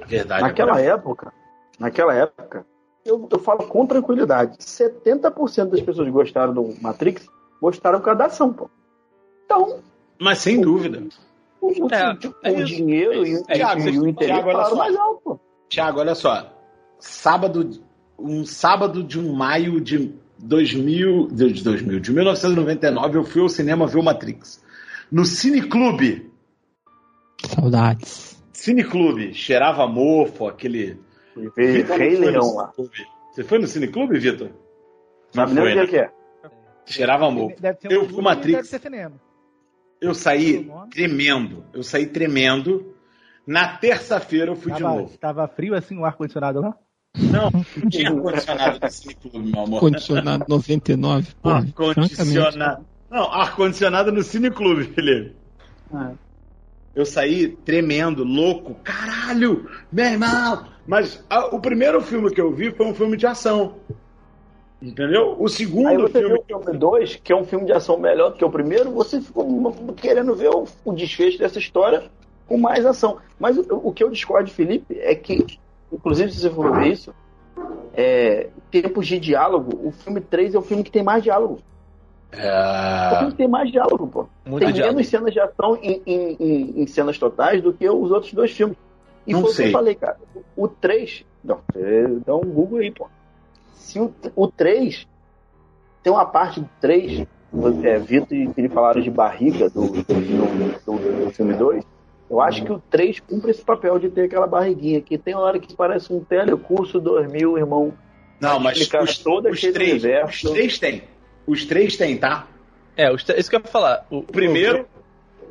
A 0.00 0.04
verdade. 0.04 0.42
Naquela 0.42 0.80
é 0.80 0.86
época, 0.86 1.32
naquela 1.78 2.14
época, 2.14 2.66
eu, 3.04 3.28
eu 3.30 3.38
falo 3.38 3.64
com 3.68 3.86
tranquilidade, 3.86 4.58
70% 4.58 5.66
das 5.66 5.80
pessoas 5.80 6.08
que 6.08 6.12
gostaram 6.12 6.52
do 6.52 6.74
Matrix 6.82 7.24
gostaram 7.60 8.00
por 8.00 8.06
causa 8.06 8.18
da 8.18 8.26
ação, 8.26 8.52
pô. 8.52 8.68
Então. 9.44 9.78
Mas 10.18 10.38
sem 10.38 10.58
o, 10.58 10.62
dúvida. 10.62 11.04
O, 11.62 11.68
o, 11.68 11.94
é, 11.94 12.16
tipo, 12.16 12.34
é 12.42 12.50
o 12.50 12.64
dinheiro 12.64 13.24
é, 13.24 13.28
e, 13.28 13.36
o, 13.36 13.44
Thiago, 13.44 13.88
e 13.88 13.98
o 14.00 14.08
interesse 14.08 14.42
Thiago, 14.42 14.76
mais 14.76 14.96
alto. 14.96 15.40
Tiago, 15.68 16.00
olha 16.00 16.14
só. 16.16 16.52
Sábado, 16.98 17.70
um 18.18 18.44
sábado 18.44 19.04
de 19.04 19.18
um 19.18 19.32
maio 19.32 19.80
de 19.80 20.12
2000, 20.40 21.28
de 21.28 21.62
2000, 21.62 22.00
de 22.00 22.12
1999, 22.12 23.18
eu 23.18 23.24
fui 23.24 23.42
ao 23.42 23.48
cinema 23.48 23.86
ver 23.86 23.98
o 23.98 24.02
Matrix. 24.02 24.60
No 25.10 25.24
Cine 25.24 25.62
Clube. 25.62 26.32
Saudades. 27.46 28.42
Cine 28.52 28.82
Clube, 28.82 29.32
cheirava 29.32 29.86
mofo, 29.86 30.48
aquele. 30.48 30.98
Rei 31.56 32.16
Leão 32.16 32.56
lá. 32.56 32.72
Você 33.30 33.44
foi 33.44 33.58
no 33.60 33.68
Cine 33.68 33.86
Clube, 33.86 34.18
Vitor? 34.18 34.50
Não 35.32 35.46
foi, 35.46 35.74
né? 35.76 35.86
que 35.86 35.96
é. 35.96 36.10
Cheirava 36.84 37.30
mofo. 37.30 37.54
Eu 37.88 38.08
fui 38.08 38.20
Matrix. 38.20 38.68
Eu 40.02 40.14
saí 40.14 40.68
tremendo. 40.90 41.64
Eu 41.72 41.84
saí 41.84 42.06
tremendo. 42.06 42.92
Na 43.46 43.76
terça-feira 43.76 44.50
eu 44.50 44.56
fui 44.56 44.72
tava, 44.72 44.78
de 44.78 44.84
novo. 44.84 45.18
Tava 45.18 45.48
frio 45.48 45.74
assim 45.76 45.96
o 45.96 46.04
ar-condicionado 46.04 46.60
lá? 46.60 46.74
Não, 47.16 47.50
não 47.76 47.88
tinha 47.88 48.10
ar-condicionado 48.10 48.80
no 48.80 48.90
Cine 48.90 49.14
Clube, 49.14 49.52
meu 49.52 49.60
amor. 49.62 49.80
Condicionado 49.80 50.44
99, 50.48 51.28
pô. 51.40 51.50
Ar-condicionado. 51.50 52.84
Não, 53.08 53.32
ar-condicionado 53.32 54.10
no 54.10 54.22
Cine 54.24 54.50
Clube, 54.50 54.84
Felipe. 54.84 55.36
Ah. 55.94 56.12
Eu 56.94 57.06
saí 57.06 57.48
tremendo, 57.48 58.24
louco. 58.24 58.74
Caralho, 58.82 59.70
meu 59.90 60.04
irmão! 60.04 60.66
Mas 60.86 61.24
a, 61.30 61.46
o 61.54 61.60
primeiro 61.60 62.02
filme 62.02 62.30
que 62.30 62.40
eu 62.40 62.52
vi 62.52 62.72
foi 62.72 62.86
um 62.86 62.94
filme 62.94 63.16
de 63.16 63.26
ação. 63.26 63.76
Entendeu? 64.82 65.36
O 65.38 65.48
segundo 65.48 65.86
Aí 65.86 65.96
você 65.96 66.18
filme. 66.18 66.42
Viu 66.48 66.58
o 66.58 66.62
filme 66.62 66.78
2, 66.78 67.16
que 67.22 67.32
é 67.32 67.36
um 67.36 67.44
filme 67.44 67.66
de 67.66 67.72
ação 67.72 67.96
melhor 67.96 68.30
do 68.30 68.36
que 68.36 68.44
o 68.44 68.50
primeiro, 68.50 68.90
você 68.90 69.20
ficou 69.20 69.72
querendo 69.96 70.34
ver 70.34 70.50
o, 70.50 70.66
o 70.84 70.92
desfecho 70.92 71.38
dessa 71.38 71.60
história 71.60 72.10
com 72.48 72.58
mais 72.58 72.84
ação. 72.84 73.18
Mas 73.38 73.56
o, 73.56 73.64
o, 73.70 73.92
que 73.92 74.02
eu 74.02 74.10
discordo 74.10 74.48
de 74.48 74.52
Felipe 74.52 74.98
é 74.98 75.14
que, 75.14 75.46
inclusive, 75.92 76.32
se 76.32 76.40
você 76.40 76.50
for 76.50 76.76
ver 76.80 76.88
isso, 76.88 77.14
é, 77.94 78.48
tempos 78.72 79.06
de 79.06 79.20
diálogo, 79.20 79.86
o 79.86 79.92
filme 79.92 80.20
3 80.20 80.56
é 80.56 80.58
o 80.58 80.62
filme 80.62 80.82
que 80.82 80.90
tem 80.90 81.04
mais 81.04 81.22
diálogo. 81.22 81.60
É... 82.32 83.12
O 83.12 83.18
filme 83.18 83.34
tem 83.34 83.46
mais 83.46 83.70
diálogo, 83.70 84.08
pô. 84.08 84.26
Muito 84.44 84.64
tem 84.64 84.72
diálogo. 84.72 84.96
menos 84.96 85.08
cenas 85.08 85.32
de 85.32 85.38
ação 85.38 85.78
em, 85.80 86.02
em, 86.04 86.36
em, 86.40 86.82
em, 86.82 86.86
cenas 86.88 87.16
totais 87.18 87.62
do 87.62 87.72
que 87.72 87.88
os 87.88 88.10
outros 88.10 88.32
dois 88.32 88.50
filmes. 88.50 88.76
E 89.24 89.32
não 89.32 89.42
foi 89.42 89.52
sei. 89.52 89.66
o 89.66 89.68
que 89.68 89.74
eu 89.74 89.78
falei, 89.78 89.94
cara. 89.94 90.16
O 90.56 90.66
3. 90.66 91.24
Não, 91.44 91.60
dá 92.26 92.34
um 92.34 92.40
Google 92.40 92.78
aí, 92.78 92.90
pô 92.90 93.06
se 93.82 93.98
o, 93.98 94.14
o 94.34 94.48
3 94.48 95.06
tem 96.02 96.12
uma 96.12 96.24
parte 96.24 96.60
do 96.60 96.68
3, 96.80 97.26
é, 97.84 97.98
Vitor 97.98 98.36
e 98.36 98.48
ele 98.56 98.68
falaram 98.68 99.00
de 99.00 99.10
barriga 99.10 99.68
do, 99.68 99.88
do, 99.88 100.02
do, 100.02 101.24
do 101.24 101.30
filme 101.30 101.54
2. 101.54 101.84
Eu 102.30 102.40
acho 102.40 102.64
que 102.64 102.72
o 102.72 102.78
3 102.90 103.20
cumpre 103.20 103.50
esse 103.50 103.62
papel 103.62 103.98
de 103.98 104.08
ter 104.08 104.22
aquela 104.22 104.46
barriguinha 104.46 105.02
que 105.02 105.18
tem 105.18 105.34
hora 105.34 105.58
que 105.58 105.74
parece 105.76 106.12
um 106.12 106.20
telecurso 106.24 106.98
2000, 106.98 107.58
irmão. 107.58 107.92
Não, 108.40 108.58
mas 108.58 108.80
os, 108.80 109.18
todo 109.18 109.48
os, 109.50 109.60
três, 109.60 110.02
universo. 110.02 110.46
os 110.46 110.52
três 110.52 110.78
tem. 110.78 111.02
Os 111.46 111.64
três 111.66 111.96
tem, 111.96 112.16
tá? 112.16 112.46
É, 112.96 113.12
os, 113.12 113.28
isso 113.36 113.50
que 113.50 113.56
eu 113.56 113.60
ia 113.60 113.66
falar. 113.66 114.06
O, 114.10 114.18
o 114.18 114.22
primeiro, 114.22 114.86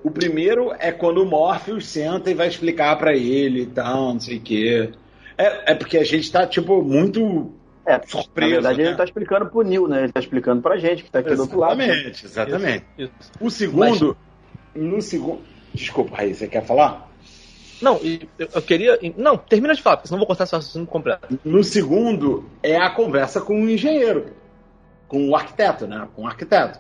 o, 0.04 0.08
o 0.08 0.12
primeiro 0.12 0.74
é 0.80 0.92
quando 0.92 1.22
o 1.22 1.26
Morpheus 1.26 1.86
senta 1.86 2.32
e 2.32 2.34
vai 2.34 2.48
explicar 2.48 2.98
para 2.98 3.16
ele 3.16 3.62
e 3.62 3.68
tal, 3.68 4.14
não 4.14 4.20
sei 4.20 4.38
o 4.38 4.42
quê. 4.42 4.92
É, 5.38 5.74
é 5.74 5.76
porque 5.76 5.98
a 5.98 6.04
gente 6.04 6.32
tá, 6.32 6.48
tipo, 6.48 6.82
muito 6.82 7.54
é, 7.92 8.02
surpresa. 8.08 8.50
Na 8.50 8.54
verdade, 8.54 8.78
né? 8.78 8.84
ele 8.84 8.92
está 8.92 9.04
explicando 9.04 9.46
pro 9.48 9.62
Nil, 9.62 9.88
né? 9.88 10.00
Ele 10.00 10.06
está 10.08 10.20
explicando 10.20 10.62
pra 10.62 10.78
gente 10.78 11.04
que 11.04 11.10
está 11.10 11.20
aqui 11.20 11.30
exatamente, 11.30 11.52
do 11.52 11.60
outro 11.60 11.60
lado. 11.60 11.82
Exatamente, 11.82 12.26
exatamente. 12.26 12.86
Isso, 12.98 13.12
isso. 13.20 13.32
O 13.40 13.50
segundo. 13.50 14.18
Mas... 14.74 14.84
No 14.84 15.02
segundo. 15.02 15.42
Desculpa, 15.74 16.18
Raí, 16.18 16.34
você 16.34 16.48
quer 16.48 16.66
falar? 16.66 17.10
Não, 17.82 18.00
eu 18.38 18.62
queria. 18.62 19.00
Não, 19.18 19.38
termina 19.38 19.74
de 19.74 19.82
falar, 19.82 19.98
porque 19.98 20.08
senão 20.08 20.18
eu 20.18 20.22
vou 20.22 20.28
cortar 20.28 20.44
esse 20.44 20.56
assunto 20.56 20.88
completo. 20.88 21.40
No 21.44 21.64
segundo, 21.64 22.48
é 22.62 22.78
a 22.78 22.92
conversa 22.92 23.42
com 23.42 23.64
o 23.64 23.70
engenheiro, 23.70 24.34
com 25.08 25.30
o 25.30 25.36
arquiteto, 25.36 25.88
né? 25.88 26.08
Com 26.16 26.24
o 26.24 26.28
arquiteto. 26.28 26.80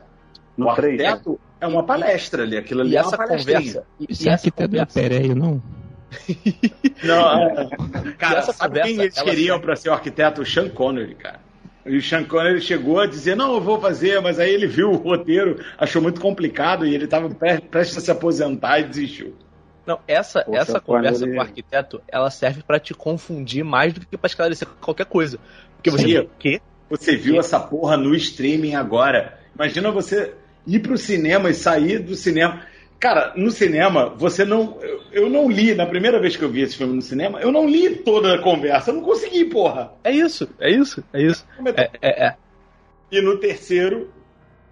No 0.55 0.67
o 0.67 0.69
arquiteto 0.69 1.23
3, 1.23 1.37
é 1.61 1.67
uma 1.67 1.83
palestra 1.83 2.43
ali, 2.43 2.57
aquilo 2.57 2.81
ali 2.81 2.91
e 2.91 2.97
é 2.97 2.99
essa 2.99 3.17
conversa. 3.17 3.85
Isso 4.07 4.29
é 4.29 4.33
arquiteto 4.33 4.77
é 4.77 4.85
Pereio, 4.85 5.35
não? 5.35 5.61
Não, 7.03 7.43
é. 7.43 7.69
cara, 8.17 8.39
essa 8.39 8.53
sabe 8.53 8.81
quem 8.81 8.99
eles 8.99 9.21
queriam 9.21 9.59
para 9.59 9.75
ser 9.75 9.89
o 9.89 9.93
arquiteto? 9.93 10.41
O 10.41 10.45
Sean 10.45 10.69
Connery, 10.69 11.15
cara. 11.15 11.39
E 11.85 11.97
o 11.97 12.01
Sean 12.01 12.23
Connery 12.23 12.61
chegou 12.61 12.99
a 12.99 13.07
dizer, 13.07 13.35
não, 13.35 13.55
eu 13.55 13.61
vou 13.61 13.79
fazer, 13.79 14.21
mas 14.21 14.39
aí 14.39 14.53
ele 14.53 14.67
viu 14.67 14.91
o 14.91 14.97
roteiro, 14.97 15.63
achou 15.77 16.01
muito 16.01 16.21
complicado 16.21 16.85
e 16.85 16.93
ele 16.93 17.05
estava 17.05 17.29
prestes 17.69 17.97
a 17.97 18.01
se 18.01 18.11
aposentar 18.11 18.79
e 18.79 18.83
desistiu. 18.83 19.35
Não, 19.85 19.99
essa, 20.07 20.45
essa 20.51 20.79
conversa 20.79 21.25
com 21.25 21.37
o 21.37 21.41
arquiteto, 21.41 22.01
ela 22.07 22.29
serve 22.29 22.61
para 22.61 22.79
te 22.79 22.93
confundir 22.93 23.63
mais 23.63 23.93
do 23.93 24.05
que 24.05 24.15
para 24.15 24.27
esclarecer 24.27 24.67
qualquer 24.79 25.05
coisa. 25.05 25.39
Porque 25.75 25.89
você 25.89 26.05
viu, 26.05 26.29
quê? 26.37 26.61
Você 26.89 27.15
viu 27.15 27.39
essa 27.39 27.59
porra 27.59 27.97
no 27.97 28.13
streaming 28.13 28.75
agora. 28.75 29.39
Imagina 29.55 29.91
você 29.91 30.35
ir 30.67 30.79
pro 30.79 30.97
cinema 30.97 31.49
e 31.49 31.53
sair 31.53 31.99
do 31.99 32.15
cinema. 32.15 32.61
Cara, 33.01 33.33
no 33.35 33.49
cinema, 33.49 34.13
você 34.15 34.45
não. 34.45 34.77
Eu 35.11 35.27
não 35.27 35.49
li, 35.49 35.73
na 35.73 35.87
primeira 35.87 36.21
vez 36.21 36.37
que 36.37 36.43
eu 36.43 36.51
vi 36.51 36.61
esse 36.61 36.77
filme 36.77 36.93
no 36.93 37.01
cinema, 37.01 37.41
eu 37.41 37.51
não 37.51 37.67
li 37.67 37.95
toda 37.95 38.35
a 38.35 38.37
conversa. 38.37 38.91
Eu 38.91 38.97
não 38.97 39.01
consegui, 39.01 39.45
porra. 39.45 39.91
É 40.03 40.11
isso, 40.11 40.47
é 40.59 40.69
isso, 40.69 41.03
é 41.11 41.23
isso. 41.23 41.43
É, 41.75 41.89
é, 41.99 42.27
é. 42.27 42.35
E 43.11 43.19
no 43.19 43.39
terceiro, 43.39 44.13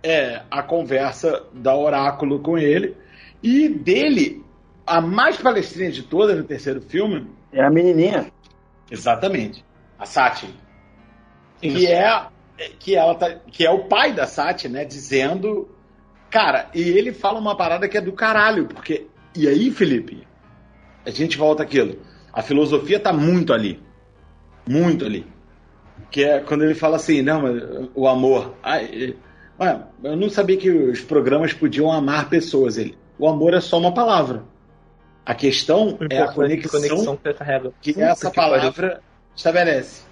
é 0.03 0.43
a 0.51 0.61
conversa 0.61 1.43
da 1.51 1.75
Oráculo 1.75 2.39
com 2.39 2.55
ele. 2.55 2.95
E 3.41 3.67
dele, 3.67 4.45
a 4.85 5.01
mais 5.01 5.37
palestrinha 5.37 5.91
de 5.91 6.03
todas 6.03 6.37
no 6.37 6.43
terceiro 6.43 6.81
filme. 6.81 7.25
É 7.51 7.63
a 7.63 7.71
menininha. 7.71 8.31
Exatamente. 8.91 9.65
A 9.97 10.05
Sati. 10.05 10.53
Que 11.59 11.87
é, 11.87 12.27
que, 12.77 12.95
ela 12.95 13.15
tá, 13.15 13.39
que 13.51 13.65
é 13.65 13.71
o 13.71 13.85
pai 13.85 14.13
da 14.13 14.27
Sati, 14.27 14.69
né? 14.69 14.85
Dizendo 14.85 15.67
Cara, 16.29 16.69
e 16.73 16.81
ele 16.81 17.11
fala 17.11 17.39
uma 17.39 17.55
parada 17.55 17.87
que 17.87 17.97
é 17.97 18.01
do 18.01 18.13
caralho, 18.13 18.65
porque. 18.67 19.07
E 19.35 19.47
aí, 19.47 19.71
Felipe, 19.71 20.27
a 21.05 21.09
gente 21.09 21.37
volta 21.37 21.63
aquilo. 21.63 21.97
A 22.31 22.41
filosofia 22.41 22.99
tá 22.99 23.11
muito 23.11 23.53
ali. 23.53 23.81
Muito 24.67 25.05
ali. 25.05 25.25
Que 26.11 26.23
é 26.23 26.39
quando 26.39 26.63
ele 26.63 26.75
fala 26.75 26.97
assim, 26.97 27.21
não, 27.21 27.41
mas 27.41 27.89
o 27.95 28.07
amor. 28.07 28.55
Ai, 28.63 29.15
ué, 29.59 29.81
eu 30.03 30.15
não 30.15 30.29
sabia 30.29 30.57
que 30.57 30.69
os 30.69 31.01
programas 31.01 31.53
podiam 31.53 31.91
amar 31.91 32.29
pessoas. 32.29 32.77
Ele, 32.77 32.97
o 33.17 33.27
amor 33.27 33.53
é 33.53 33.61
só 33.61 33.79
uma 33.79 33.93
palavra. 33.93 34.43
A 35.25 35.35
questão 35.35 35.97
é 36.09 36.21
a 36.21 36.27
conexão, 36.31 36.81
conexão 36.81 37.17
que, 37.17 37.33
carrega. 37.33 37.73
que 37.81 38.01
essa 38.01 38.31
palavra 38.31 39.01
estabelece. 39.35 40.03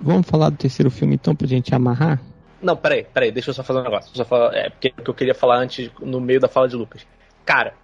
Vamos 0.00 0.26
falar 0.26 0.50
do 0.50 0.56
terceiro 0.56 0.90
filme 0.90 1.14
então 1.14 1.34
pra 1.34 1.46
gente 1.46 1.74
amarrar? 1.74 2.20
Não, 2.64 2.76
peraí, 2.76 3.04
peraí, 3.04 3.30
deixa 3.30 3.50
eu 3.50 3.54
só 3.54 3.62
fazer 3.62 3.80
um 3.80 3.82
negócio. 3.82 4.10
Só 4.16 4.24
falar, 4.24 4.56
é 4.56 4.70
porque 4.70 4.92
eu 5.06 5.14
queria 5.14 5.34
falar 5.34 5.58
antes, 5.58 5.90
no 6.00 6.18
meio 6.18 6.40
da 6.40 6.48
fala 6.48 6.66
de 6.66 6.74
Lucas. 6.74 7.06
Cara, 7.44 7.74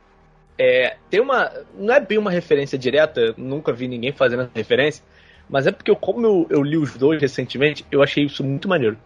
é, 0.59 0.97
tem 1.11 1.20
uma. 1.20 1.52
Não 1.74 1.93
é 1.93 2.01
bem 2.01 2.16
uma 2.16 2.31
referência 2.31 2.78
direta, 2.78 3.35
nunca 3.36 3.73
vi 3.73 3.86
ninguém 3.86 4.12
fazendo 4.12 4.43
essa 4.43 4.52
referência, 4.55 5.05
mas 5.48 5.66
é 5.66 5.73
porque 5.73 5.90
eu, 5.90 5.97
como 5.97 6.27
eu, 6.27 6.47
eu 6.48 6.62
li 6.62 6.78
os 6.78 6.97
dois 6.97 7.20
recentemente, 7.20 7.85
eu 7.93 8.02
achei 8.02 8.24
isso 8.24 8.43
muito 8.43 8.69
maneiro. 8.69 8.97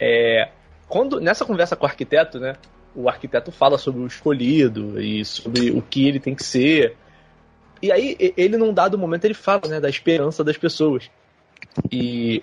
É, 0.00 0.48
quando 0.88 1.20
Nessa 1.20 1.44
conversa 1.44 1.76
com 1.76 1.84
o 1.84 1.88
arquiteto, 1.88 2.40
né? 2.40 2.54
O 2.94 3.08
arquiteto 3.08 3.52
fala 3.52 3.78
sobre 3.78 4.00
o 4.00 4.06
escolhido 4.06 5.00
e 5.00 5.24
sobre 5.24 5.70
o 5.70 5.82
que 5.82 6.08
ele 6.08 6.20
tem 6.20 6.34
que 6.34 6.44
ser. 6.44 6.96
E 7.80 7.90
aí, 7.90 8.16
ele, 8.36 8.56
num 8.56 8.72
dado 8.72 8.98
momento, 8.98 9.24
ele 9.24 9.34
fala 9.34 9.66
né, 9.68 9.80
da 9.80 9.88
esperança 9.88 10.44
das 10.44 10.56
pessoas. 10.56 11.10
E 11.90 12.42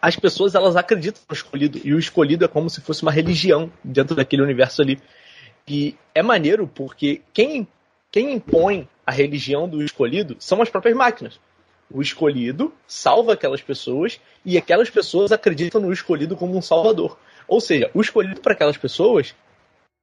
as 0.00 0.16
pessoas 0.16 0.54
elas 0.54 0.76
acreditam 0.76 1.22
no 1.28 1.34
escolhido 1.34 1.80
e 1.84 1.92
o 1.92 1.98
escolhido 1.98 2.44
é 2.44 2.48
como 2.48 2.70
se 2.70 2.80
fosse 2.80 3.02
uma 3.02 3.12
religião 3.12 3.70
dentro 3.84 4.14
daquele 4.14 4.42
universo 4.42 4.80
ali. 4.82 5.00
E 5.68 5.94
é 6.14 6.22
maneiro 6.22 6.66
porque 6.66 7.20
quem, 7.32 7.68
quem 8.10 8.32
impõe 8.32 8.88
a 9.06 9.12
religião 9.12 9.68
do 9.68 9.82
escolhido 9.82 10.36
são 10.38 10.62
as 10.62 10.70
próprias 10.70 10.96
máquinas. 10.96 11.38
O 11.92 12.00
escolhido 12.00 12.72
salva 12.86 13.34
aquelas 13.34 13.60
pessoas 13.60 14.20
e 14.44 14.56
aquelas 14.56 14.88
pessoas 14.88 15.32
acreditam 15.32 15.80
no 15.80 15.92
escolhido 15.92 16.36
como 16.36 16.56
um 16.56 16.62
salvador. 16.62 17.18
Ou 17.46 17.60
seja, 17.60 17.90
o 17.92 18.00
escolhido 18.00 18.40
para 18.40 18.52
aquelas 18.52 18.76
pessoas 18.76 19.34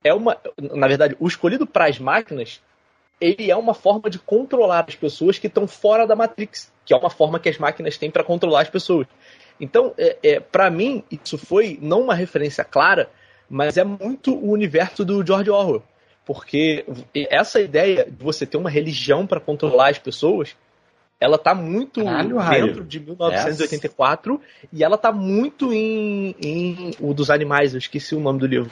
é 0.04 0.14
uma. 0.14 0.38
Na 0.58 0.88
verdade, 0.88 1.16
o 1.20 1.28
escolhido 1.28 1.66
para 1.66 1.88
as 1.88 1.98
máquinas 1.98 2.62
ele 3.20 3.50
é 3.50 3.56
uma 3.56 3.74
forma 3.74 4.10
de 4.10 4.20
controlar 4.20 4.86
as 4.88 4.96
pessoas 4.96 5.40
que 5.40 5.48
estão 5.48 5.68
fora 5.68 6.06
da 6.06 6.16
Matrix, 6.16 6.72
que 6.86 6.94
é 6.94 6.98
uma 6.98 7.10
forma 7.10 7.40
que 7.40 7.50
as 7.50 7.58
máquinas 7.58 7.98
têm 7.98 8.12
para 8.12 8.24
controlar 8.24 8.62
as 8.62 8.70
pessoas. 8.70 9.08
Então, 9.60 9.94
é, 9.98 10.18
é 10.24 10.40
para 10.40 10.70
mim, 10.70 11.04
isso 11.10 11.38
foi 11.38 11.78
não 11.82 12.02
uma 12.02 12.14
referência 12.14 12.64
clara, 12.64 13.10
mas 13.50 13.78
é 13.78 13.84
muito 13.84 14.36
o 14.36 14.52
universo 14.52 15.04
do 15.04 15.26
George 15.26 15.50
Orwell. 15.50 15.84
Porque 16.26 16.86
essa 17.16 17.62
ideia 17.62 18.06
de 18.06 18.24
você 18.24 18.46
ter 18.46 18.58
uma 18.58 18.70
religião 18.70 19.26
para 19.26 19.40
controlar 19.40 19.92
as 19.92 19.98
pessoas, 19.98 20.56
ela 21.20 21.38
tá 21.38 21.56
muito 21.56 22.04
Caralho, 22.04 22.68
dentro 22.68 22.84
de 22.84 23.00
1984 23.00 24.34
Essa. 24.34 24.68
e 24.72 24.84
ela 24.84 24.98
tá 24.98 25.12
muito 25.12 25.74
em, 25.74 26.36
em, 26.42 26.92
o 27.00 27.14
dos 27.14 27.30
animais, 27.30 27.74
eu 27.74 27.80
esqueci 27.80 28.14
o 28.14 28.20
nome 28.20 28.40
do 28.40 28.46
livro. 28.46 28.72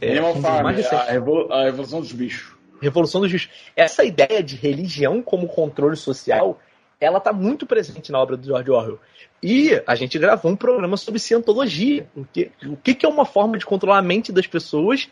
É, 0.00 0.18
a, 0.18 1.04
Revol 1.04 1.50
a 1.52 1.64
Revolução 1.64 2.00
dos 2.00 2.12
Bichos. 2.12 2.54
Revolução 2.82 3.20
dos 3.20 3.30
Bichos. 3.30 3.50
Essa 3.76 4.04
ideia 4.04 4.42
de 4.42 4.56
religião 4.56 5.22
como 5.22 5.46
controle 5.46 5.96
social, 5.96 6.58
ela 7.00 7.18
está 7.18 7.32
muito 7.32 7.66
presente 7.66 8.12
na 8.12 8.20
obra 8.20 8.36
do 8.36 8.46
George 8.46 8.70
Orwell. 8.70 9.00
E 9.42 9.82
a 9.86 9.94
gente 9.94 10.18
gravou 10.18 10.52
um 10.52 10.56
programa 10.56 10.96
sobre 10.98 11.18
cientologia. 11.18 12.06
O 12.14 12.24
que, 12.24 12.52
o 12.66 12.76
que 12.76 13.06
é 13.06 13.08
uma 13.08 13.24
forma 13.24 13.56
de 13.56 13.64
controlar 13.64 13.98
a 13.98 14.02
mente 14.02 14.30
das 14.30 14.46
pessoas 14.46 15.08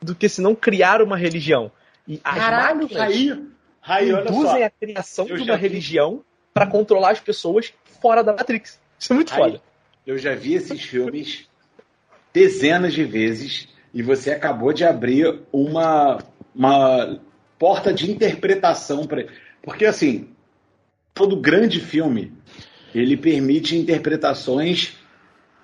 do 0.00 0.14
que 0.14 0.28
se 0.28 0.40
não 0.40 0.54
criar 0.54 1.02
uma 1.02 1.16
religião? 1.16 1.70
E 2.06 2.18
Caralho, 2.18 2.86
Raí, 2.86 3.48
Raí, 3.80 4.10
induzem 4.10 4.62
a 4.62 4.70
criação 4.70 5.26
de 5.26 5.42
uma 5.42 5.56
religião 5.56 6.22
para 6.54 6.66
controlar 6.66 7.10
as 7.10 7.20
pessoas 7.20 7.74
fora 8.00 8.22
da 8.22 8.32
Matrix. 8.32 8.80
Isso 8.98 9.12
é 9.12 9.16
muito 9.16 9.30
Raí, 9.30 9.42
foda. 9.42 9.62
Eu 10.06 10.16
já 10.16 10.34
vi 10.36 10.54
esses 10.54 10.80
filmes 10.82 11.48
dezenas 12.32 12.94
de 12.94 13.04
vezes 13.04 13.68
e 13.92 14.00
você 14.02 14.30
acabou 14.30 14.72
de 14.72 14.84
abrir 14.84 15.40
uma 15.52 16.18
uma 16.54 17.18
porta 17.58 17.92
de 17.92 18.10
interpretação 18.10 19.06
para 19.06 19.26
porque 19.62 19.84
assim 19.84 20.35
todo 21.16 21.34
grande 21.34 21.80
filme 21.80 22.30
ele 22.94 23.16
permite 23.16 23.74
interpretações 23.74 24.92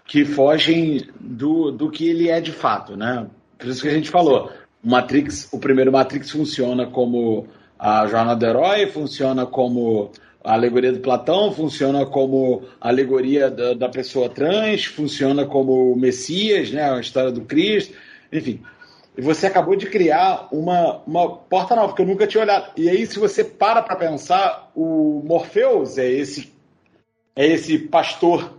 que 0.07 0.25
fogem 0.25 1.03
do, 1.21 1.71
do 1.71 1.91
que 1.91 2.09
ele 2.09 2.29
é 2.29 2.41
de 2.41 2.51
fato, 2.51 2.97
né? 2.97 3.27
Por 3.59 3.69
isso 3.69 3.83
que 3.83 3.89
a 3.89 3.93
gente 3.93 4.11
falou, 4.11 4.51
o 4.83 4.91
Matrix, 4.91 5.49
o 5.53 5.59
primeiro 5.59 5.93
Matrix 5.93 6.31
funciona 6.31 6.87
como 6.87 7.47
a 7.79 8.07
jornada 8.07 8.41
do 8.41 8.47
herói, 8.47 8.87
funciona 8.87 9.47
como 9.47 10.11
a 10.43 10.55
alegoria 10.55 10.93
do 10.93 11.01
Platão, 11.01 11.53
funciona 11.53 12.05
como 12.07 12.65
a 12.81 12.89
alegoria 12.89 13.51
da, 13.51 13.75
da 13.75 13.89
pessoa 13.89 14.29
trans, 14.29 14.87
funciona 14.87 15.45
como 15.47 15.93
o 15.93 15.97
Messias, 15.97 16.71
né? 16.71 16.91
A 16.91 16.99
história 16.99 17.31
do 17.31 17.43
Cristo, 17.43 17.95
enfim. 18.33 18.61
E 19.17 19.21
você 19.21 19.47
acabou 19.47 19.77
de 19.77 19.87
criar 19.87 20.49
uma, 20.51 21.03
uma 21.07 21.37
porta 21.37 21.77
nova, 21.77 21.95
que 21.95 22.01
eu 22.01 22.07
nunca 22.07 22.27
tinha 22.27 22.43
olhado. 22.43 22.73
E 22.77 22.89
aí, 22.89 23.07
se 23.07 23.19
você 23.19 23.45
para 23.45 23.83
para 23.83 23.97
pensar, 23.97 24.71
o 24.75 25.23
Morpheus 25.25 25.99
é 25.99 26.09
esse 26.09 26.53
é 27.35 27.47
esse 27.47 27.79
pastor 27.79 28.55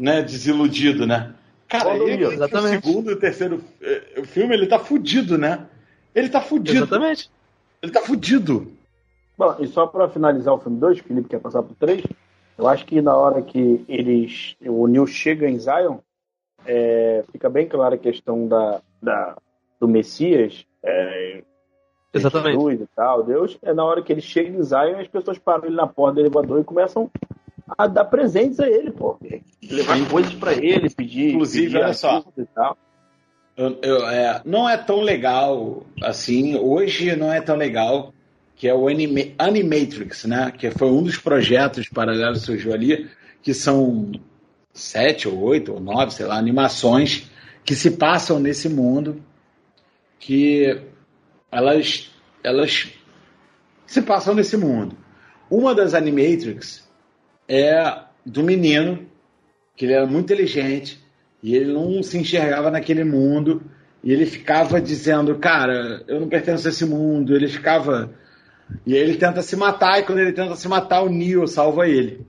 né, 0.00 0.22
desiludido, 0.22 1.06
né? 1.06 1.34
Cara, 1.68 1.96
ele, 1.96 2.24
exatamente. 2.24 2.78
o 2.78 2.82
segundo 2.82 3.10
e 3.10 3.14
o 3.14 3.18
terceiro 3.18 3.62
eh, 3.80 4.22
filme, 4.24 4.54
ele 4.54 4.66
tá 4.66 4.78
fudido, 4.78 5.36
né? 5.36 5.66
Ele 6.14 6.28
tá 6.28 6.40
fudido. 6.40 6.78
Exatamente. 6.78 7.30
Ele 7.82 7.92
tá 7.92 8.00
fudido. 8.00 8.72
Bom, 9.36 9.54
e 9.60 9.66
só 9.66 9.86
para 9.86 10.08
finalizar 10.08 10.54
o 10.54 10.58
filme 10.58 10.78
2, 10.78 10.98
o 10.98 11.04
Felipe 11.04 11.28
quer 11.28 11.40
passar 11.40 11.62
pro 11.62 11.74
3, 11.74 12.02
eu 12.56 12.66
acho 12.66 12.86
que 12.86 13.00
na 13.02 13.14
hora 13.14 13.42
que 13.42 13.84
eles. 13.88 14.56
O 14.66 14.86
Neil 14.86 15.06
chega 15.06 15.48
em 15.48 15.58
Zion, 15.58 15.98
é, 16.66 17.22
fica 17.30 17.48
bem 17.48 17.68
clara 17.68 17.94
a 17.94 17.98
questão 17.98 18.48
da, 18.48 18.80
da, 19.00 19.36
do 19.80 19.88
Messias, 19.88 20.66
é, 20.82 21.42
Exatamente. 22.12 22.82
e 22.82 22.86
tal, 22.96 23.22
Deus, 23.22 23.58
é 23.62 23.72
na 23.74 23.84
hora 23.84 24.02
que 24.02 24.12
ele 24.12 24.20
chega 24.20 24.48
em 24.48 24.62
Zion, 24.62 24.98
as 24.98 25.08
pessoas 25.08 25.38
param 25.38 25.66
ele 25.66 25.76
na 25.76 25.86
porta 25.86 26.14
do 26.14 26.20
elevador 26.20 26.60
e 26.60 26.64
começam 26.64 27.10
a 27.76 27.86
dar 27.86 28.06
presentes 28.06 28.58
a 28.60 28.68
ele, 28.68 28.90
pô. 28.90 29.18
Levar 29.62 30.08
coisas 30.08 30.34
para 30.34 30.52
ele, 30.52 30.88
pedir. 30.88 31.34
Inclusive, 31.34 31.66
pedir 31.66 31.84
olha 31.84 31.92
só. 31.92 32.24
E 32.36 32.44
tal. 32.46 32.76
Eu, 33.56 33.76
eu, 33.82 34.08
é, 34.08 34.40
não 34.44 34.68
é 34.68 34.76
tão 34.76 35.00
legal 35.00 35.84
assim, 36.02 36.56
hoje 36.56 37.14
não 37.16 37.32
é 37.32 37.40
tão 37.40 37.56
legal, 37.56 38.14
que 38.54 38.68
é 38.68 38.74
o 38.74 38.88
Anime, 38.88 39.34
Animatrix, 39.38 40.24
né? 40.24 40.52
Que 40.56 40.70
foi 40.70 40.88
um 40.88 41.02
dos 41.02 41.18
projetos 41.18 41.88
paralelos 41.88 42.40
que 42.40 42.46
surgiu 42.46 42.72
ali, 42.72 43.10
que 43.42 43.52
são 43.52 44.12
sete 44.72 45.28
ou 45.28 45.40
oito 45.40 45.74
ou 45.74 45.80
nove, 45.80 46.12
sei 46.12 46.26
lá, 46.26 46.38
animações 46.38 47.30
que 47.64 47.74
se 47.74 47.90
passam 47.90 48.38
nesse 48.38 48.68
mundo 48.68 49.22
que 50.18 50.80
elas, 51.50 52.10
elas 52.42 52.92
se 53.86 54.02
passam 54.02 54.34
nesse 54.34 54.56
mundo. 54.56 54.96
Uma 55.50 55.74
das 55.74 55.94
Animatrix 55.94 56.88
é 57.48 58.02
do 58.24 58.42
menino, 58.42 59.06
que 59.74 59.86
ele 59.86 59.94
era 59.94 60.06
muito 60.06 60.24
inteligente, 60.24 61.02
e 61.42 61.54
ele 61.54 61.72
não 61.72 62.02
se 62.02 62.18
enxergava 62.18 62.70
naquele 62.70 63.04
mundo, 63.04 63.62
e 64.02 64.12
ele 64.12 64.26
ficava 64.26 64.80
dizendo, 64.80 65.36
cara, 65.36 66.04
eu 66.06 66.20
não 66.20 66.28
pertenço 66.28 66.66
a 66.66 66.70
esse 66.70 66.84
mundo, 66.84 67.34
ele 67.34 67.48
ficava. 67.48 68.10
E 68.86 68.94
aí 68.94 69.00
ele 69.00 69.16
tenta 69.16 69.40
se 69.40 69.56
matar, 69.56 69.98
e 69.98 70.02
quando 70.02 70.18
ele 70.18 70.32
tenta 70.32 70.54
se 70.56 70.68
matar, 70.68 71.02
o 71.02 71.08
Neo 71.08 71.46
salva 71.46 71.88
ele. 71.88 72.26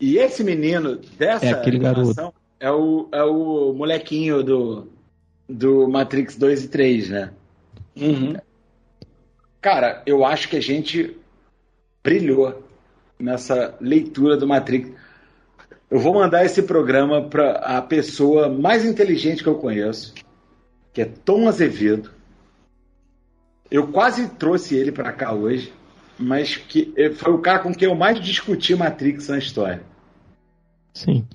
E 0.00 0.18
esse 0.18 0.44
menino 0.44 1.00
dessa 1.18 1.46
é 1.46 1.50
aquele 1.50 1.78
garoto. 1.78 2.32
é 2.60 2.70
o, 2.70 3.08
é 3.12 3.22
o 3.24 3.72
molequinho 3.72 4.42
do, 4.42 4.91
do 5.52 5.88
Matrix 5.88 6.36
2 6.36 6.64
e 6.64 6.68
3, 6.68 7.08
né? 7.10 7.30
Uhum. 7.96 8.34
Cara, 9.60 10.02
eu 10.06 10.24
acho 10.24 10.48
que 10.48 10.56
a 10.56 10.62
gente 10.62 11.16
brilhou 12.02 12.64
nessa 13.18 13.76
leitura 13.80 14.36
do 14.36 14.48
Matrix. 14.48 14.90
Eu 15.90 16.00
vou 16.00 16.14
mandar 16.14 16.44
esse 16.44 16.62
programa 16.62 17.28
para 17.28 17.52
a 17.58 17.82
pessoa 17.82 18.48
mais 18.48 18.84
inteligente 18.84 19.42
que 19.42 19.48
eu 19.48 19.56
conheço, 19.56 20.14
que 20.92 21.02
é 21.02 21.04
Tom 21.04 21.46
Azevedo. 21.46 22.10
Eu 23.70 23.88
quase 23.88 24.28
trouxe 24.30 24.74
ele 24.74 24.90
para 24.90 25.12
cá 25.12 25.32
hoje, 25.32 25.72
mas 26.18 26.56
que 26.56 26.92
foi 27.14 27.32
o 27.32 27.38
cara 27.38 27.60
com 27.60 27.72
quem 27.72 27.88
eu 27.88 27.94
mais 27.94 28.20
discuti 28.20 28.74
Matrix 28.74 29.28
na 29.28 29.38
história. 29.38 29.82
Sim. 30.94 31.26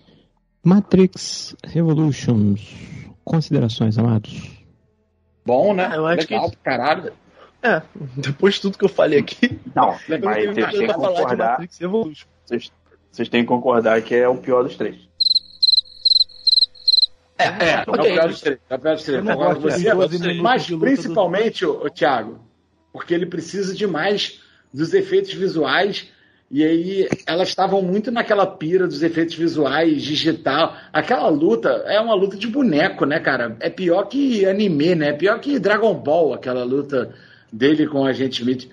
Matrix 0.64 1.56
Revolutions. 1.66 2.60
Considerações, 3.28 3.98
amados? 3.98 4.50
Bom, 5.46 5.74
né? 5.74 5.92
Eu 5.94 6.08
acho 6.08 6.22
Legal, 6.22 6.50
que... 6.50 6.56
caralho. 6.58 7.12
É, 7.62 7.82
depois 8.16 8.56
de 8.56 8.62
tudo 8.62 8.78
que 8.78 8.86
eu 8.86 8.90
falei 8.90 9.20
aqui. 9.20 9.60
Não, 9.76 9.98
mas 10.24 10.46
vocês 10.46 10.72
têm 10.72 10.88
que 10.88 10.94
concordar. 10.94 11.58
Vocês, 12.46 12.72
vocês 13.12 13.30
têm 13.30 13.42
que 13.42 13.48
concordar 13.48 14.02
que 14.02 14.16
é 14.16 14.30
o 14.30 14.38
pior 14.38 14.64
dos 14.64 14.78
três. 14.78 15.10
É, 17.38 17.44
é, 17.44 17.48
é, 17.48 17.84
okay. 17.86 18.12
é 18.12 18.14
o 18.14 18.16
pior 18.16 18.28
dos 18.30 18.42
três. 18.42 18.60
É 18.70 18.76
o 18.76 18.80
pior 18.80 18.96
dos 18.96 19.04
três. 19.04 19.28
Agora, 19.28 19.56
você, 19.56 19.94
você, 19.94 20.34
mas 20.36 20.70
principalmente, 20.70 21.66
o 21.66 21.90
Thiago, 21.90 22.40
porque 22.94 23.14
ele 23.14 23.26
precisa 23.26 23.76
de 23.76 23.86
mais 23.86 24.42
dos 24.74 24.94
efeitos 24.94 25.34
visuais 25.34 26.08
e 26.50 26.64
aí 26.64 27.10
elas 27.26 27.50
estavam 27.50 27.82
muito 27.82 28.10
naquela 28.10 28.48
pira 28.48 28.88
dos 28.88 29.04
efeitos 29.04 29.36
visuais, 29.36 30.02
digital. 30.02 30.76
Aquela 30.94 31.28
luta 31.28 31.70
é 31.86 32.00
uma 32.00 32.16
luta 32.16 32.38
de 32.38 32.48
boneco, 32.48 33.06
né, 33.06 33.20
cara? 33.20 33.58
É 33.60 33.70
pior 33.70 34.06
que 34.06 34.46
anime, 34.46 34.96
né? 34.96 35.10
É 35.10 35.14
pior 35.14 35.40
que 35.40 35.60
Dragon 35.60 35.94
Ball, 35.94 36.34
aquela 36.34 36.64
luta 36.64 37.14
dele 37.52 37.86
com 37.86 38.06
a 38.06 38.14
gente 38.14 38.40
Smith. 38.40 38.70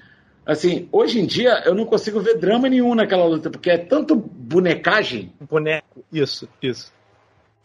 Assim, 0.46 0.88
hoje 0.92 1.18
em 1.18 1.26
dia 1.26 1.62
eu 1.64 1.74
não 1.74 1.84
consigo 1.84 2.20
ver 2.20 2.38
drama 2.38 2.68
nenhum 2.68 2.94
naquela 2.94 3.24
luta, 3.24 3.50
porque 3.50 3.70
é 3.70 3.78
tanto 3.78 4.14
bonecagem. 4.14 5.32
Boneco, 5.50 6.04
isso, 6.12 6.48
isso. 6.62 6.92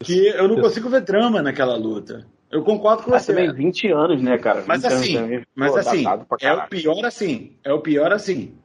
Que 0.00 0.28
eu 0.28 0.48
não 0.48 0.54
isso. 0.54 0.62
consigo 0.62 0.88
ver 0.88 1.02
drama 1.02 1.40
naquela 1.40 1.76
luta. 1.76 2.26
Eu 2.50 2.64
concordo 2.64 3.04
com 3.04 3.12
você. 3.12 3.32
Também 3.32 3.52
20 3.52 3.92
anos, 3.92 4.20
né, 4.20 4.36
cara? 4.38 4.64
Mas 4.66 4.84
assim, 4.84 5.14
também, 5.14 5.46
mas 5.54 5.70
pô, 5.70 5.78
assim, 5.78 6.04
é 6.40 6.52
o 6.52 6.66
pior 6.66 7.04
assim. 7.04 7.52
É 7.62 7.72
o 7.72 7.80
pior 7.80 8.12
assim 8.12 8.58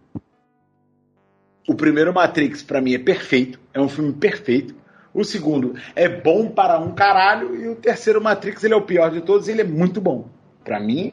o 1.68 1.76
primeiro 1.76 2.14
Matrix, 2.14 2.62
para 2.62 2.82
mim, 2.82 2.94
é 2.94 3.00
perfeito. 3.00 3.60
É 3.74 3.80
um 3.80 3.90
filme 3.90 4.14
perfeito. 4.14 4.76
O 5.14 5.24
segundo 5.24 5.76
é 5.96 6.08
bom 6.10 6.50
para 6.50 6.80
um 6.80 6.92
caralho. 6.92 7.56
E 7.56 7.68
o 7.68 7.76
terceiro 7.76 8.22
Matrix, 8.22 8.64
ele 8.64 8.74
é 8.74 8.78
o 8.78 8.82
pior 8.82 9.10
de 9.12 9.22
todos. 9.22 9.48
ele 9.48 9.62
é 9.62 9.66
muito 9.66 10.02
bom. 10.02 10.28
Para 10.64 10.80
mim, 10.80 11.12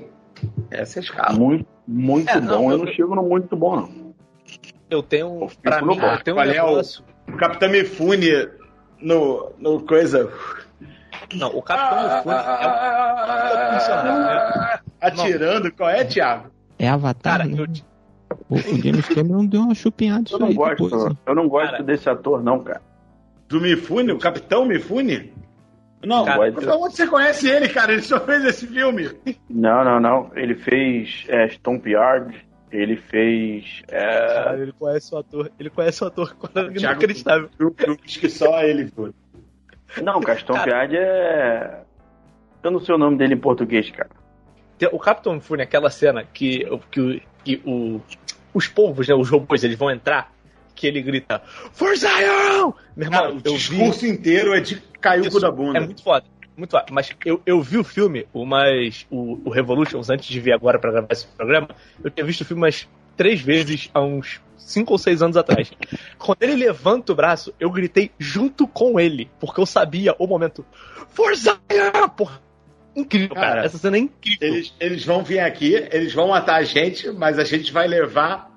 essa 0.70 0.98
é 0.98 1.00
a 1.00 1.02
escala. 1.02 1.38
Muito, 1.38 1.66
muito 1.86 2.28
é, 2.28 2.40
não, 2.40 2.58
bom. 2.58 2.72
Eu, 2.72 2.78
eu 2.78 2.84
não 2.84 2.92
chego 2.92 3.14
no 3.14 3.22
muito 3.22 3.54
bom, 3.56 3.76
não. 3.76 4.14
Eu 4.90 5.02
tenho. 5.02 5.48
Pra 5.62 5.80
mim, 5.80 5.96
eu 5.96 6.22
tenho 6.22 6.36
um 6.36 6.44
negócio. 6.44 7.04
É 7.26 7.30
o, 7.30 7.34
o 7.34 7.38
Capitão 7.38 7.70
Mifune 7.70 8.48
no, 9.00 9.52
no 9.58 9.80
coisa. 9.80 10.30
Não, 11.34 11.48
o 11.48 11.62
Capitão 11.62 12.16
Mifune 12.16 12.34
é 12.34 14.12
um 14.12 14.82
Atirando, 15.00 15.72
qual 15.72 15.90
é, 15.90 16.04
Thiago? 16.04 16.50
É 16.78 16.88
Avatar. 16.88 17.38
Cara, 17.38 17.44
né? 17.44 17.56
eu, 17.58 17.66
o, 18.52 18.74
o 18.74 18.82
James 18.82 19.08
Cameron 19.08 19.46
deu 19.46 19.62
uma 19.62 19.74
chupinhada 19.74 20.24
eu 20.30 20.38
não 20.38 20.54
gosto, 20.54 20.84
depois, 20.84 21.16
Eu 21.26 21.34
não 21.34 21.48
gosto 21.48 21.70
cara. 21.70 21.82
desse 21.82 22.08
ator, 22.08 22.42
não, 22.42 22.62
cara. 22.62 22.82
Do 23.48 23.60
Mifune? 23.60 24.12
O 24.12 24.18
Capitão 24.18 24.64
Mifune? 24.64 25.32
Não, 26.04 26.24
cara, 26.24 26.40
onde 26.78 26.96
você 26.96 27.06
conhece 27.06 27.48
ele, 27.48 27.68
cara? 27.68 27.92
Ele 27.92 28.02
só 28.02 28.18
fez 28.18 28.44
esse 28.44 28.66
filme. 28.66 29.08
Não, 29.48 29.84
não, 29.84 30.00
não. 30.00 30.30
Ele 30.34 30.54
fez 30.54 31.24
é, 31.28 31.48
Stomp 31.48 31.86
Yard. 31.86 32.34
Ele 32.72 32.96
fez. 32.96 33.82
É... 33.88 34.00
Cara, 34.00 34.58
ele 34.58 34.72
conhece 34.72 35.14
o 35.14 35.18
ator. 35.18 35.52
Ele 35.60 35.70
conhece 35.70 36.02
o 36.02 36.06
ator 36.06 36.34
quando 36.34 36.76
inacreditável. 36.76 37.50
Acho 38.04 38.20
que 38.20 38.28
só 38.28 38.62
ele 38.62 38.88
foi. 38.88 39.12
Não, 40.02 40.20
cara, 40.20 40.38
Stomp 40.38 40.66
Yard 40.66 40.96
é. 40.96 41.82
Eu 42.62 42.70
não 42.70 42.80
sei 42.80 42.94
o 42.94 42.98
nome 42.98 43.18
dele 43.18 43.34
em 43.34 43.38
português, 43.38 43.90
cara. 43.90 44.10
O 44.90 44.98
Capitão 44.98 45.40
Fune, 45.40 45.62
aquela 45.62 45.90
cena 45.90 46.24
que, 46.24 46.66
que, 46.90 47.22
que 47.44 47.62
o, 47.64 48.00
os 48.52 48.68
povos, 48.68 49.08
né, 49.08 49.14
os 49.14 49.28
robôs, 49.28 49.62
eles 49.64 49.76
vão 49.76 49.90
entrar 49.90 50.32
que 50.74 50.86
ele 50.86 51.02
grita 51.02 51.42
For 51.72 51.94
Zion! 51.96 52.72
Meu 52.96 53.06
irmão, 53.06 53.20
Cara, 53.20 53.34
o 53.34 53.40
discurso 53.40 54.00
vi... 54.00 54.08
inteiro 54.08 54.54
é 54.54 54.60
de 54.60 54.82
cair 55.00 55.26
o 55.26 55.30
cu 55.30 55.40
da 55.40 55.50
bunda. 55.50 55.78
É 55.78 55.80
muito 55.80 56.02
foda. 56.02 56.24
Muito 56.56 56.70
foda. 56.70 56.86
Mas 56.90 57.10
eu, 57.24 57.40
eu 57.46 57.62
vi 57.62 57.78
o 57.78 57.84
filme, 57.84 58.26
o, 58.32 58.44
mais, 58.44 59.06
o, 59.10 59.40
o 59.44 59.50
Revolutions, 59.50 60.10
antes 60.10 60.26
de 60.26 60.40
vir 60.40 60.52
agora 60.52 60.78
para 60.78 60.90
gravar 60.90 61.08
esse 61.10 61.26
programa, 61.26 61.68
eu 62.02 62.10
tinha 62.10 62.24
visto 62.24 62.42
o 62.42 62.44
filme 62.44 62.62
umas 62.62 62.88
três 63.16 63.40
vezes 63.40 63.90
há 63.92 64.00
uns 64.00 64.40
cinco 64.56 64.92
ou 64.92 64.98
seis 64.98 65.22
anos 65.22 65.36
atrás. 65.36 65.72
Quando 66.18 66.42
ele 66.42 66.56
levanta 66.56 67.12
o 67.12 67.16
braço, 67.16 67.54
eu 67.58 67.70
gritei 67.70 68.10
junto 68.18 68.66
com 68.66 68.98
ele, 68.98 69.30
porque 69.38 69.60
eu 69.60 69.66
sabia 69.66 70.14
o 70.18 70.26
momento. 70.26 70.64
For 71.08 71.34
Zion! 71.34 72.08
Porra, 72.16 72.40
incrível, 72.94 73.34
cara. 73.34 73.48
cara. 73.48 73.64
Essa 73.64 73.78
cena 73.78 73.96
é 73.96 74.00
incrível. 74.00 74.48
Eles, 74.48 74.74
eles 74.80 75.04
vão 75.04 75.22
vir 75.22 75.40
aqui, 75.40 75.74
eles 75.74 76.14
vão 76.14 76.28
matar 76.28 76.56
a 76.56 76.62
gente, 76.62 77.10
mas 77.12 77.38
a 77.38 77.44
gente 77.44 77.72
vai 77.72 77.86
levar 77.86 78.52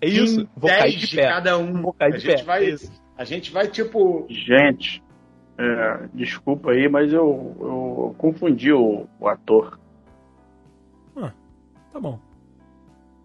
é 0.00 0.08
isso. 0.08 0.48
Vou 0.56 0.70
cair 0.70 0.96
de, 0.96 1.06
de 1.06 1.16
cada 1.16 1.58
um. 1.58 1.80
Vou 1.80 1.92
cair 1.92 2.10
de 2.10 2.16
a 2.16 2.20
gente 2.20 2.38
pé. 2.40 2.44
Vai, 2.44 2.70
é 2.70 2.76
a 3.16 3.24
gente 3.24 3.52
vai, 3.52 3.68
tipo. 3.68 4.26
Gente, 4.28 5.02
é, 5.58 6.08
desculpa 6.12 6.72
aí, 6.72 6.88
mas 6.88 7.12
eu, 7.12 7.56
eu 7.60 8.14
confundi 8.18 8.72
o, 8.72 9.06
o 9.18 9.28
ator. 9.28 9.78
Ah, 11.16 11.32
tá 11.92 12.00
bom. 12.00 12.18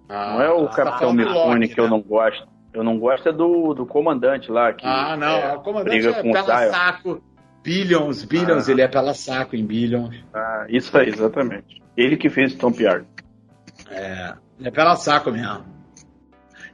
Ah, 0.08 0.34
não 0.34 0.42
é 0.42 0.52
o 0.52 0.68
tá 0.68 0.76
Capitão 0.76 1.14
Mifune 1.14 1.68
que 1.68 1.80
né? 1.80 1.86
eu 1.86 1.90
não 1.90 2.02
gosto. 2.02 2.48
Eu 2.72 2.84
não 2.84 3.00
gosto 3.00 3.28
é 3.28 3.34
do, 3.34 3.74
do 3.74 3.86
comandante 3.86 4.52
lá. 4.52 4.72
Que 4.72 4.86
ah, 4.86 5.18
não. 5.18 5.28
É, 5.28 5.56
o 5.56 5.62
comandante 5.62 6.08
é 6.08 6.22
pela 6.22 6.70
saco. 6.70 7.22
Billions, 7.64 8.23
Billions, 8.23 8.68
ah. 8.68 8.72
ele 8.72 8.81
é 8.81 8.88
pela 8.88 9.14
saco 9.14 9.56
em 9.56 9.65
Billions. 9.65 10.15
Ah, 10.34 10.65
isso 10.69 10.98
aí, 10.98 11.10
exatamente. 11.10 11.81
Ele 11.95 12.18
que 12.18 12.30
fez 12.30 12.53
Tom 12.56 12.72
Yard. 12.77 13.06
É, 13.91 14.34
é 14.64 14.72
pela 14.72 14.95
saco 14.95 15.31
mesmo. 15.31 15.65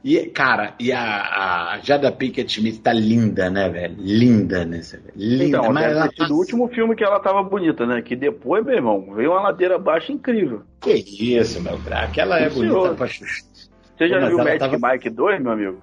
E, 0.04 0.26
cara, 0.26 0.74
e 0.78 0.92
a, 0.92 1.72
a 1.72 1.80
Jada 1.82 2.12
Pinkett 2.12 2.58
Smith 2.58 2.80
tá 2.80 2.92
linda, 2.92 3.50
né, 3.50 3.68
velho? 3.68 3.96
Linda 3.98 4.64
nessa, 4.64 4.98
velho. 4.98 5.12
Linda. 5.16 5.58
Então, 5.58 5.72
mas 5.72 5.84
ela 5.84 6.08
tá... 6.12 6.26
do 6.26 6.36
último 6.36 6.68
filme 6.68 6.94
que 6.94 7.02
ela 7.02 7.18
tava 7.18 7.42
bonita, 7.42 7.84
né? 7.84 8.00
Que 8.02 8.14
depois, 8.14 8.64
meu 8.64 8.74
irmão, 8.74 9.14
veio 9.16 9.32
uma 9.32 9.42
ladeira 9.42 9.78
baixa 9.78 10.12
incrível. 10.12 10.62
Que 10.80 10.92
isso, 10.92 11.60
meu 11.60 11.76
craque. 11.78 12.20
Ela 12.20 12.38
é 12.38 12.48
bonita 12.48 12.74
senhor. 12.74 12.94
pra 12.94 13.08
Você 13.08 14.08
já 14.08 14.28
viu 14.28 14.36
o 14.36 14.44
Magic 14.44 14.58
tava... 14.60 14.92
Mike 14.92 15.10
2, 15.10 15.42
meu 15.42 15.52
amigo? 15.52 15.82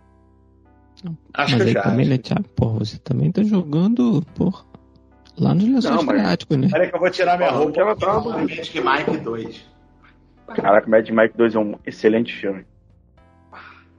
Acho 1.33 1.57
mas 1.57 1.65
que 1.65 1.71
já. 1.73 1.81
Também, 1.81 2.07
né, 2.07 2.17
Thiago, 2.17 2.47
porra, 2.55 2.79
você 2.79 2.97
também 2.99 3.29
tá 3.29 3.43
jogando, 3.43 4.23
porra, 4.35 4.63
lá 5.37 5.53
nos 5.53 5.63
lençóis 5.63 6.03
freáticos, 6.03 6.57
né? 6.57 6.67
Peraí 6.69 6.89
que 6.89 6.95
eu 6.95 6.99
vou 6.99 7.09
tirar 7.09 7.37
minha 7.37 7.51
roupa. 7.51 7.81
Ela 7.81 7.95
tava 7.95 8.37
Magic 8.37 8.79
Mike 8.79 9.17
2. 9.23 9.73
Caraca, 10.55 10.89
Magic 10.89 11.11
Mike 11.11 11.37
2 11.37 11.55
é 11.55 11.59
um 11.59 11.75
excelente 11.85 12.33
filme. 12.33 12.65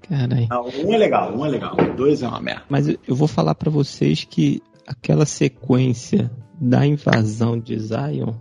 Caralho. 0.09 0.49
um 0.85 0.93
é 0.93 0.99
legal, 0.99 1.35
um 1.35 1.47
é 1.47 1.49
legal. 1.49 1.77
Dois 1.97 2.23
é 2.23 2.29
uma 2.29 2.41
merda. 2.41 2.63
Mas 2.69 2.89
eu 2.89 3.15
vou 3.15 3.27
falar 3.27 3.55
para 3.55 3.71
vocês 3.71 4.25
que 4.25 4.63
aquela 4.87 5.25
sequência 5.25 6.31
da 6.61 6.87
invasão 6.87 7.59
de 7.59 7.79
Zion 7.79 8.35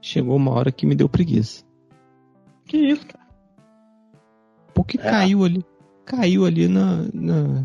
chegou 0.00 0.36
uma 0.36 0.52
hora 0.52 0.70
que 0.70 0.86
me 0.86 0.94
deu 0.94 1.08
preguiça. 1.08 1.64
Que 2.64 2.76
isso, 2.76 3.06
cara? 3.06 3.26
Porque 4.72 4.98
é. 4.98 5.02
caiu 5.02 5.44
ali. 5.44 5.64
Caiu 6.04 6.44
ali 6.44 6.68
na, 6.68 7.04
na, 7.12 7.64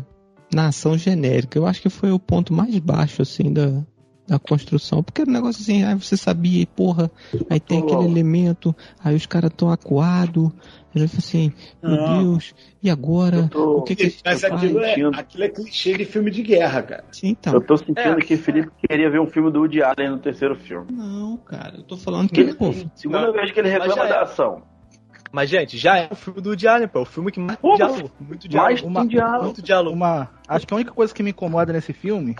na 0.52 0.66
ação 0.68 0.98
genérica. 0.98 1.58
Eu 1.58 1.66
acho 1.66 1.80
que 1.80 1.88
foi 1.88 2.10
o 2.10 2.18
ponto 2.18 2.52
mais 2.52 2.76
baixo, 2.78 3.22
assim, 3.22 3.52
da, 3.52 3.84
da 4.26 4.38
construção. 4.38 5.02
Porque 5.02 5.22
era 5.22 5.30
um 5.30 5.34
negócio 5.34 5.62
assim, 5.62 5.84
aí 5.84 5.94
você 5.94 6.16
sabia, 6.16 6.66
porra, 6.66 7.10
aí 7.48 7.60
tem 7.60 7.78
aquele 7.78 8.04
elemento, 8.04 8.74
aí 9.02 9.14
os 9.14 9.26
caras 9.26 9.50
estão 9.50 9.70
acuados. 9.70 10.50
Eu 10.94 11.08
falei 11.08 11.18
assim, 11.18 11.52
meu 11.82 12.22
Deus, 12.22 12.54
e 12.82 12.88
agora? 12.88 13.48
Tô... 13.48 13.78
O 13.78 13.82
que, 13.82 13.94
que 13.94 14.16
Mas 14.24 14.42
aquilo 14.42 14.80
é, 14.80 14.94
aquilo 15.14 15.44
é 15.44 15.48
clichê 15.50 15.96
de 15.98 16.06
filme 16.06 16.30
de 16.30 16.42
guerra, 16.42 16.82
cara. 16.82 17.04
Sim, 17.12 17.28
então. 17.28 17.52
Eu 17.52 17.60
tô 17.60 17.76
sentindo 17.76 18.00
é, 18.00 18.16
que 18.16 18.34
o 18.34 18.38
Felipe 18.38 18.70
queria 18.88 19.10
ver 19.10 19.20
um 19.20 19.26
filme 19.26 19.50
do 19.50 19.60
Woody 19.60 19.82
Allen 19.82 20.10
no 20.10 20.18
terceiro 20.18 20.56
filme. 20.56 20.86
Não, 20.90 21.36
cara, 21.36 21.76
eu 21.76 21.82
tô 21.82 21.98
falando 21.98 22.30
que, 22.30 22.54
pô, 22.54 22.72
segunda 22.94 23.30
vez 23.30 23.52
que 23.52 23.60
ele 23.60 23.68
reclama 23.68 24.06
da 24.06 24.22
ação. 24.22 24.62
Mas, 25.30 25.50
gente, 25.50 25.76
já 25.76 25.98
é 25.98 26.08
o 26.10 26.14
filme 26.14 26.40
do 26.40 26.48
Woody 26.48 26.66
Allen, 26.66 26.88
pô. 26.88 27.02
O 27.02 27.04
filme 27.04 27.30
que 27.30 27.38
mais 27.38 27.58
Pô, 27.58 27.74
diálogo. 27.74 28.10
Muito 28.18 28.48
diálogo. 28.48 28.72
Mais 28.72 28.82
uma, 28.82 29.06
diálogo. 29.06 29.44
Muito 29.44 29.62
diálogo. 29.62 29.94
Uma, 29.94 30.30
acho 30.48 30.66
que 30.66 30.72
a 30.72 30.76
única 30.76 30.92
coisa 30.92 31.12
que 31.12 31.22
me 31.22 31.30
incomoda 31.30 31.74
nesse 31.74 31.92
filme 31.92 32.34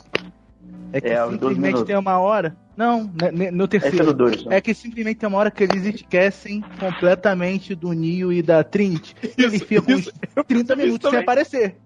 é 0.93 1.01
que 1.01 1.09
é, 1.09 1.29
simplesmente 1.29 1.85
tem 1.85 1.97
uma 1.97 2.19
hora. 2.19 2.57
Não, 2.77 3.05
né, 3.05 3.33
né, 3.33 3.51
no 3.51 3.67
terceiro. 3.67 4.11
É, 4.11 4.13
dois, 4.13 4.45
né? 4.45 4.57
é 4.57 4.61
que 4.61 4.75
simplesmente 4.75 5.17
tem 5.19 5.29
uma 5.29 5.39
hora 5.39 5.51
que 5.51 5.63
eles 5.63 5.95
esquecem 5.95 6.63
completamente 6.79 7.75
do 7.75 7.93
Neo 7.93 8.33
e 8.33 8.43
da 8.43 8.63
Trinity. 8.63 9.17
e 9.37 9.43
eles 9.43 9.63
ficam 9.63 9.97
uns 9.97 10.13
30 10.47 10.77
minutos 10.77 11.11
sem 11.11 11.19
aparecer. 11.19 11.77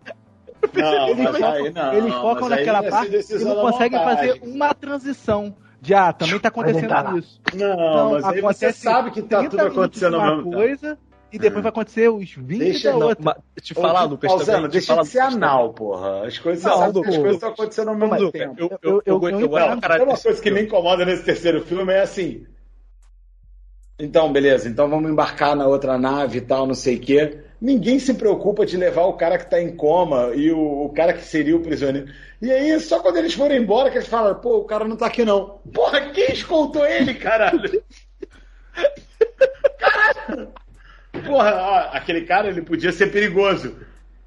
Não, 0.75 1.09
eles, 1.09 1.27
focam, 1.27 1.53
aí, 1.53 1.73
não, 1.73 1.95
eles 1.95 2.15
focam 2.15 2.49
naquela 2.49 2.83
parte 2.83 3.17
e 3.31 3.45
não 3.45 3.55
conseguem 3.57 3.99
fazer 3.99 4.41
uma 4.43 4.75
transição. 4.75 5.55
Já, 5.83 6.13
também 6.13 6.39
tá 6.39 6.49
acontecendo 6.49 7.19
isso. 7.19 7.41
Não, 7.55 7.73
então, 7.73 8.11
mas 8.13 8.25
aí 8.25 8.41
você 8.43 8.73
sabe 8.73 9.11
que 9.11 9.23
tá 9.23 9.43
tudo 9.49 9.61
acontecendo 9.61 10.17
ao 10.17 10.37
mesmo 10.37 10.53
coisa, 10.53 10.99
e 11.33 11.39
depois 11.39 11.63
vai 11.63 11.71
acontecer 11.71 12.09
os 12.09 12.33
20 12.33 12.59
deixa, 12.59 12.91
da 12.91 13.07
outra. 13.07 13.25
Não, 13.25 13.35
te 13.61 13.75
falar, 13.75 14.05
Lucas, 14.05 14.31
Pausando, 14.31 14.53
também, 14.53 14.71
deixa 14.71 14.97
de 14.97 15.07
ser 15.07 15.21
anal, 15.21 15.73
porra. 15.73 16.27
As 16.27 16.39
coisas, 16.39 16.65
não, 16.65 16.83
as 16.83 16.93
coisas 16.93 17.35
estão 17.35 17.51
acontecendo 17.51 17.89
ao 17.89 17.97
mesmo 17.97 18.33
tempo. 18.33 18.55
Eu, 18.59 18.69
eu, 18.69 18.79
eu, 18.83 19.03
eu, 19.05 19.41
eu, 19.41 19.49
não, 19.49 20.05
uma 20.05 20.19
coisa 20.19 20.43
que 20.43 20.51
me 20.51 20.63
incomoda 20.63 21.05
nesse 21.05 21.25
terceiro 21.25 21.65
filme 21.65 21.93
é 21.93 22.03
assim. 22.03 22.47
Então, 24.03 24.33
beleza, 24.33 24.67
então 24.67 24.89
vamos 24.89 25.11
embarcar 25.11 25.55
na 25.55 25.67
outra 25.67 25.99
nave 25.99 26.39
e 26.39 26.41
tal, 26.41 26.67
não 26.67 26.75
sei 26.75 26.97
o 26.97 27.01
quê. 27.01 27.41
Ninguém 27.61 27.99
se 27.99 28.15
preocupa 28.15 28.65
de 28.65 28.79
levar 28.79 29.05
o 29.05 29.13
cara 29.13 29.37
que 29.37 29.51
tá 29.51 29.61
em 29.61 29.77
coma 29.77 30.31
e 30.35 30.51
o, 30.51 30.87
o 30.87 30.89
cara 30.95 31.13
que 31.13 31.23
seria 31.23 31.55
o 31.55 31.61
prisioneiro. 31.61 32.11
E 32.41 32.51
aí, 32.51 32.81
só 32.81 33.01
quando 33.01 33.19
eles 33.19 33.35
forem 33.35 33.61
embora 33.61 33.91
que 33.91 33.99
eles 33.99 34.09
falam, 34.09 34.35
pô, 34.37 34.57
o 34.57 34.65
cara 34.65 34.87
não 34.87 34.97
tá 34.97 35.07
aqui 35.07 35.23
não. 35.23 35.61
Porra, 35.71 36.11
quem 36.13 36.33
escoltou 36.33 36.87
ele, 36.87 37.13
caralho? 37.13 37.85
caralho! 39.79 40.53
Porra, 41.27 41.55
ó, 41.55 41.97
aquele 41.97 42.23
cara 42.23 42.49
ele 42.49 42.63
podia 42.63 42.93
ser 42.93 43.13
perigoso. 43.13 43.77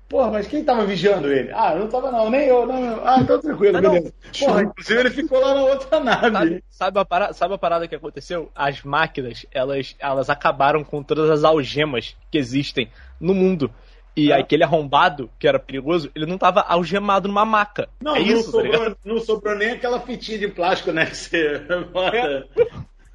Porra, 0.10 0.30
mas 0.30 0.48
quem 0.48 0.64
tava 0.64 0.86
vigiando 0.86 1.28
ele? 1.28 1.52
Ah, 1.52 1.74
não 1.74 1.88
tava 1.88 2.12
não, 2.12 2.30
nem 2.30 2.46
eu, 2.46 2.68
não. 2.68 3.02
Ah, 3.04 3.18
então 3.20 3.40
tranquilo, 3.40 3.82
beleza. 3.82 4.14
Porra, 4.40 4.62
inclusive 4.62 5.00
ele 5.00 5.10
ficou 5.10 5.40
lá 5.40 5.56
na 5.56 5.62
outra 5.62 6.00
nave. 6.00 6.32
Sabe, 6.32 6.64
sabe, 6.70 7.00
a 7.00 7.06
parada, 7.06 7.34
sabe 7.34 7.54
a 7.56 7.58
parada 7.58 7.88
que 7.88 7.96
aconteceu? 7.96 8.52
As 8.54 8.84
máquinas, 8.84 9.46
elas, 9.52 9.96
elas 9.98 10.30
acabaram 10.30 10.84
com 10.84 11.02
todas 11.02 11.30
as 11.32 11.44
algemas 11.44 12.16
que 12.30 12.38
existem 12.38 12.92
no 13.20 13.34
mundo. 13.34 13.72
E 14.16 14.32
é. 14.32 14.40
aquele 14.40 14.64
arrombado, 14.64 15.32
que 15.40 15.48
era 15.48 15.58
perigoso, 15.58 16.12
ele 16.14 16.28
não 16.28 16.38
tava 16.38 16.62
algemado 16.62 17.28
numa 17.28 17.44
maca. 17.44 17.90
Não, 18.00 18.16
é 18.16 18.20
não, 18.20 18.28
isso, 18.28 18.52
tá 18.52 18.52
sobrou, 18.52 18.92
tá 18.92 18.98
não 19.04 19.20
sobrou 19.20 19.56
nem 19.56 19.72
aquela 19.72 20.00
fitinha 20.00 20.38
de 20.38 20.48
plástico, 20.48 20.92
né? 20.92 21.08
Que 21.08 21.18
você. 21.18 21.66
É. 22.14 22.44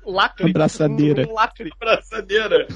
Lacre. 0.05 0.51
Abraçadeira. 0.51 1.29
Um 1.29 1.35
lacre. 1.35 1.71
Abraçadeira. 1.81 2.67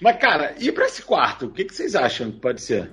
Mas, 0.00 0.16
cara, 0.18 0.54
e 0.58 0.72
para 0.72 0.86
esse 0.86 1.02
quarto? 1.02 1.46
O 1.46 1.50
que, 1.50 1.64
que 1.64 1.74
vocês 1.74 1.94
acham 1.94 2.30
que 2.30 2.40
pode 2.40 2.60
ser? 2.60 2.90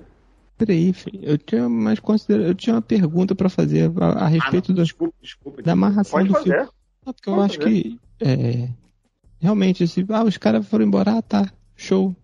Peraí, 0.56 0.94
eu 1.22 1.38
tinha 1.38 1.68
mais 1.68 1.98
considera... 1.98 2.42
eu 2.42 2.54
tinha 2.54 2.76
uma 2.76 2.82
pergunta 2.82 3.34
para 3.34 3.48
fazer 3.48 3.90
a, 3.98 4.24
a 4.24 4.26
respeito 4.28 4.70
ah, 4.70 4.74
não, 4.74 4.84
desculpa, 4.84 5.14
desculpa, 5.20 5.62
da 5.62 5.72
amarração 5.72 6.18
pode 6.18 6.28
do 6.28 6.34
fazer. 6.34 6.50
filme. 6.50 6.68
Não, 7.06 7.12
porque 7.14 7.30
pode 7.30 7.38
eu 7.38 7.44
acho 7.44 7.56
fazer. 7.56 7.70
que 7.70 8.00
é, 8.20 8.68
realmente 9.40 9.82
assim, 9.84 10.04
ah, 10.10 10.22
os 10.22 10.36
caras 10.36 10.68
foram 10.68 10.84
embora, 10.84 11.16
ah, 11.16 11.22
tá, 11.22 11.50
show. 11.74 12.14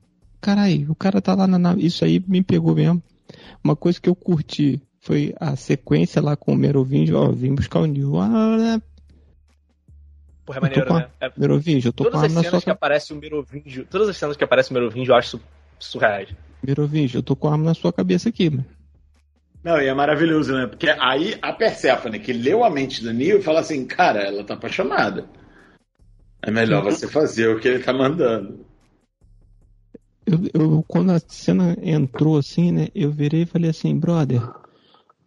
Caralho, 0.40 0.92
o 0.92 0.94
cara 0.94 1.20
tá 1.20 1.34
lá 1.34 1.46
na 1.46 1.58
nave. 1.58 1.84
Isso 1.84 2.04
aí 2.04 2.22
me 2.28 2.42
pegou 2.42 2.74
mesmo. 2.74 3.02
Uma 3.64 3.74
coisa 3.74 4.00
que 4.00 4.08
eu 4.08 4.14
curti 4.14 4.80
foi 5.00 5.34
a 5.40 5.56
sequência 5.56 6.20
lá 6.20 6.36
com 6.36 6.52
o 6.52 6.56
Merovingio, 6.56 7.16
ó, 7.16 7.32
vim 7.32 7.54
buscar 7.54 7.80
o 7.80 7.86
New. 7.86 8.20
Ah, 8.20 8.80
Porra, 10.47 10.59
é 10.59 10.60
maneiro, 10.60 10.94
né? 10.94 11.09
É... 11.20 11.32
Merovingio, 11.36 11.89
eu 11.89 11.93
tô 11.93 12.05
todas 12.05 12.20
com 12.20 12.27
as 12.27 12.32
cenas 12.32 12.51
sua... 12.51 12.62
que 12.62 12.70
aparece 12.70 13.12
o 13.12 13.16
Merovingio, 13.16 13.85
todas 13.90 14.09
as 14.09 14.16
cenas 14.16 14.36
que 14.36 14.44
aparece 14.44 14.70
o 14.70 14.74
Merovingio 14.74 15.12
eu 15.12 15.16
acho 15.16 15.40
surreais. 15.77 16.28
Merovingio, 16.64 17.18
eu 17.18 17.23
tô 17.23 17.35
com 17.35 17.48
a 17.48 17.52
arma 17.52 17.64
na 17.64 17.74
sua 17.74 17.93
cabeça 17.93 18.28
aqui, 18.28 18.48
mano. 18.48 18.64
Não, 19.64 19.81
e 19.81 19.86
é 19.86 19.93
maravilhoso, 19.93 20.55
né? 20.55 20.68
Porque 20.68 20.89
aí 20.89 21.36
a 21.43 21.52
Persephone, 21.52 22.20
que 22.20 22.32
leu 22.32 22.62
a 22.62 22.70
mente 22.70 23.02
do 23.02 23.12
Neo, 23.12 23.43
fala 23.43 23.59
assim, 23.59 23.85
cara, 23.85 24.20
ela 24.20 24.44
tá 24.44 24.55
apaixonada. 24.55 25.28
É 26.40 26.52
melhor 26.52 26.85
você 26.85 27.09
fazer 27.09 27.48
o 27.48 27.59
que 27.59 27.66
ele 27.66 27.82
tá 27.82 27.93
mandando. 27.93 28.64
Eu, 30.24 30.39
eu, 30.55 30.85
quando 30.86 31.10
a 31.10 31.18
cena 31.18 31.77
entrou 31.82 32.39
assim, 32.39 32.70
né, 32.70 32.89
eu 32.94 33.10
virei 33.10 33.43
e 33.43 33.47
falei 33.47 33.70
assim, 33.70 33.98
brother, 33.98 34.40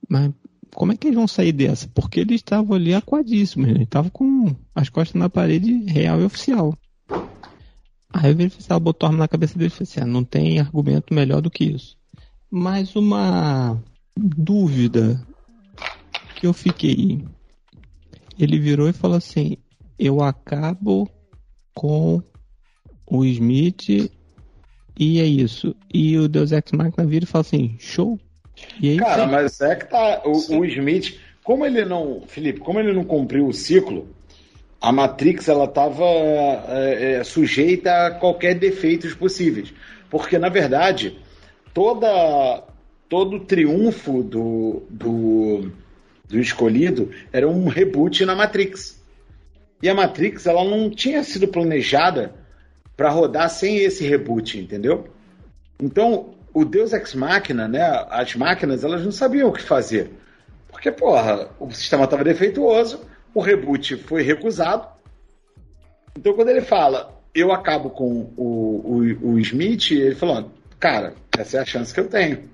mas 0.08 0.32
como 0.74 0.92
é 0.92 0.98
que 0.98 1.08
eles 1.08 1.18
vão 1.18 1.28
sair 1.28 1.52
dessa? 1.52 1.88
Porque 1.94 2.20
eles 2.20 2.36
estavam 2.36 2.76
ali 2.76 2.94
aquadíssimos, 2.94 3.68
né? 3.68 3.74
eles 3.74 3.84
estavam 3.84 4.10
com 4.10 4.56
as 4.74 4.90
costas 4.90 5.20
na 5.20 5.30
parede 5.30 5.72
real 5.86 6.22
e 6.22 6.26
oficial. 6.26 6.78
Aí 8.12 8.32
o 8.32 8.36
verificador 8.36 8.80
botou 8.80 9.08
a 9.08 9.10
arma 9.10 9.20
na 9.20 9.28
cabeça 9.28 9.58
dele 9.58 9.68
e 9.68 9.70
falou 9.70 9.84
assim: 9.84 10.00
ah, 10.02 10.06
não 10.06 10.24
tem 10.24 10.60
argumento 10.60 11.14
melhor 11.14 11.42
do 11.42 11.52
que 11.52 11.66
isso. 11.66 11.98
Mas 12.50 12.96
uma 12.96 13.82
dúvida 14.18 15.26
que 16.36 16.48
eu 16.48 16.54
fiquei. 16.54 17.24
Ele 18.38 18.58
virou 18.58 18.90
e 18.90 18.94
falou 18.94 19.18
assim: 19.18 19.58
eu 19.98 20.22
acabo 20.24 21.10
com 21.74 22.22
o 23.06 23.26
Smith 23.26 24.12
e 24.98 25.20
é 25.20 25.26
isso. 25.26 25.76
E 25.94 26.18
o 26.18 26.28
Deus 26.28 26.52
Ex 26.52 26.72
Machina 26.72 27.06
vira 27.06 27.26
e 27.26 27.28
fala 27.28 27.42
assim: 27.42 27.76
show. 27.80 28.20
E 28.80 28.92
aí, 28.92 28.98
Cara, 28.98 29.26
mas 29.26 29.60
é 29.62 29.76
que 29.76 29.86
tá. 29.90 30.22
O, 30.26 30.60
o, 30.60 30.66
Smith, 30.66 31.20
como 31.44 31.66
ele 31.66 31.84
não. 31.86 32.22
Felipe, 32.28 32.60
como 32.60 32.80
ele 32.80 32.94
não 32.94 33.04
cumpriu 33.04 33.48
o 33.48 33.54
ciclo, 33.54 34.08
a 34.82 34.92
Matrix 34.92 35.48
ela 35.48 35.66
estava 35.66 36.06
é, 36.06 37.14
é, 37.14 37.24
sujeita 37.24 38.08
a 38.08 38.12
qualquer 38.12 38.56
defeitos 38.56 39.14
possíveis. 39.14 39.74
Porque, 40.10 40.40
na 40.40 40.50
verdade, 40.50 41.20
toda, 41.74 42.64
todo 43.08 43.38
o 43.38 43.46
triunfo 43.46 44.24
do, 44.24 44.84
do, 44.90 45.72
do 46.28 46.40
escolhido 46.40 47.12
era 47.32 47.48
um 47.48 47.68
reboot 47.68 48.26
na 48.26 48.36
Matrix. 48.36 49.00
E 49.82 49.90
a 49.90 49.94
Matrix 49.94 50.46
ela 50.46 50.64
não 50.64 50.90
tinha 50.90 51.24
sido 51.24 51.48
planejada 51.48 52.34
para 52.98 53.10
rodar 53.10 53.50
sem 53.50 53.78
esse 53.78 54.06
reboot, 54.06 54.58
entendeu? 54.58 55.08
Então, 55.82 56.36
o 56.54 56.66
Deus 56.66 56.94
Ex 56.94 57.14
Machina, 57.14 57.68
né, 57.68 58.06
as 58.10 58.36
máquinas, 58.36 58.84
elas 58.84 59.04
não 59.04 59.12
sabiam 59.12 59.50
o 59.50 59.54
que 59.54 59.62
fazer. 59.62 60.12
Porque, 60.70 60.92
porra, 60.92 61.50
o 61.60 61.72
sistema 61.72 62.06
estava 62.06 62.24
defeituoso, 62.24 63.02
o 63.34 63.42
reboot 63.42 63.98
foi 63.98 64.24
recusado. 64.24 64.88
Então, 66.18 66.34
quando 66.34 66.50
ele 66.50 66.62
fala, 66.62 67.20
eu 67.34 67.52
acabo 67.52 67.90
com 67.90 68.32
o, 68.36 69.14
o, 69.22 69.32
o 69.34 69.40
Smith, 69.40 69.92
ele 69.92 70.16
falou, 70.16 70.52
cara, 70.80 71.14
essa 71.38 71.58
é 71.58 71.62
a 71.62 71.66
chance 71.66 71.94
que 71.94 72.00
eu 72.00 72.08
tenho. 72.08 72.50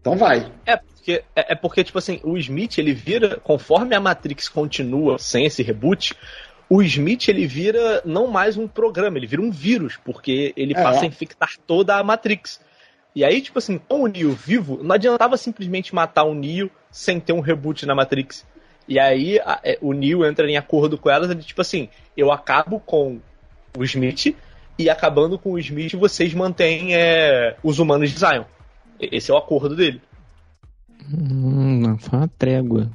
Então 0.00 0.16
vai. 0.16 0.50
É 0.66 0.76
porque, 0.76 1.24
é, 1.34 1.52
é 1.52 1.54
porque, 1.54 1.84
tipo 1.84 1.98
assim, 1.98 2.20
o 2.24 2.36
Smith, 2.36 2.78
ele 2.78 2.92
vira, 2.92 3.36
conforme 3.36 3.94
a 3.94 4.00
Matrix 4.00 4.48
continua 4.48 5.18
sem 5.18 5.46
esse 5.46 5.62
reboot, 5.62 6.14
o 6.68 6.82
Smith 6.82 7.28
ele 7.28 7.46
vira 7.46 8.02
não 8.04 8.26
mais 8.26 8.56
um 8.56 8.66
programa, 8.66 9.18
ele 9.18 9.26
vira 9.26 9.42
um 9.42 9.50
vírus, 9.50 9.98
porque 10.04 10.52
ele 10.56 10.72
é. 10.74 10.82
passa 10.82 11.02
a 11.02 11.06
infectar 11.06 11.50
toda 11.66 11.96
a 11.96 12.02
Matrix. 12.02 12.60
E 13.14 13.24
aí, 13.24 13.40
tipo 13.42 13.58
assim, 13.58 13.78
com 13.78 14.02
o 14.02 14.06
Neo 14.06 14.32
vivo, 14.32 14.82
não 14.82 14.94
adiantava 14.94 15.36
simplesmente 15.36 15.94
matar 15.94 16.24
o 16.24 16.34
Neo 16.34 16.70
sem 16.90 17.20
ter 17.20 17.32
um 17.32 17.40
reboot 17.40 17.84
na 17.84 17.94
Matrix. 17.94 18.46
E 18.88 18.98
aí 18.98 19.38
a, 19.40 19.60
é, 19.62 19.78
o 19.80 19.92
Neo 19.92 20.24
entra 20.24 20.50
em 20.50 20.56
acordo 20.56 20.96
com 20.96 21.10
elas, 21.10 21.30
ele 21.30 21.42
tipo 21.42 21.60
assim, 21.60 21.88
eu 22.16 22.32
acabo 22.32 22.80
com 22.80 23.20
o 23.76 23.84
Smith 23.84 24.34
e 24.78 24.88
acabando 24.88 25.38
com 25.38 25.52
o 25.52 25.58
Smith 25.58 25.94
vocês 25.94 26.32
mantêm 26.34 26.94
é, 26.94 27.56
os 27.62 27.78
humanos 27.78 28.10
de 28.10 28.18
Zion. 28.18 28.44
Esse 28.98 29.30
é 29.30 29.34
o 29.34 29.38
acordo 29.38 29.76
dele. 29.76 30.00
Hum, 31.12 31.96
foi 31.98 32.18
uma 32.18 32.28
trégua. 32.28 32.90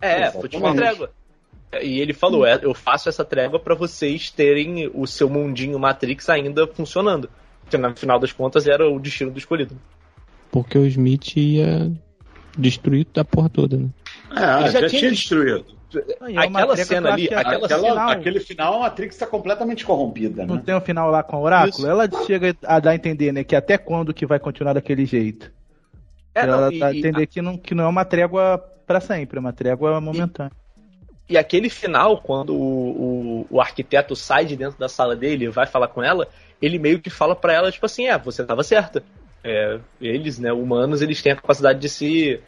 É, 0.00 0.30
foi 0.30 0.48
tipo 0.48 0.64
uma 0.64 0.74
trégua. 0.74 1.10
E 1.82 2.00
ele 2.00 2.12
falou: 2.12 2.46
é, 2.46 2.58
eu 2.62 2.74
faço 2.74 3.08
essa 3.08 3.24
trégua 3.24 3.58
para 3.58 3.74
vocês 3.74 4.30
terem 4.30 4.90
o 4.94 5.06
seu 5.06 5.28
mundinho 5.28 5.78
Matrix 5.78 6.28
ainda 6.28 6.66
funcionando. 6.66 7.28
Que 7.68 7.78
no 7.78 7.96
final 7.96 8.18
das 8.18 8.32
contas 8.32 8.66
era 8.66 8.88
o 8.88 8.98
destino 8.98 9.30
do 9.30 9.38
escolhido. 9.38 9.76
Porque 10.50 10.78
o 10.78 10.86
Smith 10.86 11.36
ia 11.36 11.90
destruir 12.56 13.06
a 13.16 13.24
porra 13.24 13.48
toda, 13.48 13.76
né? 13.76 13.88
É, 14.32 14.70
já, 14.70 14.80
já, 14.82 14.88
tinha, 14.88 15.10
destruído. 15.10 15.66
É 16.22 16.38
aquela 16.38 16.76
cena 16.76 17.12
ali, 17.12 17.24
aquela, 17.26 17.66
aquela 17.66 17.88
final... 17.88 18.08
aquele 18.10 18.40
final, 18.40 18.74
a 18.74 18.78
Matrix 18.80 19.14
está 19.14 19.26
completamente 19.26 19.84
corrompida. 19.84 20.44
Não 20.46 20.56
né? 20.56 20.62
tem 20.64 20.74
um 20.74 20.80
final 20.80 21.10
lá 21.10 21.22
com 21.22 21.36
o 21.36 21.42
Oráculo? 21.42 21.70
Isso. 21.70 21.86
Ela 21.86 22.08
chega 22.26 22.56
a 22.64 22.80
dar 22.80 22.90
a 22.90 22.94
entender, 22.94 23.32
né? 23.32 23.44
Que 23.44 23.54
até 23.54 23.78
quando 23.78 24.14
que 24.14 24.26
vai 24.26 24.38
continuar 24.38 24.72
daquele 24.72 25.06
jeito. 25.06 25.52
É, 26.34 26.40
ela 26.40 26.70
não, 26.70 26.78
dá 26.78 26.86
a 26.88 26.96
entender 26.96 27.26
que, 27.26 27.40
não, 27.40 27.56
que 27.56 27.74
não 27.74 27.84
é 27.84 27.88
uma 27.88 28.04
trégua 28.04 28.58
para 28.86 29.00
sempre, 29.00 29.38
é 29.38 29.40
uma 29.40 29.52
trégua 29.52 30.00
momentânea. 30.00 30.52
E, 30.52 30.63
e 31.28 31.38
aquele 31.38 31.70
final, 31.70 32.18
quando 32.20 32.54
o, 32.54 32.60
o, 32.60 33.46
o, 33.50 33.60
arquiteto 33.60 34.14
sai 34.14 34.44
de 34.44 34.56
dentro 34.56 34.78
da 34.78 34.88
sala 34.88 35.16
dele 35.16 35.46
e 35.46 35.48
vai 35.48 35.66
falar 35.66 35.88
com 35.88 36.02
ela, 36.02 36.28
ele 36.60 36.78
meio 36.78 37.00
que 37.00 37.08
fala 37.08 37.34
para 37.34 37.52
ela, 37.52 37.72
tipo 37.72 37.86
assim, 37.86 38.06
é, 38.06 38.18
você 38.18 38.42
estava 38.42 38.62
certa. 38.62 39.02
É, 39.42 39.78
eles, 40.00 40.38
né, 40.38 40.52
humanos, 40.52 41.00
eles 41.00 41.22
têm 41.22 41.32
a 41.32 41.36
capacidade 41.36 41.78
de 41.78 41.88
se, 41.88 42.40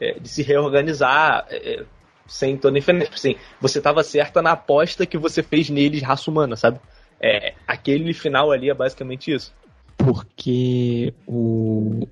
é, 0.00 0.18
de 0.18 0.28
se 0.28 0.42
reorganizar 0.42 1.46
é, 1.50 1.74
é 1.74 1.84
sem 2.26 2.56
toda 2.56 2.78
diferença. 2.78 3.04
Tipo 3.06 3.16
assim, 3.16 3.36
você 3.60 3.78
estava 3.78 4.02
certa 4.02 4.40
na 4.40 4.52
aposta 4.52 5.04
que 5.04 5.18
você 5.18 5.42
fez 5.42 5.68
neles, 5.68 6.02
raça 6.02 6.30
humana, 6.30 6.56
sabe? 6.56 6.80
É, 7.20 7.54
aquele 7.66 8.12
final 8.14 8.50
ali 8.50 8.70
é 8.70 8.74
basicamente 8.74 9.32
isso. 9.32 9.54
Porque 9.98 11.12
o, 11.26 12.08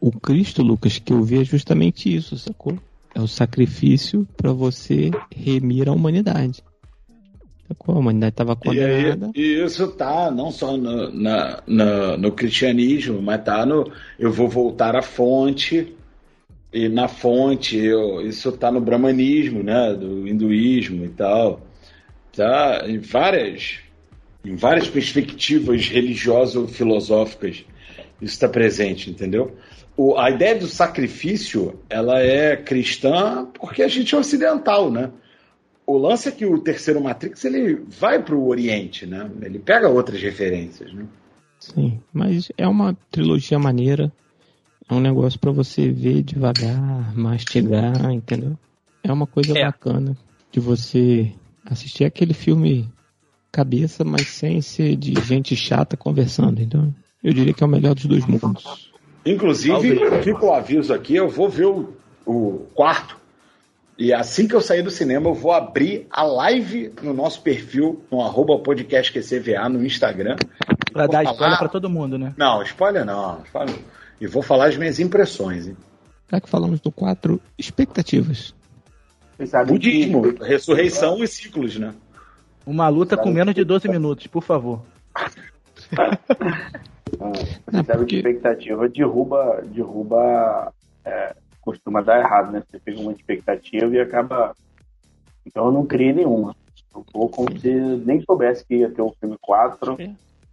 o 0.00 0.12
Cristo, 0.12 0.62
Lucas, 0.62 0.98
que 0.98 1.12
eu 1.12 1.22
vi 1.22 1.40
é 1.40 1.44
justamente 1.44 2.14
isso, 2.14 2.38
sacou? 2.38 2.78
É 3.14 3.20
o 3.20 3.28
sacrifício 3.28 4.26
para 4.36 4.52
você 4.52 5.10
remir 5.34 5.88
a 5.88 5.92
humanidade. 5.92 6.62
A 7.86 7.92
humanidade 7.92 8.34
estava 8.34 8.54
condenada. 8.56 9.30
E, 9.34 9.40
e, 9.40 9.64
isso 9.64 9.88
tá 9.88 10.30
não 10.30 10.50
só 10.50 10.76
no, 10.76 11.10
na, 11.10 11.62
na, 11.66 12.16
no 12.16 12.32
cristianismo, 12.32 13.20
mas 13.22 13.42
tá 13.44 13.64
no 13.64 13.90
eu 14.18 14.30
vou 14.30 14.48
voltar 14.48 14.94
à 14.96 15.02
fonte. 15.02 15.94
E 16.72 16.88
na 16.88 17.06
fonte, 17.06 17.76
eu, 17.76 18.26
isso 18.26 18.50
tá 18.52 18.70
no 18.70 18.80
brahmanismo, 18.80 19.62
né? 19.62 19.94
Do 19.94 20.26
hinduísmo 20.26 21.04
e 21.04 21.08
tal. 21.10 21.60
Tá 22.34 22.84
em 22.86 22.98
várias, 22.98 23.80
em 24.44 24.56
várias 24.56 24.88
perspectivas 24.88 25.86
religiosas-filosóficas 25.86 27.64
isso 28.22 28.34
está 28.34 28.48
presente, 28.48 29.10
entendeu? 29.10 29.56
O, 29.96 30.16
a 30.16 30.30
ideia 30.30 30.58
do 30.58 30.66
sacrifício, 30.66 31.80
ela 31.88 32.20
é 32.20 32.56
cristã 32.56 33.46
porque 33.52 33.82
a 33.82 33.88
gente 33.88 34.14
é 34.14 34.18
ocidental, 34.18 34.90
né? 34.90 35.10
o 35.86 35.98
lance 35.98 36.28
é 36.28 36.32
que 36.32 36.46
o 36.46 36.58
terceiro 36.58 37.02
Matrix 37.02 37.44
ele 37.44 37.74
vai 37.88 38.22
para 38.22 38.34
o 38.34 38.46
Oriente, 38.46 39.06
né? 39.06 39.30
Ele 39.40 39.58
pega 39.58 39.88
outras 39.88 40.20
referências, 40.20 40.92
né? 40.92 41.06
Sim, 41.58 42.00
mas 42.12 42.50
é 42.56 42.66
uma 42.66 42.96
trilogia 43.10 43.58
maneira. 43.58 44.12
É 44.88 44.94
um 44.94 45.00
negócio 45.00 45.38
para 45.38 45.52
você 45.52 45.90
ver 45.90 46.22
devagar, 46.22 47.16
mastigar, 47.16 48.10
entendeu? 48.10 48.58
É 49.02 49.12
uma 49.12 49.26
coisa 49.26 49.56
é. 49.56 49.64
bacana 49.64 50.16
de 50.50 50.60
você 50.60 51.32
assistir 51.64 52.04
aquele 52.04 52.34
filme 52.34 52.90
cabeça, 53.50 54.04
mas 54.04 54.28
sem 54.28 54.60
ser 54.60 54.96
de 54.96 55.14
gente 55.22 55.54
chata 55.54 55.96
conversando. 55.96 56.60
Então, 56.60 56.92
eu 57.22 57.32
diria 57.32 57.52
que 57.52 57.62
é 57.62 57.66
o 57.66 57.70
melhor 57.70 57.94
dos 57.94 58.06
dois 58.06 58.26
mundos. 58.26 58.91
Inclusive, 59.24 60.22
fica 60.22 60.44
o 60.44 60.52
aviso 60.52 60.92
aqui, 60.92 61.16
eu 61.16 61.28
vou 61.28 61.48
ver 61.48 61.66
o, 61.66 61.94
o 62.26 62.66
quarto 62.74 63.22
e 63.98 64.12
assim 64.12 64.48
que 64.48 64.54
eu 64.54 64.60
sair 64.60 64.82
do 64.82 64.90
cinema, 64.90 65.28
eu 65.28 65.34
vou 65.34 65.52
abrir 65.52 66.06
a 66.10 66.24
live 66.24 66.92
no 67.02 67.12
nosso 67.12 67.40
perfil, 67.42 68.04
no 68.10 68.20
arroba 68.22 68.58
podcastqcva 68.58 69.68
no 69.68 69.84
Instagram. 69.84 70.36
Pra 70.92 71.06
dar 71.06 71.22
falar... 71.22 71.32
spoiler 71.32 71.58
pra 71.58 71.68
todo 71.68 71.90
mundo, 71.90 72.18
né? 72.18 72.34
Não, 72.36 72.62
spoiler 72.62 73.04
não. 73.04 73.42
Spoiler... 73.44 73.76
E 74.20 74.26
vou 74.26 74.42
falar 74.42 74.68
as 74.68 74.76
minhas 74.76 74.98
impressões. 74.98 75.68
Hein? 75.68 75.76
Já 76.30 76.40
que 76.40 76.48
falamos 76.48 76.80
do 76.80 76.90
quatro 76.90 77.40
expectativas. 77.58 78.54
Budismo, 79.66 80.32
que... 80.32 80.44
ressurreição 80.44 81.22
e 81.22 81.28
ciclos, 81.28 81.78
né? 81.78 81.94
Uma 82.64 82.88
luta 82.88 83.16
com 83.16 83.30
menos 83.30 83.54
de 83.54 83.62
12 83.62 83.88
minutos, 83.88 84.26
por 84.26 84.42
favor. 84.42 84.82
ah, 87.20 87.32
não, 87.72 87.84
porque... 87.84 88.16
expectativa 88.16 88.88
derruba, 88.88 89.62
derruba 89.64 90.72
é, 91.04 91.34
costuma 91.60 92.00
dar 92.00 92.20
errado, 92.20 92.52
né? 92.52 92.62
Você 92.68 92.78
pega 92.78 93.00
uma 93.00 93.12
expectativa 93.12 93.94
e 93.94 94.00
acaba. 94.00 94.54
Então 95.46 95.66
eu 95.66 95.72
não 95.72 95.86
criei 95.86 96.12
nenhuma. 96.12 96.54
Eu 96.94 97.04
vou 97.12 97.28
como 97.28 97.58
se 97.58 97.70
nem 97.70 98.20
soubesse 98.22 98.64
que 98.64 98.76
ia 98.76 98.90
ter 98.90 99.02
o 99.02 99.14
filme 99.18 99.36
4. 99.40 99.96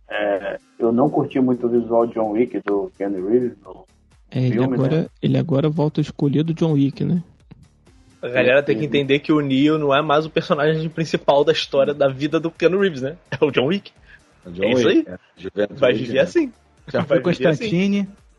É, 0.10 0.58
eu 0.80 0.92
não 0.92 1.10
curti 1.10 1.40
muito 1.40 1.68
o 1.68 1.70
visual 1.70 2.08
de 2.08 2.14
John 2.14 2.32
Wick 2.32 2.60
do 2.62 2.92
Ken 2.98 3.10
Reeves. 3.10 3.54
No 3.64 3.86
é, 4.32 4.40
ele, 4.40 4.54
filme, 4.54 4.76
agora, 4.76 5.02
né? 5.02 5.08
ele 5.22 5.38
agora 5.38 5.70
volta 5.70 6.00
a 6.00 6.04
escolher 6.04 6.44
do 6.44 6.54
John 6.54 6.74
Wick, 6.74 7.04
né? 7.04 7.24
A 8.22 8.28
galera 8.28 8.62
tem 8.62 8.78
que 8.78 8.86
entender 8.86 9.20
que 9.20 9.32
o 9.32 9.40
Neo 9.40 9.78
não 9.78 9.96
é 9.96 10.02
mais 10.02 10.26
o 10.26 10.30
personagem 10.30 10.90
principal 10.90 11.46
da 11.46 11.54
história 11.54 11.94
da 11.94 12.10
vida 12.10 12.38
do 12.38 12.52
Ken 12.52 12.70
Reeves, 12.70 13.02
né? 13.02 13.18
É 13.40 13.44
o 13.44 13.52
John 13.52 13.68
Wick. 13.68 13.92
É, 14.50 14.54
John 14.54 14.64
é 14.64 14.72
isso 14.72 14.88
aí. 14.88 15.06
É. 15.08 15.68
Vai 15.74 15.94
viver 15.94 16.14
né? 16.14 16.22
assim. 16.22 16.52
Já 16.88 17.04
foi 17.04 17.22
Constantine. 17.22 18.02
Assim. 18.02 18.30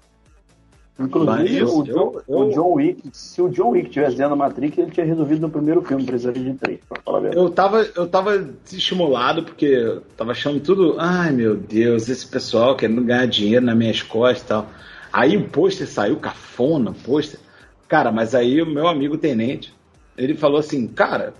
Inclusive, 1.00 1.64
o, 1.64 1.82
John, 1.82 2.20
eu, 2.28 2.38
o 2.38 2.50
John 2.50 2.74
Wick, 2.74 3.08
se 3.10 3.40
o 3.40 3.48
John 3.48 3.70
Wick 3.70 3.88
tivesse 3.88 4.16
dentro 4.16 4.30
da 4.30 4.36
Matrix, 4.36 4.76
ele 4.76 4.90
tinha 4.90 5.06
resolvido 5.06 5.40
no 5.40 5.50
primeiro 5.50 5.80
filme, 5.80 6.04
precisaria 6.04 6.44
de 6.44 6.52
três, 6.58 6.78
pra 6.86 7.00
falar 7.00 7.18
a 7.18 7.20
verdade. 7.22 7.42
Eu 7.42 7.50
tava, 7.50 7.88
eu 7.96 8.06
tava 8.06 8.50
estimulado, 8.70 9.42
porque 9.44 9.64
eu 9.64 10.02
tava 10.14 10.32
achando 10.32 10.60
tudo, 10.60 10.96
ai 10.98 11.32
meu 11.32 11.56
Deus, 11.56 12.06
esse 12.10 12.26
pessoal 12.26 12.76
querendo 12.76 13.02
ganhar 13.02 13.24
dinheiro 13.26 13.64
nas 13.64 13.76
minhas 13.76 14.02
costas 14.02 14.42
e 14.42 14.46
tal. 14.46 14.68
Aí 15.10 15.38
o 15.38 15.48
pôster 15.48 15.88
saiu, 15.88 16.16
cafona, 16.18 16.90
o 16.90 16.94
pôster. 16.94 17.40
Cara, 17.88 18.12
mas 18.12 18.34
aí 18.34 18.60
o 18.60 18.66
meu 18.66 18.86
amigo 18.86 19.16
tenente, 19.16 19.72
ele 20.18 20.34
falou 20.34 20.60
assim, 20.60 20.86
cara, 20.86 21.32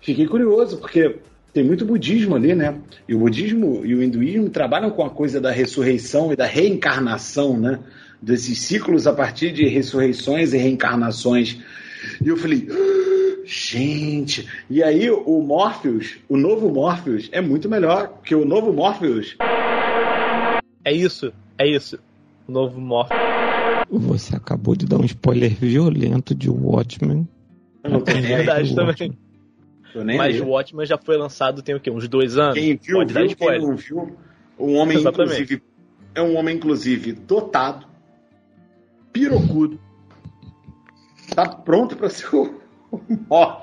fiquei 0.00 0.28
curioso, 0.28 0.78
porque 0.78 1.18
tem 1.52 1.62
muito 1.62 1.84
budismo 1.84 2.34
ali, 2.34 2.54
né? 2.54 2.74
E 3.06 3.14
o 3.14 3.18
budismo 3.18 3.84
e 3.84 3.94
o 3.94 4.02
hinduísmo 4.02 4.48
trabalham 4.48 4.90
com 4.90 5.04
a 5.04 5.10
coisa 5.10 5.40
da 5.40 5.50
ressurreição 5.50 6.32
e 6.32 6.36
da 6.36 6.46
reencarnação, 6.46 7.58
né? 7.58 7.78
Desses 8.20 8.60
ciclos 8.60 9.06
a 9.06 9.12
partir 9.12 9.52
de 9.52 9.66
ressurreições 9.66 10.52
e 10.54 10.56
reencarnações. 10.56 11.58
E 12.24 12.28
eu 12.28 12.36
falei, 12.36 12.66
ah, 12.70 13.42
gente, 13.44 14.48
e 14.70 14.82
aí 14.82 15.10
o 15.10 15.42
Morpheus, 15.42 16.16
o 16.28 16.36
novo 16.36 16.70
Morpheus, 16.70 17.28
é 17.32 17.40
muito 17.40 17.68
melhor, 17.68 18.08
porque 18.08 18.34
o 18.34 18.44
novo 18.44 18.72
Morpheus. 18.72 19.36
É 20.84 20.92
isso, 20.92 21.32
é 21.58 21.68
isso. 21.68 21.98
O 22.48 22.52
novo 22.52 22.80
Morpheus. 22.80 23.20
Você 23.90 24.34
acabou 24.34 24.74
de 24.74 24.86
dar 24.86 24.98
um 24.98 25.04
spoiler 25.04 25.54
violento 25.54 26.34
de 26.34 26.48
Watchmen. 26.48 27.28
Não 27.84 28.00
tem 28.00 28.22
verdade 28.22 28.74
também. 28.74 29.12
Mas 29.94 30.40
o 30.40 30.46
Watchmen 30.46 30.86
já 30.86 30.98
foi 30.98 31.16
lançado 31.16 31.62
tem 31.62 31.74
o 31.74 31.80
quê? 31.80 31.90
Uns 31.90 32.08
dois 32.08 32.38
anos? 32.38 32.54
Quem 32.54 32.76
viu, 32.76 32.98
Pode 32.98 33.12
viu, 33.12 33.36
quem 33.36 33.60
não 33.60 33.76
viu. 33.76 34.16
Um 34.58 34.76
homem, 34.76 34.98
Exatamente. 34.98 35.42
inclusive, 35.42 35.62
é 36.14 36.22
um 36.22 36.36
homem, 36.36 36.56
inclusive, 36.56 37.12
dotado, 37.12 37.86
pirocudo, 39.12 39.80
tá 41.34 41.48
pronto 41.48 41.96
para 41.96 42.08
ser 42.08 42.34
o, 42.34 42.60
o 43.28 43.62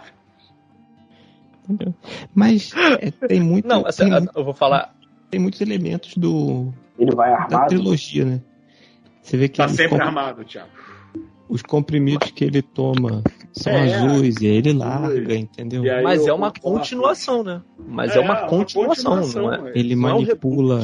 Mas 2.34 2.72
é, 2.76 3.12
tem 3.28 3.40
muito. 3.40 3.68
Não, 3.68 3.86
assim, 3.86 4.10
tem 4.10 4.28
eu 4.36 4.44
vou 4.44 4.54
falar. 4.54 4.96
Tem 5.30 5.40
muitos 5.40 5.62
elementos 5.62 6.16
do. 6.16 6.74
Ele 6.98 7.16
vai 7.16 7.32
armado. 7.32 7.52
Da 7.52 7.66
trilogia, 7.66 8.26
né? 8.26 8.42
Você 9.22 9.38
vê 9.38 9.48
que. 9.48 9.58
Tá 9.58 9.68
sempre 9.68 9.90
comp... 9.90 10.02
armado, 10.02 10.44
Thiago. 10.44 10.70
Os 11.50 11.64
comprimidos 11.64 12.30
que 12.32 12.46
ele 12.46 12.62
toma 12.62 13.24
são 13.52 13.74
é, 13.74 13.94
azuis 13.94 14.36
e 14.40 14.46
aí 14.46 14.58
ele 14.58 14.72
larga, 14.72 15.36
entendeu? 15.36 15.84
Mas 16.04 16.28
é 16.28 16.32
uma 16.32 16.52
continuação, 16.52 17.44
né? 17.44 17.62
Mas 17.88 18.16
é, 18.16 18.20
é 18.20 18.22
uma, 18.22 18.48
continuação, 18.48 19.16
continuação, 19.16 19.42
não 19.42 19.68
é? 19.68 19.72
Ele 19.74 19.96
não 19.96 20.02
manipula. 20.04 20.84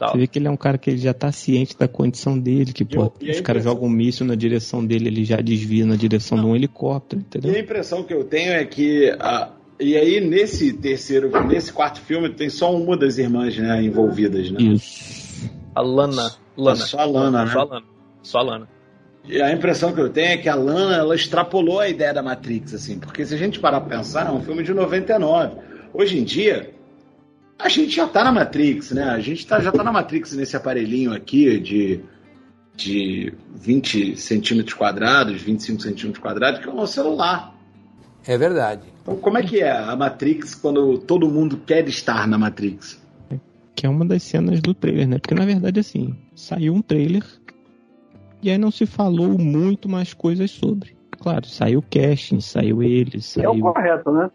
É 0.00 0.06
Você 0.08 0.18
vê 0.18 0.26
que 0.26 0.38
ele 0.40 0.48
é 0.48 0.50
um 0.50 0.56
cara 0.56 0.76
que 0.76 0.90
ele 0.90 0.98
já 0.98 1.14
tá 1.14 1.30
ciente 1.30 1.78
da 1.78 1.86
condição 1.86 2.36
dele, 2.36 2.72
que 2.72 2.84
pô, 2.84 3.12
os 3.22 3.40
caras 3.40 3.62
jogam 3.62 3.84
um 3.84 3.90
míssil 3.90 4.26
na 4.26 4.34
direção 4.34 4.84
dele, 4.84 5.06
ele 5.06 5.24
já 5.24 5.36
desvia 5.36 5.86
na 5.86 5.94
direção 5.94 6.36
não. 6.36 6.46
de 6.46 6.50
um 6.50 6.56
helicóptero, 6.56 7.22
entendeu? 7.22 7.52
E 7.52 7.56
a 7.56 7.60
impressão 7.60 8.02
que 8.02 8.12
eu 8.12 8.24
tenho 8.24 8.52
é 8.52 8.64
que 8.64 9.08
a, 9.20 9.52
e 9.80 9.96
aí, 9.96 10.20
nesse 10.20 10.74
terceiro, 10.74 11.30
nesse 11.46 11.72
quarto 11.72 12.00
filme, 12.02 12.28
tem 12.28 12.50
só 12.50 12.74
uma 12.74 12.98
das 12.98 13.16
irmãs 13.16 13.56
né, 13.56 13.82
envolvidas, 13.82 14.50
né? 14.50 14.60
Isso. 14.60 15.50
A 15.74 15.80
Lana. 15.80 16.30
Lana. 16.54 16.76
Só 16.76 16.98
a 16.98 17.04
Lana, 17.06 17.44
né? 17.46 17.50
Só 17.50 17.60
a 17.60 17.64
Lana. 17.64 17.86
Só 18.22 18.38
a 18.38 18.42
Lana. 18.42 18.79
E 19.24 19.40
a 19.40 19.52
impressão 19.52 19.92
que 19.92 20.00
eu 20.00 20.08
tenho 20.08 20.32
é 20.32 20.36
que 20.36 20.48
a 20.48 20.54
Lana, 20.54 20.96
ela 20.96 21.14
extrapolou 21.14 21.80
a 21.80 21.88
ideia 21.88 22.12
da 22.12 22.22
Matrix, 22.22 22.74
assim. 22.74 22.98
Porque 22.98 23.24
se 23.24 23.34
a 23.34 23.38
gente 23.38 23.60
parar 23.60 23.80
pra 23.80 23.98
pensar, 23.98 24.28
é 24.28 24.30
um 24.30 24.42
filme 24.42 24.62
de 24.62 24.72
99. 24.72 25.56
Hoje 25.92 26.18
em 26.18 26.24
dia, 26.24 26.70
a 27.58 27.68
gente 27.68 27.94
já 27.94 28.06
tá 28.08 28.24
na 28.24 28.32
Matrix, 28.32 28.92
né? 28.92 29.04
A 29.04 29.20
gente 29.20 29.46
tá, 29.46 29.60
já 29.60 29.70
tá 29.70 29.84
na 29.84 29.92
Matrix 29.92 30.32
nesse 30.32 30.56
aparelhinho 30.56 31.12
aqui 31.12 31.60
de, 31.60 32.00
de 32.74 33.32
20 33.54 34.16
centímetros 34.16 34.74
quadrados, 34.74 35.42
25 35.42 35.82
centímetros 35.82 36.22
quadrados, 36.22 36.60
que 36.60 36.68
é 36.68 36.72
o 36.72 36.74
nosso 36.74 36.94
celular. 36.94 37.54
É 38.26 38.36
verdade. 38.36 38.82
Então, 39.02 39.16
como 39.16 39.38
é 39.38 39.42
que 39.42 39.60
é 39.60 39.70
a 39.70 39.94
Matrix 39.96 40.54
quando 40.54 40.98
todo 40.98 41.28
mundo 41.28 41.58
quer 41.58 41.86
estar 41.88 42.26
na 42.26 42.38
Matrix? 42.38 43.00
Que 43.74 43.86
é 43.86 43.88
uma 43.88 44.04
das 44.04 44.22
cenas 44.22 44.60
do 44.60 44.74
trailer, 44.74 45.08
né? 45.08 45.18
Porque 45.18 45.34
na 45.34 45.44
verdade, 45.44 45.80
assim, 45.80 46.14
saiu 46.34 46.74
um 46.74 46.82
trailer 46.82 47.24
e 48.42 48.50
aí 48.50 48.58
não 48.58 48.70
se 48.70 48.86
falou 48.86 49.38
muito 49.38 49.88
mais 49.88 50.14
coisas 50.14 50.50
sobre. 50.50 50.96
Claro, 51.18 51.46
saiu 51.46 51.80
o 51.80 51.82
casting, 51.82 52.40
saiu 52.40 52.82
ele, 52.82 53.20
saiu... 53.20 53.44
É 53.44 53.48
o 53.50 53.60
correto, 53.60 54.10
né? 54.10 54.30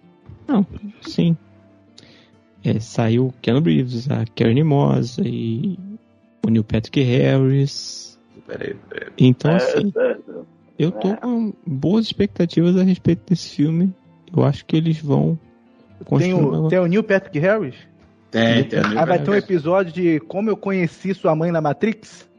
Não, 0.48 0.66
sim. 1.02 1.36
É, 2.64 2.80
saiu 2.80 3.34
Ken 3.42 3.60
Reeves, 3.60 4.10
a 4.10 4.26
Karen 4.36 4.64
Mosa 4.64 5.22
e 5.26 5.80
o 6.46 6.50
Neil 6.50 6.64
Patrick 6.64 7.02
Harris. 7.02 8.20
Peraí, 8.46 8.76
peraí. 8.90 9.10
Então, 9.18 9.52
é, 9.52 9.56
assim... 9.56 9.94
É, 9.96 10.18
eu 10.78 10.92
tô 10.92 11.10
é. 11.10 11.16
com 11.16 11.54
boas 11.66 12.06
expectativas 12.06 12.76
a 12.78 12.84
respeito 12.84 13.22
desse 13.30 13.56
filme. 13.56 13.94
Eu 14.36 14.44
acho 14.44 14.66
que 14.66 14.76
eles 14.76 15.00
vão. 15.00 15.40
Tem 16.18 16.34
o, 16.34 16.68
tem 16.68 16.80
o 16.80 16.86
Neil 16.86 17.04
Patrick 17.04 17.40
Harris? 17.40 17.76
Tem, 18.30 18.66
tem. 18.66 18.80
Ah, 18.80 19.06
vai 19.06 19.24
ter 19.24 19.32
um 19.32 19.36
episódio 19.36 19.94
de 19.94 20.20
Como 20.22 20.50
Eu 20.50 20.58
Conheci 20.58 21.14
Sua 21.14 21.36
Mãe 21.36 21.52
na 21.52 21.62
Matrix? 21.62 22.30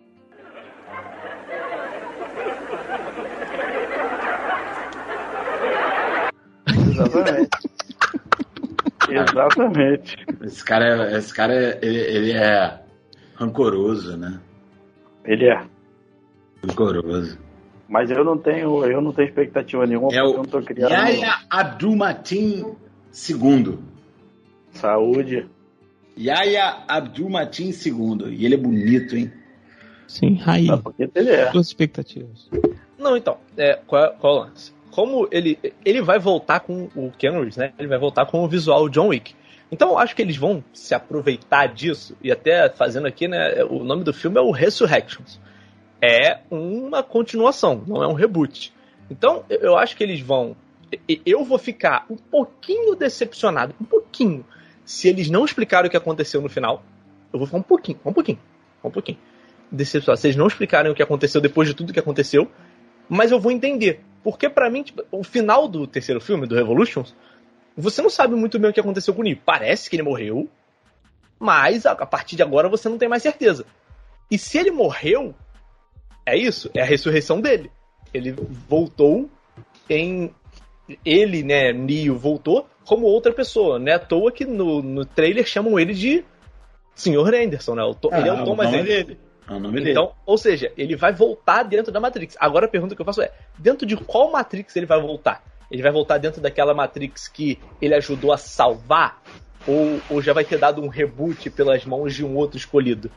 Exatamente. 6.91 7.51
Exatamente. 9.09 10.27
Esse 10.43 10.65
cara, 10.65 11.17
esse 11.17 11.35
cara 11.35 11.79
ele, 11.83 11.99
ele 11.99 12.33
é 12.33 12.81
rancoroso, 13.35 14.17
né? 14.17 14.41
Ele 15.25 15.47
é. 15.47 15.65
Rancoroso. 16.67 17.39
Mas 17.89 18.11
eu 18.11 18.25
não 18.25 18.37
tenho, 18.37 18.85
eu 18.85 19.01
não 19.01 19.13
tenho 19.13 19.29
expectativa 19.29 19.87
nenhuma 19.87 20.09
é 20.09 20.21
porque 20.21 20.35
eu 20.35 20.37
não 20.37 20.45
tô 20.45 20.63
criando. 20.63 20.91
Yaya 20.91 21.37
Abdulmatin 21.49 22.75
II. 23.31 23.79
Saúde. 24.73 25.47
Yaya 26.19 26.85
Abdulmatin 26.89 27.71
II. 27.71 28.35
E 28.35 28.45
ele 28.45 28.55
é 28.55 28.59
bonito, 28.59 29.17
hein? 29.17 29.33
Sim, 30.09 30.35
Raí. 30.37 30.67
ele 31.15 31.31
é. 31.31 31.51
Suas 31.53 31.69
expectativas. 31.69 32.49
Não, 32.99 33.17
então, 33.17 33.39
é, 33.57 33.75
qual, 33.87 34.05
é, 34.05 34.09
qual 34.19 34.37
é 34.37 34.41
o 34.41 34.43
lance? 34.45 34.76
Como 34.97 35.29
ele, 35.31 35.59
ele 35.85 36.03
vai 36.03 36.19
voltar 36.19 36.61
com 36.61 36.89
o 36.97 37.13
Ken 37.17 37.33
né? 37.57 37.73
Ele 37.79 37.89
vai 37.89 37.99
voltar 37.99 38.27
com 38.27 38.43
o 38.43 38.49
visual 38.49 38.89
John 38.89 39.09
Wick. 39.09 39.35
Então 39.71 39.91
eu 39.91 39.99
acho 39.99 40.17
que 40.17 40.23
eles 40.23 40.37
vão 40.37 40.65
se 40.73 40.95
aproveitar 40.95 41.67
disso, 41.67 42.17
e 42.23 42.33
até 42.33 42.69
fazendo 42.69 43.07
aqui, 43.07 43.29
né? 43.29 43.63
O 43.65 43.85
nome 43.85 44.03
do 44.03 44.13
filme 44.13 44.39
é 44.39 44.41
o 44.41 44.51
Resurrections 44.51 45.39
é 46.01 46.41
uma 46.51 47.03
continuação, 47.03 47.83
não 47.87 48.03
é 48.03 48.07
um 48.07 48.13
reboot. 48.13 48.73
Então, 49.11 49.45
eu 49.49 49.77
acho 49.77 49.97
que 49.97 50.03
eles 50.03 50.21
vão. 50.21 50.57
Eu 51.25 51.45
vou 51.45 51.59
ficar 51.59 52.07
um 52.09 52.17
pouquinho 52.17 52.95
decepcionado, 52.95 53.75
um 53.81 53.85
pouquinho, 53.85 54.45
se 54.85 55.09
eles 55.09 55.29
não 55.29 55.45
explicarem 55.45 55.89
o 55.89 55.91
que 55.91 55.97
aconteceu 55.97 56.41
no 56.41 56.49
final. 56.49 56.83
Eu 57.33 57.39
vou 57.39 57.47
ficar 57.47 57.59
um 57.59 57.63
pouquinho, 57.63 57.99
um 58.05 58.13
pouquinho, 58.13 58.39
um 58.85 58.91
pouquinho 58.91 59.19
decepcionado. 59.71 60.21
Se 60.21 60.29
eles 60.29 60.37
não 60.37 60.47
explicarem 60.47 60.91
o 60.91 60.95
que 60.95 61.03
aconteceu 61.03 61.41
depois 61.41 61.69
de 61.69 61.75
tudo 61.75 61.93
que 61.93 61.99
aconteceu, 61.99 62.51
mas 63.09 63.33
eu 63.33 63.41
vou 63.41 63.51
entender. 63.51 64.01
Porque 64.27 64.51
para 64.51 64.69
mim, 64.69 64.83
tipo, 64.83 65.05
o 65.13 65.23
final 65.23 65.69
do 65.69 65.87
terceiro 65.87 66.21
filme, 66.21 66.49
do 66.49 66.57
Revolutions, 66.57 67.15
você 67.77 68.03
não 68.03 68.11
sabe 68.11 68.35
muito 68.35 68.59
bem 68.59 68.69
o 68.69 68.75
que 68.75 68.81
aconteceu 68.81 69.15
com 69.15 69.21
o 69.21 69.25
Neo. 69.25 69.39
Parece 69.47 69.89
que 69.89 69.95
ele 69.95 70.03
morreu, 70.03 70.51
mas 71.39 71.87
a 71.87 71.95
partir 71.95 72.35
de 72.35 72.43
agora 72.43 72.69
você 72.69 72.89
não 72.89 72.99
tem 72.99 73.09
mais 73.09 73.23
certeza. 73.23 73.65
E 74.29 74.37
se 74.37 74.59
ele 74.59 74.73
morreu, 74.73 75.33
é 76.27 76.37
isso, 76.37 76.69
é 76.75 76.83
a 76.83 76.85
ressurreição 76.85 77.41
dele. 77.41 77.71
Ele 78.13 78.33
voltou 78.69 79.31
em. 79.89 80.35
Ele, 81.05 81.45
né, 81.45 81.73
Neo, 81.73 82.19
voltou 82.19 82.69
como 82.85 83.07
outra 83.07 83.33
pessoa. 83.33 83.79
Não 83.79 83.93
é 83.93 83.95
à 83.95 84.01
toa 84.01 84.33
que 84.33 84.45
no, 84.45 84.83
no 84.83 85.05
trailer 85.05 85.47
chamam 85.47 85.79
ele 85.79 85.95
de 85.95 86.25
Sr. 86.97 87.33
Anderson, 87.33 87.77
né? 87.77 87.85
O 87.85 87.97
ah, 88.11 88.19
ele 88.19 88.29
é 88.29 88.33
o 88.33 88.45
Thomas 88.45 88.75
Anderson. 88.75 89.15
É 89.49 89.53
o 89.53 89.61
nome 89.61 89.81
então, 89.81 90.07
dele. 90.07 90.17
ou 90.27 90.37
seja, 90.37 90.73
ele 90.77 90.97
vai 90.97 91.13
voltar 91.13 91.63
dentro 91.63 91.93
da 91.93 92.01
Matrix. 92.01 92.37
Agora 92.41 92.67
a 92.67 92.69
pergunta 92.69 92.95
que 92.95 93.01
eu 93.01 93.07
faço 93.07 93.23
é: 93.23 93.31
dentro 93.57 93.87
de 93.87 93.97
qual 93.97 94.31
Matrix 94.31 94.75
ele 94.75 94.87
vai 94.87 95.01
voltar? 95.01 95.43
Ele 95.71 95.83
vai 95.83 95.93
voltar 95.93 96.19
dentro 96.19 96.41
daquela 96.41 96.75
Matrix 96.75 97.29
que 97.29 97.59
ele 97.81 97.95
ajudou 97.95 98.33
a 98.33 98.37
salvar? 98.37 99.23
Ou, 99.67 100.01
ou 100.09 100.23
já 100.23 100.33
vai 100.33 100.45
ter 100.45 100.59
dado 100.59 100.81
um 100.81 100.87
reboot 100.87 101.51
pelas 101.51 101.85
mãos 101.85 102.15
de 102.15 102.25
um 102.25 102.37
outro 102.37 102.57
escolhido? 102.57 103.11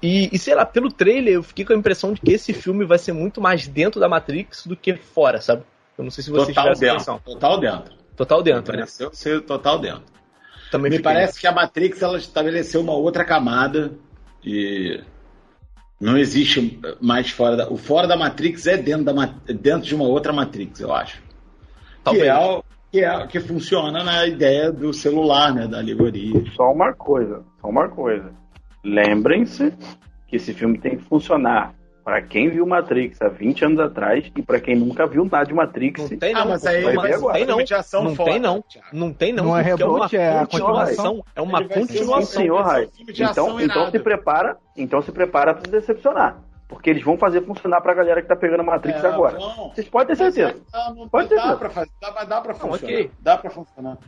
E, 0.00 0.30
e, 0.32 0.38
sei 0.38 0.54
lá, 0.54 0.64
pelo 0.64 0.90
trailer 0.90 1.34
eu 1.34 1.42
fiquei 1.42 1.64
com 1.64 1.72
a 1.72 1.76
impressão 1.76 2.12
de 2.12 2.20
que 2.20 2.32
esse 2.32 2.52
filme 2.52 2.84
vai 2.84 2.98
ser 2.98 3.12
muito 3.12 3.40
mais 3.40 3.66
dentro 3.66 4.00
da 4.00 4.08
Matrix 4.08 4.66
do 4.66 4.76
que 4.76 4.94
fora, 4.96 5.40
sabe? 5.40 5.64
Eu 5.98 6.04
não 6.04 6.10
sei 6.10 6.24
se 6.24 6.30
vocês 6.30 6.54
total 6.54 6.72
tiveram 6.72 6.96
essa 6.96 7.12
impressão. 7.12 7.34
Total 7.34 7.60
dentro. 7.60 7.94
Total 8.16 8.42
dentro, 8.42 8.76
né? 8.76 8.86
ser 8.86 9.40
total 9.42 9.78
dentro. 9.78 10.04
Também 10.70 10.90
Me 10.90 11.00
parece 11.00 11.38
que 11.38 11.46
a 11.46 11.52
Matrix 11.52 12.00
ela 12.00 12.16
estabeleceu 12.16 12.80
uma 12.80 12.94
outra 12.94 13.24
camada 13.24 13.92
e 14.42 15.02
não 16.02 16.18
existe 16.18 16.80
mais 17.00 17.30
fora 17.30 17.56
da. 17.56 17.70
O 17.70 17.76
fora 17.76 18.08
da 18.08 18.16
Matrix 18.16 18.66
é 18.66 18.76
dentro, 18.76 19.04
da, 19.04 19.26
dentro 19.46 19.82
de 19.82 19.94
uma 19.94 20.04
outra 20.04 20.32
Matrix, 20.32 20.80
eu 20.80 20.92
acho. 20.92 21.22
Que 22.90 23.04
é, 23.04 23.26
que 23.26 23.38
é 23.38 23.40
que 23.40 23.40
funciona 23.40 24.02
na 24.02 24.26
ideia 24.26 24.72
do 24.72 24.92
celular, 24.92 25.54
né? 25.54 25.68
Da 25.68 25.78
alegoria. 25.78 26.42
Só 26.56 26.72
uma 26.72 26.92
coisa, 26.92 27.44
só 27.60 27.68
uma 27.68 27.88
coisa. 27.88 28.32
Lembrem-se 28.82 29.72
que 30.26 30.34
esse 30.34 30.52
filme 30.52 30.76
tem 30.76 30.96
que 30.96 31.04
funcionar 31.04 31.72
para 32.04 32.20
quem 32.20 32.50
viu 32.50 32.66
Matrix 32.66 33.20
há 33.22 33.28
20 33.28 33.64
anos 33.64 33.80
atrás 33.80 34.30
e 34.36 34.42
para 34.42 34.60
quem 34.60 34.74
nunca 34.74 35.06
viu 35.06 35.24
nada 35.24 35.44
de 35.46 35.54
Matrix. 35.54 36.10
Não 36.10 36.18
tem 36.18 36.32
não, 36.32 36.40
ah, 36.42 36.44
mas 36.46 36.66
aí 36.66 36.82
mas 36.94 37.20
não 37.20 37.32
tem 37.32 37.46
não. 37.46 37.56
Não 38.02 38.14
tem 38.14 38.40
não. 38.40 38.64
Não 38.92 39.12
tem 39.12 39.32
não. 39.32 39.44
Não 39.44 39.58
é 39.58 39.62
reboot, 39.62 40.16
é, 40.16 40.32
uma 40.32 40.46
continuação. 40.46 41.24
É 41.34 41.40
uma 41.40 41.64
continuação. 41.64 42.22
Sim, 42.22 42.38
senhor 42.38 42.62
Rai. 42.62 42.88
Então, 43.08 43.60
então 43.60 43.90
se 43.90 43.98
prepara, 43.98 44.56
então 44.76 45.00
se 45.02 45.12
prepara 45.12 45.54
para 45.54 45.64
se 45.64 45.70
decepcionar. 45.70 46.42
Porque 46.68 46.88
eles 46.88 47.02
vão 47.04 47.18
fazer 47.18 47.42
funcionar 47.42 47.82
pra 47.82 47.92
galera 47.92 48.22
que 48.22 48.28
tá 48.28 48.34
pegando 48.34 48.60
a 48.60 48.64
Matrix 48.64 49.04
é, 49.04 49.06
agora. 49.06 49.36
Bom, 49.38 49.70
Vocês 49.74 49.88
podem 49.88 50.08
ter 50.08 50.16
certeza. 50.16 50.60
Não, 50.72 51.08
Pode 51.08 51.28
ter 51.28 51.36
dá 51.36 51.42
certeza. 51.42 51.58
Pra 51.58 51.70
fazer, 51.70 51.90
dá, 52.00 52.24
dá 52.24 52.40
pra 52.40 52.54
funcionar. 52.54 52.94
Okay. 52.94 53.10
Dá 53.20 53.38
pra 53.38 53.50
funcionar. 53.50 53.98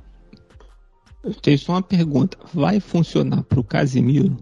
Eu 1.23 1.35
tenho 1.35 1.59
só 1.59 1.73
uma 1.73 1.83
pergunta. 1.83 2.39
Vai 2.53 2.81
funcionar 2.81 3.43
pro 3.45 3.63
Casimiro? 3.63 4.37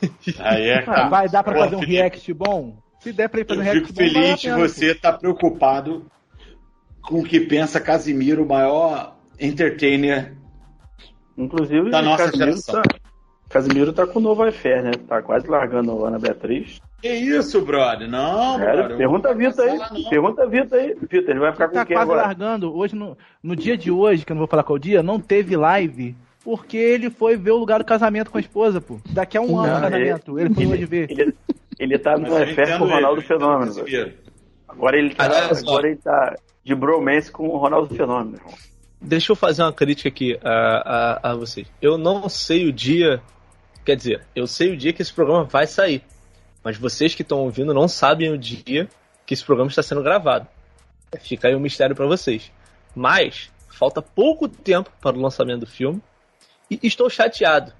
Aí 0.38 0.68
é, 0.68 0.84
ah, 0.86 1.08
vai 1.08 1.28
dar 1.28 1.42
pra 1.42 1.54
fazer 1.54 1.76
um 1.76 1.80
react 1.80 2.32
bom? 2.32 2.76
Se 3.00 3.12
der 3.12 3.28
pra 3.28 3.40
ir 3.40 3.46
fazer 3.46 3.60
um 3.60 3.64
react 3.64 3.80
bom. 3.80 3.86
Fico 3.86 4.14
feliz 4.14 4.40
de 4.40 4.50
você 4.50 4.92
estar 4.92 5.12
tá 5.12 5.18
preocupado 5.18 6.06
com 7.02 7.20
o 7.20 7.24
que 7.24 7.40
pensa 7.40 7.80
Casimiro, 7.80 8.44
o 8.44 8.48
maior 8.48 9.16
entertainer 9.38 10.36
Inclusive, 11.36 11.90
da 11.90 12.02
nossa 12.02 12.24
Casimiro 12.24 12.50
geração. 12.50 12.82
Tá, 12.82 12.98
Casimiro 13.48 13.92
tá 13.92 14.06
com 14.06 14.18
o 14.18 14.22
novo 14.22 14.46
iFair, 14.46 14.82
né? 14.82 14.90
Tá 15.08 15.22
quase 15.22 15.48
largando 15.48 16.04
a 16.04 16.08
Ana 16.08 16.18
Beatriz. 16.18 16.80
Que 17.00 17.08
isso, 17.08 17.60
brother? 17.62 18.08
Não, 18.08 18.58
brother. 18.58 18.96
Pergunta 18.96 19.30
a 19.30 19.34
Vitor 19.34 19.64
aí. 19.64 20.04
Pergunta 20.08 20.42
a 20.42 20.46
Vitor 20.46 20.78
aí. 20.78 20.94
Vitor, 20.94 21.30
ele 21.30 21.40
vai 21.40 21.52
ficar 21.52 21.68
com 21.68 21.74
tá 21.74 21.86
quem 21.86 21.96
quase 21.96 22.10
agora? 22.10 22.26
largando. 22.26 22.76
Hoje, 22.76 22.94
no, 22.94 23.16
no 23.42 23.56
dia 23.56 23.76
de 23.76 23.90
hoje, 23.90 24.24
que 24.24 24.32
eu 24.32 24.34
não 24.34 24.40
vou 24.40 24.48
falar 24.48 24.62
qual 24.62 24.78
dia, 24.78 25.02
não 25.02 25.18
teve 25.18 25.56
live 25.56 26.14
porque 26.42 26.76
ele 26.76 27.10
foi 27.10 27.36
ver 27.36 27.50
o 27.50 27.56
lugar 27.56 27.78
do 27.78 27.84
casamento 27.84 28.30
com 28.30 28.38
a 28.38 28.40
esposa, 28.40 28.80
pô. 28.80 28.98
Daqui 29.10 29.36
a 29.36 29.40
um 29.40 29.48
não, 29.48 29.60
ano 29.60 29.78
o 29.78 29.80
casamento. 29.80 30.38
Ele, 30.38 30.46
ele 30.46 30.54
foi 30.54 30.66
hoje 30.66 30.84
ver. 30.86 31.10
Ele, 31.10 31.34
ele 31.78 31.98
tá 31.98 32.16
no 32.16 32.42
iFair 32.42 32.78
com 32.78 32.84
o 32.84 32.88
Ronaldo 32.88 33.20
ele, 33.20 33.26
Fenômeno. 33.26 33.74
Agora 34.68 34.96
ele, 34.96 35.14
tá, 35.14 35.24
agora 35.24 35.86
ele 35.88 35.96
tá 35.96 36.36
de 36.64 36.74
bromance 36.74 37.30
com 37.30 37.48
o 37.48 37.58
Ronaldo 37.58 37.94
Fenômeno, 37.94 38.36
irmão. 38.36 38.54
Deixa 39.00 39.32
eu 39.32 39.36
fazer 39.36 39.62
uma 39.62 39.72
crítica 39.72 40.08
aqui 40.08 40.38
a, 40.42 41.20
a, 41.22 41.30
a 41.30 41.34
vocês. 41.34 41.66
Eu 41.80 41.96
não 41.96 42.28
sei 42.28 42.68
o 42.68 42.72
dia. 42.72 43.22
Quer 43.84 43.96
dizer, 43.96 44.26
eu 44.36 44.46
sei 44.46 44.72
o 44.72 44.76
dia 44.76 44.92
que 44.92 45.00
esse 45.02 45.12
programa 45.12 45.44
vai 45.44 45.66
sair. 45.66 46.02
Mas 46.62 46.76
vocês 46.76 47.14
que 47.14 47.22
estão 47.22 47.38
ouvindo 47.38 47.72
não 47.72 47.88
sabem 47.88 48.30
o 48.30 48.38
dia 48.38 48.88
que 49.24 49.32
esse 49.32 49.44
programa 49.44 49.70
está 49.70 49.82
sendo 49.82 50.02
gravado. 50.02 50.46
Fica 51.20 51.48
aí 51.48 51.54
um 51.54 51.60
mistério 51.60 51.96
para 51.96 52.06
vocês. 52.06 52.52
Mas 52.94 53.50
falta 53.68 54.02
pouco 54.02 54.46
tempo 54.46 54.90
para 55.00 55.16
o 55.16 55.20
lançamento 55.20 55.60
do 55.60 55.66
filme 55.66 56.02
e 56.70 56.78
estou 56.82 57.10
chateado. 57.10 57.72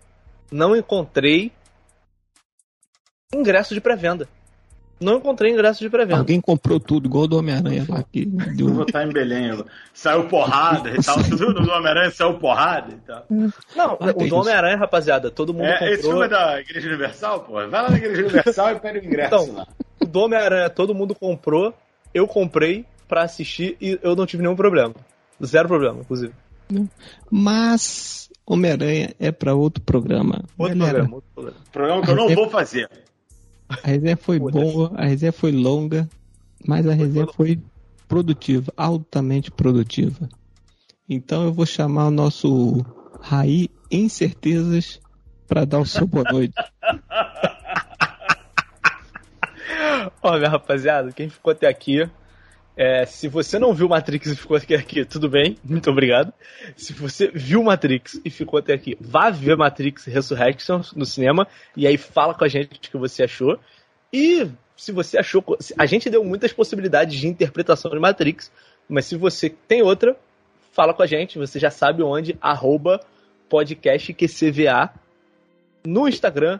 Não 0.51 0.75
encontrei 0.75 1.53
ingresso 3.33 3.75
de 3.75 3.81
pré-venda. 3.81 4.29
Não 5.01 5.17
encontrei 5.17 5.51
ingresso 5.51 5.81
de 5.81 5.89
pré-venda. 5.89 6.19
Alguém 6.19 6.41
comprou 6.43 6.79
tudo, 6.79 7.07
igual 7.07 7.27
do 7.27 7.39
Homem-Aranha 7.39 7.87
lá. 7.89 8.03
Que 8.03 8.27
deu... 8.55 8.67
Vou 8.67 8.85
botar 8.85 9.05
em 9.05 9.11
Belém. 9.11 9.65
Saiu 9.95 10.29
porrada 10.29 10.91
e 10.91 11.03
tal. 11.03 11.17
Tudo 11.25 11.55
do 11.55 11.71
Homem-Aranha 11.71 12.11
saiu 12.11 12.39
porrada 12.39 12.93
e 12.93 12.97
tal. 13.07 13.25
Não, 13.75 13.97
ah, 13.99 14.11
o 14.15 14.29
do 14.29 14.37
Homem-Aranha, 14.37 14.77
rapaziada, 14.77 15.31
todo 15.31 15.55
mundo 15.55 15.67
é, 15.67 15.73
comprou. 15.73 15.95
Esse 15.95 16.03
filme 16.03 16.25
é 16.27 16.29
da 16.29 16.61
Igreja 16.61 16.89
Universal, 16.89 17.41
pô. 17.41 17.53
Vai 17.55 17.83
lá 17.83 17.91
na 17.91 17.97
Igreja 17.97 18.23
Universal 18.23 18.73
e 18.73 18.81
pede 18.81 18.99
o 18.99 19.05
ingresso 19.07 19.35
então, 19.35 19.55
lá. 19.55 19.67
O 20.01 20.05
do 20.05 20.21
Homem-Aranha, 20.21 20.69
todo 20.69 20.95
mundo 20.95 21.15
comprou. 21.15 21.73
Eu 22.13 22.27
comprei 22.27 22.85
pra 23.09 23.23
assistir 23.23 23.79
e 23.81 23.99
eu 24.03 24.15
não 24.15 24.27
tive 24.27 24.43
nenhum 24.43 24.57
problema. 24.57 24.95
Zero 25.43 25.67
problema, 25.67 26.01
inclusive. 26.01 26.35
Mas 27.31 28.30
Homem-Aranha 28.47 29.15
é 29.19 29.31
para 29.31 29.55
outro 29.55 29.83
programa. 29.83 30.45
Outro 30.59 30.79
programa, 30.79 31.15
outro 31.15 31.31
programa. 31.35 31.57
Programa 31.73 32.03
que 32.03 32.11
eu 32.11 32.17
não 32.17 32.29
vou 32.29 32.51
fazer. 32.51 32.91
A 33.69 33.87
resenha 33.87 34.17
foi 34.17 34.39
boa, 34.39 34.93
a 34.97 35.05
resenha 35.05 35.33
foi 35.33 35.53
longa, 35.53 36.09
mas 36.67 36.87
a 36.89 36.93
resenha 36.93 37.27
foi 37.29 37.61
produtiva, 38.09 38.73
altamente 38.77 39.51
produtiva. 39.51 40.29
Então 41.09 41.45
eu 41.45 41.53
vou 41.53 41.65
chamar 41.65 42.09
o 42.09 42.11
nosso 42.11 42.85
Raí 43.21 43.71
Incertezas 43.91 45.01
para 45.47 45.65
dar 45.65 45.79
o 45.79 45.87
seu 45.87 46.07
boa 46.07 46.25
noite. 46.33 46.55
Olha, 50.23 50.49
rapaziada, 50.49 51.13
quem 51.13 51.29
ficou 51.29 51.53
até 51.53 51.67
aqui, 51.67 52.09
é, 52.81 53.05
se 53.05 53.29
você 53.29 53.59
não 53.59 53.75
viu 53.75 53.91
Matrix 53.91 54.29
e 54.29 54.35
ficou 54.35 54.57
até 54.57 54.75
aqui, 54.75 55.05
tudo 55.05 55.29
bem, 55.29 55.59
muito 55.63 55.91
obrigado. 55.91 56.33
Se 56.75 56.95
você 56.95 57.31
viu 57.31 57.63
Matrix 57.63 58.19
e 58.25 58.31
ficou 58.31 58.59
até 58.59 58.73
aqui, 58.73 58.97
vá 58.99 59.29
ver 59.29 59.55
Matrix 59.55 60.07
Resurrection 60.07 60.81
no 60.97 61.05
cinema 61.05 61.47
e 61.77 61.87
aí 61.87 61.99
fala 61.99 62.33
com 62.33 62.43
a 62.43 62.49
gente 62.49 62.79
o 62.79 62.81
que 62.81 62.97
você 62.97 63.25
achou. 63.25 63.61
E 64.11 64.49
se 64.75 64.93
você 64.93 65.19
achou. 65.19 65.45
A 65.77 65.85
gente 65.85 66.09
deu 66.09 66.25
muitas 66.25 66.55
possibilidades 66.55 67.21
de 67.21 67.29
interpretação 67.29 67.91
de 67.91 67.99
Matrix, 67.99 68.51
mas 68.89 69.05
se 69.05 69.15
você 69.15 69.51
tem 69.51 69.83
outra, 69.83 70.17
fala 70.73 70.95
com 70.95 71.03
a 71.03 71.07
gente, 71.07 71.37
você 71.37 71.59
já 71.59 71.71
sabe 71.71 72.03
onde, 72.03 72.39
arroba 72.41 72.99
podcastqcva 73.51 74.91
no 75.85 76.09
Instagram 76.09 76.59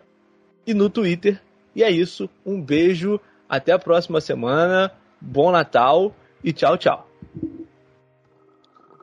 e 0.67 0.75
no 0.75 0.91
Twitter. 0.91 1.41
E 1.75 1.83
é 1.83 1.91
isso, 1.91 2.29
um 2.45 2.61
beijo, 2.61 3.19
até 3.49 3.73
a 3.73 3.79
próxima 3.79 4.21
semana 4.21 4.93
bom 5.21 5.51
Natal 5.51 6.15
e 6.43 6.53
tchau, 6.53 6.77
tchau. 6.79 7.07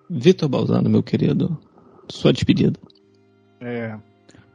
Vitor 0.10 0.48
Balzano, 0.48 0.90
meu 0.90 1.04
querido, 1.04 1.58
sua 2.10 2.32
despedida. 2.32 2.80
É, 3.60 3.98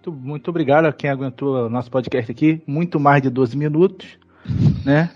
muito, 0.03 0.13
muito 0.13 0.49
obrigado 0.49 0.87
a 0.87 0.93
quem 0.93 1.11
aguentou 1.11 1.67
o 1.67 1.69
nosso 1.69 1.91
podcast 1.91 2.31
aqui, 2.31 2.61
muito 2.67 2.99
mais 2.99 3.23
de 3.23 3.31
12 3.31 3.57
minutos, 3.57 4.19
né? 4.85 5.11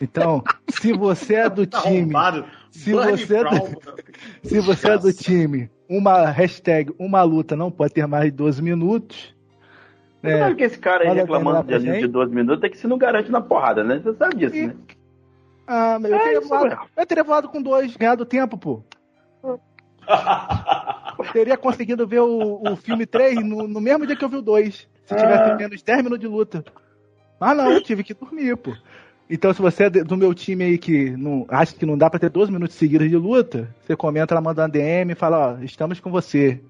Então, 0.00 0.42
se 0.68 0.92
você 0.92 1.34
é 1.34 1.50
do 1.50 1.66
tá 1.66 1.82
time, 1.82 2.12
se 2.70 2.92
você 2.92 3.36
é 3.36 3.44
do, 3.44 4.48
se 4.48 4.60
você 4.60 4.90
é 4.90 4.98
do 4.98 5.12
time, 5.12 5.70
uma 5.88 6.30
hashtag, 6.30 6.92
uma 6.98 7.22
luta 7.22 7.54
não 7.54 7.70
pode 7.70 7.92
ter 7.92 8.06
mais 8.06 8.24
de 8.26 8.30
12 8.32 8.62
minutos. 8.62 9.34
É, 10.22 10.38
sabe 10.38 10.54
que 10.54 10.64
esse 10.64 10.78
cara 10.78 11.04
aí 11.04 11.14
reclamando 11.14 11.66
de 11.66 12.00
de 12.00 12.06
12 12.06 12.32
minutos 12.32 12.62
é 12.62 12.68
que 12.68 12.78
se 12.78 12.86
não 12.86 12.96
garante 12.96 13.30
na 13.30 13.40
porrada, 13.40 13.82
né? 13.82 14.00
Você 14.02 14.14
sabe 14.14 14.36
disso, 14.36 14.56
e, 14.56 14.66
né? 14.68 14.74
Ah, 15.66 15.98
eu, 16.02 16.14
é 16.14 16.18
teria 16.18 16.40
voado, 16.40 16.78
eu 16.96 17.06
teria 17.06 17.24
voado 17.24 17.48
com 17.48 17.62
dois, 17.62 17.96
ganhado 17.96 18.26
tempo, 18.26 18.58
pô. 18.58 18.82
teria 21.32 21.56
conseguido 21.56 22.06
ver 22.06 22.20
o, 22.20 22.62
o 22.62 22.76
filme 22.76 23.06
3 23.06 23.44
no, 23.44 23.68
no, 23.68 23.80
mesmo 23.80 24.06
dia 24.06 24.16
que 24.16 24.24
eu 24.24 24.28
vi 24.28 24.36
o 24.36 24.42
2. 24.42 24.88
Se 25.04 25.14
tivesse 25.14 25.50
ah. 25.50 25.56
menos 25.56 25.82
10 25.82 25.98
minutos 25.98 26.20
de 26.20 26.26
luta. 26.26 26.64
Mas 27.40 27.56
não, 27.56 27.72
eu 27.72 27.82
tive 27.82 28.04
que 28.04 28.14
dormir, 28.14 28.56
pô. 28.56 28.74
Então, 29.28 29.52
se 29.54 29.62
você 29.62 29.84
é 29.84 29.90
do 29.90 30.16
meu 30.16 30.34
time 30.34 30.64
aí 30.64 30.78
que 30.78 31.10
não, 31.10 31.46
acha 31.48 31.74
que 31.74 31.86
não 31.86 31.96
dá 31.96 32.10
pra 32.10 32.20
ter 32.20 32.28
12 32.28 32.52
minutos 32.52 32.76
seguidos 32.76 33.08
de 33.08 33.16
luta, 33.16 33.74
você 33.80 33.96
comenta 33.96 34.34
lá, 34.34 34.40
manda 34.40 34.62
uma 34.62 34.68
DM 34.68 35.12
e 35.12 35.16
fala, 35.16 35.54
ó, 35.54 35.62
estamos 35.62 36.00
com 36.00 36.10
você. 36.10 36.60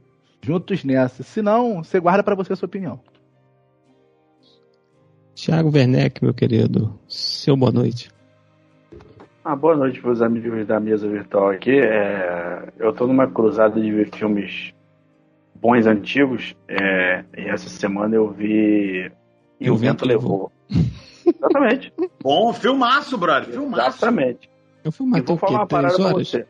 Juntos 0.41 0.85
nessa. 0.85 1.23
Se 1.23 1.43
não, 1.43 1.83
você 1.83 1.99
guarda 1.99 2.23
para 2.23 2.35
você 2.35 2.53
a 2.53 2.57
sua 2.57 2.67
opinião. 2.67 3.01
Tiago 5.35 5.71
Werneck, 5.75 6.23
meu 6.23 6.35
querido, 6.35 6.99
seu 7.09 7.57
boa 7.57 7.73
noite. 7.73 8.11
Ah, 9.45 9.57
boa 9.57 9.77
noite 9.77 10.01
para 10.01 10.13
os 10.13 10.23
amigos 10.23 10.65
da 10.69 10.79
mesa 10.79 11.09
virtual 11.09 11.51
aqui. 11.51 11.77
É, 11.81 12.69
eu 12.79 12.91
estou 12.91 13.09
numa 13.09 13.27
cruzada 13.27 13.81
de 13.81 13.91
ver 13.91 14.09
filmes 14.15 14.73
bons 15.57 15.85
antigos. 15.85 16.55
É, 16.69 17.25
e 17.37 17.49
essa 17.49 17.69
semana 17.69 18.15
eu 18.15 18.31
vi 18.31 19.11
E, 19.59 19.69
o, 19.69 19.77
Vento, 19.77 20.07
Levou. 20.07 20.53
Exatamente. 21.27 21.93
Bom, 22.23 22.53
filmaço, 22.53 23.19
brother. 23.19 23.53
Filmaço. 23.53 23.99
Exatamente. 23.99 24.49
Eu 24.85 24.93
filmei 24.93 25.21
vou 25.23 25.37
falar 25.37 25.59
uma 25.59 25.67
parada 25.67 25.97
pra 25.97 26.13
você. 26.13 26.47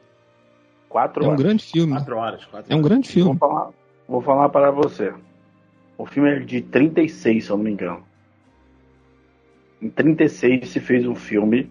Quatro 0.90 1.24
é 1.24 1.26
horas. 1.28 1.40
um 1.40 1.42
grande 1.42 1.64
filme. 1.64 1.92
Quatro 1.94 2.16
horas. 2.18 2.44
Quatro 2.44 2.72
é 2.72 2.76
um 2.76 2.82
grande 2.82 3.08
filme. 3.08 3.30
Vou 3.30 3.48
falar, 3.48 3.70
vou 4.06 4.20
falar 4.20 4.42
uma 4.42 4.50
parada 4.50 4.72
pra 4.74 4.82
você. 4.82 5.14
O 5.96 6.04
filme 6.04 6.30
é 6.30 6.38
de 6.40 6.60
36, 6.60 7.44
se 7.44 7.50
eu 7.50 7.56
não 7.56 7.64
me 7.64 7.70
engano. 7.70 8.04
Em 9.80 9.88
36 9.88 10.68
se 10.68 10.78
fez 10.78 11.06
um 11.06 11.14
filme 11.14 11.70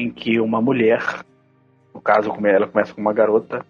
em 0.00 0.10
que 0.10 0.40
uma 0.40 0.62
mulher, 0.62 1.22
no 1.94 2.00
caso 2.00 2.30
como 2.30 2.46
ela 2.46 2.66
começa 2.66 2.94
com 2.94 3.00
uma 3.00 3.12
garota, 3.12 3.64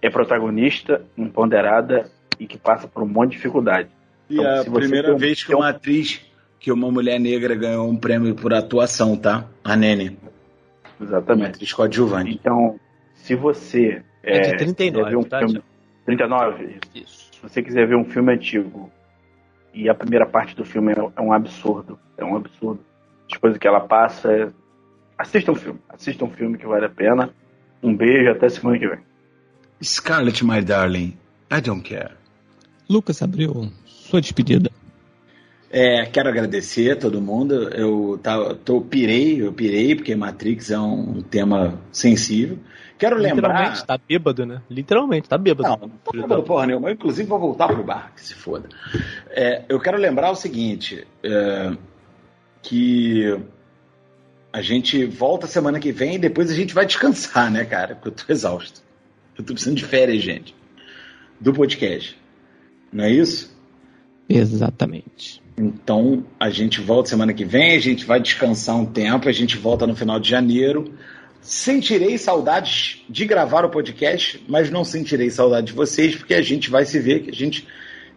é 0.00 0.08
protagonista, 0.08 1.04
empoderada 1.16 2.10
e 2.40 2.46
que 2.46 2.58
passa 2.58 2.88
por 2.88 3.02
um 3.02 3.06
monte 3.06 3.30
de 3.30 3.36
dificuldade. 3.36 3.90
E 4.30 4.38
então, 4.38 4.60
a 4.60 4.64
primeira 4.64 5.14
vez 5.14 5.44
que 5.44 5.54
uma 5.54 5.68
atriz, 5.68 6.24
que 6.58 6.72
uma 6.72 6.90
mulher 6.90 7.20
negra 7.20 7.54
ganhou 7.54 7.86
um 7.86 7.96
prêmio 7.96 8.34
por 8.34 8.54
atuação, 8.54 9.14
tá? 9.16 9.46
A 9.62 9.76
Nene. 9.76 10.18
Exatamente. 11.00 11.42
Uma 11.42 11.48
atriz 11.48 11.72
coadjuvante. 11.74 12.30
Então, 12.32 12.80
se 13.14 13.34
você 13.34 14.02
é, 14.22 14.38
é 14.38 14.40
de 14.40 14.56
39, 14.56 15.10
ver 15.10 15.16
um 15.16 15.22
tá? 15.22 15.38
filme, 15.40 15.62
39? 16.06 16.78
Isso. 16.94 17.30
Se 17.34 17.42
você 17.42 17.62
quiser 17.62 17.86
ver 17.86 17.96
um 17.96 18.04
filme 18.04 18.32
antigo 18.32 18.90
e 19.74 19.88
a 19.90 19.94
primeira 19.94 20.24
parte 20.24 20.56
do 20.56 20.64
filme 20.64 20.94
é 21.14 21.20
um 21.20 21.32
absurdo, 21.32 21.98
é 22.16 22.24
um 22.24 22.36
absurdo. 22.36 22.80
As 23.30 23.36
coisas 23.36 23.58
que 23.58 23.68
ela 23.68 23.80
passa 23.80 24.54
Assista 25.18 25.52
um 25.52 25.54
filme. 25.54 25.80
Assista 25.88 26.24
um 26.24 26.30
filme 26.30 26.58
que 26.58 26.66
vale 26.66 26.86
a 26.86 26.90
pena. 26.90 27.30
Um 27.82 27.96
beijo 27.96 28.30
até 28.30 28.48
semana 28.48 28.78
que 28.78 28.88
vem. 28.88 28.98
Scarlett, 29.82 30.44
my 30.44 30.62
darling, 30.62 31.16
I 31.52 31.60
don't 31.60 31.82
care. 31.82 32.12
Lucas 32.88 33.22
Abreu, 33.22 33.70
sua 33.84 34.20
despedida. 34.20 34.70
É, 35.70 36.06
quero 36.06 36.28
agradecer 36.28 36.92
a 36.92 36.96
todo 36.96 37.20
mundo. 37.20 37.68
Eu 37.70 38.18
tá, 38.22 38.54
tô, 38.54 38.80
pirei, 38.80 39.42
eu 39.42 39.52
pirei, 39.52 39.96
porque 39.96 40.14
Matrix 40.14 40.70
é 40.70 40.78
um 40.78 41.20
tema 41.20 41.80
sensível. 41.90 42.58
Quero 42.96 43.16
lembrar. 43.16 43.48
Literalmente, 43.48 43.86
tá 43.86 43.98
bêbado, 43.98 44.46
né? 44.46 44.62
Literalmente, 44.70 45.28
tá 45.28 45.36
bêbado. 45.36 45.68
Não, 45.68 45.88
não 45.88 45.98
tô 45.98 46.12
bêbado 46.12 46.42
porra 46.44 46.66
nenhuma. 46.66 46.92
Inclusive, 46.92 47.28
vou 47.28 47.40
voltar 47.40 47.66
pro 47.66 47.82
bar, 47.82 48.12
que 48.14 48.24
se 48.24 48.34
foda. 48.34 48.68
É, 49.30 49.64
eu 49.68 49.80
quero 49.80 49.98
lembrar 49.98 50.30
o 50.30 50.36
seguinte: 50.36 51.04
é, 51.24 51.76
que 52.62 53.36
a 54.54 54.62
gente 54.62 55.04
volta 55.04 55.48
semana 55.48 55.80
que 55.80 55.90
vem 55.90 56.14
e 56.14 56.18
depois 56.18 56.48
a 56.48 56.54
gente 56.54 56.72
vai 56.72 56.86
descansar, 56.86 57.50
né, 57.50 57.64
cara? 57.64 57.96
Porque 57.96 58.06
eu 58.06 58.12
tô 58.12 58.32
exausto. 58.32 58.82
Eu 59.36 59.42
tô 59.42 59.52
precisando 59.52 59.76
de 59.76 59.84
férias, 59.84 60.22
gente. 60.22 60.54
Do 61.40 61.52
podcast. 61.52 62.16
Não 62.92 63.02
é 63.02 63.10
isso? 63.10 63.52
Exatamente. 64.28 65.42
Então 65.58 66.24
a 66.38 66.50
gente 66.50 66.80
volta 66.80 67.08
semana 67.08 67.34
que 67.34 67.44
vem, 67.44 67.74
a 67.74 67.80
gente 67.80 68.04
vai 68.04 68.20
descansar 68.20 68.76
um 68.76 68.86
tempo, 68.86 69.28
a 69.28 69.32
gente 69.32 69.56
volta 69.56 69.88
no 69.88 69.96
final 69.96 70.20
de 70.20 70.30
janeiro. 70.30 70.94
Sentirei 71.40 72.16
saudades 72.16 73.02
de 73.10 73.26
gravar 73.26 73.64
o 73.64 73.70
podcast, 73.70 74.40
mas 74.48 74.70
não 74.70 74.84
sentirei 74.84 75.30
saudade 75.30 75.66
de 75.66 75.72
vocês, 75.72 76.14
porque 76.14 76.32
a 76.32 76.42
gente 76.42 76.70
vai 76.70 76.84
se 76.84 77.00
ver, 77.00 77.24
que 77.24 77.30
a 77.30 77.34
gente 77.34 77.66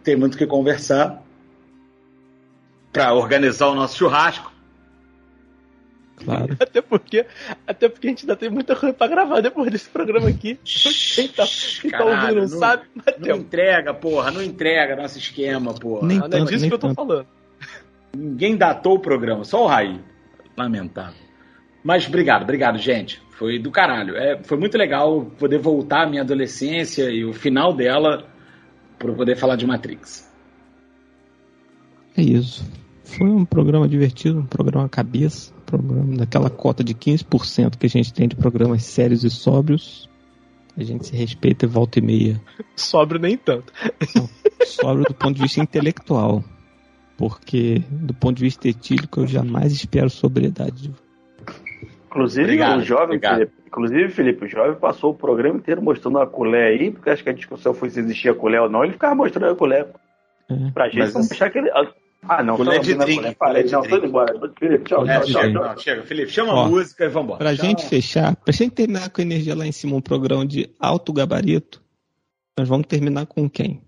tem 0.04 0.14
muito 0.14 0.36
o 0.36 0.38
que 0.38 0.46
conversar 0.46 1.20
para 2.92 3.12
organizar 3.12 3.66
o 3.66 3.74
nosso 3.74 3.98
churrasco. 3.98 4.56
Claro. 6.24 6.56
Até 6.60 6.80
porque, 6.80 7.24
até 7.66 7.88
porque 7.88 8.08
a 8.08 8.10
gente 8.10 8.24
ainda 8.24 8.36
tem 8.36 8.50
muita 8.50 8.74
coisa 8.74 8.94
pra 8.94 9.06
gravar 9.06 9.40
depois 9.40 9.70
desse 9.70 9.88
programa 9.88 10.28
aqui. 10.28 10.58
Quem 11.14 11.28
tá, 11.28 11.44
quem 11.80 11.90
tá 11.90 12.04
ouvindo 12.04 12.34
não, 12.34 12.40
não 12.42 12.48
sabe, 12.48 12.82
mas 12.94 13.18
Não 13.18 13.36
entrega, 13.36 13.94
porra, 13.94 14.30
não 14.30 14.42
entrega 14.42 14.96
nosso 14.96 15.18
esquema, 15.18 15.74
porra. 15.74 16.06
Nem 16.06 16.18
não, 16.18 16.28
tanto, 16.28 16.48
é 16.48 16.50
disso 16.52 16.68
que 16.68 16.74
eu 16.74 16.78
tô 16.78 16.88
tanto. 16.88 16.96
falando. 16.96 17.26
Ninguém 18.16 18.56
datou 18.56 18.96
o 18.96 19.00
programa, 19.00 19.44
só 19.44 19.64
o 19.64 19.66
Raí. 19.66 20.00
Lamentável. 20.56 21.14
Mas 21.82 22.06
obrigado, 22.06 22.42
obrigado, 22.42 22.78
gente. 22.78 23.22
Foi 23.30 23.58
do 23.58 23.70
caralho. 23.70 24.16
É, 24.16 24.42
foi 24.42 24.58
muito 24.58 24.76
legal 24.76 25.26
poder 25.38 25.58
voltar 25.58 26.04
à 26.04 26.08
minha 26.08 26.22
adolescência 26.22 27.08
e 27.10 27.24
o 27.24 27.32
final 27.32 27.72
dela 27.72 28.26
para 28.98 29.12
poder 29.12 29.36
falar 29.36 29.56
de 29.56 29.66
Matrix. 29.66 30.28
É 32.16 32.22
isso. 32.22 32.64
Foi 33.08 33.26
um 33.26 33.44
programa 33.44 33.88
divertido, 33.88 34.38
um 34.38 34.46
programa 34.46 34.88
cabeça, 34.88 35.52
um 35.56 35.60
programa 35.62 36.16
daquela 36.18 36.50
cota 36.50 36.84
de 36.84 36.94
15% 36.94 37.76
que 37.78 37.86
a 37.86 37.88
gente 37.88 38.12
tem 38.12 38.28
de 38.28 38.36
programas 38.36 38.84
sérios 38.84 39.24
e 39.24 39.30
sóbrios. 39.30 40.08
A 40.76 40.84
gente 40.84 41.06
se 41.06 41.16
respeita 41.16 41.64
e 41.64 41.68
volta 41.68 41.98
e 41.98 42.02
meia. 42.02 42.40
Sóbrio 42.76 43.18
nem 43.18 43.36
tanto. 43.36 43.72
Não, 44.14 44.28
sóbrio 44.64 45.06
do 45.06 45.14
ponto 45.14 45.36
de 45.36 45.42
vista 45.42 45.60
intelectual. 45.60 46.44
Porque, 47.16 47.82
do 47.90 48.12
ponto 48.14 48.36
de 48.36 48.44
vista 48.44 48.68
etílico, 48.68 49.20
eu 49.20 49.26
jamais 49.26 49.72
espero 49.72 50.10
sobriedade. 50.10 50.92
Inclusive, 52.06 52.44
obrigado, 52.44 52.78
o 52.78 52.84
jovem, 52.84 53.18
Felipe, 53.18 53.52
inclusive, 53.66 54.08
Felipe, 54.10 54.44
o 54.44 54.48
jovem 54.48 54.76
passou 54.76 55.12
o 55.12 55.14
programa 55.14 55.56
inteiro 55.58 55.82
mostrando 55.82 56.18
a 56.18 56.26
colher 56.26 56.78
aí, 56.78 56.90
porque 56.90 57.10
acho 57.10 57.24
que 57.24 57.30
a 57.30 57.34
discussão 57.34 57.74
foi 57.74 57.90
se 57.90 58.00
existia 58.00 58.34
colher 58.34 58.60
ou 58.60 58.68
não, 58.68 58.84
ele 58.84 58.92
ficava 58.92 59.14
mostrando 59.14 59.52
a 59.52 59.56
colher. 59.56 59.88
É, 60.48 60.70
pra 60.72 60.88
gente 60.88 61.12
não 61.12 61.20
achar 61.20 61.50
que 61.50 61.58
ele. 61.58 61.70
Ah, 62.22 62.42
não, 62.42 62.56
colher 62.56 62.80
de 62.80 62.94
drink. 62.94 63.34
Colher 63.36 63.64
de 63.64 63.72
não, 63.72 63.82
tô 63.82 63.96
embora. 63.96 64.34
Felipe, 64.58 64.84
tchau, 64.84 65.06
é, 65.06 65.20
tchau, 65.20 65.26
chega, 65.26 65.52
tchau, 65.52 65.62
não, 65.62 65.78
chega. 65.78 66.02
Felipe, 66.02 66.32
chama 66.32 66.52
Ó, 66.52 66.64
a 66.64 66.68
música 66.68 67.04
e 67.04 67.08
vambora. 67.08 67.38
Pra 67.38 67.54
tchau. 67.54 67.66
gente 67.66 67.86
fechar, 67.86 68.34
pra 68.36 68.52
gente 68.52 68.72
terminar 68.72 69.10
com 69.10 69.20
a 69.20 69.24
energia 69.24 69.54
lá 69.54 69.66
em 69.66 69.72
cima, 69.72 69.96
um 69.96 70.00
programa 70.00 70.44
de 70.46 70.68
alto 70.80 71.12
gabarito, 71.12 71.82
nós 72.58 72.68
vamos 72.68 72.86
terminar 72.86 73.26
com 73.26 73.48
quem? 73.48 73.82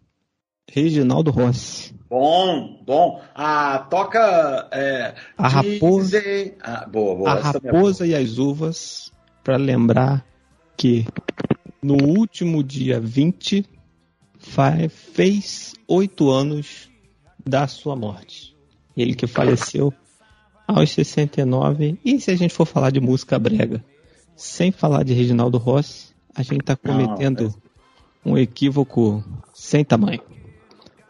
Reginaldo 0.70 1.32
Rossi. 1.32 1.93
Bom, 2.09 2.82
bom. 2.85 3.20
Ah, 3.35 3.86
toca. 3.90 4.69
É, 4.73 5.15
a 5.36 5.48
raposa, 5.48 6.23
ah, 6.61 6.86
boa, 6.86 7.16
boa, 7.16 7.35
a 7.35 7.39
é 7.39 7.40
raposa 7.40 8.07
e 8.07 8.15
as 8.15 8.39
uvas, 8.39 9.12
para 9.43 9.57
lembrar 9.57 10.24
que 10.77 11.05
no 11.82 11.94
último 11.94 12.62
dia 12.62 13.01
20 13.01 13.65
faz, 14.39 14.93
fez 14.93 15.74
oito 15.89 16.31
anos 16.31 16.89
da 17.46 17.66
sua 17.66 17.96
morte. 17.96 18.56
Ele 18.96 19.14
que 19.14 19.26
faleceu 19.26 19.92
aos 20.66 20.90
69. 20.90 21.98
E 22.04 22.20
se 22.20 22.30
a 22.30 22.36
gente 22.36 22.54
for 22.54 22.66
falar 22.66 22.90
de 22.90 23.00
música 23.00 23.38
brega, 23.38 23.84
sem 24.36 24.70
falar 24.70 25.04
de 25.04 25.12
Reginaldo 25.12 25.58
Rossi, 25.58 26.14
a 26.34 26.42
gente 26.42 26.60
está 26.60 26.76
cometendo 26.76 27.54
Não, 28.24 28.32
um 28.32 28.38
equívoco 28.38 29.24
sem 29.52 29.84
tamanho. 29.84 30.22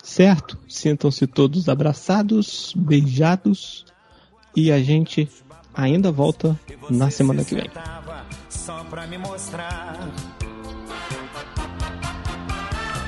Certo? 0.03 0.59
Sintam-se 0.69 1.27
todos 1.27 1.69
abraçados, 1.69 2.73
beijados 2.77 3.85
e 4.57 4.73
a 4.73 4.83
gente 4.83 5.29
ainda 5.75 6.11
volta 6.11 6.59
na 6.91 7.11
semana 7.11 7.45
que 7.45 7.55
vem. 7.55 7.71
Só 8.49 8.83
pra 8.85 9.07
me 9.07 9.19
mostrar. 9.19 10.11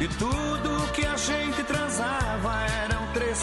E 0.00 0.08
tudo 0.18 0.71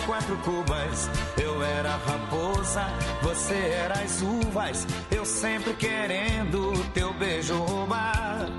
quatro 0.10 0.36
cubas. 0.38 1.08
Eu 1.40 1.64
era 1.64 1.92
raposa, 1.98 2.84
você 3.22 3.54
era 3.54 3.94
as 4.02 4.22
uvas. 4.24 4.88
Eu 5.12 5.24
sempre 5.24 5.74
querendo 5.74 6.74
teu 6.96 7.14
beijo 7.14 7.56
roubar. 7.60 8.50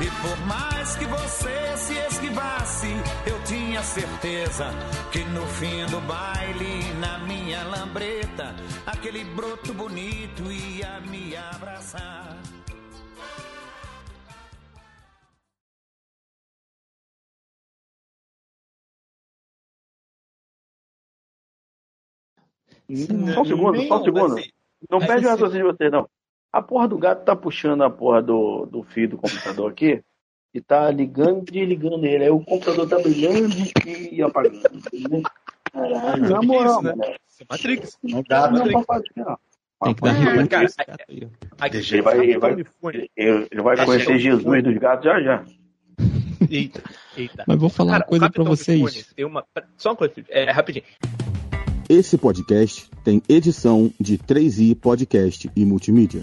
E 0.00 0.10
por 0.22 0.46
mais 0.46 0.96
que 0.96 1.04
você 1.06 1.76
se 1.76 1.94
esquivasse, 1.94 2.88
eu 3.24 3.40
tinha 3.44 3.82
certeza 3.84 4.66
que 5.12 5.24
no 5.26 5.46
fim 5.46 5.86
do 5.86 6.00
baile, 6.00 6.92
na 6.94 7.18
minha 7.18 7.62
lambreta, 7.64 8.54
aquele 8.84 9.24
broto 9.24 9.72
bonito 9.74 10.50
ia 10.50 11.00
me 11.00 11.36
abraçar. 11.36 12.36
Só 23.34 23.42
um 23.42 23.44
segundo, 23.44 23.82
só 23.86 24.00
um 24.00 24.04
segundo. 24.04 24.36
Não 24.90 24.98
perde 25.00 25.26
o 25.26 25.30
raciocínio 25.30 25.66
de 25.66 25.76
você, 25.76 25.90
não. 25.90 26.08
A 26.52 26.62
porra 26.62 26.88
do 26.88 26.96
gato 26.96 27.24
tá 27.24 27.36
puxando 27.36 27.82
a 27.82 27.90
porra 27.90 28.22
do, 28.22 28.66
do 28.66 28.82
fio 28.82 29.08
do 29.08 29.18
computador 29.18 29.70
aqui 29.70 30.02
e 30.54 30.60
tá 30.60 30.90
ligando 30.90 31.46
e 31.48 31.52
desligando 31.52 32.06
ele. 32.06 32.24
Aí 32.24 32.30
o 32.30 32.40
computador 32.40 32.88
tá 32.88 32.98
brilhando 32.98 33.54
e 34.10 34.22
apagando. 34.22 34.82
Caralho, 35.70 36.30
na 36.30 36.42
moral, 36.42 36.82
né? 36.82 36.94
Isso 37.28 37.42
é 37.42 37.46
Matrix. 37.50 37.98
Não 38.02 38.22
dá, 38.26 38.50
não, 38.50 38.64
não, 38.64 38.84
Matrix. 38.88 39.14
não. 39.16 39.38
Tem 39.84 39.94
que 39.94 40.00
dar 40.00 40.48
cara, 40.48 41.04
aí. 41.08 41.28
Ele 41.72 42.02
vai, 42.02 42.18
ele 42.18 42.38
vai, 42.38 42.52
ele 43.16 43.62
vai 43.62 43.84
conhecer 43.84 44.18
Jesus 44.18 44.64
dos 44.64 44.78
gatos 44.78 45.04
já 45.04 45.20
já. 45.20 45.44
Eita, 46.50 46.82
eita. 47.16 47.44
Mas 47.46 47.58
vou 47.58 47.68
falar 47.68 47.92
cara, 47.92 48.04
uma 48.04 48.08
coisa 48.08 48.30
pra 48.30 48.44
vocês. 48.44 49.12
Tem 49.14 49.24
uma, 49.24 49.44
só 49.76 49.90
uma 49.90 49.96
coisa, 49.96 50.14
é, 50.30 50.50
rapidinho. 50.50 50.84
Esse 51.88 52.18
podcast 52.18 52.90
tem 53.02 53.22
edição 53.26 53.90
de 53.98 54.18
3i 54.18 54.74
Podcast 54.74 55.50
e 55.56 55.64
Multimídia. 55.64 56.22